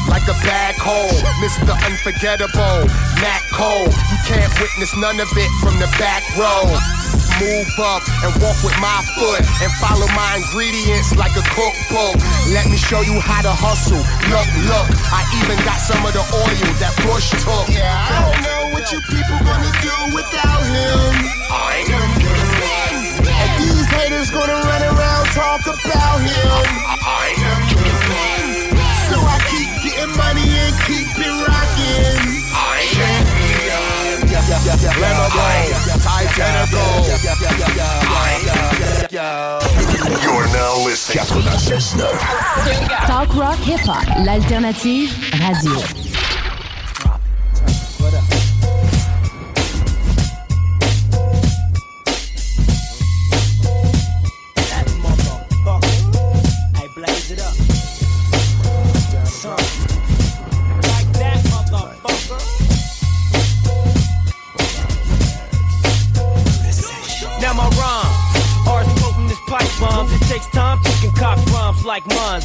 like 0.08 0.26
a 0.28 0.34
bag 0.46 0.74
hole. 0.78 1.10
Mr. 1.42 1.74
Unforgettable, 1.86 2.86
Nat 3.20 3.42
Cole. 3.52 3.86
You 3.86 4.18
can't 4.26 4.52
witness 4.60 4.96
none 4.96 5.20
of 5.20 5.28
it 5.36 5.50
from 5.62 5.78
the 5.78 5.86
back 5.98 6.22
row. 6.36 7.17
Move 7.38 7.70
up 7.78 8.02
and 8.26 8.34
walk 8.42 8.58
with 8.66 8.74
my 8.82 8.98
foot 9.14 9.38
and 9.62 9.70
follow 9.78 10.10
my 10.18 10.42
ingredients 10.42 11.14
like 11.14 11.30
a 11.38 11.44
cookbook. 11.54 12.18
Let 12.50 12.66
me 12.66 12.74
show 12.74 12.98
you 13.06 13.14
how 13.22 13.46
to 13.46 13.54
hustle. 13.54 14.02
Look, 14.26 14.48
look, 14.66 14.88
I 15.14 15.22
even 15.38 15.54
got 15.62 15.78
some 15.78 16.02
of 16.02 16.10
the 16.18 16.26
oil 16.34 16.70
that 16.82 16.90
Bush 17.06 17.30
took. 17.38 17.70
Yeah, 17.70 17.94
I 17.94 18.26
don't 18.26 18.42
know 18.42 18.74
what 18.74 18.90
you 18.90 18.98
people 19.06 19.38
gonna 19.46 19.70
do 19.78 19.94
without 20.18 20.66
him. 20.66 21.14
I 21.46 21.86
am 21.86 22.10
And 23.22 23.50
these 23.62 23.86
haters 23.86 24.34
gonna 24.34 24.58
run 24.58 24.82
around 24.82 25.30
talk 25.30 25.62
about 25.62 26.18
him. 26.18 26.66
I 27.06 27.38
am 27.38 27.62
So 29.14 29.16
I 29.22 29.38
keep 29.46 29.70
getting 29.86 30.10
money 30.18 30.42
and 30.42 30.74
keep 30.90 31.06
it 31.14 31.34
rocking. 31.46 32.47
You're 40.22 40.46
now 40.52 40.84
listening. 40.84 41.24
96.9. 41.24 43.06
Talk 43.06 43.34
rock 43.36 43.58
hip 43.58 43.80
hop, 43.80 44.04
l'alternative 44.26 45.10
radio. 45.38 46.07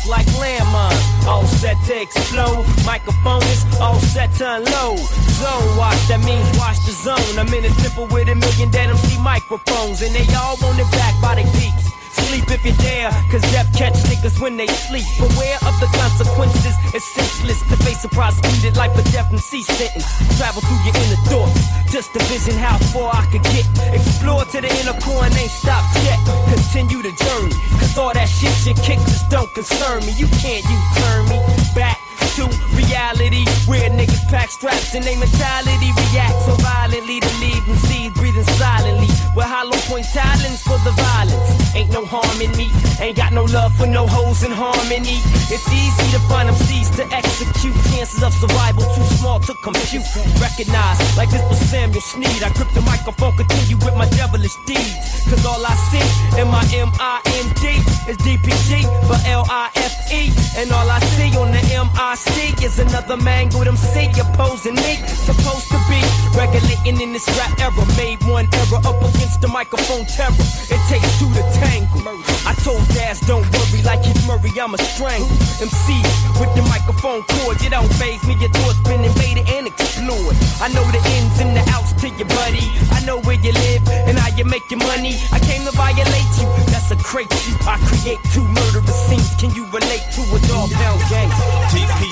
Like 0.07 0.25
mines, 0.27 0.35
like 0.35 0.39
landmines. 0.39 1.27
All 1.27 1.45
set 1.45 1.77
to 1.87 2.01
explode. 2.01 2.65
Microphone 2.85 3.43
is 3.43 3.65
all 3.79 3.99
set 3.99 4.33
to 4.39 4.55
unload. 4.55 4.99
Zone 5.39 5.77
watch, 5.77 5.99
that 6.07 6.23
means 6.25 6.45
watch 6.57 6.77
the 6.85 6.91
zone. 6.91 7.39
I'm 7.39 7.51
in 7.53 7.65
a 7.65 7.73
temple 7.81 8.07
with 8.07 8.27
a 8.29 8.35
million 8.35 8.69
dead 8.69 8.89
MC 8.89 9.19
microphones, 9.21 10.01
and 10.01 10.13
they 10.15 10.25
all 10.35 10.57
want 10.61 10.79
it 10.79 10.89
back 10.91 11.19
by 11.21 11.35
the 11.35 11.43
peaks. 11.59 11.89
Sleep 12.13 12.45
if 12.51 12.65
you 12.65 12.73
dare, 12.83 13.09
cause 13.31 13.41
death 13.53 13.69
catch 13.75 13.93
niggas 14.09 14.39
when 14.39 14.57
they 14.57 14.67
sleep. 14.67 15.05
Beware 15.17 15.57
of 15.65 15.73
the 15.79 15.89
consequences, 15.97 16.75
it's 16.93 17.05
senseless 17.13 17.61
to 17.69 17.75
face 17.83 18.03
a 18.05 18.09
prosecuted 18.09 18.77
life 18.77 18.93
or 18.97 19.03
death 19.11 19.29
and 19.31 19.39
C 19.39 19.63
sentence. 19.63 20.05
Travel 20.37 20.61
through 20.61 20.81
your 20.85 20.95
inner 20.95 21.21
thoughts, 21.29 21.61
just 21.91 22.13
to 22.13 22.19
vision 22.29 22.57
how 22.57 22.77
far 22.93 23.11
I 23.13 23.25
could 23.31 23.43
get. 23.53 23.65
Explore 23.93 24.45
to 24.45 24.61
the 24.61 24.69
inner 24.81 24.97
core 25.01 25.25
and 25.25 25.35
ain't 25.35 25.51
stopped 25.51 25.95
yet. 26.05 26.19
Continue 26.53 27.01
the 27.01 27.13
journey, 27.17 27.55
cause 27.81 27.97
all 27.97 28.13
that 28.13 28.29
shit 28.29 28.53
you 28.65 28.73
kick 28.83 28.99
just 29.09 29.29
don't 29.29 29.51
concern 29.53 30.05
me. 30.05 30.13
You 30.13 30.27
can't 30.41 30.63
you 30.69 30.77
turn 31.01 31.29
me 31.29 31.39
back 31.73 31.97
to 32.35 32.49
reality 32.73 33.45
where 33.69 33.89
niggas 33.91 34.25
pack 34.27 34.49
straps 34.49 34.95
and 34.95 35.03
they 35.05 35.15
mentality 35.15 35.89
react 36.09 36.33
so 36.41 36.55
violently 36.65 37.19
to 37.19 37.31
leave 37.37 37.63
them 37.67 37.77
seeds 37.85 38.13
breathing 38.17 38.43
silently. 38.57 39.07
With 39.35 39.45
hollow 39.45 39.77
point 39.85 40.05
talents 40.09 40.61
for 40.65 40.77
the 40.81 40.93
violence. 40.97 41.75
Ain't 41.75 41.91
no 41.91 42.05
harm 42.05 42.41
in 42.41 42.49
me 42.57 42.73
ain't 43.01 43.17
got 43.17 43.33
no 43.33 43.43
love 43.45 43.73
for 43.75 43.85
no 43.85 44.07
hoes 44.07 44.41
in 44.41 44.51
harmony. 44.51 45.21
It's 45.53 45.67
easy 45.69 46.07
to 46.17 46.19
find 46.25 46.49
them 46.49 46.55
seeds 46.55 46.89
to 46.97 47.05
execute. 47.13 47.75
Chances 47.93 48.23
of 48.23 48.33
survival 48.33 48.81
too 48.95 49.07
small 49.21 49.39
to 49.39 49.53
compute. 49.61 50.05
Recognize 50.41 50.97
like 51.17 51.29
this 51.29 51.43
was 51.49 51.59
Samuel 51.69 52.01
Sneed 52.01 52.41
I 52.41 52.49
grip 52.57 52.69
the 52.73 52.81
microphone 52.81 53.37
continue 53.37 53.77
with 53.77 53.95
my 53.95 54.09
devilish 54.17 54.55
deeds. 54.65 54.97
Cause 55.29 55.45
all 55.45 55.61
I 55.61 55.75
see 55.93 56.07
in 56.41 56.47
my 56.49 56.65
M-I-M-D 56.73 57.63
is 58.09 58.17
DPG 58.25 58.89
for 59.05 59.17
L-I-F-E 59.29 60.33
and 60.57 60.71
all 60.71 60.89
I 60.89 60.99
see 61.13 61.29
on 61.37 61.51
the 61.51 61.61
M-I-C 61.73 62.22
is 62.63 62.79
another 62.79 63.17
mangled 63.17 63.67
MC 63.67 64.07
opposing 64.19 64.75
me. 64.75 64.95
Supposed 65.27 65.67
to 65.67 65.79
be 65.91 65.99
regulating 66.35 67.01
in 67.01 67.11
this 67.11 67.27
rap 67.37 67.59
era. 67.59 67.85
Made 67.97 68.23
one 68.23 68.47
error 68.53 68.81
up 68.85 68.99
against 69.03 69.41
the 69.41 69.47
microphone 69.47 70.05
terror. 70.05 70.33
It 70.71 70.81
takes 70.87 71.07
two 71.19 71.27
to 71.35 71.43
tangle. 71.59 72.01
I 72.47 72.53
told 72.63 72.83
Daz 72.95 73.19
don't 73.21 73.45
worry 73.51 73.81
like 73.83 74.03
Keith 74.03 74.19
Murray 74.27 74.51
I'm 74.59 74.73
a 74.73 74.77
strangle 74.77 75.27
MC 75.59 75.99
with 76.39 76.51
the 76.55 76.63
microphone 76.67 77.23
cord 77.23 77.61
you 77.61 77.69
don't 77.69 77.91
phase 77.95 78.23
me. 78.23 78.35
Your 78.39 78.49
thoughts 78.49 78.79
been 78.87 79.03
invaded 79.03 79.47
and 79.49 79.67
explored. 79.67 80.35
I 80.59 80.67
know 80.71 80.83
the 80.91 81.01
ins 81.19 81.39
and 81.39 81.55
the 81.55 81.63
outs 81.71 81.93
to 82.01 82.07
your 82.09 82.27
buddy. 82.27 82.67
I 82.91 83.03
know 83.05 83.19
where 83.21 83.39
you 83.39 83.51
live 83.51 83.83
and 84.07 84.17
how 84.17 84.35
you 84.35 84.45
make 84.45 84.63
your 84.71 84.79
money. 84.79 85.19
I 85.31 85.39
came 85.39 85.63
to 85.65 85.71
violate 85.71 86.31
you. 86.39 86.47
That's 86.71 86.91
a 86.91 86.97
crate 86.97 87.31
you. 87.47 87.55
I 87.67 87.77
create 87.87 88.19
two 88.31 88.43
murderous 88.43 88.99
scenes. 89.07 89.35
Can 89.35 89.51
you 89.55 89.67
relate 89.67 90.05
to 90.15 90.21
a 90.31 90.39
dog 90.47 90.71
pound 90.71 91.01
gang 91.11 91.31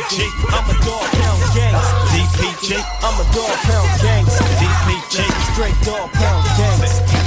DPG 0.02 0.32
I'm 0.50 0.68
a 0.68 0.74
dog 0.84 1.04
pound 1.12 1.54
gang. 1.54 1.74
DPG 2.10 2.84
I'm 3.04 3.20
a 3.20 3.34
dog 3.34 3.56
pound 3.68 4.02
gang. 4.02 4.26
DPG 4.26 5.54
straight 5.54 5.76
dog 5.86 6.12
pound 6.14 6.46
gang 6.58 7.21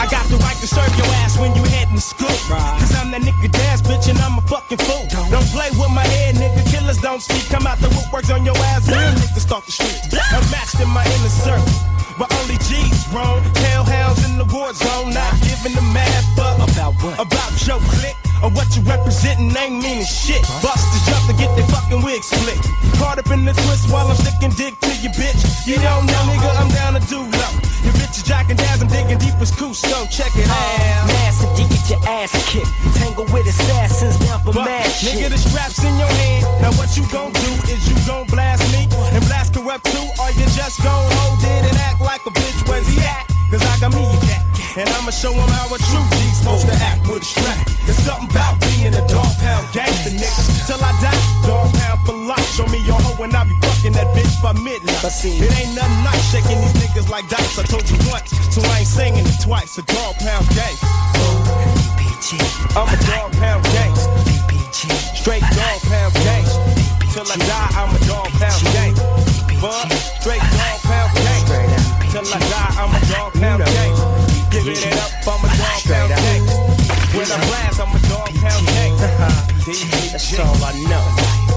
I 0.00 0.08
got 0.08 0.24
the 0.32 0.40
right 0.40 0.56
to 0.56 0.66
serve 0.66 0.88
your 0.96 1.06
ass 1.20 1.36
when 1.36 1.52
you 1.54 1.62
head 1.76 1.88
in 1.92 2.00
school. 2.00 2.32
Cause 2.48 2.94
I'm 2.96 3.10
that 3.12 3.20
nigga 3.20 3.52
dance 3.52 3.82
bitch 3.82 4.08
and 4.08 4.16
I'm 4.24 4.38
a 4.38 4.44
fucking 4.48 4.78
fool. 4.78 5.04
Don't 5.28 5.44
play 5.52 5.68
with 5.76 5.92
my 5.92 6.06
head, 6.16 6.36
nigga. 6.36 6.64
Killers 6.72 6.96
don't 6.98 7.20
speak. 7.20 7.44
Come 7.52 7.66
out 7.66 7.76
the 7.78 7.88
woodworks 7.92 8.32
on 8.32 8.44
your 8.44 8.56
ass. 8.72 8.88
Real 8.88 9.12
niggas 9.20 9.44
start 9.44 9.66
the 9.66 9.72
street. 9.72 10.00
I'm 10.32 10.44
matched 10.48 10.80
in 10.80 10.88
my 10.88 11.04
inner 11.04 11.28
circle. 11.28 11.68
But 12.16 12.32
only 12.40 12.56
G's 12.64 13.04
wrong. 13.12 13.44
Hellhounds 13.68 14.24
in 14.24 14.38
the 14.38 14.48
war 14.48 14.72
zone. 14.72 15.12
Not 15.12 15.36
giving 15.44 15.76
a 15.76 15.84
mad 15.92 16.24
fuck. 16.32 16.56
About 16.64 16.94
what? 17.04 17.20
About 17.20 17.52
your 17.68 17.80
clique. 17.92 18.16
Or 18.42 18.50
what 18.54 18.70
you 18.76 18.82
representing 18.82 19.50
ain't 19.52 19.82
meaning 19.82 20.06
shit. 20.06 20.42
Busters 20.62 21.04
jump 21.10 21.26
to 21.26 21.34
get 21.34 21.50
their 21.58 21.66
fucking 21.68 22.02
wig 22.02 22.22
split. 22.22 22.56
Caught 22.96 23.18
up 23.18 23.30
in 23.34 23.44
the 23.44 23.52
twist 23.52 23.90
while 23.90 24.06
I'm 24.06 24.16
sticking 24.16 24.54
dick 24.54 24.78
to 24.80 24.92
your 25.02 25.12
bitch. 25.12 25.66
You 25.66 25.76
don't 25.82 26.06
know, 26.06 26.22
nigga, 26.30 26.50
I'm 26.56 26.70
down 26.70 26.94
to 26.94 27.02
do 27.10 27.18
low. 27.18 27.52
Your 27.82 27.94
bitch 27.98 28.14
is 28.14 28.22
jacking 28.22 28.56
down, 28.56 28.80
I'm 28.80 28.86
digging 28.86 29.18
deep 29.18 29.27
as 29.84 29.92
Cousteau. 29.92 30.10
Check 30.10 30.32
it 30.36 30.48
out. 30.48 31.06
Massive, 31.06 31.50
you 31.58 31.68
get 31.68 31.90
your 31.90 32.00
ass 32.08 32.32
kicked. 32.50 32.70
Tangle 32.96 33.24
with 33.32 33.46
assassins 33.46 34.18
down 34.18 34.40
for 34.40 34.52
mad 34.52 34.86
shit. 34.90 35.14
Nigga, 35.14 35.30
the 35.30 35.38
strap's 35.38 35.82
in 35.84 35.96
your 35.98 36.08
hand. 36.08 36.62
Now 36.62 36.72
what 36.72 36.96
you 36.96 37.04
gon' 37.10 37.32
do 37.32 37.50
is 37.70 37.88
you 37.88 37.96
gon' 38.06 38.26
blast 38.26 38.62
me 38.72 38.88
and 39.14 39.24
blast 39.26 39.52
Kurupt 39.54 39.84
too, 39.84 40.06
or 40.22 40.30
you 40.32 40.46
just 40.56 40.82
gon' 40.82 41.10
hold 41.18 41.42
it 41.42 41.70
and 41.70 41.76
act 41.78 42.00
like 42.00 42.24
a 42.26 42.30
bitch. 42.30 42.68
Where's 42.68 42.86
he 42.88 43.00
at? 43.00 43.26
Cause 43.50 43.62
I 43.62 43.80
got 43.80 43.94
me 43.94 44.04
a 44.04 44.18
cat. 44.26 44.44
And 44.76 44.88
I'ma 44.90 45.10
show 45.10 45.32
him 45.32 45.48
how 45.48 45.74
a 45.74 45.78
true 45.78 46.06
G's 46.18 46.38
supposed 46.38 46.66
to 46.66 46.74
act 46.74 47.08
with 47.08 47.22
a 47.22 47.24
strap. 47.24 47.67
By 55.02 55.10
midnight. 55.10 55.42
It 55.42 55.58
ain't 55.58 55.74
nothing 55.74 56.04
nice 56.04 56.24
shaking 56.30 56.58
these 56.60 56.76
niggas 56.82 57.08
like 57.08 57.28
dice. 57.28 57.58
I 57.58 57.62
told 57.64 57.88
you 57.90 57.98
once, 58.10 58.30
so 58.50 58.62
I 58.62 58.82
ain't 58.82 58.88
saying 58.88 59.14
it 59.16 59.26
twice. 59.40 59.78
A 59.78 59.82
dog 59.82 60.14
pound 60.18 60.46
gang. 60.54 60.76
I'm 62.74 62.88
a 62.88 62.98
dog 63.06 63.32
pound 63.38 63.64
gangster. 63.64 64.10
Straight 65.14 65.42
dog 65.42 65.78
pound 65.86 66.14
gangster. 66.14 66.58
Till 67.12 67.26
I 67.26 67.36
die, 67.36 67.70
I'm 67.78 67.94
a 67.94 68.00
dog 68.06 68.28
pound 68.38 68.62
gangster. 68.74 69.06
But 69.60 69.88
straight 70.20 70.42
dog 70.42 70.78
pound 70.82 71.10
gangster. 71.14 71.62
Till 72.10 72.26
I 72.26 72.38
die, 72.38 72.72
I'm 72.78 72.92
a 72.94 73.00
dog 73.12 73.32
pound 73.34 73.62
gangster. 73.64 74.08
Giving 74.50 74.82
it 74.82 74.98
up, 74.98 75.12
I'm 75.26 75.44
a 75.44 75.50
dog 75.58 75.80
pound 75.86 76.08
gangster. 76.10 76.58
When 77.16 77.26
I 77.26 77.38
blast, 77.46 77.80
I'm 77.80 77.94
a 77.94 78.00
dog 78.08 78.30
pound 78.42 78.66
gangster. 78.66 79.10
That's 80.12 80.38
all 80.38 80.64
I 80.64 80.72
know. 80.88 81.04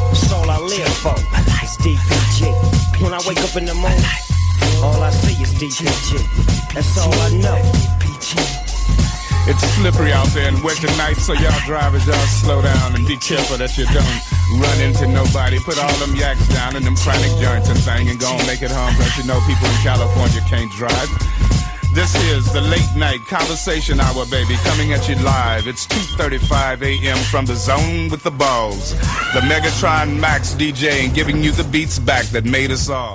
That's 0.09 0.31
all 0.31 0.49
I 0.49 0.59
live 0.59 0.93
for. 0.97 1.15
It's 1.63 1.77
DPG. 1.77 2.20
Wake 3.31 3.47
up 3.47 3.55
in 3.55 3.63
the 3.63 3.73
morning, 3.75 4.03
all 4.83 4.99
I 4.99 5.09
see 5.09 5.41
is 5.41 5.55
DPG. 5.55 6.19
That's 6.75 6.99
all 6.99 7.15
I 7.15 7.31
know. 7.39 7.55
It's 9.47 9.63
slippery 9.79 10.11
out 10.11 10.27
there 10.35 10.49
and 10.49 10.61
wet 10.61 10.75
tonight, 10.83 11.15
so 11.15 11.31
y'all 11.31 11.55
drivers, 11.65 12.05
y'all 12.05 12.27
slow 12.43 12.61
down 12.61 12.93
and 12.93 13.07
be 13.07 13.15
careful 13.15 13.55
that 13.55 13.77
you 13.77 13.87
don't 13.87 14.19
run 14.59 14.77
into 14.83 15.07
nobody. 15.07 15.59
Put 15.63 15.79
all 15.79 15.95
them 16.03 16.13
yaks 16.13 16.45
down 16.49 16.75
and 16.75 16.83
them 16.83 16.97
chronic 16.97 17.31
joints 17.39 17.71
and 17.71 17.79
thing 17.79 18.09
and 18.09 18.19
go 18.19 18.35
and 18.35 18.45
make 18.47 18.63
it 18.63 18.71
home, 18.71 18.91
cause 18.99 19.15
you 19.15 19.23
know 19.23 19.39
people 19.47 19.63
in 19.63 19.79
California 19.79 20.43
can't 20.51 20.71
drive. 20.75 21.07
This 21.93 22.15
is 22.31 22.51
the 22.53 22.61
late 22.61 22.95
night 22.95 23.19
conversation 23.27 23.99
hour, 23.99 24.25
baby, 24.25 24.55
coming 24.63 24.93
at 24.93 25.09
you 25.09 25.15
live. 25.15 25.67
It's 25.67 25.85
2.35 25.87 26.83
a.m. 26.83 27.17
from 27.31 27.45
the 27.45 27.55
zone 27.55 28.07
with 28.09 28.23
the 28.23 28.31
balls. 28.31 28.91
The 29.33 29.41
Megatron 29.41 30.17
Max 30.17 30.53
DJ 30.53 31.03
and 31.03 31.13
giving 31.13 31.43
you 31.43 31.51
the 31.51 31.65
beats 31.65 31.99
back 31.99 32.25
that 32.27 32.45
made 32.45 32.71
us 32.71 32.87
all. 32.87 33.11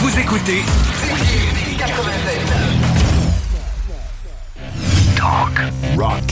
Vous 0.00 0.18
écoutez 0.18 0.62
Talk 5.16 5.72
Rock 5.96 6.22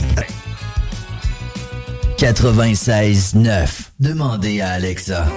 96.9. 2.17 3.89
Demandez 3.99 4.61
à 4.61 4.71
Alexa. 4.71 5.27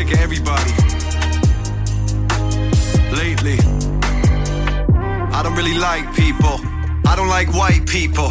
Sick 0.00 0.14
of 0.14 0.20
everybody. 0.20 0.70
Lately, 3.12 3.58
I 5.32 5.40
don't 5.42 5.56
really 5.56 5.76
like 5.76 6.14
people. 6.14 6.56
I 7.06 7.14
don't 7.16 7.28
like 7.28 7.52
white 7.52 7.86
people. 7.86 8.30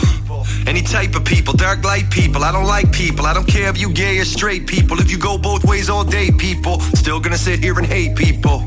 Any 0.65 0.81
type 0.81 1.15
of 1.15 1.25
people, 1.25 1.53
dark 1.53 1.83
light 1.83 2.09
people. 2.09 2.43
I 2.43 2.51
don't 2.51 2.65
like 2.65 2.91
people. 2.91 3.25
I 3.25 3.33
don't 3.33 3.47
care 3.47 3.69
if 3.69 3.79
you 3.79 3.91
gay 3.91 4.19
or 4.19 4.25
straight 4.25 4.67
people. 4.67 4.99
If 4.99 5.11
you 5.11 5.17
go 5.17 5.37
both 5.37 5.63
ways 5.65 5.89
all 5.89 6.03
day, 6.03 6.31
people. 6.31 6.79
Still 7.01 7.19
gonna 7.19 7.37
sit 7.37 7.59
here 7.59 7.77
and 7.77 7.85
hate 7.85 8.15
people. 8.15 8.57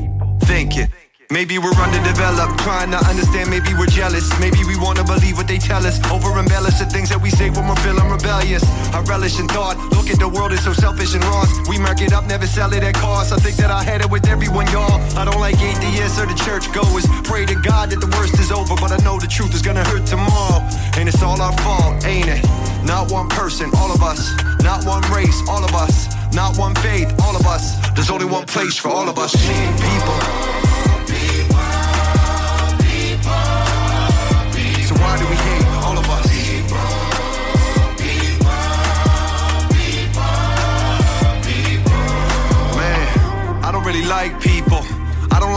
Thinking. 0.42 1.01
Maybe 1.32 1.56
we're 1.56 1.72
underdeveloped, 1.72 2.60
trying 2.60 2.90
to 2.90 3.00
understand. 3.08 3.48
Maybe 3.48 3.72
we're 3.72 3.86
jealous. 3.88 4.28
Maybe 4.38 4.64
we 4.68 4.76
wanna 4.76 5.02
believe 5.02 5.38
what 5.38 5.48
they 5.48 5.56
tell 5.56 5.80
us. 5.86 5.96
Over 6.12 6.38
embellish 6.38 6.76
the 6.78 6.84
things 6.84 7.08
that 7.08 7.22
we 7.22 7.30
say 7.30 7.48
when 7.48 7.66
we're 7.66 7.80
feeling 7.80 8.06
rebellious. 8.10 8.62
I 8.92 9.00
relish 9.08 9.40
in 9.40 9.48
thought. 9.48 9.80
Look 9.96 10.10
at 10.10 10.18
the 10.18 10.28
world, 10.28 10.52
it's 10.52 10.64
so 10.64 10.74
selfish 10.74 11.14
and 11.14 11.24
lost. 11.24 11.68
We 11.70 11.78
mark 11.78 12.02
it 12.02 12.12
up, 12.12 12.26
never 12.26 12.46
sell 12.46 12.70
it 12.74 12.82
at 12.82 12.96
cost. 12.96 13.32
I 13.32 13.36
think 13.36 13.56
that 13.56 13.70
I 13.70 13.82
had 13.82 14.02
it 14.02 14.10
with 14.10 14.28
everyone, 14.28 14.66
y'all. 14.72 15.00
I 15.16 15.24
don't 15.24 15.40
like 15.40 15.56
atheists 15.56 16.20
or 16.20 16.26
the 16.26 16.36
church 16.44 16.70
goers. 16.70 17.06
Pray 17.24 17.46
to 17.46 17.54
God 17.54 17.88
that 17.88 18.00
the 18.04 18.12
worst 18.18 18.38
is 18.38 18.52
over, 18.52 18.76
but 18.76 18.92
I 18.92 18.98
know 19.02 19.18
the 19.18 19.26
truth 19.26 19.54
is 19.54 19.62
gonna 19.62 19.84
hurt 19.84 20.04
tomorrow. 20.04 20.60
And 21.00 21.08
it's 21.08 21.22
all 21.22 21.40
our 21.40 21.56
fault, 21.64 22.04
ain't 22.04 22.28
it? 22.28 22.44
Not 22.84 23.10
one 23.10 23.30
person, 23.30 23.70
all 23.80 23.90
of 23.90 24.02
us. 24.02 24.20
Not 24.60 24.84
one 24.84 25.00
race, 25.08 25.40
all 25.48 25.64
of 25.64 25.74
us. 25.74 26.12
Not 26.34 26.58
one 26.58 26.74
faith, 26.74 27.08
all 27.24 27.34
of 27.34 27.46
us. 27.46 27.80
There's 27.94 28.10
only 28.10 28.26
one 28.26 28.44
place 28.44 28.76
for 28.76 28.88
all 28.88 29.08
of 29.08 29.16
us. 29.18 29.32
People. 29.32 30.71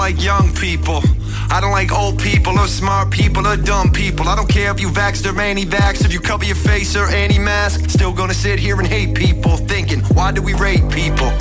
Like 0.05 0.21
young 0.21 0.53
people. 0.53 1.01
I 1.49 1.59
don't 1.59 1.71
like 1.71 1.91
old 1.91 2.19
people 2.19 2.59
or 2.59 2.67
smart 2.67 3.09
people 3.09 3.47
or 3.47 3.57
dumb 3.57 3.91
people. 3.91 4.27
I 4.27 4.35
don't 4.35 4.47
care 4.47 4.69
if 4.69 4.79
you 4.79 4.89
vaxxed 4.89 5.25
or 5.25 5.41
anti-vax, 5.41 6.05
if 6.05 6.13
you 6.13 6.19
cover 6.19 6.45
your 6.45 6.55
face 6.55 6.95
or 6.95 7.07
anti-mask. 7.07 7.89
Still 7.89 8.13
gonna 8.13 8.35
sit 8.35 8.59
here 8.59 8.77
and 8.77 8.87
hate 8.87 9.15
people, 9.15 9.57
thinking, 9.57 10.01
why 10.13 10.31
do 10.31 10.43
we 10.43 10.53
rape 10.53 10.87
people? 10.91 11.31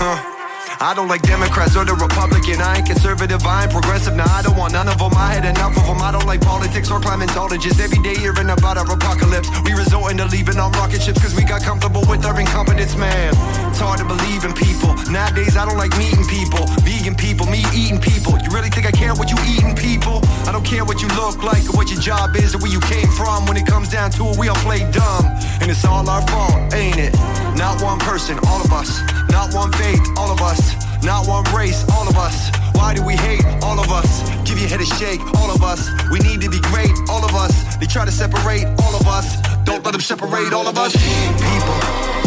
Huh? 0.00 0.35
I 0.78 0.92
don't 0.92 1.08
like 1.08 1.22
Democrats 1.22 1.74
or 1.76 1.84
the 1.84 1.94
Republican. 1.94 2.60
I 2.60 2.78
ain't 2.78 2.86
conservative, 2.86 3.40
I 3.46 3.64
ain't 3.64 3.72
progressive. 3.72 4.14
Now 4.14 4.28
I 4.28 4.42
don't 4.42 4.56
want 4.56 4.74
none 4.74 4.88
of 4.88 4.98
them. 4.98 5.12
I 5.16 5.32
had 5.32 5.44
enough 5.44 5.72
of 5.72 5.86
them. 5.88 6.02
I 6.04 6.12
don't 6.12 6.26
like 6.26 6.42
politics 6.42 6.90
or 6.90 7.00
climatologists. 7.00 7.80
Every 7.80 7.98
day 8.04 8.14
hearing 8.16 8.50
about 8.50 8.76
our 8.76 8.84
apocalypse. 8.84 9.48
We 9.64 9.72
resorting 9.72 10.18
to 10.18 10.26
leaving 10.26 10.58
on 10.58 10.72
rocket 10.72 11.00
ships 11.00 11.18
because 11.18 11.34
we 11.34 11.44
got 11.44 11.62
comfortable 11.62 12.04
with 12.04 12.26
our 12.26 12.38
incompetence, 12.38 12.94
man. 12.96 13.32
It's 13.72 13.80
hard 13.80 14.00
to 14.00 14.04
believe 14.04 14.44
in 14.44 14.52
people. 14.52 14.92
Nowadays 15.08 15.56
I 15.56 15.64
don't 15.64 15.78
like 15.80 15.96
meeting 15.96 16.26
people. 16.28 16.68
Vegan 16.84 17.16
people, 17.16 17.46
me 17.46 17.64
eating 17.72 18.00
people. 18.00 18.36
You 18.44 18.52
really 18.52 18.68
think 18.68 18.84
I 18.84 18.92
care 18.92 19.14
what 19.16 19.32
you 19.32 19.38
eating 19.48 19.72
people? 19.74 20.20
I 20.44 20.52
don't 20.52 20.64
care 20.64 20.84
what 20.84 21.00
you 21.00 21.08
look 21.16 21.40
like 21.40 21.64
or 21.72 21.76
what 21.76 21.88
your 21.88 22.00
job 22.00 22.36
is 22.36 22.54
or 22.54 22.58
where 22.60 22.72
you 22.72 22.80
came 22.84 23.08
from. 23.16 23.46
When 23.48 23.56
it 23.56 23.64
comes 23.64 23.88
down 23.88 24.10
to 24.20 24.28
it, 24.28 24.36
we 24.36 24.48
all 24.48 24.60
play 24.60 24.84
dumb. 24.92 25.24
And 25.64 25.72
it's 25.72 25.84
all 25.88 26.04
our 26.04 26.20
fault, 26.28 26.74
ain't 26.74 27.00
it? 27.00 27.14
Not 27.56 27.80
one 27.80 27.98
person, 27.98 28.36
all 28.44 28.60
of 28.60 28.72
us. 28.72 29.00
Not 29.30 29.54
one 29.54 29.72
faith, 29.72 30.04
all 30.16 30.30
of 30.30 30.40
us. 30.40 30.65
Not 31.02 31.26
one 31.26 31.44
race, 31.54 31.84
all 31.92 32.08
of 32.08 32.16
us. 32.16 32.50
Why 32.74 32.94
do 32.94 33.02
we 33.04 33.14
hate 33.14 33.44
all 33.62 33.78
of 33.78 33.90
us? 33.90 34.28
Give 34.48 34.58
your 34.58 34.68
head 34.68 34.80
a 34.80 34.86
shake, 34.86 35.20
all 35.36 35.50
of 35.50 35.62
us. 35.62 35.88
We 36.10 36.18
need 36.20 36.40
to 36.42 36.50
be 36.50 36.60
great, 36.60 36.92
all 37.08 37.24
of 37.24 37.34
us. 37.34 37.76
They 37.76 37.86
try 37.86 38.04
to 38.04 38.12
separate 38.12 38.66
all 38.82 38.94
of 38.94 39.06
us. 39.06 39.36
Don't 39.64 39.84
let 39.84 39.92
them 39.92 40.00
separate 40.00 40.52
all 40.52 40.66
of 40.66 40.78
us. 40.78 40.92
People. 40.92 42.25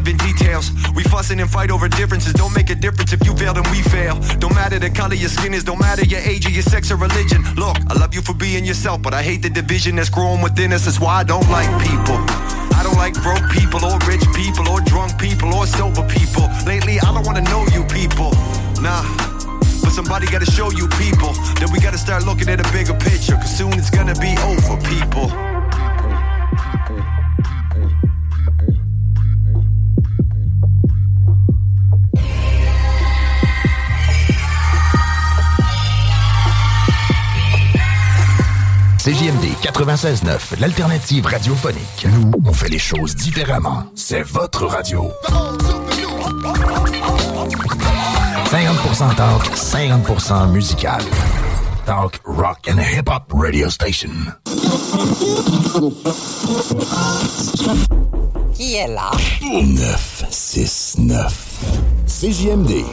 Irrelevant 0.00 0.20
details? 0.20 0.70
We 0.94 1.02
fussing 1.04 1.40
and 1.40 1.50
fight 1.50 1.70
over 1.70 1.88
differences. 1.88 2.32
Don't 2.32 2.54
make 2.54 2.70
a 2.70 2.74
difference 2.74 3.12
if 3.12 3.24
you 3.26 3.34
fail, 3.36 3.54
then 3.54 3.64
we 3.70 3.82
fail. 3.82 4.18
Don't 4.38 4.54
matter 4.54 4.78
the 4.78 4.90
color 4.90 5.14
your 5.14 5.28
skin 5.28 5.54
is, 5.54 5.64
don't 5.64 5.78
matter 5.78 6.04
your 6.04 6.20
age 6.20 6.46
or 6.46 6.50
your 6.50 6.62
sex 6.62 6.90
or 6.90 6.96
religion. 6.96 7.42
Look, 7.56 7.76
I 7.88 7.94
love 7.98 8.14
you 8.14 8.22
for 8.22 8.34
being 8.34 8.64
yourself, 8.64 9.02
but 9.02 9.14
I 9.14 9.22
hate 9.22 9.42
the 9.42 9.50
division 9.50 9.96
that's 9.96 10.10
growing 10.10 10.42
within 10.42 10.72
us. 10.72 10.84
That's 10.84 11.00
why 11.00 11.20
I 11.20 11.24
don't 11.24 11.48
like 11.50 11.70
people. 11.82 12.16
I 12.74 12.82
don't 12.82 12.96
like 12.96 13.14
broke 13.22 13.44
people 13.50 13.84
or 13.84 13.98
rich 14.08 14.24
people 14.34 14.68
or 14.68 14.80
drunk 14.80 15.18
people 15.20 15.52
or 15.54 15.66
sober 15.66 16.06
people. 16.08 16.48
Lately, 16.66 16.98
I 17.00 17.12
don't 17.12 17.26
wanna 17.26 17.42
know 17.42 17.66
you 17.72 17.84
people. 17.84 18.32
Nah. 18.80 19.04
But 19.82 19.92
somebody 19.92 20.26
gotta 20.26 20.50
show 20.50 20.70
you 20.70 20.88
people 20.96 21.32
that 21.60 21.68
we 21.72 21.80
gotta 21.80 21.98
start 21.98 22.24
looking 22.24 22.48
at 22.48 22.60
a 22.60 22.72
bigger 22.72 22.94
picture. 22.94 23.36
Cause 23.36 23.56
soon 23.56 23.72
it's 23.74 23.90
gonna 23.90 24.14
be 24.14 24.36
over, 24.48 24.76
people. 24.88 25.59
CJMD 39.10 39.46
96.9, 39.60 40.60
l'alternative 40.60 41.26
radiophonique. 41.26 42.06
Nous, 42.12 42.30
on 42.44 42.52
fait 42.52 42.68
les 42.68 42.78
choses 42.78 43.16
différemment. 43.16 43.86
C'est 43.96 44.22
votre 44.22 44.66
radio. 44.66 45.10
50% 48.44 49.16
talk, 49.16 49.42
50% 49.56 50.52
musical. 50.52 51.02
Talk, 51.86 52.20
rock 52.24 52.68
and 52.70 52.78
hip-hop 52.78 53.32
radio 53.34 53.68
station. 53.68 54.10
Qui 58.54 58.76
est 58.76 58.86
là? 58.86 59.10
969. 59.42 61.64
CJMD. 62.06 62.84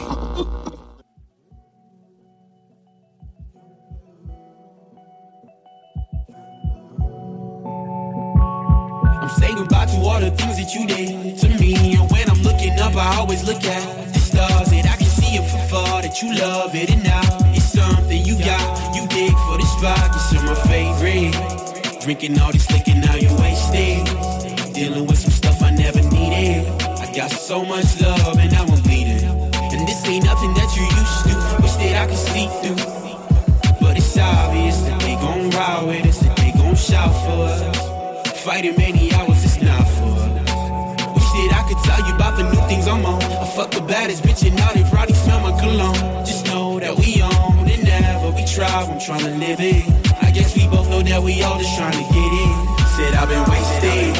All 10.18 10.24
the 10.24 10.36
things 10.36 10.56
that 10.58 10.74
you 10.74 10.86
did 10.86 11.38
to 11.38 11.48
me. 11.60 11.94
And 11.94 12.10
when 12.10 12.28
I'm 12.28 12.42
looking 12.42 12.78
up, 12.80 12.94
I 12.96 13.18
always 13.18 13.44
look 13.44 13.62
at 13.64 14.12
the 14.12 14.18
stars 14.18 14.70
that 14.70 14.86
I 14.86 14.96
can 14.96 15.06
see 15.06 15.36
it 15.38 15.46
from 15.48 15.62
far. 15.68 16.02
That 16.02 16.22
you 16.22 16.34
love 16.34 16.74
it, 16.74 16.90
and 16.90 17.04
now 17.04 17.22
it's 17.54 17.70
something 17.72 18.24
you 18.24 18.36
got. 18.38 18.96
You 18.96 19.06
dig 19.08 19.32
for 19.46 19.60
spot, 19.78 20.10
cause 20.12 20.32
you're 20.32 20.42
my 20.42 20.54
favorite. 20.66 21.34
Drinking 22.02 22.38
all 22.40 22.52
this 22.52 22.70
liquor, 22.70 22.98
now 22.98 23.14
you're 23.14 23.38
wasted. 23.38 24.02
Dealing 24.74 25.06
with 25.06 25.18
some 25.18 25.30
stuff 25.30 25.62
I 25.62 25.70
never 25.70 26.02
needed. 26.02 26.66
I 26.82 27.06
got 27.14 27.30
so 27.30 27.64
much 27.64 28.00
love, 28.00 28.38
and 28.38 28.50
now 28.50 28.64
I'm 28.64 28.82
bleeding. 28.82 29.22
And 29.72 29.86
this 29.86 30.04
ain't 30.06 30.24
nothing 30.24 30.52
that 30.54 30.70
you 30.74 30.84
used 30.98 31.20
to. 31.28 31.34
Wish 31.62 31.76
that 31.78 31.94
I 32.02 32.06
could 32.10 32.22
see 32.34 32.48
through. 32.60 32.80
But 33.80 33.96
it's 33.96 34.18
obvious 34.18 34.80
that 34.82 35.00
they 35.00 35.14
gon' 35.14 35.50
ride 35.50 35.86
with 35.86 36.06
us, 36.06 36.18
that 36.20 36.36
they 36.36 36.50
gon' 36.52 36.74
shout 36.74 37.12
for 37.24 37.44
us. 37.46 37.88
Fighting 38.42 38.76
many 38.76 39.12
tell 41.84 42.00
you 42.06 42.14
about 42.14 42.36
the 42.36 42.44
new 42.44 42.62
things 42.68 42.86
I'm 42.86 43.04
on. 43.04 43.22
I 43.22 43.46
fuck 43.56 43.70
the 43.70 43.80
baddest 43.80 44.22
bitch 44.22 44.46
and 44.46 44.56
now 44.56 44.72
they 44.72 44.84
probably 44.90 45.14
smell 45.14 45.40
my 45.40 45.58
cologne. 45.60 46.24
Just 46.24 46.46
know 46.46 46.78
that 46.80 46.96
we 46.96 47.20
on 47.22 47.68
and 47.68 47.84
never 47.84 48.30
we 48.36 48.44
tribe, 48.44 48.88
I'm 48.90 49.00
trying 49.00 49.24
to 49.24 49.34
live 49.36 49.60
it. 49.60 49.84
I 50.22 50.30
guess 50.30 50.56
we 50.56 50.66
both 50.68 50.88
know 50.90 51.02
that 51.02 51.22
we 51.22 51.42
all 51.42 51.58
just 51.58 51.76
trying 51.76 51.92
to 51.92 52.06
get 52.12 52.30
it. 52.44 52.54
Said 52.96 53.14
I've 53.14 53.28
been 53.28 53.44
wasted, 53.48 54.16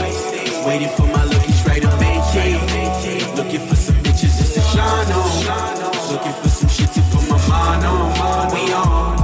waiting 0.66 0.88
for 0.96 1.06
my 1.06 1.24
lucky 1.24 1.52
straight 1.52 1.82
to 1.82 1.90
make 1.98 2.26
it. 2.34 3.36
Looking 3.36 3.66
for 3.66 3.76
some 3.76 3.96
bitches 3.96 4.34
just 4.38 4.54
to 4.54 4.60
shine 4.60 5.12
on. 5.12 6.12
Looking 6.12 6.36
for 6.42 6.48
some 6.48 6.68
shit 6.70 6.90
to 6.92 7.02
put 7.10 7.28
my 7.28 7.38
mind 7.48 7.84
on. 7.84 8.52
We 8.54 8.72
on, 8.72 9.18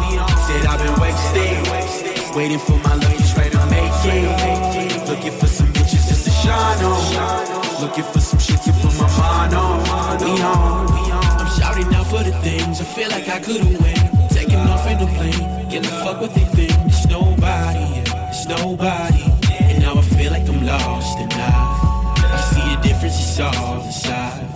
said 0.46 0.66
I've 0.66 0.80
been 0.82 0.96
wasted, 1.00 2.34
waiting 2.36 2.58
for 2.58 2.78
my 2.78 2.94
lucky 2.94 3.23
Looking 7.84 8.04
for 8.04 8.20
some 8.20 8.38
shit 8.38 8.62
to 8.62 8.72
put 8.80 8.96
my 8.96 9.06
mind 9.18 9.52
on. 9.52 10.18
We 10.24 10.40
on, 10.40 10.88
I'm 11.38 11.60
shouting 11.60 11.94
out 11.94 12.06
for 12.06 12.22
the 12.22 12.32
things 12.40 12.80
I 12.80 12.84
feel 12.84 13.10
like 13.10 13.28
I 13.28 13.38
could've 13.40 13.78
win. 13.78 14.28
Taking 14.30 14.56
off 14.56 14.86
in 14.86 14.98
the 14.98 15.06
plane, 15.12 15.68
give 15.68 15.84
a 15.84 15.88
fuck 16.02 16.18
what 16.18 16.34
they 16.34 16.46
think. 16.56 16.72
It's 16.86 17.06
nobody, 17.06 18.00
it's 18.32 18.46
nobody. 18.46 19.24
And 19.60 19.82
now 19.82 19.96
I 19.96 20.00
feel 20.00 20.32
like 20.32 20.48
I'm 20.48 20.64
lost 20.64 21.18
and 21.18 21.30
I, 21.34 22.14
I 22.16 22.40
see 22.54 22.74
the 22.74 22.80
difference, 22.88 23.20
it's 23.20 23.38
all 23.38 23.82
inside. 23.84 24.48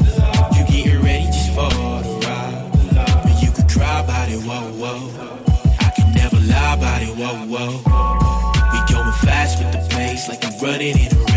You 0.56 0.64
getting 0.64 1.02
ready 1.02 1.26
just 1.26 1.50
for 1.50 1.68
the 1.68 2.24
ride. 2.24 3.24
But 3.24 3.42
you 3.42 3.52
could 3.52 3.68
cry 3.68 4.00
about 4.00 4.30
it, 4.30 4.40
whoa, 4.40 4.72
whoa. 4.80 5.12
I 5.80 5.90
can 5.94 6.14
never 6.14 6.36
lie 6.48 6.74
about 6.76 7.02
it, 7.02 7.14
whoa, 7.14 7.36
whoa. 7.44 7.76
We 8.72 8.78
going 8.90 9.12
fast 9.20 9.62
with 9.62 9.70
the 9.70 9.86
pace, 9.94 10.30
like 10.30 10.42
I'm 10.46 10.58
running 10.60 10.98
in 10.98 11.12
a 11.12 11.27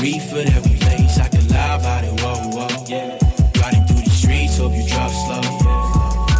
reefer 0.00 0.44
we 0.64 0.74
lace. 0.86 1.18
I 1.18 1.28
can 1.28 1.46
lie 1.48 1.76
about 1.76 2.04
it, 2.04 2.20
whoa, 2.20 2.38
whoa. 2.54 2.84
Yeah. 2.86 3.18
Riding 3.60 3.84
through 3.86 4.04
the 4.04 4.10
streets, 4.10 4.58
hope 4.58 4.74
you 4.74 4.86
drop 4.86 5.10
slow. 5.10 5.42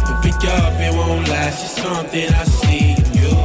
But 0.05 0.21
pick 0.23 0.41
up, 0.57 0.73
it 0.79 0.93
won't 0.93 1.27
last. 1.27 1.63
It's 1.63 1.81
something 1.81 2.29
I 2.33 2.43
see 2.43 2.95
in 2.97 3.05
you. 3.19 3.35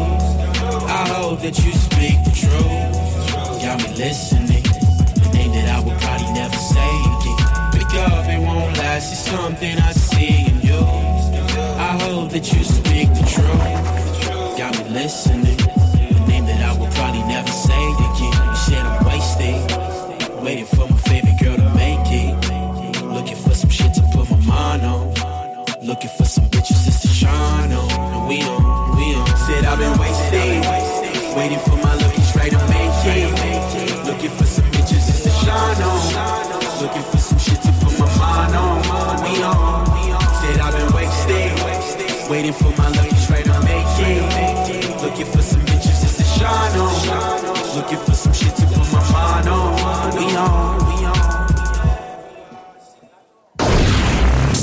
I 0.86 1.08
hope 1.08 1.40
that 1.40 1.58
you 1.58 1.72
speak 1.72 2.16
the 2.24 2.34
truth. 2.42 3.62
Got 3.62 3.78
me 3.82 3.88
listening. 3.96 4.62
The 4.62 5.30
name 5.32 5.52
that 5.52 5.68
I 5.76 5.80
would 5.84 5.98
probably 6.00 6.32
never 6.32 6.56
say 6.56 6.92
again. 7.14 7.40
Pick 7.72 7.92
up, 8.08 8.24
it 8.28 8.40
won't 8.40 8.76
last. 8.78 9.12
It's 9.12 9.24
something 9.30 9.78
I 9.78 9.92
see 9.92 10.46
in 10.46 10.60
you. 10.60 10.84
I 11.88 11.98
hope 12.02 12.30
that 12.30 12.52
you 12.52 12.62
speak 12.64 13.08
the 13.14 13.26
truth. 13.34 14.58
Got 14.58 14.78
me 14.78 14.90
listening. 14.90 15.63
We 28.34 28.42
on, 28.42 28.96
we 28.96 29.14
on. 29.14 29.26
Said 29.46 29.64
I've 29.64 29.78
been 29.78 29.96
wasted. 29.98 30.64
Waiting 31.36 31.58
for 31.60 31.76
my 31.76 31.94
lucky 31.94 32.22
straight 32.22 32.52
to 32.52 32.58
make 32.68 33.06
it. 33.06 34.06
Looking 34.06 34.30
for 34.30 34.44
some 34.44 34.64
bitches 34.72 35.06
just 35.06 35.24
to 35.24 35.30
shine 35.30 35.82
on. 35.82 36.82
Looking 36.82 37.02
for 37.02 37.18
some 37.18 37.38
shit 37.38 37.60
to 37.62 37.72
put 37.82 37.98
my 37.98 38.06
mind 38.18 38.54
on. 38.54 39.22
We 39.22 39.42
on, 39.42 39.86
said 40.40 40.60
I've 40.60 40.74
been 40.74 40.92
wasted. 40.94 42.30
Waiting 42.30 42.52
for 42.52 42.70
my 42.76 42.88
lucky 42.88 43.13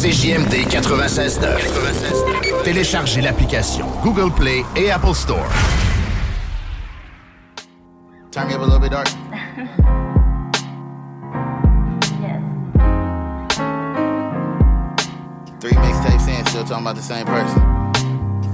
CJMD 0.02 0.66
96.9. 0.68 2.64
Téléchargez 2.64 3.22
l'application 3.22 3.86
Google 4.02 4.32
Play 4.32 4.66
et 4.76 4.90
Apple 4.90 5.14
Store. 5.14 5.46
Turn 8.32 8.48
me 8.48 8.56
up 8.56 8.62
a 8.62 8.64
little 8.64 8.80
bit 8.80 8.90
dark. 8.90 9.08
Three 15.60 15.74
mixtapes 15.74 16.28
in, 16.28 16.44
still 16.48 16.64
talking 16.64 16.82
about 16.82 16.96
the 16.96 17.04
same 17.04 17.28
person. 17.28 17.62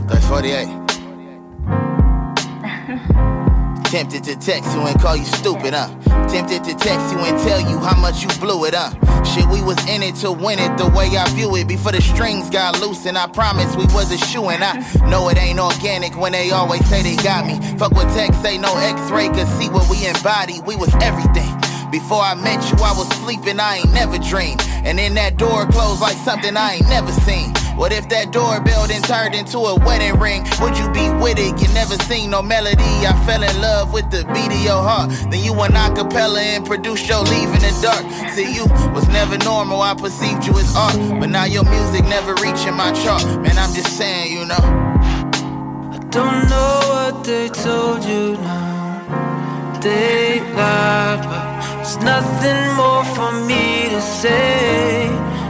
That's 0.06 0.28
48. 0.28 0.68
Tempted 3.88 4.24
to 4.26 4.36
text 4.36 4.74
you 4.76 4.82
and 4.82 5.00
call 5.00 5.16
you 5.16 5.24
stupid, 5.24 5.74
huh? 5.74 5.88
Tempted 6.28 6.62
to 6.66 6.76
text 6.76 7.12
you 7.14 7.20
and 7.20 7.38
tell 7.48 7.62
you 7.62 7.80
how 7.80 7.96
much 7.96 8.22
you 8.22 8.28
blew 8.40 8.66
it, 8.66 8.76
huh? 8.76 8.92
Shit, 9.24 9.46
we 9.48 9.62
was 9.62 9.80
in 9.88 10.04
it 10.04 10.16
to 10.16 10.32
win 10.32 10.60
it 10.60 10.78
the 10.78 10.88
way 10.88 11.08
I 11.16 11.26
view 11.30 11.56
it. 11.56 11.70
Before 11.70 11.94
the 11.94 12.02
strings 12.02 12.50
got 12.50 12.82
loose, 12.82 13.06
and 13.06 13.18
I 13.18 13.28
promise 13.28 13.74
we 13.78 13.86
was 13.86 14.12
a 14.12 14.18
shoe, 14.18 14.50
and 14.50 14.62
I 14.62 14.76
know 15.10 15.30
it 15.30 15.38
ain't 15.38 15.60
organic 15.60 16.18
when 16.18 16.34
they 16.34 16.52
always 16.52 16.86
say 16.90 17.02
they 17.02 17.16
got 17.16 17.46
me. 17.48 17.60
Fuck 17.78 17.94
what 17.94 18.14
text 18.14 18.42
say, 18.42 18.58
no 18.58 18.76
x-ray 18.76 19.30
could 19.30 19.48
see 19.48 19.70
what 19.70 19.90
we 19.90 20.06
embody. 20.06 20.60
We 20.66 20.76
was 20.76 20.94
everything. 20.96 21.67
Before 21.92 22.22
I 22.22 22.36
met 22.36 22.60
you, 22.70 22.78
I 22.84 22.92
was 22.92 23.08
sleeping, 23.24 23.60
I 23.60 23.78
ain't 23.78 23.94
never 23.94 24.18
dreamed. 24.18 24.62
And 24.84 25.00
then 25.00 25.14
that 25.16 25.38
door 25.38 25.66
closed 25.68 26.02
like 26.02 26.18
something 26.18 26.58
I 26.58 26.76
ain't 26.76 26.90
never 26.90 27.12
seen. 27.12 27.54
What 27.78 27.94
if 27.94 28.10
that 28.10 28.32
doorbell 28.32 28.88
then 28.88 29.02
turned 29.04 29.36
into 29.36 29.60
a 29.60 29.76
wedding 29.76 30.20
ring? 30.20 30.44
Would 30.60 30.78
you 30.78 30.90
be 30.92 31.08
with 31.22 31.38
it? 31.38 31.62
You 31.62 31.68
never 31.74 31.96
seen 32.04 32.32
no 32.32 32.42
melody. 32.42 32.84
I 33.06 33.14
fell 33.26 33.44
in 33.44 33.62
love 33.62 33.94
with 33.94 34.10
the 34.12 34.26
beat 34.34 34.52
of 34.52 34.64
your 34.64 34.82
heart. 34.82 35.12
Then 35.32 35.44
you 35.44 35.54
went 35.54 35.76
acapella 35.76 36.42
and 36.42 36.66
produced 36.66 37.08
your 37.08 37.22
Leave 37.24 37.54
in 37.54 37.62
the 37.62 37.80
Dark. 37.82 38.04
See, 38.34 38.52
you 38.52 38.66
was 38.92 39.08
never 39.10 39.38
normal. 39.38 39.82
I 39.82 39.94
perceived 39.94 40.46
you 40.46 40.58
as 40.58 40.76
art. 40.76 40.98
But 41.20 41.30
now 41.30 41.46
your 41.46 41.64
music 41.64 42.04
never 42.06 42.34
reaching 42.36 42.76
my 42.76 42.92
chart. 42.94 43.24
Man, 43.42 43.58
I'm 43.58 43.74
just 43.74 43.96
saying, 43.96 44.34
you 44.34 44.46
know. 44.46 44.64
I 45.94 46.00
don't 46.10 46.50
know 46.50 46.80
what 46.92 47.24
they 47.24 47.48
told 47.50 48.04
you 48.04 48.34
now. 48.42 49.80
They 49.82 50.42
lied, 50.56 51.57
there's 51.88 52.04
nothing 52.04 52.76
more 52.76 53.04
for 53.16 53.32
me 53.48 53.88
to 53.90 54.02
say. 54.02 55.06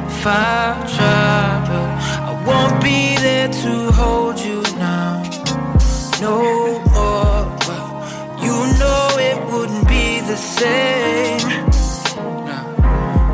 If 0.08 0.28
I 0.28 0.86
try, 0.96 1.66
but 1.68 1.90
I 2.30 2.34
won't 2.46 2.84
be 2.84 3.16
there 3.18 3.48
to 3.48 3.92
hold 3.92 4.40
you 4.40 4.62
now. 4.78 5.24
No 6.22 6.38
more, 6.94 7.42
well, 7.66 7.90
you 8.46 8.56
know 8.82 9.02
it 9.30 9.38
wouldn't 9.52 9.88
be 9.88 10.20
the 10.32 10.38
same. 10.38 11.42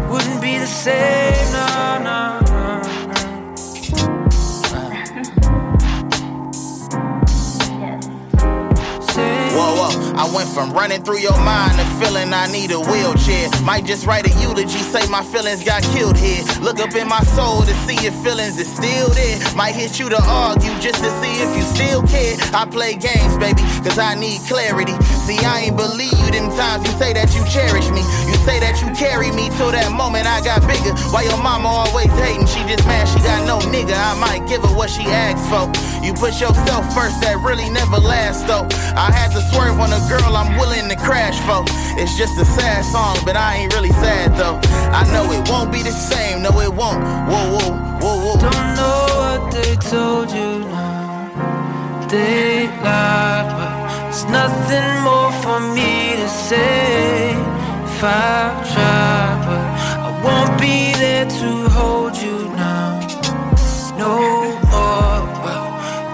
Wouldn't 0.09 0.41
be 0.41 0.57
the 0.57 0.73
same, 0.85 1.22
went 10.43 10.55
from 10.55 10.73
running 10.73 11.03
through 11.03 11.19
your 11.19 11.37
mind 11.39 11.77
to 11.77 11.85
feeling 12.03 12.33
I 12.33 12.47
need 12.51 12.71
a 12.71 12.79
wheelchair. 12.79 13.49
Might 13.63 13.85
just 13.85 14.05
write 14.05 14.27
a 14.27 14.41
eulogy, 14.41 14.79
say 14.79 15.07
my 15.09 15.23
feelings 15.23 15.63
got 15.63 15.83
killed 15.83 16.17
here. 16.17 16.43
Look 16.61 16.79
up 16.79 16.93
in 16.95 17.07
my 17.07 17.21
soul 17.35 17.61
to 17.61 17.73
see 17.85 17.95
if 18.05 18.13
feelings 18.23 18.57
is 18.57 18.67
still 18.67 19.09
there. 19.09 19.39
Might 19.55 19.75
hit 19.75 19.99
you 19.99 20.09
to 20.09 20.21
argue 20.23 20.73
just 20.79 21.03
to 21.03 21.09
see 21.21 21.33
if 21.41 21.55
you 21.55 21.63
still 21.63 22.03
care. 22.03 22.35
I 22.53 22.65
play 22.65 22.95
games, 22.95 23.37
baby, 23.37 23.61
cause 23.83 23.97
I 23.97 24.15
need 24.15 24.41
clarity. 24.47 24.93
See, 25.23 25.39
I 25.39 25.71
ain't 25.71 25.77
believe 25.79 26.11
you 26.19 26.31
them 26.35 26.51
times 26.51 26.83
you 26.83 26.91
say 26.99 27.15
that 27.15 27.31
you 27.31 27.47
cherish 27.47 27.87
me. 27.95 28.03
You 28.27 28.35
say 28.43 28.59
that 28.59 28.83
you 28.83 28.91
carry 28.91 29.31
me 29.31 29.47
till 29.55 29.71
that 29.71 29.87
moment 29.87 30.27
I 30.27 30.43
got 30.43 30.67
bigger. 30.67 30.91
Why 31.15 31.23
your 31.23 31.39
mama 31.39 31.71
always 31.87 32.11
hating? 32.19 32.43
She 32.43 32.59
just 32.67 32.83
mad 32.83 33.07
she 33.07 33.23
got 33.23 33.47
no 33.47 33.63
nigga. 33.71 33.95
I 33.95 34.19
might 34.19 34.43
give 34.51 34.67
her 34.67 34.75
what 34.75 34.91
she 34.91 35.07
asked 35.07 35.47
for. 35.47 35.71
You 36.03 36.11
put 36.11 36.35
yourself 36.43 36.83
first, 36.91 37.23
that 37.23 37.39
really 37.39 37.71
never 37.71 38.03
lasts 38.03 38.43
though. 38.43 38.67
I 38.99 39.15
had 39.15 39.31
to 39.31 39.39
swerve 39.47 39.79
on 39.79 39.95
a 39.95 40.01
girl 40.11 40.35
I'm 40.35 40.59
willing 40.59 40.91
to 40.91 40.97
crash 40.99 41.39
for. 41.47 41.63
It's 41.95 42.19
just 42.19 42.35
a 42.35 42.43
sad 42.43 42.83
song, 42.83 43.15
but 43.23 43.39
I 43.39 43.63
ain't 43.63 43.71
really 43.71 43.95
sad 44.03 44.35
though. 44.35 44.59
I 44.91 45.07
know 45.15 45.31
it 45.31 45.47
won't 45.47 45.71
be 45.71 45.87
the 45.87 45.95
same, 45.95 46.43
no 46.43 46.51
it 46.59 46.67
won't. 46.67 46.99
Whoa, 47.31 47.47
whoa, 47.55 47.71
whoa, 48.03 48.17
whoa. 48.27 48.35
Don't 48.43 48.75
know 48.75 49.07
what 49.23 49.55
they 49.55 49.79
told 49.87 50.35
you 50.35 50.67
now. 50.67 52.07
They 52.11 52.67
lied, 52.83 53.82
but 54.13 54.19
there's 54.19 54.31
nothing 54.31 55.03
more 55.03 55.31
for 55.41 55.59
me 55.59 56.15
to 56.15 56.29
say. 56.29 57.31
If 57.83 58.03
I 58.03 58.61
try, 58.73 59.41
but 59.47 59.65
I 60.07 60.21
won't 60.23 60.59
be 60.59 60.93
there 60.93 61.25
to 61.25 61.69
hold 61.69 62.15
you 62.17 62.49
now. 62.55 62.99
No 63.97 64.17
more, 64.71 65.23
well, 65.43 65.69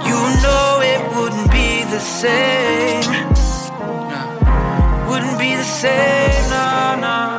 you 0.08 0.20
know 0.44 0.80
it 0.82 1.02
wouldn't 1.16 1.52
be 1.52 1.84
the 1.90 2.00
same. 2.00 3.04
Wouldn't 5.10 5.40
be 5.40 5.56
the 5.56 5.64
same, 5.64 6.50
no, 6.50 6.96
no, 7.02 7.39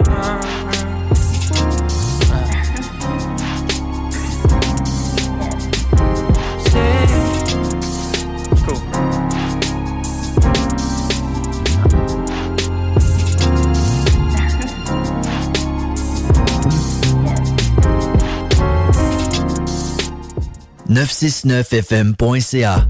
969fm.ca. 20.91 22.89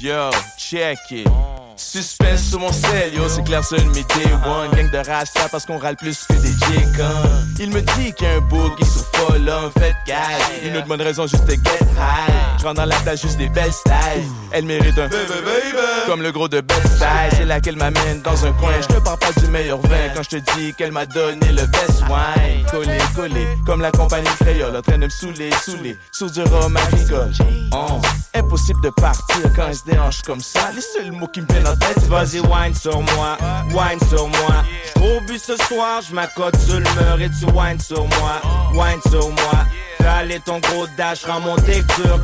Yo, 0.00 0.30
check 0.58 0.98
it. 1.12 1.55
Suspense 1.76 2.48
sur 2.48 2.58
mon 2.60 2.72
sel, 2.72 3.14
yo, 3.14 3.28
c'est 3.28 3.44
clair, 3.44 3.60
une 3.72 3.88
mes 3.90 4.02
day 4.02 4.32
one. 4.46 4.70
Gang 4.74 4.90
de 4.90 5.08
rasta 5.08 5.48
parce 5.50 5.66
qu'on 5.66 5.78
râle 5.78 5.96
plus 5.96 6.24
que 6.28 6.32
des 6.34 6.48
chickens. 6.48 7.46
Il 7.58 7.70
me 7.70 7.80
dit 7.80 8.12
qu'il 8.14 8.26
y 8.26 8.30
a 8.30 8.36
un 8.36 8.40
boogie 8.40 8.84
sur 8.84 9.04
folle, 9.14 9.50
en 9.50 9.70
fait, 9.78 9.94
gars. 10.06 10.16
Une 10.64 10.76
autre 10.76 10.86
bonne 10.86 11.02
raison 11.02 11.26
juste 11.26 11.44
de 11.44 11.52
get 11.52 11.84
high. 11.96 12.60
J'rentre 12.60 12.76
dans 12.76 12.86
la 12.86 12.96
place 12.96 13.20
juste 13.20 13.36
des 13.36 13.48
belles 13.48 13.72
styles. 13.72 14.24
Elle 14.52 14.64
mérite 14.64 14.98
un 14.98 15.08
baby, 15.08 15.32
baby. 15.44 16.06
Comme 16.06 16.22
le 16.22 16.32
gros 16.32 16.48
de 16.48 16.60
best 16.62 16.86
style. 16.86 17.36
C'est 17.36 17.44
là 17.44 17.60
qu'elle 17.60 17.76
m'amène 17.76 18.22
dans 18.22 18.46
un 18.46 18.52
coin. 18.52 18.72
Je 18.80 18.86
te 18.86 19.00
parle 19.00 19.18
pas 19.18 19.32
du 19.38 19.46
meilleur 19.48 19.80
vin 19.80 20.08
quand 20.14 20.22
je 20.22 20.38
te 20.38 20.56
dis 20.56 20.72
qu'elle 20.74 20.92
m'a 20.92 21.04
donné 21.04 21.52
le 21.52 21.66
best 21.66 22.02
wine. 22.08 22.64
Collé, 22.70 22.98
collé, 23.14 23.46
comme 23.66 23.82
la 23.82 23.90
compagnie 23.90 24.28
créole. 24.40 24.74
En 24.76 24.82
train 24.82 24.98
de 24.98 25.04
me 25.04 25.10
saouler, 25.10 25.50
saouler. 25.64 25.96
Sous 26.12 26.30
du 26.30 26.42
rhum 26.42 26.76
agricole. 26.76 27.32
Oh. 27.72 28.00
Impossible 28.34 28.82
de 28.82 28.90
partir 28.90 29.36
quand 29.54 29.66
elle 29.68 29.76
se 29.76 29.84
déhanche 29.84 30.22
comme 30.22 30.40
ça. 30.40 30.70
Les 30.74 30.80
seuls 30.80 31.12
mots 31.12 31.28
qui 31.28 31.40
me 31.42 31.46
viennent 31.46 31.65
vas-y, 32.08 32.40
wine 32.40 32.74
sur 32.74 33.00
moi, 33.00 33.36
wine 33.70 34.00
sur 34.08 34.28
moi. 34.28 34.64
Trop 34.94 35.20
bu 35.26 35.38
ce 35.38 35.56
soir, 35.56 36.00
je 36.08 36.14
m'accote 36.14 36.58
sur 36.60 36.78
le 36.80 36.80
mur 36.80 37.20
et 37.20 37.30
tu 37.30 37.44
wine 37.46 37.80
sur 37.80 38.04
moi, 38.04 38.40
wine 38.74 39.00
sur 39.10 39.28
moi. 39.28 39.66
Fais 39.98 40.06
aller 40.06 40.40
ton 40.40 40.58
gros 40.60 40.86
dash, 40.96 41.24
rends 41.24 41.40
mon 41.40 41.56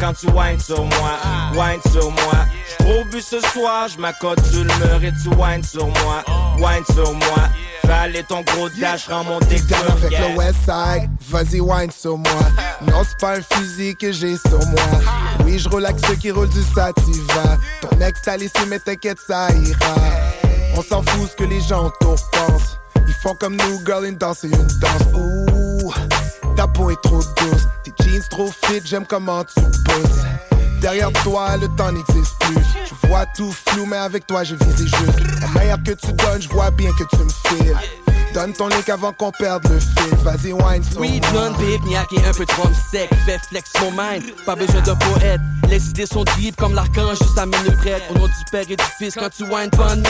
quand 0.01 0.13
tu 0.15 0.27
wine 0.29 0.61
sur 0.61 0.85
moi, 0.85 1.19
wine 1.55 1.81
sur 1.91 2.11
moi. 2.11 2.47
Trop 2.79 3.05
bu 3.11 3.21
ce 3.21 3.41
soir, 3.41 3.89
je 3.89 3.99
m'accote 3.99 4.45
sur 4.47 4.65
le 4.65 4.75
mur 4.87 5.05
et 5.05 5.13
tu 5.23 5.29
wine 5.37 5.63
sur 5.63 5.87
moi, 5.87 6.23
wine 6.59 6.85
sur 6.95 7.13
moi. 7.13 7.49
Aller 7.89 8.25
ton 8.25 8.43
gros 8.43 8.69
dash, 8.69 9.09
dick 9.49 9.67
dur. 9.67 9.77
avec 9.89 10.11
yeah. 10.11 10.29
le 10.29 10.37
Westside, 10.37 11.11
vas-y 11.29 11.61
wine 11.61 11.91
sur 11.91 12.19
moi. 12.19 12.41
Non, 12.83 13.03
c'est 13.07 13.19
pas 13.19 13.37
un 13.37 13.43
fusil 13.43 13.95
que 13.95 14.11
j'ai 14.11 14.37
sur 14.37 14.59
moi. 14.67 14.83
Oui, 15.45 15.59
je 15.59 15.69
avec 15.69 15.97
ceux 16.07 16.15
qui 16.17 16.31
roulent 16.31 16.49
du 16.49 16.63
sativa. 16.63 17.59
Ton 17.81 18.01
ex 18.01 18.23
t'a 18.23 18.37
laissé, 18.37 18.59
mais 18.69 18.79
t'inquiète, 18.81 19.19
ça 19.25 19.49
ira. 19.53 19.95
On 20.77 20.83
s'en 20.83 21.03
fout 21.03 21.31
ce 21.31 21.37
que 21.37 21.45
les 21.45 21.61
gens 21.61 21.87
autour 21.87 22.17
pensent. 22.33 22.79
Ils 23.07 23.15
font 23.23 23.35
comme 23.39 23.57
nous, 23.57 23.85
girl, 23.87 24.05
une 24.05 24.17
danse 24.17 24.45
et 24.45 24.49
une 24.49 24.69
danse. 24.81 25.03
Ouh, 25.15 25.93
ta 26.57 26.67
peau 26.67 26.91
est 26.91 27.03
trop 27.03 27.23
douce. 27.23 27.67
Tes 27.85 27.93
jeans 28.05 28.23
trop 28.31 28.51
fit, 28.65 28.81
j'aime 28.85 29.07
comment 29.07 29.45
tu 29.45 29.61
pousses. 29.61 30.52
Derrière 30.83 31.13
toi, 31.23 31.57
le 31.57 31.69
temps 31.69 31.93
n'existe 31.93 32.37
plus. 32.41 32.65
Je 32.85 33.07
vois 33.07 33.25
tout 33.37 33.53
flou, 33.53 33.87
mais 33.87 33.99
avec 33.99 34.27
toi, 34.27 34.43
je 34.43 34.57
visais 34.57 34.85
juste. 34.85 35.41
La 35.41 35.47
meilleure 35.49 35.83
que 35.83 35.93
tu 35.93 36.13
donnes, 36.13 36.43
je 36.43 36.49
vois 36.49 36.73
bien 36.73 36.91
que 36.99 37.05
tu 37.05 37.23
me 37.23 37.31
files. 37.47 37.77
Donne 38.35 38.55
ton 38.55 38.69
link 38.69 38.89
avant 38.89 39.13
qu'on 39.13 39.31
perde 39.31 39.63
le 39.69 39.79
fil. 39.79 40.15
Vas-y, 40.23 40.53
wine 40.53 40.83
sur 40.83 41.01
Oui, 41.01 41.21
blonde, 41.31 41.55
big, 41.59 41.85
niaque 41.85 42.13
et 42.15 42.25
un 42.25 42.33
peu 42.33 42.47
trop 42.47 42.69
sec. 42.91 43.11
Fais 43.27 43.39
flex 43.49 43.71
mon 43.81 43.91
mind, 43.91 44.23
pas 44.47 44.57
besoin 44.57 44.81
de 44.81 44.93
poète. 44.93 45.41
Les 45.69 45.87
idées 45.89 46.07
sont 46.07 46.25
deep 46.37 46.57
comme 46.57 46.75
l'archange, 46.75 47.19
juste 47.19 47.37
à 47.37 47.45
minute 47.45 47.77
prête. 47.77 48.03
Au 48.11 48.19
nom 48.19 48.27
du 48.27 48.45
père 48.51 48.65
et 48.69 48.77
du 48.77 48.85
fils, 48.99 49.15
quand 49.15 49.29
tu 49.35 49.45
wine, 49.45 49.71
bonne 49.77 50.03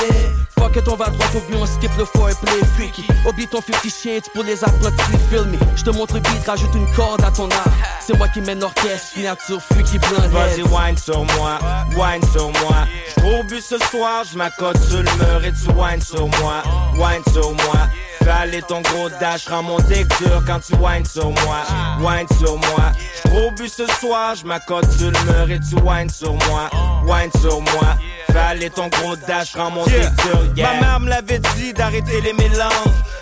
Fuck 0.56 0.76
it, 0.76 0.88
on 0.88 0.96
va 0.96 1.06
droit 1.06 1.26
au 1.34 1.40
but, 1.50 1.56
on 1.60 1.66
skip 1.66 1.90
le 1.98 2.04
foreplay 2.04 2.64
freaky. 2.76 3.04
Oublie 3.28 3.48
ton 3.48 3.60
50 3.60 3.90
shades 3.90 4.22
pour 4.32 4.44
les 4.44 4.62
apprentis, 4.62 5.18
feel 5.30 5.44
me. 5.46 5.58
Je 5.76 5.82
te 5.82 5.90
montre 5.90 6.14
le 6.14 6.20
beat, 6.20 6.46
rajoute 6.46 6.74
une 6.74 6.90
corde 6.94 7.24
à 7.24 7.30
ton 7.30 7.48
art. 7.50 7.72
C'est 8.00 8.16
moi 8.16 8.28
qui 8.28 8.40
mène 8.40 8.60
l'orchestre, 8.60 9.14
signature 9.14 9.60
freaky 9.60 9.98
blonde. 9.98 10.30
Vas-y, 10.30 10.62
wine 10.62 10.96
sur 10.96 11.24
moi, 11.36 11.58
wine 11.96 12.22
sur 12.32 12.50
moi. 12.50 12.86
J't'ai 13.08 13.42
bu 13.48 13.60
ce 13.60 13.78
soir, 13.78 14.24
j'm'accote 14.32 14.80
sur 14.82 14.98
le 14.98 15.10
mur 15.16 15.44
et 15.44 15.52
tu 15.52 15.70
wine 15.72 16.00
sur 16.00 16.28
moi, 16.40 16.62
wine 16.94 17.22
sur 17.32 17.50
moi. 17.52 17.88
Fais 18.22 18.30
aller 18.30 18.62
ton 18.62 18.80
gros 18.82 19.08
dash, 19.20 19.48
rends 19.48 19.62
mon 19.62 19.78
dur 19.78 20.42
quand 20.46 20.60
tu 20.60 20.74
wine 20.76 21.04
sur 21.04 21.30
moi, 21.30 21.62
wine 22.00 22.26
sur 22.38 22.56
moi. 22.56 22.92
J't'ai 23.16 23.50
bu 23.52 23.68
ce 23.68 23.86
soir, 23.86 24.34
j'm'accote 24.34 24.90
sur 24.92 25.10
le 25.10 25.18
mur 25.24 25.50
et 25.50 25.60
tu 25.60 25.76
wine 25.82 26.08
sur 26.10 26.32
moi, 26.32 26.70
wine 27.04 27.30
sur 27.40 27.60
moi. 27.60 27.96
Fais 28.32 28.38
aller 28.38 28.70
ton 28.70 28.88
gros 28.88 29.16
dash, 29.16 29.54
rends 29.54 29.70
mon 29.70 29.86
Yeah. 29.86 30.10
dur, 30.10 30.40
yeah. 30.56 30.74
Ma 30.74 30.80
mère 30.80 31.00
me 31.00 31.08
l'avait 31.08 31.38
dit 31.56 31.72
d'arrêter 31.74 32.20
les 32.22 32.32
mélanges. 32.32 32.72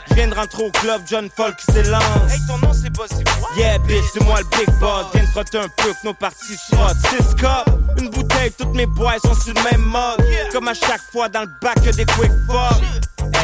Je 0.08 0.14
viens 0.14 0.28
de 0.28 0.34
rentrer 0.34 0.64
au 0.64 0.70
club, 0.70 1.02
John 1.08 1.28
Folk 1.36 1.54
s'élance. 1.72 2.02
Hey, 2.30 2.38
ton 2.48 2.58
nom 2.66 2.72
c'est 2.72 2.90
Bossy 2.90 3.22
Yeah, 3.56 3.78
bitch, 3.78 4.04
c'est 4.12 4.22
moi 4.24 4.38
le 4.40 4.56
big 4.56 4.68
boss. 4.78 5.06
Viens 5.14 5.22
de 5.22 5.28
frotter 5.28 5.58
un 5.58 5.68
peu 5.76 5.92
que 5.92 6.06
nos 6.06 6.14
parties 6.14 6.56
se 6.56 6.74
frottent. 6.76 6.96
Six 7.10 7.34
cups, 7.36 7.64
une 7.98 8.10
bouteille, 8.10 8.52
toutes 8.58 8.74
mes 8.74 8.86
bois 8.86 9.14
sont 9.24 9.34
sur 9.34 9.54
le 9.54 9.62
même 9.70 9.82
mode. 9.82 10.24
Comme 10.52 10.68
à 10.68 10.74
chaque 10.74 11.02
fois 11.12 11.28
dans 11.28 11.42
le 11.42 11.50
bac, 11.62 11.74
que 11.82 11.90
des 11.90 12.04
quick 12.06 12.32
fuck. 12.48 12.82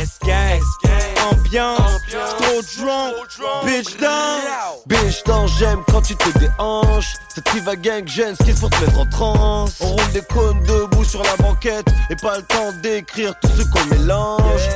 S-gang, 0.03 0.61
ambiance, 1.31 2.01
trop 2.39 2.61
drunk, 2.83 3.15
bitch 3.65 3.97
down. 3.99 4.41
Bitch, 4.87 5.23
dans 5.25 5.47
j'aime 5.47 5.83
quand 5.91 6.03
tu 6.03 6.17
te 6.17 6.39
déhanches. 6.39 7.15
Cette 7.35 7.49
riva 7.51 7.77
gang 7.77 8.07
gêne, 8.07 8.35
ce 8.39 8.45
qu'il 8.45 8.55
faut 8.55 8.69
te 8.69 8.77
mettre 8.85 8.99
en 8.99 9.07
transe. 9.07 9.75
On 9.81 9.89
roule 9.89 10.13
des 10.13 10.23
cônes 10.23 10.63
debout 10.65 11.05
sur 11.05 11.23
la 11.23 11.37
Et 11.65 12.17
pas 12.17 12.37
le 12.37 12.43
temps 12.43 12.73
d'écrire 12.83 13.35
tout 13.41 13.49
ce 13.49 13.63
qu'on 13.65 13.85
mélange. 13.87 14.69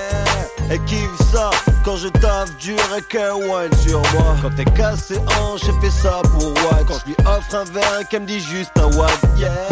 Elle 0.71 0.85
kiffe 0.85 1.19
ça 1.33 1.51
quand 1.85 1.97
je 1.97 2.07
taffe 2.07 2.57
dur 2.59 2.79
et 2.97 3.03
qu'elle 3.03 3.33
wine 3.33 3.77
sur 3.85 3.99
moi? 4.13 4.37
Quand 4.41 4.55
t'es 4.55 4.65
cassé 4.65 5.17
hanche, 5.19 5.63
j'ai 5.65 5.73
fait 5.81 5.91
ça 5.91 6.23
pour 6.23 6.45
what 6.45 6.85
Quand 6.87 6.95
je 7.01 7.07
lui 7.07 7.17
offre 7.27 7.55
un 7.57 7.65
verre 7.65 8.01
et 8.01 8.05
qu'elle 8.05 8.23
me 8.23 8.27
dit 8.27 8.39
juste 8.39 8.71
un 8.77 8.87
what 8.97 9.11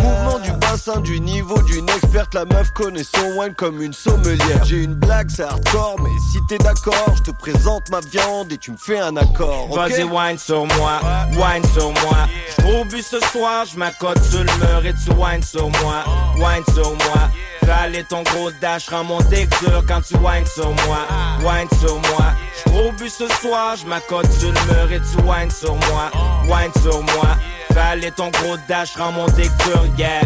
Mouvement 0.02 0.40
du 0.40 0.50
bassin, 0.52 1.00
du 1.00 1.20
niveau 1.20 1.62
d'une 1.62 1.88
experte. 1.88 2.34
La 2.34 2.44
meuf 2.46 2.72
connaît 2.72 3.04
son 3.04 3.38
wine 3.38 3.54
comme 3.54 3.80
une 3.80 3.92
sommelière. 3.92 4.64
J'ai 4.64 4.82
une 4.82 4.94
blague, 4.94 5.30
c'est 5.30 5.44
hardcore, 5.44 6.00
mais 6.02 6.10
si 6.32 6.38
t'es 6.48 6.58
d'accord, 6.58 7.14
je 7.16 7.30
te 7.30 7.36
présente 7.36 7.90
ma 7.90 8.00
viande 8.00 8.50
et 8.50 8.58
tu 8.58 8.72
me 8.72 8.76
fais 8.76 8.98
un 8.98 9.16
accord. 9.16 9.68
Vas-y, 9.72 10.02
wine 10.02 10.38
sur 10.38 10.66
moi, 10.78 11.00
wine 11.32 11.64
sur 11.74 11.92
moi. 11.92 12.26
J't'ai 12.50 12.84
bu 12.84 13.02
ce 13.02 13.20
soir, 13.20 13.66
j'm'accote 13.72 14.22
sur 14.24 14.40
le 14.40 14.52
mur 14.58 14.84
et 14.84 14.94
tu 14.94 15.12
wine 15.12 15.44
sur 15.44 15.68
moi, 15.68 16.04
wine 16.36 16.64
sur 16.74 16.90
moi. 16.90 17.30
Aller 17.70 18.02
ton 18.04 18.22
gros 18.22 18.50
dash, 18.60 18.88
rends 18.88 19.04
mon 19.04 19.20
dur 19.20 19.84
quand 19.86 20.00
tu 20.00 20.16
wine 20.16 20.46
sur 20.46 20.70
moi, 20.86 20.98
wine 21.40 21.68
sur 21.80 21.96
moi. 21.96 22.32
J't'ai 22.66 22.92
bu 22.92 23.08
ce 23.08 23.28
soir, 23.40 23.76
j'm'accote 23.76 24.30
sur 24.32 24.52
le 24.52 24.60
mur 24.72 24.92
et 24.92 25.00
tu 25.00 25.22
wine 25.22 25.50
sur 25.50 25.74
moi, 25.74 26.10
wine 26.44 26.72
sur 26.82 27.02
moi. 27.02 27.36
Aller 27.76 28.10
ton 28.10 28.30
gros 28.30 28.56
dash, 28.68 28.96
rends 28.96 29.12
mon 29.12 29.26
dur, 29.26 29.48
yeah. 29.96 30.22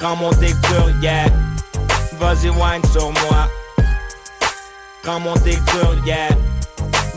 Rends 0.00 0.16
mon 0.16 0.30
dur, 0.30 0.54
yeah. 1.00 1.26
Vas-y, 2.18 2.48
wine 2.48 2.82
sur 2.92 3.10
moi. 3.10 3.48
Rends 5.04 5.20
mon 5.20 5.34
dur, 5.34 6.04
yeah. 6.04 6.28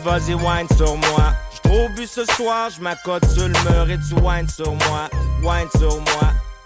Vas-y, 0.03 0.33
wine 0.33 0.67
sur 0.77 0.95
moi. 0.97 1.33
J't'ai 1.55 1.89
bu 1.95 2.05
ce 2.05 2.25
soir, 2.25 2.69
j'm'accote 2.77 3.25
sur 3.29 3.47
le 3.47 3.53
mur 3.69 3.89
et 3.89 3.97
tu 4.07 4.13
wine 4.21 4.47
sur 4.47 4.71
moi. 4.71 5.09
Wine 5.41 5.69
sur 5.77 5.95
moi. 5.95 6.33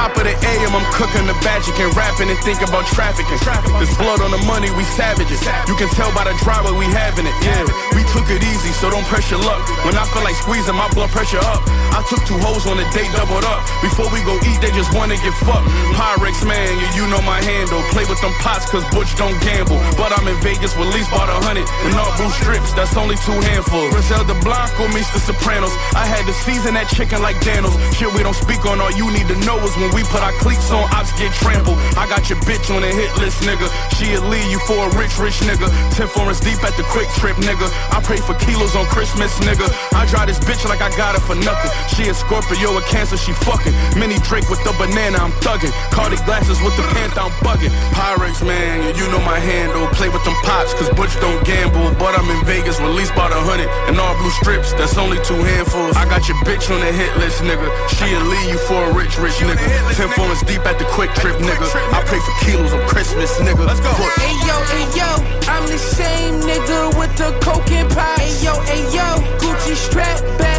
Top 0.00 0.16
of 0.16 0.24
the 0.24 0.32
AM, 0.32 0.72
I'm 0.72 0.88
cooking 0.96 1.28
the 1.28 1.36
magic 1.44 1.76
and 1.76 1.92
rapping 1.92 2.32
and 2.32 2.40
think 2.40 2.64
about 2.64 2.88
trafficking. 2.88 3.36
There's 3.76 3.92
blood 4.00 4.24
on 4.24 4.32
the 4.32 4.40
money, 4.48 4.72
we 4.72 4.84
savages. 4.96 5.44
You 5.68 5.76
can 5.76 5.92
tell 5.92 6.08
by 6.16 6.24
the 6.24 6.32
driver 6.40 6.72
we 6.72 6.88
having 6.88 7.28
it. 7.28 7.36
Yeah, 7.44 7.68
we 7.92 8.00
took 8.08 8.32
it 8.32 8.40
easy, 8.40 8.72
so 8.80 8.88
don't 8.88 9.04
press 9.12 9.28
your 9.28 9.44
luck. 9.44 9.60
When 9.84 9.92
I 9.92 10.08
feel 10.08 10.24
like 10.24 10.40
squeezing 10.40 10.72
my 10.72 10.88
blood 10.96 11.12
pressure 11.12 11.44
up, 11.44 11.60
I 11.92 12.02
took 12.06 12.22
two 12.24 12.38
hoes 12.38 12.66
on 12.66 12.78
a 12.78 12.86
date, 12.94 13.10
doubled 13.12 13.44
up. 13.44 13.60
Before 13.82 14.08
we 14.10 14.22
go 14.22 14.36
eat, 14.46 14.58
they 14.62 14.70
just 14.72 14.94
wanna 14.94 15.16
get 15.18 15.34
fucked. 15.42 15.68
Pyrex 15.94 16.46
man, 16.46 16.70
yeah, 16.78 16.96
you 16.96 17.04
know 17.10 17.20
my 17.22 17.42
handle. 17.42 17.82
Play 17.90 18.06
with 18.06 18.20
them 18.20 18.32
pots, 18.40 18.68
cause 18.70 18.84
Butch 18.94 19.14
don't 19.16 19.36
gamble. 19.42 19.78
But 19.98 20.14
I'm 20.16 20.26
in 20.28 20.36
Vegas 20.40 20.76
with 20.76 20.88
least 20.94 21.10
bought 21.10 21.28
a 21.28 21.38
hundred. 21.44 21.66
And 21.86 21.94
all 21.98 22.12
blue 22.16 22.30
strips, 22.40 22.72
that's 22.72 22.96
only 22.96 23.16
two 23.26 23.36
handfuls. 23.52 23.90
Griselda 23.92 24.34
Blanco 24.40 24.86
meets 24.94 25.10
the 25.12 25.20
Sopranos. 25.20 25.74
I 25.94 26.06
had 26.06 26.26
to 26.26 26.34
season 26.46 26.74
that 26.74 26.88
chicken 26.88 27.20
like 27.22 27.38
Daniels. 27.42 27.76
Shit 27.96 28.12
we 28.14 28.22
don't 28.22 28.38
speak 28.38 28.64
on, 28.64 28.80
all 28.80 28.92
you 28.94 29.10
need 29.10 29.28
to 29.28 29.36
know 29.44 29.58
is 29.66 29.74
when 29.76 29.90
we 29.94 30.02
put 30.08 30.22
our 30.22 30.34
cleats 30.38 30.70
on, 30.70 30.86
ops 30.94 31.12
get 31.18 31.34
trampled. 31.42 31.78
I 31.98 32.06
got 32.06 32.30
your 32.30 32.38
bitch 32.46 32.70
on 32.70 32.82
the 32.82 32.92
hit 32.92 33.10
list, 33.18 33.42
nigga. 33.42 33.66
She'll 33.98 34.22
leave 34.30 34.46
you 34.50 34.60
for 34.64 34.86
a 34.86 34.90
rich, 34.96 35.18
rich 35.18 35.38
nigga. 35.44 35.68
Ten 35.96 36.08
foreigns 36.08 36.40
deep 36.40 36.62
at 36.62 36.76
the 36.76 36.84
quick 36.94 37.08
trip, 37.18 37.36
nigga. 37.42 37.66
I 37.90 38.00
pray 38.02 38.18
for 38.18 38.34
kilos 38.38 38.76
on 38.76 38.86
Christmas, 38.86 39.34
nigga. 39.40 39.66
I 39.92 40.06
drive 40.06 40.28
this 40.28 40.38
bitch 40.40 40.62
like 40.68 40.80
I 40.80 40.90
got 40.96 41.14
it 41.16 41.22
for 41.26 41.34
nothing. 41.34 41.72
She 41.96 42.08
a 42.08 42.14
Scorpio, 42.14 42.76
a 42.78 42.82
Cancer, 42.86 43.16
she 43.16 43.32
fucking. 43.32 43.74
Mini 43.98 44.18
Draco 44.22 44.50
with 44.50 44.62
the 44.62 44.74
banana, 44.78 45.18
I'm 45.18 45.32
thugging. 45.42 45.72
Cardi 45.90 46.16
glasses 46.24 46.60
with 46.62 46.76
the 46.76 46.86
panther, 46.94 47.26
I'm 47.26 47.34
bugging. 47.42 47.72
Pyrex, 47.94 48.46
man, 48.46 48.82
yeah, 48.82 48.98
you 48.98 49.06
know 49.10 49.20
my 49.26 49.38
handle. 49.38 49.86
Play 49.98 50.08
with 50.08 50.24
them 50.24 50.36
pots, 50.46 50.74
cause 50.74 50.90
Butch 50.94 51.14
don't 51.20 51.42
gamble. 51.44 51.90
But 51.98 52.18
I'm 52.18 52.28
in 52.30 52.44
Vegas, 52.44 52.78
released 52.80 53.14
by 53.14 53.28
the 53.28 53.38
hundred. 53.38 53.68
And 53.90 53.98
all 53.98 54.14
blue 54.18 54.30
strips, 54.42 54.72
that's 54.74 54.96
only 54.98 55.18
two 55.22 55.38
handfuls. 55.38 55.96
I 55.96 56.06
got 56.06 56.28
your 56.28 56.38
bitch 56.46 56.70
on 56.70 56.80
the 56.80 56.92
hit 56.92 57.10
list, 57.18 57.42
nigga. 57.42 57.66
She'll 57.96 58.26
leave 58.26 58.48
you 58.54 58.60
for 58.70 58.80
a 58.80 58.92
rich, 58.94 59.18
rich 59.18 59.38
nigga. 59.42 59.62
Ten 59.96 60.08
phones 60.14 60.42
deep 60.42 60.62
at 60.66 60.78
the 60.78 60.86
quick 60.94 61.10
trip, 61.18 61.36
nigga. 61.42 61.66
I 61.94 62.02
pay 62.06 62.20
for 62.20 62.34
kilos 62.44 62.72
on 62.72 62.82
Christmas, 62.86 63.30
nigga. 63.40 63.66
Let's 63.66 63.80
go. 63.80 63.90
Hey 64.18 64.34
yo, 64.46 64.56
hey 64.74 64.86
yo, 64.94 65.10
I'm 65.50 65.66
the 65.66 65.78
same 65.78 66.40
nigga 66.46 66.94
with 66.98 67.12
the 67.16 67.34
coke 67.42 67.70
and 67.70 67.90
pie. 67.90 68.18
Hey 68.18 68.34
yo, 68.44 68.54
hey 68.68 68.84
yo, 68.94 69.06
Gucci 69.42 69.74
strap 69.74 70.20
back 70.38 70.49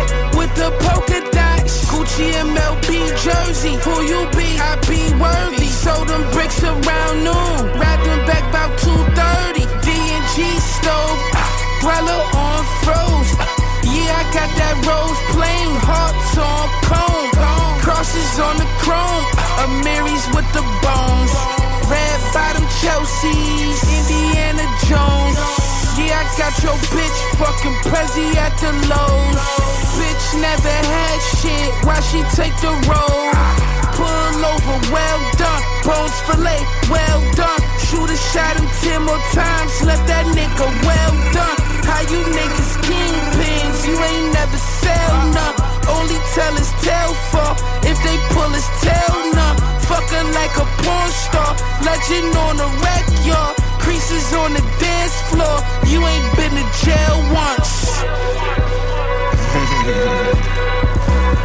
with 0.41 0.53
the 0.57 0.69
polka 0.81 1.19
dots. 1.38 1.85
Gucci 1.85 2.34
MLB 2.34 2.89
jersey, 3.22 3.76
who 3.85 3.95
you 4.11 4.22
be? 4.34 4.47
I 4.57 4.73
be 4.89 5.01
worthy. 5.22 5.69
Sold 5.69 6.07
them 6.09 6.23
bricks 6.34 6.63
around 6.63 7.15
noon, 7.27 7.57
wrapped 7.77 8.05
them 8.09 8.22
back 8.26 8.43
about 8.49 8.72
2:30. 8.81 9.63
D&G 9.85 10.38
stove, 10.73 11.19
dweller 11.81 12.22
on 12.45 12.61
froze. 12.81 13.31
Yeah, 13.93 14.22
I 14.22 14.23
got 14.38 14.49
that 14.61 14.76
rose 14.89 15.22
plain, 15.34 15.69
hearts 15.89 16.34
on 16.49 16.65
cone, 16.89 17.30
crosses 17.84 18.34
on 18.47 18.55
the 18.61 18.69
chrome, 18.84 19.26
a 19.63 19.65
Mary's 19.85 20.26
with 20.34 20.49
the 20.57 20.65
bones. 20.84 21.34
Red 21.93 22.19
bottom 22.34 22.65
Chelsea's, 22.80 23.80
Indiana 23.97 24.65
Jones. 24.88 25.70
I 26.10 26.26
got 26.38 26.56
your 26.65 26.78
bitch 26.90 27.19
fucking 27.38 27.78
Prezi 27.86 28.34
at 28.40 28.57
the 28.57 28.72
lows. 28.90 29.38
Bitch 29.99 30.28
never 30.41 30.73
had 30.73 31.19
shit, 31.38 31.69
why 31.86 31.99
she 32.10 32.23
take 32.34 32.56
the 32.64 32.73
road? 32.90 33.36
Pull 33.94 34.40
over, 34.41 34.78
well 34.90 35.22
done. 35.38 35.61
Bones 35.86 36.18
fillet, 36.26 36.64
well 36.90 37.22
done. 37.38 37.61
Shoot 37.86 38.10
a 38.10 38.18
shot 38.34 38.57
him 38.57 38.65
ten 38.82 39.03
more 39.06 39.22
times, 39.36 39.73
left 39.86 40.07
that 40.07 40.26
nigga 40.34 40.68
well 40.88 41.15
done. 41.36 41.57
How 41.86 42.02
you 42.10 42.22
niggas 42.34 42.73
kingpins, 42.88 43.80
you 43.86 43.95
ain't 43.99 44.34
never 44.34 44.57
sell 44.57 45.15
none. 45.38 45.56
Only 45.86 46.18
tell 46.34 46.53
his 46.56 46.72
tail 46.82 47.14
for 47.30 47.52
if 47.86 47.98
they 48.02 48.18
pull 48.34 48.49
his 48.49 48.69
tail 48.82 49.15
none. 49.38 49.57
Fucking 49.86 50.30
like 50.34 50.56
a 50.56 50.65
porn 50.82 51.11
star, 51.11 51.52
legend 51.84 52.34
on 52.48 52.57
the 52.57 52.69
wreck, 52.82 53.06
y'all. 53.28 53.70
Creases 53.91 54.31
on 54.34 54.53
the 54.53 54.63
dance 54.80 55.19
floor, 55.27 55.59
you 55.85 55.99
ain't 55.99 56.35
been 56.38 56.51
to 56.55 56.63
jail 56.80 57.18
once. 57.35 57.99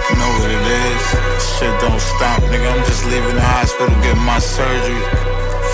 You 0.06 0.14
know 0.20 0.30
what 0.38 0.50
it 0.54 0.66
is? 0.86 1.02
Shit 1.42 1.74
don't 1.80 1.98
stop, 1.98 2.40
nigga. 2.46 2.70
I'm 2.70 2.84
just 2.86 3.04
leaving 3.06 3.34
the 3.34 3.42
hospital 3.42 3.90
getting 4.00 4.22
my 4.22 4.38
surgery. 4.38 5.02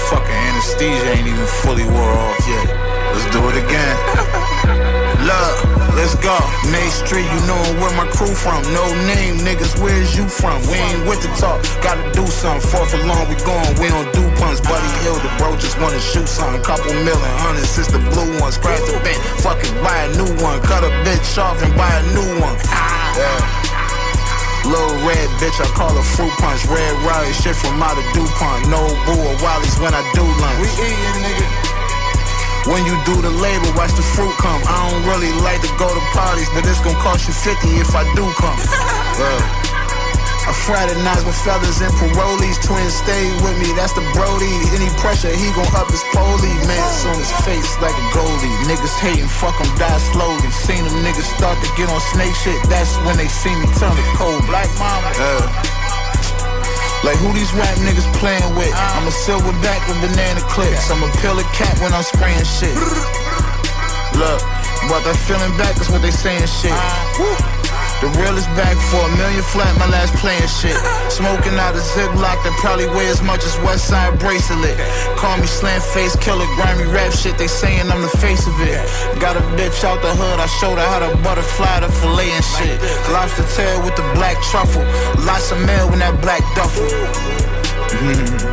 Fucking 0.09 0.39
anesthesia 0.49 1.11
ain't 1.13 1.29
even 1.29 1.47
fully 1.61 1.85
wore 1.85 2.17
off 2.25 2.41
yet. 2.49 2.67
Let's 3.13 3.29
do 3.37 3.41
it 3.51 3.57
again. 3.69 4.93
Let's 6.03 6.19
go. 6.19 6.35
Main 6.73 6.91
Street, 6.91 7.23
you 7.23 7.41
know 7.47 7.63
where 7.79 7.95
my 7.95 8.09
crew 8.11 8.35
from. 8.35 8.59
No 8.75 8.83
name, 9.07 9.39
niggas, 9.47 9.79
where's 9.79 10.17
you 10.17 10.27
from? 10.27 10.59
We 10.67 10.75
ain't 10.75 11.07
with 11.07 11.23
the 11.23 11.31
talk, 11.39 11.63
gotta 11.79 12.03
do 12.11 12.27
something. 12.27 12.65
Fourth 12.71 12.91
along, 12.95 13.29
we 13.31 13.37
going, 13.47 13.71
we 13.79 13.87
don't 13.87 14.11
do 14.11 14.25
punts. 14.41 14.59
Buddy 14.59 14.89
Hill, 15.07 15.15
the 15.23 15.31
bro 15.39 15.55
just 15.63 15.79
wanna 15.79 16.01
shoot 16.01 16.27
something. 16.27 16.63
Couple 16.67 16.91
million, 17.07 17.35
hundred, 17.39 17.67
since 17.71 17.87
the 17.87 18.03
blue 18.11 18.41
one. 18.41 18.51
Scratch 18.51 18.83
the 18.91 18.99
bent, 19.05 19.21
fucking 19.47 19.75
buy 19.79 20.09
a 20.09 20.11
new 20.19 20.27
one. 20.43 20.59
Cut 20.67 20.83
a 20.83 20.91
bitch 21.07 21.39
off 21.39 21.63
and 21.63 21.71
buy 21.79 21.93
a 21.93 22.03
new 22.19 22.43
one. 22.43 22.59
Yeah. 23.15 23.63
Little 24.67 25.07
red 25.07 25.29
bitch, 25.39 25.55
I 25.61 25.71
call 25.79 25.95
her 25.95 26.07
fruit 26.19 26.35
punch. 26.43 26.67
Red 26.67 26.95
riot 27.07 27.35
shit 27.37 27.55
from 27.55 27.79
out 27.79 27.95
of 27.95 28.07
DuPont. 28.11 28.67
No 28.67 28.91
boo 29.07 29.23
or 29.23 29.37
Wally's 29.39 29.79
when 29.79 29.95
I 29.95 30.03
do 30.19 30.25
lunch. 30.27 30.59
We 30.59 30.89
eatin', 30.89 31.23
nigga. 31.23 31.62
When 32.67 32.87
you 32.87 32.95
do 33.05 33.19
the 33.19 33.31
labor, 33.31 33.71
watch 33.75 33.91
the 33.99 34.07
fruit 34.15 34.31
come. 34.39 34.63
I 34.63 34.87
don't 34.87 35.03
really 35.11 35.35
like 35.43 35.61
to 35.67 35.73
go 35.79 35.91
to 35.91 36.03
parties, 36.15 36.49
but 36.55 36.63
it's 36.63 36.79
gonna 36.81 36.99
cost 37.03 37.27
you 37.27 37.35
50 37.35 37.69
if 37.83 37.95
I 37.95 38.07
do 38.15 38.25
come. 38.39 38.59
Uh, 39.13 39.63
I 40.43 40.53
fraternize 40.67 41.23
with 41.23 41.37
fellas 41.47 41.79
and 41.85 41.93
parolees. 41.95 42.59
Twins 42.65 42.95
stay 42.97 43.31
with 43.47 43.55
me, 43.63 43.71
that's 43.79 43.93
the 43.93 44.03
Brody. 44.11 44.51
Any 44.75 44.91
pressure, 44.99 45.31
he 45.31 45.47
gon' 45.55 45.71
up 45.79 45.87
his 45.93 46.03
poli. 46.11 46.51
Mance 46.67 47.05
on 47.07 47.15
his 47.21 47.31
face 47.47 47.71
like 47.79 47.95
a 47.95 48.07
goalie. 48.11 48.57
Niggas 48.67 48.97
hating, 48.99 49.29
fuck 49.29 49.55
him, 49.61 49.71
die 49.79 50.03
slowly. 50.11 50.51
Seen 50.51 50.83
them 50.83 50.97
niggas 51.07 51.29
start 51.37 51.63
to 51.63 51.69
get 51.77 51.89
on 51.89 52.01
snake 52.11 52.35
shit. 52.35 52.59
That's 52.67 52.97
when 53.07 53.17
they 53.17 53.29
see 53.29 53.55
me 53.55 53.67
turn 53.79 53.95
to 53.95 54.07
cold. 54.19 54.43
Black 54.51 54.67
mama. 54.81 55.13
Uh, 55.15 55.72
like 57.05 57.19
who 57.19 57.33
these 57.35 57.53
rap 57.55 57.77
niggas 57.79 58.07
playing 58.15 58.55
with? 58.55 58.73
I'm 58.75 59.07
a 59.07 59.15
silverback 59.27 59.87
with 59.89 60.01
banana 60.01 60.41
clips. 60.49 60.91
I'm 60.91 61.03
a 61.03 61.11
pill 61.19 61.39
a 61.39 61.45
cat 61.55 61.79
when 61.81 61.93
I'm 61.93 62.03
spraying 62.03 62.45
shit. 62.45 62.75
Look, 64.15 64.41
but 64.89 65.03
that 65.03 65.17
feeling 65.27 65.57
back 65.59 65.81
is 65.81 65.91
what 65.91 66.03
they 66.03 66.11
saying 66.11 66.47
shit. 66.47 66.73
The 68.03 68.11
real 68.19 68.35
is 68.35 68.51
back 68.59 68.75
for 68.91 68.99
a 68.99 69.15
million 69.15 69.47
flat, 69.47 69.71
my 69.79 69.87
last 69.87 70.11
playing 70.19 70.51
shit. 70.51 70.75
Smoking 71.07 71.55
out 71.55 71.79
a 71.79 71.83
ziplock 71.95 72.35
that 72.43 72.51
probably 72.59 72.91
weigh 72.91 73.07
as 73.07 73.23
much 73.23 73.47
as 73.47 73.55
West 73.63 73.87
Side 73.87 74.19
bracelet. 74.19 74.75
Call 75.15 75.39
me 75.39 75.47
slam 75.47 75.81
face 75.95 76.17
killer, 76.17 76.47
grimy 76.59 76.83
rap 76.91 77.13
shit, 77.13 77.39
they 77.39 77.47
saying 77.47 77.87
I'm 77.87 78.03
the 78.03 78.11
face 78.19 78.45
of 78.49 78.59
it. 78.59 78.75
Got 79.23 79.37
a 79.37 79.45
bitch 79.55 79.85
out 79.87 80.03
the 80.03 80.11
hood, 80.19 80.41
I 80.43 80.51
showed 80.59 80.83
her 80.83 80.89
how 80.91 80.99
to 80.99 81.15
butterfly 81.23 81.79
the 81.79 81.93
fillet 82.03 82.35
and 82.35 82.45
shit. 82.45 82.83
Lobster 83.15 83.47
tail 83.55 83.79
with 83.87 83.95
the 83.95 84.03
black 84.19 84.35
truffle. 84.51 84.83
Lots 85.23 85.53
of 85.53 85.63
mail 85.63 85.87
in 85.95 86.01
that 86.03 86.19
black 86.19 86.43
duffel. 86.59 86.91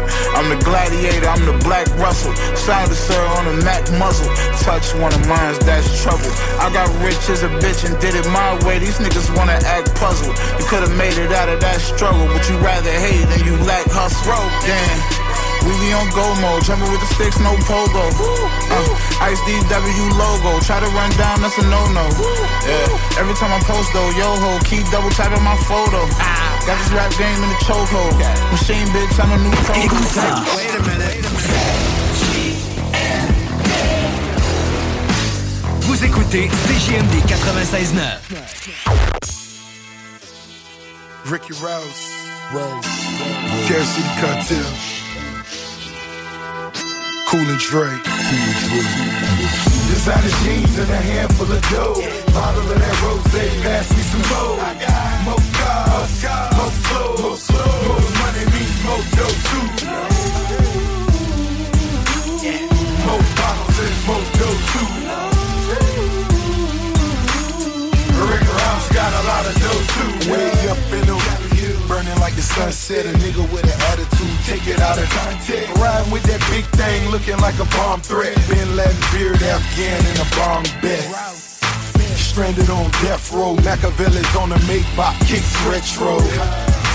I'm 0.37 0.49
the 0.49 0.59
gladiator, 0.63 1.27
I'm 1.27 1.45
the 1.45 1.57
black 1.63 1.87
Russell. 1.97 2.35
Silencer 2.55 3.21
on 3.37 3.47
a 3.47 3.55
Mac 3.63 3.89
muzzle. 3.97 4.29
Touch 4.61 4.93
one 4.95 5.13
of 5.13 5.23
mine, 5.27 5.55
that's 5.65 5.87
trouble. 6.01 6.29
I 6.59 6.69
got 6.73 6.87
rich 7.03 7.29
as 7.29 7.43
a 7.43 7.49
bitch 7.63 7.85
and 7.85 7.99
did 7.99 8.15
it 8.15 8.27
my 8.29 8.53
way. 8.65 8.79
These 8.79 8.99
niggas 8.99 9.35
wanna 9.35 9.59
act 9.65 9.95
puzzled. 9.95 10.37
You 10.59 10.65
could've 10.65 10.95
made 10.95 11.17
it 11.17 11.31
out 11.31 11.49
of 11.49 11.59
that 11.61 11.81
struggle, 11.81 12.27
but 12.27 12.47
you 12.49 12.57
rather 12.59 12.91
hate 12.91 13.25
than 13.29 13.45
you 13.45 13.57
lack 13.65 13.85
hustle. 13.89 14.43
Damn. 14.65 15.29
We 15.65 15.75
be 15.83 15.91
on 15.91 16.07
go 16.15 16.23
mode, 16.39 16.63
jumping 16.63 16.89
with 16.89 17.01
the 17.03 17.09
sticks, 17.13 17.39
no 17.39 17.51
pogo. 17.67 18.05
Uh, 18.71 19.27
Ice 19.27 19.41
DW 19.43 20.05
logo, 20.15 20.59
try 20.63 20.79
to 20.79 20.87
run 20.95 21.11
down, 21.19 21.41
that's 21.41 21.57
a 21.57 21.65
no-no. 21.67 22.07
Yeah. 22.63 23.19
Every 23.19 23.35
time 23.35 23.51
I 23.51 23.59
post 23.67 23.91
though, 23.91 24.09
yo 24.15 24.39
ho, 24.39 24.59
keep 24.63 24.87
double 24.89 25.09
tapping 25.11 25.43
my 25.43 25.57
photo. 25.67 26.07
Got 26.65 26.77
this 26.77 26.91
rap 26.91 27.11
game 27.17 27.43
in 27.43 27.49
the 27.49 27.55
chokehold. 27.65 28.15
Machine 28.51 28.87
bitch, 28.93 29.19
I'm 29.19 29.31
a 29.31 29.37
new 29.43 29.51
pro. 29.65 29.75
Wait 30.55 30.75
a 30.75 30.81
minute. 30.83 31.25
Vous 35.81 36.03
écoutez 36.03 36.49
CJMD 36.67 37.15
96.9. 37.27 38.99
Ricky 41.25 41.53
Rose, 41.61 42.01
Rose, 42.53 42.85
Care 43.67 43.83
City 43.83 44.09
Cartel, 44.21 44.65
Cool 47.29 47.41
and 47.41 47.59
Dre. 47.59 47.85
Designer 49.85 50.33
jeans 50.41 50.79
and 50.79 50.89
a 50.89 50.97
handful 50.97 51.45
of 51.45 51.61
dough. 51.69 51.93
Bottle 52.33 52.71
of 52.71 52.79
that 52.79 53.01
rose, 53.05 53.21
pass 53.61 53.85
me 53.93 54.01
some 54.01 54.25
more. 54.33 54.57
I 54.57 54.73
got 54.81 55.21
more 55.29 55.43
cars, 55.53 56.25
more 56.57 56.73
flow, 56.89 57.21
more 57.21 58.01
money 58.17 58.45
means 58.49 58.77
more 58.81 59.05
dough 59.13 59.37
too. 59.45 59.65
More 63.05 63.21
bottles 63.37 63.77
and 63.77 63.93
more 64.09 64.25
dough 64.41 64.59
too. 64.73 64.89
Rick 68.25 68.45
Ross 68.57 68.85
got 68.89 69.11
a 69.13 69.23
lot 69.29 69.45
of 69.45 69.53
dough 69.61 69.85
too. 69.93 70.33
Way 70.33 70.49
up 70.67 70.81
in 70.97 71.05
the 71.05 71.38
burning 71.89 72.15
like 72.21 72.35
the 72.37 72.45
sunset. 72.45 73.09
A 73.09 73.11
nigga 73.17 73.41
with 73.51 73.65
an 73.65 73.79
attitude, 73.89 74.37
take 74.45 74.65
it 74.69 74.79
out 74.79 75.01
of 75.01 75.09
context. 75.09 75.73
Riding 75.81 76.11
with 76.13 76.23
that 76.29 76.39
big 76.53 76.63
thing, 76.77 77.09
looking 77.09 77.37
like 77.41 77.57
a 77.57 77.67
bomb 77.75 77.99
threat. 77.99 78.37
Bin 78.47 78.69
Laden 78.77 79.01
beard, 79.11 79.41
Afghan 79.41 79.99
in 80.05 80.15
a 80.21 80.27
bomb 80.37 80.63
best. 80.85 81.57
Stranded 82.15 82.69
on 82.69 82.91
death 83.01 83.33
row, 83.33 83.55
Machiavelli's 83.65 84.35
on 84.37 84.49
the 84.49 84.59
make 84.69 84.85
bop, 84.95 85.17
kicks 85.25 85.49
retro. 85.65 86.21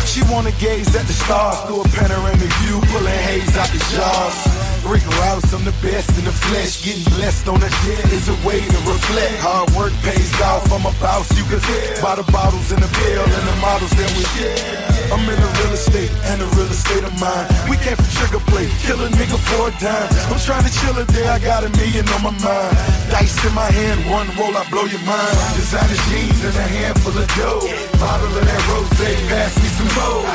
She 0.06 0.22
wanna 0.30 0.52
gaze 0.62 0.94
at 0.94 1.04
the 1.10 1.12
stars 1.12 1.58
through 1.66 1.82
a 1.82 1.88
panoramic 1.88 2.52
view, 2.62 2.80
pulling 2.94 3.20
haze 3.26 3.56
out 3.58 3.68
the 3.74 3.82
jaws. 3.92 4.63
Rouse, 4.84 5.48
I'm 5.54 5.64
the 5.64 5.72
best 5.80 6.12
in 6.18 6.24
the 6.28 6.32
flesh. 6.32 6.84
Getting 6.84 7.04
blessed 7.16 7.48
on 7.48 7.58
the 7.60 7.70
jet 7.84 8.04
is 8.12 8.28
a 8.28 8.36
way 8.44 8.60
to 8.60 8.78
reflect. 8.84 9.40
Hard 9.40 9.72
work 9.72 9.92
pays 10.04 10.28
off. 10.44 10.68
I'm 10.68 10.84
a 10.84 10.92
boss, 11.00 11.32
you 11.32 11.44
can 11.48 11.60
tell 11.60 12.02
by 12.04 12.14
the 12.20 12.26
bottles 12.30 12.68
in 12.68 12.80
the 12.80 12.90
bill 13.00 13.24
and 13.24 13.44
the 13.48 13.56
models 13.64 13.90
that 13.96 14.10
we 14.12 14.24
get. 14.36 14.60
I'm 15.08 15.24
in 15.24 15.40
the 15.40 15.50
real 15.60 15.72
estate 15.72 16.12
and 16.28 16.40
the 16.40 16.48
real 16.52 16.68
estate 16.68 17.04
of 17.04 17.16
mind. 17.16 17.48
We 17.68 17.80
came 17.80 17.96
from 17.96 18.10
trigger 18.12 18.44
play, 18.52 18.68
kill 18.84 19.00
a 19.00 19.08
nigga 19.08 19.40
for 19.48 19.68
a 19.68 19.72
dime. 19.80 20.08
I'm 20.28 20.40
trying 20.44 20.68
to 20.68 20.72
chill 20.72 20.96
a 21.00 21.04
day, 21.08 21.28
I 21.28 21.40
got 21.40 21.64
a 21.64 21.70
million 21.80 22.04
on 22.12 22.20
my 22.20 22.34
mind. 22.44 22.76
Dice 23.08 23.40
in 23.40 23.54
my 23.56 23.68
hand, 23.72 24.04
one 24.12 24.28
roll, 24.36 24.52
I 24.52 24.68
blow 24.68 24.84
your 24.84 25.00
mind. 25.08 25.32
Designer 25.56 25.96
jeans 26.12 26.44
and 26.44 26.56
a 26.60 26.66
handful 26.68 27.16
of 27.16 27.28
dough. 27.40 27.64
Bottle 27.96 28.36
of 28.36 28.44
that 28.44 28.62
rose, 28.68 28.92
pass 29.32 29.56
me 29.56 29.68
some 29.80 29.92
more. 29.96 30.28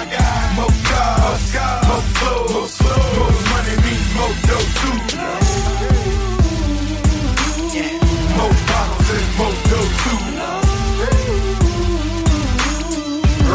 More 0.58 0.74
cars, 0.90 1.53
more 1.86 2.06
clothes, 2.18 2.82
more 2.82 3.30
money 3.53 3.78
means 3.86 4.09
more 4.19 4.35
dough 4.48 4.67
too. 4.80 4.95
More 8.35 8.56
bottles 8.69 9.09
and 9.15 9.27
dough 9.69 9.91
too. 10.01 10.19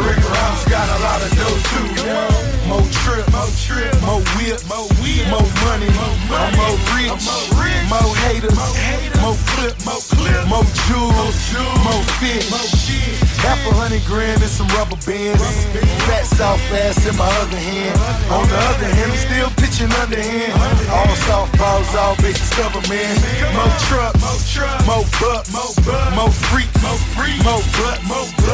Rick 0.06 0.22
Ross 0.30 0.60
got 0.74 0.88
a 0.88 0.98
lot 1.06 1.20
of 1.26 1.30
dough 1.38 1.60
too. 1.68 2.63
More 2.68 2.82
trip, 3.04 3.26
more 3.30 3.52
trip, 3.60 3.92
more 4.02 4.22
whip, 4.36 4.60
more 4.68 4.88
whip, 5.00 5.24
more 5.28 5.48
money, 5.64 5.88
I'm 6.32 6.56
more 6.56 6.78
rich, 6.96 7.12
more 7.92 8.16
haters, 8.24 8.56
more 9.20 9.36
clip, 9.52 9.76
more 10.48 10.64
jewels, 10.88 11.36
more 11.84 12.04
fish. 12.18 12.48
Half 13.44 13.60
a 13.68 13.74
hundred 13.76 14.00
grand 14.08 14.40
and 14.40 14.48
some 14.48 14.68
rubber 14.72 14.96
bands. 15.04 15.36
Fat 16.08 16.24
soft 16.24 16.64
ass 16.72 17.04
in 17.04 17.12
my 17.20 17.28
other 17.44 17.60
hand. 17.60 17.92
On 18.32 18.48
the 18.48 18.56
other 18.56 18.88
hand, 18.88 19.12
I'm 19.12 19.20
still 19.20 19.50
pitching 19.60 19.92
underhand. 20.00 20.56
All 20.88 21.12
softballs, 21.28 21.92
all 21.92 22.16
bitches 22.24 22.48
cover 22.56 22.80
man. 22.88 23.12
More 23.52 23.68
trucks, 23.84 24.16
more 24.88 25.04
bucks, 25.20 25.52
more 25.52 26.32
freaks, 26.48 26.80
more 27.44 27.60
butts. 27.76 28.00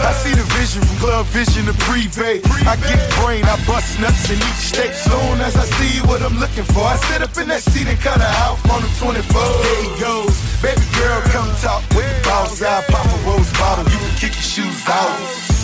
I 0.02 0.12
see 0.18 0.34
the 0.34 0.42
vision 0.58 0.82
from 0.82 0.97
club 0.98 1.26
vision 1.30 1.66
to 1.70 1.74
privé. 1.86 2.42
I 2.66 2.74
get 2.82 2.98
brain, 3.22 3.47
I 3.47 3.55
bust 3.70 4.00
nuts 4.01 4.31
in 4.33 4.39
each 4.41 4.65
state. 4.73 4.95
Soon 4.97 5.41
as 5.45 5.55
I 5.57 5.65
see 5.77 6.01
what 6.09 6.23
I'm 6.23 6.37
looking 6.41 6.65
for, 6.65 6.85
I 6.85 6.97
sit 7.09 7.20
up 7.23 7.37
in 7.37 7.49
that 7.49 7.62
seat 7.62 7.87
and 7.87 8.01
cut 8.01 8.19
her 8.19 8.35
out 8.45 8.57
on 8.73 8.81
the 8.83 8.91
24. 8.97 9.20
There 9.20 9.83
he 9.85 9.91
goes, 10.01 10.35
baby 10.65 10.87
girl, 10.97 11.20
come 11.31 11.51
talk 11.61 11.85
with 11.93 12.09
the 12.09 12.19
boss. 12.25 12.62
I 12.62 12.83
pop 12.89 13.05
a 13.05 13.19
rose 13.29 13.53
bottle, 13.61 13.85
you 13.93 13.99
can 14.01 14.15
kick 14.17 14.35
your 14.35 14.49
shoes 14.65 14.81
out. 14.89 15.17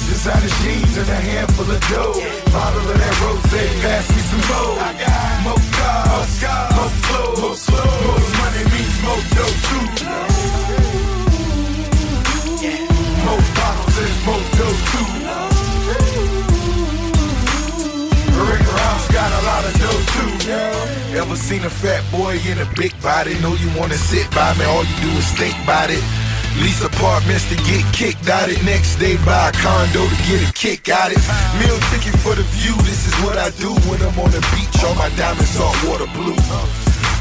Designer 0.07 0.53
jeans 0.63 0.95
and 1.01 1.09
a 1.09 1.19
handful 1.19 1.67
of 1.67 1.81
dough. 1.91 2.15
Bottle 2.53 2.87
of 2.93 2.97
that 3.01 3.15
rose, 3.25 3.43
pass 3.83 4.05
me 4.13 4.21
some 4.31 4.45
more. 4.53 4.79
I 4.85 4.93
got 5.01 5.35
more 5.43 5.63
cars, 5.75 6.33
more 6.77 6.93
clothes, 7.09 7.65
more 7.73 8.21
money 8.39 8.65
means 8.71 8.97
more 9.03 9.23
dough 9.35 9.57
too. 9.67 9.87
More 13.27 13.43
bottles 13.59 13.97
and 13.99 14.15
more 14.27 14.56
got 19.29 19.43
a 19.43 19.47
lot 19.47 19.65
of 19.65 19.73
too. 19.81 21.19
Ever 21.19 21.37
seen 21.37 21.65
a 21.65 21.71
fat 21.71 22.03
boy 22.13 22.39
in 22.51 22.59
a 22.59 22.69
big 22.77 22.93
body? 23.03 23.35
Know 23.41 23.55
you 23.55 23.71
wanna 23.79 23.95
sit 23.95 24.31
by 24.31 24.55
me, 24.59 24.65
all 24.65 24.85
you 24.85 24.97
do 25.01 25.11
is 25.19 25.31
think 25.33 25.55
about 25.65 25.91
it. 25.91 26.26
Lease 26.61 26.83
apartments 26.83 27.49
to 27.49 27.57
get 27.69 27.85
kicked 27.93 28.29
out 28.29 28.49
it. 28.49 28.63
Next 28.65 28.97
day 28.97 29.17
buy 29.25 29.51
a 29.51 29.53
condo 29.53 30.09
to 30.09 30.17
get 30.29 30.41
a 30.49 30.53
kick 30.53 30.89
out 30.89 31.13
it. 31.13 31.21
Meal 31.61 31.79
ticket 31.93 32.17
for 32.21 32.35
the 32.35 32.45
view, 32.57 32.75
this 32.89 33.07
is 33.07 33.15
what 33.25 33.37
I 33.37 33.51
do 33.61 33.73
when 33.89 34.01
I'm 34.01 34.19
on 34.19 34.31
the 34.31 34.41
beach. 34.57 34.85
All 34.85 34.95
my 34.95 35.11
diamonds 35.17 35.51
salt 35.51 35.77
water 35.85 36.09
blue. 36.17 36.37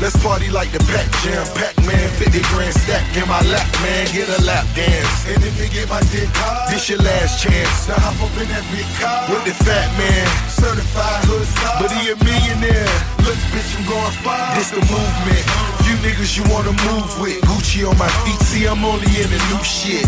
Let's 0.04 0.20
party 0.20 0.52
like 0.52 0.76
the 0.76 0.84
Pac 0.92 1.08
Jam, 1.24 1.48
Pac-Man, 1.56 2.08
50 2.20 2.44
grand 2.52 2.76
stack 2.76 3.00
in 3.16 3.24
my 3.32 3.40
lap, 3.48 3.64
man, 3.80 4.04
get 4.12 4.28
a 4.28 4.44
lap 4.44 4.68
dance. 4.76 5.24
And 5.32 5.40
if 5.40 5.56
you 5.56 5.72
get 5.72 5.88
my 5.88 6.04
dick 6.12 6.28
hard, 6.36 6.68
this 6.68 6.90
your 6.92 7.00
last 7.00 7.40
chance. 7.40 7.88
Now 7.88 7.96
hop 8.04 8.20
up 8.20 8.36
in 8.36 8.44
that 8.52 8.66
big 8.76 8.84
car 9.00 9.24
with 9.32 9.48
the 9.48 9.56
fat 9.64 9.88
man, 9.96 10.28
certified 10.52 11.24
hood 11.32 11.48
star. 11.48 11.80
But 11.80 11.96
he 11.96 12.12
a 12.12 12.16
millionaire. 12.20 12.92
Look, 13.24 13.40
bitch, 13.56 13.72
I'm 13.80 13.88
going 13.88 14.16
far. 14.20 14.36
This 14.60 14.76
the 14.76 14.84
movement. 14.84 15.44
You 15.88 15.96
niggas 16.04 16.36
you 16.36 16.44
wanna 16.52 16.76
move 16.92 17.10
with. 17.24 17.40
Gucci 17.48 17.88
on 17.88 17.96
my 17.96 18.12
feet, 18.28 18.42
see 18.52 18.68
I'm 18.68 18.84
only 18.84 19.08
the 19.30 19.40
new 19.50 19.64
shit. 19.64 20.06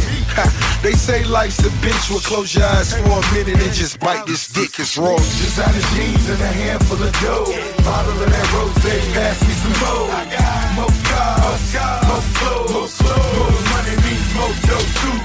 They 0.83 0.93
say 0.93 1.23
life's 1.23 1.59
a 1.59 1.69
bitch, 1.81 2.09
well 2.09 2.19
close 2.19 2.53
your 2.53 2.65
eyes 2.65 2.93
for 2.93 3.01
a 3.01 3.33
minute 3.33 3.59
and 3.61 3.73
just 3.73 3.99
bite 3.99 4.25
this 4.25 4.47
dick, 4.47 4.79
it's 4.79 4.97
raw. 4.97 5.15
Designer 5.15 5.81
jeans 5.95 6.29
and 6.29 6.41
a 6.41 6.47
handful 6.47 7.01
of 7.01 7.11
dough. 7.21 7.45
Bottle 7.83 8.21
of 8.23 8.29
that 8.29 8.53
rose, 8.53 8.77
pass 9.13 9.41
me 9.47 9.53
some 9.61 9.77
more. 9.81 10.09
I 10.11 10.23
got 10.29 10.75
more 10.77 10.95
cars, 11.09 11.73
more 12.07 12.25
clothes, 12.37 13.01
more 13.01 13.51
money 13.73 13.95
means 14.05 14.29
more 14.37 14.55
dough 14.67 14.87
too. 14.99 15.17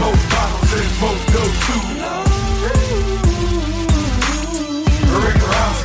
More 0.00 0.18
bottles 0.32 0.72
and 0.78 0.90
more 1.00 1.20
dough 1.32 1.54
too. 1.66 1.99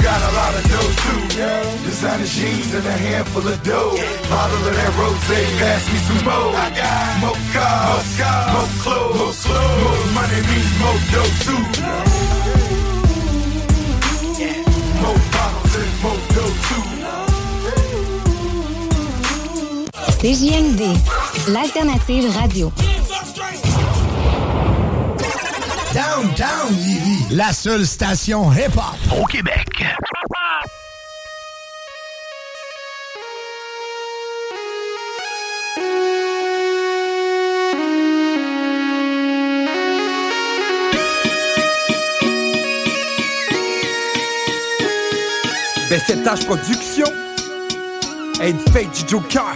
Got 0.06 0.22
a 0.22 0.32
lot 0.38 0.53
of 0.53 0.64
dough 0.69 0.93
too. 1.03 1.22
Designer 1.84 2.30
jeans 2.30 2.72
and 2.77 2.85
a 2.85 2.98
handful 3.06 3.45
of 3.48 3.58
dough. 3.64 3.98
Bottle 4.30 4.64
of 4.69 4.74
that 4.77 4.92
rose, 5.01 5.25
pass 5.59 5.84
me 5.92 5.98
some 6.08 6.22
more. 6.30 6.53
I 6.53 6.69
got 6.80 7.09
more 7.24 7.40
cars, 7.53 8.09
more 8.53 8.69
clothes, 8.84 9.42
more 9.50 10.06
money 10.17 10.42
means 10.50 10.72
more 10.82 11.00
bottles 15.34 15.74
and 15.82 15.92
more 16.03 16.22
dough 16.35 16.56
too. 16.67 16.84
CJMD, 20.22 20.82
l'alternative 21.53 22.30
radio. 22.40 22.67
Downtown 25.95 26.75
Lévis, 26.75 27.33
la 27.33 27.53
seule 27.53 27.85
station 27.85 28.51
hip-hop 28.51 29.17
au 29.17 29.24
Québec. 29.27 29.65
BCTH 45.90 46.45
Production. 46.45 47.06
Aide 48.41 48.59
fake 48.74 48.91
du 48.91 49.07
Joker. 49.07 49.56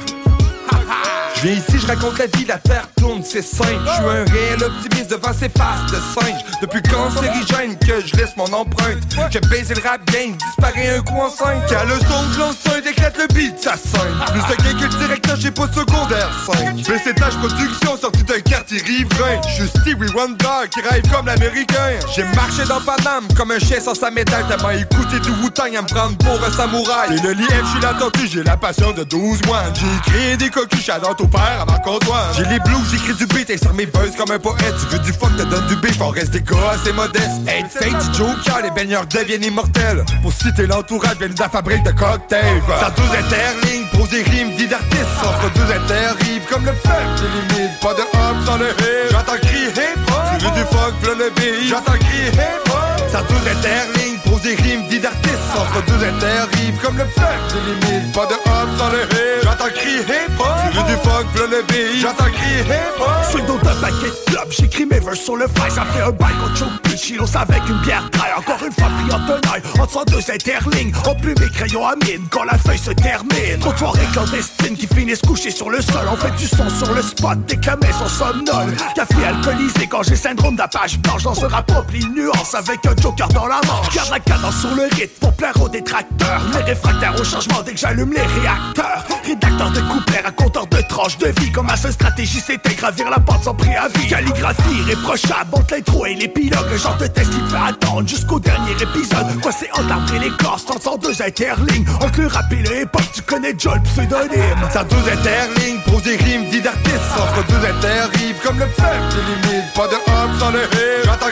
Je 1.42 1.48
viens 1.48 1.56
ici, 1.56 1.80
je 1.80 1.88
raconte 1.88 2.18
la 2.18 2.26
vie, 2.26 2.43
la 2.43 2.58
terre 2.58 2.90
tourne, 2.98 3.24
c'est 3.24 3.42
simple. 3.42 3.80
Je 3.85 3.92
suis 3.93 4.03
un 4.03 4.26
réel 4.26 4.61
optimiste 4.61 5.09
devant 5.09 5.32
ces 5.32 5.48
faces 5.48 5.90
de 5.90 5.95
singe. 5.95 6.43
Depuis 6.61 6.82
cancérigène 6.82 7.77
que 7.80 8.06
je 8.06 8.14
laisse 8.18 8.35
mon 8.35 8.51
empreinte? 8.51 9.00
J'ai 9.30 9.40
baisé 9.40 9.74
le 9.74 9.82
rap 9.82 10.03
game, 10.11 10.35
disparaît 10.35 10.98
un 10.98 11.01
coup 11.01 11.16
en 11.16 11.30
cinq. 11.30 11.61
Le 11.72 11.95
son 12.00 12.26
que 12.35 12.68
l'enceinte 12.80 12.91
éclate 12.91 13.17
le 13.17 13.27
beat, 13.33 13.61
ça 13.61 13.75
scène. 13.75 14.01
Plus 14.32 14.41
de 14.41 14.64
gain 14.64 14.80
que 14.80 14.93
le 14.93 14.99
directeur, 14.99 15.35
j'ai 15.38 15.51
pas 15.51 15.67
secondaire 15.67 16.30
5. 16.45 16.75
BCTH 16.75 17.38
Production, 17.40 17.98
sorti 17.98 18.24
d'un 18.24 18.40
quartier 18.40 18.82
riverain. 18.82 19.41
Je 19.48 19.64
suis 19.64 19.69
Stevie 19.69 20.11
Wonder 20.16 20.67
qui 20.72 20.82
rêve 20.82 21.03
comme 21.11 21.25
l'américain. 21.25 21.99
J'ai 22.16 22.24
marché 22.35 22.64
dans 22.67 22.82
Paname 22.82 23.27
comme 23.35 23.51
un 23.51 23.59
chien 23.59 23.80
sans 23.80 23.95
sa 23.95 24.11
médaille. 24.11 24.45
Tellement 24.48 24.72
écouté 24.72 25.19
du 25.19 25.30
Wu-Tang 25.41 25.75
à 25.75 25.82
me 25.82 25.88
prendre 25.88 26.17
pour 26.17 26.43
un 26.43 26.51
samouraï. 26.51 27.17
Et 27.17 27.22
le 27.22 27.33
lièvre, 27.33 27.66
je 27.66 27.72
suis 27.72 27.82
la 27.82 27.93
tortue, 27.93 28.27
j'ai 28.27 28.43
la 28.43 28.58
passion 28.58 28.91
de 28.91 29.03
12 29.03 29.40
mois. 29.45 29.64
J'ai 29.74 30.11
créé 30.11 30.38
des 30.38 30.49
coquilles, 30.49 30.83
j'adore 30.85 31.16
au 31.19 31.27
père 31.27 31.61
à 31.61 31.66
ma 31.66 31.80
comptoir. 31.80 32.33
J'ai 32.35 32.45
les 32.45 32.59
blues, 32.59 32.80
j'écris 32.91 33.14
du 33.14 33.25
beat 33.27 33.49
et 33.49 33.58
sur 33.58 33.74
mes 33.74 33.85
verses 33.85 34.16
comme 34.16 34.32
un 34.32 34.40
poète. 34.40 34.75
Tu 34.80 34.95
veux 34.95 34.99
du 34.99 35.14
fuck, 35.14 35.35
te 35.38 35.43
donne 35.43 35.66
du 35.67 35.75
beef, 35.77 35.99
on 36.01 36.09
reste 36.09 36.32
des 36.32 36.41
gars 36.41 36.72
assez 36.74 36.93
modestes. 36.93 37.48
Hey, 37.48 37.64
fake 37.69 38.14
Joker, 38.14 38.61
les 38.64 38.72
baigneurs 38.72 39.06
deviennent 39.08 39.43
immortels. 39.43 40.03
Pour 40.22 40.33
citer 40.33 40.67
l'entourage, 40.67 41.17
viennent 41.17 41.33
de 41.33 41.40
la 41.40 41.49
fabrique 41.49 41.83
de 41.83 41.91
cocktails 41.91 42.61
quoi. 42.69 42.80
Ça 42.80 42.89
douze 42.91 43.11
interligne, 43.11 43.85
pour 43.91 44.07
des 44.07 44.23
rimes 44.23 44.51
vides 44.51 44.69
d'artistes. 44.69 45.19
Entre 45.23 45.51
douze 45.53 45.72
interrives 45.72 46.45
comme 46.49 46.65
le 46.65 46.72
feu. 46.72 46.99
Tu 47.17 47.23
limites 47.23 47.80
pas 47.81 47.93
de 47.93 48.01
homme 48.01 48.45
sans 48.45 48.57
le 48.57 48.69
hip 48.69 49.11
J'entends 49.11 49.38
crier 49.41 49.67
hip-hop 49.67 50.39
Tu 50.39 50.45
veux 50.45 50.51
du 50.51 50.64
funk, 50.72 50.93
plein 51.01 51.15
le 51.15 51.30
beat 51.31 51.69
J'entends 51.69 51.98
crier 51.99 52.27
hip-hop 52.27 53.09
Ça 53.09 53.22
douze 53.22 53.48
interligne 53.48 54.09
des 54.42 54.56
rimes, 54.56 54.88
vie 54.90 55.00
d'artiste. 55.00 55.38
Entre 55.56 55.85
deux 55.85 56.06
interrives 56.06 56.77
comme 56.82 56.98
le 56.98 57.06
feu. 57.06 57.22
J'ai 57.50 57.90
limite, 57.90 58.14
pas 58.14 58.26
de 58.26 58.34
hop 58.34 58.69
sans 58.77 58.90
le 58.90 59.03
hip. 59.03 59.43
J'entends 59.43 59.74
crier 59.74 60.00
hip 60.00 60.40
hop. 60.40 60.48
Tu 60.72 60.77
veux 60.77 60.84
du 60.84 60.93
fuck, 61.03 61.26
v'là 61.34 61.58
le 61.58 61.64
beat. 61.64 62.01
J'entends 62.01 62.32
crier 62.32 62.61
hip 62.61 63.01
hop. 63.01 63.19
Le 63.40 63.42
dos 63.45 63.58
d'un 63.59 63.76
paquet 63.76 64.08
de 64.08 64.32
clubs, 64.32 64.51
j'écris 64.51 64.85
mes 64.85 65.00
verses 65.00 65.19
sur 65.19 65.35
le 65.35 65.48
fly 65.48 65.72
Ça 65.72 65.85
fait 65.85 66.01
un 66.01 66.11
bail 66.11 66.34
qu'on 66.34 66.77
plus 66.84 66.98
chilos 66.98 67.38
avec 67.38 67.61
une 67.69 67.80
bière 67.82 68.09
taille 68.11 68.34
Encore 68.38 68.58
une 68.66 68.74
fois 68.74 68.88
pris 68.88 69.14
en 69.14 69.19
tenaille, 69.19 69.61
entre 69.80 70.06
deux 70.06 70.32
interlignes 70.32 70.92
On 71.06 71.16
plus 71.16 71.35
mes 71.35 71.50
crayons 71.50 71.85
à 71.85 71.95
mine 71.95 72.26
quand 72.30 72.43
la 72.43 72.58
feuille 72.58 72.77
se 72.77 72.92
termine 72.92 73.59
Trop 73.61 73.72
de 73.72 73.77
soirées 73.77 74.08
clandestines 74.11 74.76
qui 74.76 74.88
finissent 74.88 75.22
couchées 75.22 75.51
sur 75.51 75.69
le 75.69 75.82
sol 75.82 76.08
On 76.11 76.16
fait 76.16 76.35
du 76.35 76.48
son 76.48 76.69
sur 76.69 76.93
le 76.93 77.01
spot, 77.01 77.45
des 77.45 77.58
camés 77.58 77.92
sont 77.98 78.08
somnolles 78.08 78.76
Café 78.95 79.24
alcoolisé 79.26 79.88
quand 79.88 80.03
j'ai 80.03 80.16
syndrome 80.16 80.56
d'appage 80.56 80.98
blanche 81.00 81.24
Dans 81.24 81.35
ce 81.35 81.45
rap 81.45 81.72
nuances 82.16 82.56
avec 82.56 82.85
un 82.85 83.01
joker 83.01 83.27
dans 83.30 83.48
la 83.48 83.61
manche 83.68 83.90
cadence 84.30 84.61
sur 84.61 84.75
le 84.75 84.83
rythme 84.83 85.19
pour 85.19 85.33
plaire 85.33 85.53
aux 85.61 85.69
détracteurs. 85.69 86.41
Les 86.53 86.64
réfractaires 86.64 87.19
au 87.19 87.24
changement 87.24 87.61
dès 87.66 87.74
que 87.74 87.80
j'allume 87.80 88.14
les 88.14 88.22
réacteurs. 88.22 89.03
Rédacteur 89.25 89.72
de 89.72 89.82
couplets, 89.82 90.22
raconteur 90.22 90.67
de 90.67 90.82
tranches 90.88 91.17
de 91.17 91.27
vie. 91.40 91.51
Comme 91.51 91.67
ma 91.67 91.75
seule 91.75 91.93
stratégie 91.93 92.40
c'était 92.40 92.75
gravir 92.75 93.09
la 93.09 93.19
porte 93.19 93.43
sans 93.43 93.56
préavis. 93.56 94.08
Calligraphie, 94.08 94.77
irréprochable 94.82 95.49
entre 95.53 95.74
l'intro 95.74 96.06
et 96.06 96.14
l'épilogue. 96.14 96.69
Le 96.72 96.77
genre 96.77 96.98
de 96.98 97.08
test 97.08 97.32
qui 97.32 97.40
te 97.40 97.49
fait 97.49 97.69
attendre 97.69 98.08
jusqu'au 98.08 98.40
dernier 98.40 98.72
épisode. 98.72 99.41
Quoi 99.41 99.51
c'est 99.51 99.72
entamé 99.72 100.19
les 100.19 100.32
corps, 100.38 100.59
sans 100.59 100.98
deux 100.98 101.22
interlignes. 101.22 101.85
Entre 102.01 102.22
le 102.22 102.27
rap 102.27 102.51
et 102.51 102.56
le 102.56 102.82
hip-hop, 102.82 103.01
tu 103.14 103.22
connais 103.24 103.53
Joel 103.58 103.82
pseudonyme. 103.82 104.61
Ça 104.72 104.83
deux 104.83 105.11
interlignes, 105.11 105.80
pose 105.85 106.03
des 106.03 106.17
rimes, 106.17 106.49
dit 106.49 106.61
d'artistes 106.61 106.99
Entre 107.17 107.48
deux 107.48 107.67
interrives, 107.67 108.35
comme 108.43 108.59
le 108.59 108.67
fleuve 108.67 109.09
qui 109.09 109.49
limite. 109.49 109.74
Pas 109.74 109.88
de 109.88 109.95
hop 109.95 110.40
sans 110.40 110.51
le 110.51 110.64
hip, 110.64 111.06
j'entends 111.06 111.30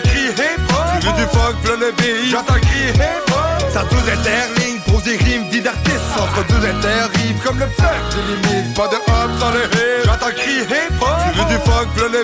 j'ai 1.08 1.24
du 1.24 1.30
funk 1.30 1.56
plein 1.64 1.78
Ça 3.72 3.84
tous 3.84 4.12
pour 4.86 5.02
des 5.02 5.16
rimes 5.16 5.50
d'artistes. 5.62 6.02
Entre 6.20 6.46
tous 6.48 6.66
interrive 6.66 7.38
comme 7.44 7.60
le 7.60 7.68
fleuve 7.68 8.74
pas 8.76 8.88
de 8.88 8.96
hop 8.96 9.32
sans 9.40 9.52
le 9.52 9.62
hip 9.62 10.04
J'entends 10.06 10.32
crier 10.32 10.62
hip 10.62 11.02
hop 11.02 11.10
J'ai 11.36 11.46
du 11.46 11.60
le 12.10 12.24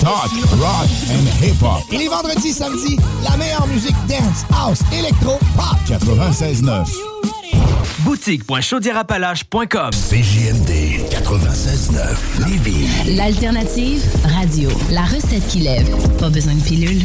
Talk, 0.00 0.32
rock 0.58 0.88
and 1.08 1.24
hip-hop. 1.40 1.84
Et 1.92 1.98
les 1.98 2.08
vendredis, 2.08 2.52
samedis, 2.52 2.96
la 3.22 3.36
meilleure 3.36 3.64
musique 3.68 3.94
dance, 4.08 4.44
house, 4.52 4.80
électro, 4.92 5.38
pop. 5.54 5.76
96.9. 5.86 6.88
Boutique.chaudierapalache.com 8.00 9.90
CJMD 9.92 11.06
96.9 11.10 12.48
Lévis. 12.48 12.88
L'alternative 13.16 14.02
radio. 14.24 14.68
La 14.90 15.02
recette 15.02 15.46
qui 15.46 15.60
lève. 15.60 15.96
Pas 16.18 16.28
besoin 16.28 16.54
de 16.54 16.62
pilule. 16.62 17.04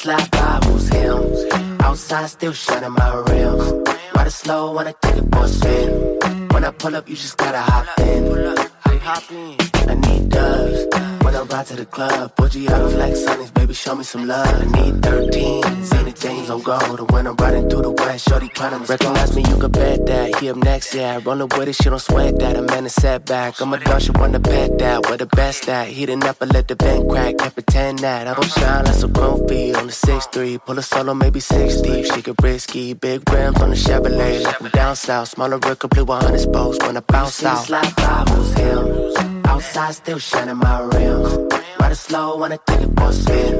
Slide 0.00 0.30
by, 0.30 0.58
who's 0.64 0.88
him? 0.88 1.76
Outside 1.80 2.30
still 2.30 2.52
shining 2.52 2.92
my 2.92 3.14
rims. 3.28 3.66
Ride 4.14 4.32
slow 4.32 4.72
when 4.74 4.88
I 4.88 4.94
take 5.02 5.16
it 5.16 5.26
for 5.30 5.44
a 5.44 5.48
spin. 5.48 6.48
When 6.52 6.64
I 6.64 6.70
pull 6.70 6.96
up, 6.96 7.08
you 7.08 7.16
just 7.16 7.36
gotta 7.36 7.60
hop 7.60 7.86
in. 8.00 8.56
Hop 9.02 9.30
in. 9.30 9.79
I 9.88 9.94
need 9.94 10.28
dubs. 10.30 10.86
When 11.24 11.34
I 11.36 11.42
ride 11.42 11.66
to 11.66 11.76
the 11.76 11.86
club, 11.86 12.34
bougie 12.36 12.68
out 12.68 12.92
like 12.94 13.12
sunnies, 13.12 13.52
baby, 13.54 13.74
show 13.74 13.94
me 13.94 14.04
some 14.04 14.26
love. 14.26 14.46
I 14.46 14.64
need 14.64 15.02
13, 15.02 15.84
Zenith 15.84 16.20
James 16.20 16.50
on 16.50 16.62
gold. 16.62 16.98
And 16.98 17.10
when 17.10 17.26
I'm 17.26 17.36
riding 17.36 17.68
through 17.68 17.82
the 17.82 17.90
west, 17.90 18.28
shorty 18.28 18.48
to 18.48 18.84
recognize 18.88 19.36
me, 19.36 19.42
you 19.48 19.56
can 19.58 19.70
bet 19.70 20.06
that. 20.06 20.36
He 20.36 20.50
up 20.50 20.56
next, 20.56 20.94
yeah. 20.94 21.20
Rollin' 21.24 21.48
with 21.56 21.68
it, 21.68 21.74
she 21.74 21.84
don't 21.84 22.00
sweat 22.00 22.38
that. 22.38 22.56
A 22.56 22.62
man 22.62 22.86
is 22.86 22.94
setback. 22.94 23.60
I'm 23.60 23.72
a 23.72 23.78
dog, 23.78 24.00
she 24.00 24.10
wanna 24.12 24.40
bet 24.40 24.78
that. 24.78 25.06
Where 25.06 25.18
the 25.18 25.26
best 25.26 25.68
at? 25.68 25.88
Heating 25.88 26.24
up 26.24 26.40
and 26.42 26.52
let 26.52 26.66
the 26.68 26.74
vent 26.74 27.08
crack. 27.08 27.38
Can't 27.38 27.54
pretend 27.54 27.98
that. 28.00 28.26
I 28.26 28.34
don't 28.34 28.50
shine 28.50 28.84
like 28.86 28.94
some 28.94 29.14
feet 29.46 29.76
on 29.76 29.86
the 29.86 29.92
6'3. 29.92 30.58
Pull 30.64 30.78
a 30.78 30.82
solo, 30.82 31.14
maybe 31.14 31.40
6 31.40 31.80
deep. 31.82 32.06
She 32.06 32.22
get 32.22 32.42
risky. 32.42 32.94
Big 32.94 33.28
rims 33.30 33.60
on 33.60 33.70
the 33.70 33.76
Chevrolet. 33.76 34.42
Like 34.42 34.60
I'm 34.60 34.70
down 34.70 34.96
south. 34.96 35.28
Smaller 35.28 35.58
rig, 35.58 35.78
complete 35.78 36.06
100 36.06 36.38
spokes. 36.40 36.78
When 36.84 36.96
I 36.96 37.00
bounce 37.00 37.44
out. 37.44 37.66
Slide 37.66 37.94
by, 37.96 38.24
who's 38.30 38.52
him? 38.54 39.39
Outside 39.50 39.94
still 39.94 40.18
shining 40.18 40.58
my 40.58 40.78
rims. 40.80 41.36
Ride 41.80 41.92
it 41.92 41.96
slow 41.96 42.38
when 42.38 42.52
I 42.52 42.58
take 42.66 42.82
it 42.82 42.90
for 42.96 43.08
a 43.08 43.12
spin. 43.12 43.54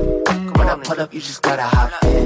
When 0.56 0.68
I 0.68 0.76
pull 0.84 1.00
up, 1.00 1.12
you 1.12 1.20
just 1.20 1.42
gotta 1.42 1.62
hop 1.62 2.04
in. 2.04 2.20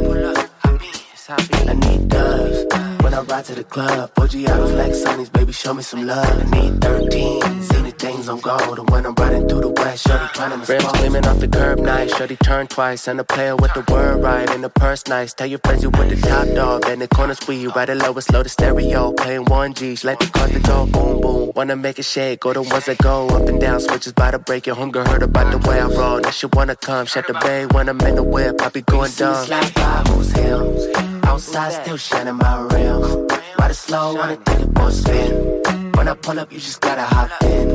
I 1.67 1.73
need 1.73 2.09
dubs 2.09 2.94
when 3.05 3.13
I 3.13 3.21
ride 3.21 3.45
to 3.45 3.55
the 3.55 3.65
club. 3.65 4.11
OG 4.17 4.35
out 4.49 4.71
like 4.81 4.93
sunnies, 4.93 5.31
baby, 5.31 5.53
show 5.53 5.75
me 5.75 5.83
some 5.83 6.07
love. 6.07 6.27
I 6.27 6.45
need 6.57 6.81
13, 6.81 7.63
see 7.63 7.83
the 7.83 7.95
things 7.99 8.29
on 8.31 8.41
gold. 8.41 8.79
And 8.79 8.89
when 8.91 9.05
I'm 9.05 9.15
riding 9.15 9.47
through 9.47 9.61
the 9.61 9.69
west, 9.69 10.09
shorty 10.09 10.27
trying 10.33 10.53
to 10.53 10.73
Rims 10.73 10.93
gleaming 10.99 11.27
off 11.27 11.39
the 11.39 11.49
curb, 11.49 11.79
nice. 11.81 12.17
Shorty 12.17 12.37
turn 12.37 12.67
twice, 12.67 13.07
and 13.07 13.21
a 13.21 13.25
player 13.25 13.55
with 13.57 13.75
the 13.75 13.85
word 13.93 14.23
right. 14.23 14.49
And 14.51 14.65
the 14.65 14.71
purse 14.71 15.07
nice. 15.07 15.35
Tell 15.35 15.47
your 15.47 15.61
friends 15.65 15.83
you 15.83 15.91
with 15.91 16.09
the 16.09 16.29
top 16.29 16.49
dog. 16.55 16.87
And 16.87 17.03
the 17.03 17.09
corner 17.09 17.35
squeeze, 17.35 17.71
ride 17.77 17.91
it 17.91 17.97
low 17.97 18.13
and 18.13 18.25
slow 18.25 18.43
the 18.43 18.49
stereo. 18.49 19.13
Playing 19.13 19.45
1G, 19.45 20.03
let 20.05 20.19
the 20.19 20.27
cars 20.27 20.53
that 20.53 20.63
go 20.63 20.87
boom 20.87 21.21
boom. 21.21 21.53
Wanna 21.55 21.77
make 21.77 21.99
it 21.99 22.07
shake, 22.07 22.41
go 22.41 22.53
the 22.55 22.63
ones 22.63 22.87
that 22.87 22.99
go 22.99 23.29
up 23.29 23.47
and 23.49 23.61
down. 23.61 23.81
Switches 23.81 24.15
by 24.15 24.31
the 24.31 24.39
break, 24.39 24.67
your 24.67 24.77
hunger 24.77 25.05
heard 25.05 25.23
about 25.23 25.53
the 25.53 25.59
way 25.69 25.79
I 25.79 25.87
roll. 25.87 26.21
Now 26.21 26.31
she 26.31 26.47
wanna 26.47 26.77
come, 26.77 27.05
shut 27.05 27.27
the 27.27 27.35
bay 27.35 27.67
when 27.67 27.89
I'm 27.91 28.01
in 28.01 28.15
the 28.15 28.25
whip. 28.25 28.63
I 28.63 28.71
be 28.71 28.81
going 28.81 29.13
dumb. 29.13 29.45
Slide 29.45 29.75
by, 29.75 30.03
who's 30.09 30.33
him? 30.33 31.05
Outside 31.25 31.73
still 31.83 31.97
shining 31.97 32.37
my 32.37 32.55
rims. 33.01 33.33
Ride 33.59 33.71
it 33.71 33.75
slow, 33.75 34.15
wanna 34.15 34.37
take 34.37 34.61
it 34.61 34.71
for 34.75 34.89
a 34.89 34.93
spin. 34.93 35.93
When 35.97 36.09
I 36.09 36.15
pull 36.15 36.39
up, 36.39 36.53
you 36.53 36.59
just 36.59 36.81
gotta 36.81 37.03
hop 37.03 37.31
in. 37.43 37.69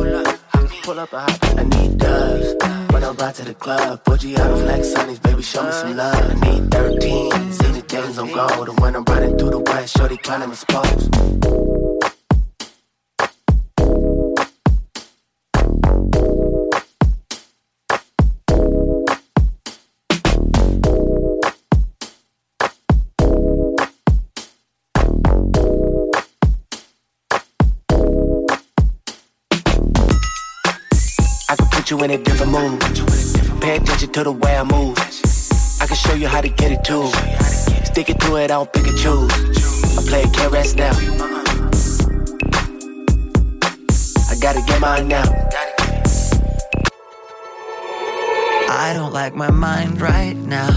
Pull 0.83 0.99
up, 0.99 1.09
I 1.13 1.63
need 1.63 1.97
dubs. 1.97 2.55
When 2.91 3.03
I 3.03 3.11
ride 3.11 3.35
to 3.35 3.45
the 3.45 3.53
club, 3.53 4.03
bougie 4.03 4.37
out 4.37 4.51
of 4.51 4.61
like 4.63 4.81
sunnies, 4.81 5.21
baby, 5.21 5.41
show 5.41 5.63
me 5.63 5.71
some 5.71 5.95
love. 5.95 6.15
I 6.15 6.33
need 6.45 6.71
13, 6.71 7.53
see 7.53 7.71
the 7.71 7.83
days 7.87 8.17
on 8.17 8.31
gold. 8.31 8.69
And 8.69 8.79
when 8.79 8.95
I'm 8.95 9.03
riding 9.03 9.37
through 9.37 9.51
the 9.51 9.59
west, 9.59 9.97
shorty 9.97 10.17
climbing 10.17 10.49
the 10.49 10.55
spokes. 10.55 11.68
Put 31.89 31.97
you 31.97 32.05
in 32.05 32.11
a 32.11 32.23
different 32.23 32.51
mood. 32.51 32.79
Pay 33.61 33.77
attention 33.77 34.11
to 34.11 34.23
the 34.23 34.31
way 34.31 34.55
I 34.57 34.63
move. 34.63 34.97
I 35.81 35.87
can 35.87 35.95
show 35.95 36.13
you 36.13 36.27
how 36.27 36.41
to 36.41 36.49
get 36.49 36.71
it 36.71 36.83
too. 36.83 37.07
Stick 37.83 38.09
it 38.09 38.19
to 38.21 38.35
it, 38.35 38.45
I 38.45 38.47
don't 38.47 38.71
pick 38.71 38.87
and 38.87 38.97
choose. 38.97 39.31
I 39.97 40.01
play 40.07 40.23
can't 40.31 40.75
now. 40.75 40.91
I 44.29 44.35
gotta 44.39 44.61
get 44.67 44.79
mine 44.79 45.07
now. 45.07 45.23
I 48.69 48.93
don't 48.93 49.13
like 49.13 49.33
my 49.35 49.49
mind 49.49 49.99
right 49.99 50.35
now. 50.35 50.73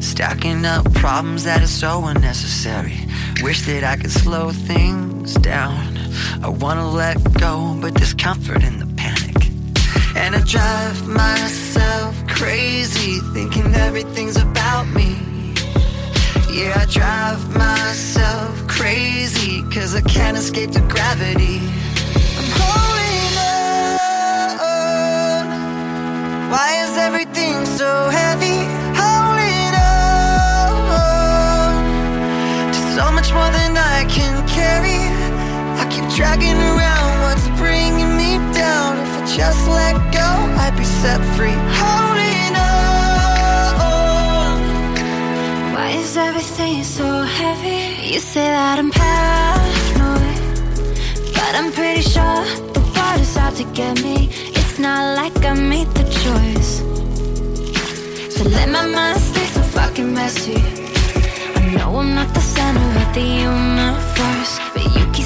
Stacking 0.00 0.64
up 0.64 0.90
problems 0.94 1.44
that 1.44 1.62
are 1.62 1.66
so 1.66 2.04
unnecessary. 2.06 3.00
Wish 3.42 3.66
that 3.66 3.84
I 3.84 3.96
could 3.96 4.10
slow 4.10 4.50
things 4.50 5.34
down. 5.34 5.98
I 6.42 6.48
wanna 6.48 6.88
let 6.88 7.16
go, 7.34 7.76
but 7.80 7.94
there's 7.94 8.14
comfort 8.14 8.62
in 8.62 8.78
the. 8.78 8.85
And 10.16 10.34
I 10.34 10.40
drive 10.40 11.06
myself 11.06 12.16
crazy, 12.26 13.20
thinking 13.34 13.74
everything's 13.74 14.36
about 14.36 14.86
me. 14.88 15.20
Yeah, 16.50 16.82
I 16.82 16.86
drive 16.90 17.54
myself 17.54 18.66
crazy, 18.66 19.62
cause 19.74 19.94
I 19.94 20.00
can't 20.00 20.36
escape 20.36 20.72
the 20.72 20.80
gravity. 20.80 21.60
I'm 22.38 22.50
holding 22.60 23.38
on. 24.64 25.44
Why 26.50 26.68
is 26.84 26.96
everything 26.96 27.66
so 27.66 28.08
heavy? 28.08 28.64
Holding 29.00 29.74
on 29.92 30.72
to 32.72 32.80
so 32.96 33.12
much 33.12 33.32
more 33.32 33.50
than 33.50 33.76
I 33.76 34.06
can 34.08 34.34
carry. 34.48 35.15
Keep 35.90 36.06
dragging 36.16 36.58
around 36.70 37.12
what's 37.22 37.46
bringing 37.60 38.16
me 38.16 38.38
down. 38.52 38.98
If 39.04 39.12
I 39.18 39.22
just 39.38 39.62
let 39.68 39.94
go, 40.12 40.28
I'd 40.62 40.74
be 40.76 40.84
set 40.84 41.20
free. 41.36 41.58
Holding 41.80 42.54
on. 42.56 42.96
Why 45.74 45.88
is 46.00 46.16
everything 46.16 46.82
so 46.84 47.06
heavy? 47.22 47.80
You 48.12 48.20
say 48.20 48.46
that 48.56 48.78
I'm 48.78 48.90
paranoid, 48.90 50.38
but 51.34 51.52
I'm 51.58 51.70
pretty 51.72 52.02
sure 52.02 52.44
the 52.76 52.80
world 52.94 53.20
is 53.20 53.36
out 53.36 53.54
to 53.56 53.64
get 53.72 54.02
me. 54.02 54.28
It's 54.58 54.78
not 54.78 55.16
like 55.16 55.36
I 55.44 55.54
made 55.54 55.88
the 55.98 56.04
choice. 56.22 56.82
So 58.34 58.44
let 58.48 58.68
my 58.68 58.86
mind 58.86 59.20
stay 59.20 59.46
so 59.46 59.62
fucking 59.76 60.12
messy. 60.12 60.60
I 61.58 61.60
know 61.74 61.96
I'm 62.00 62.14
not 62.14 62.32
the 62.34 62.40
center 62.40 62.88
of 63.02 63.14
the 63.14 63.26
universe, 63.50 64.58
but 64.74 64.84
you 64.96 65.04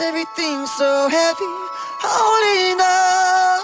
everything 0.00 0.66
so 0.66 1.08
heavy? 1.08 1.54
Holding 2.00 2.80
on. 2.80 3.60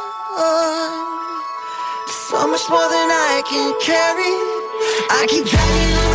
So 2.08 2.46
much 2.46 2.68
more 2.68 2.88
than 2.88 3.08
I 3.10 3.42
can 3.48 3.74
carry. 3.80 4.34
I 5.10 5.26
keep 5.28 5.46
dragging 5.46 6.13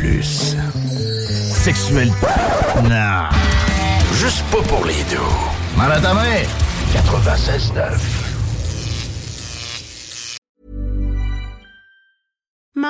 plus. 0.00 0.56
Sexuel. 1.52 2.10
Non. 2.84 3.28
Juste 4.14 4.42
pas 4.50 4.62
pour 4.62 4.84
les 4.84 5.02
deux. 5.10 5.18
Maladamé. 5.76 6.46
96.9. 6.94 8.19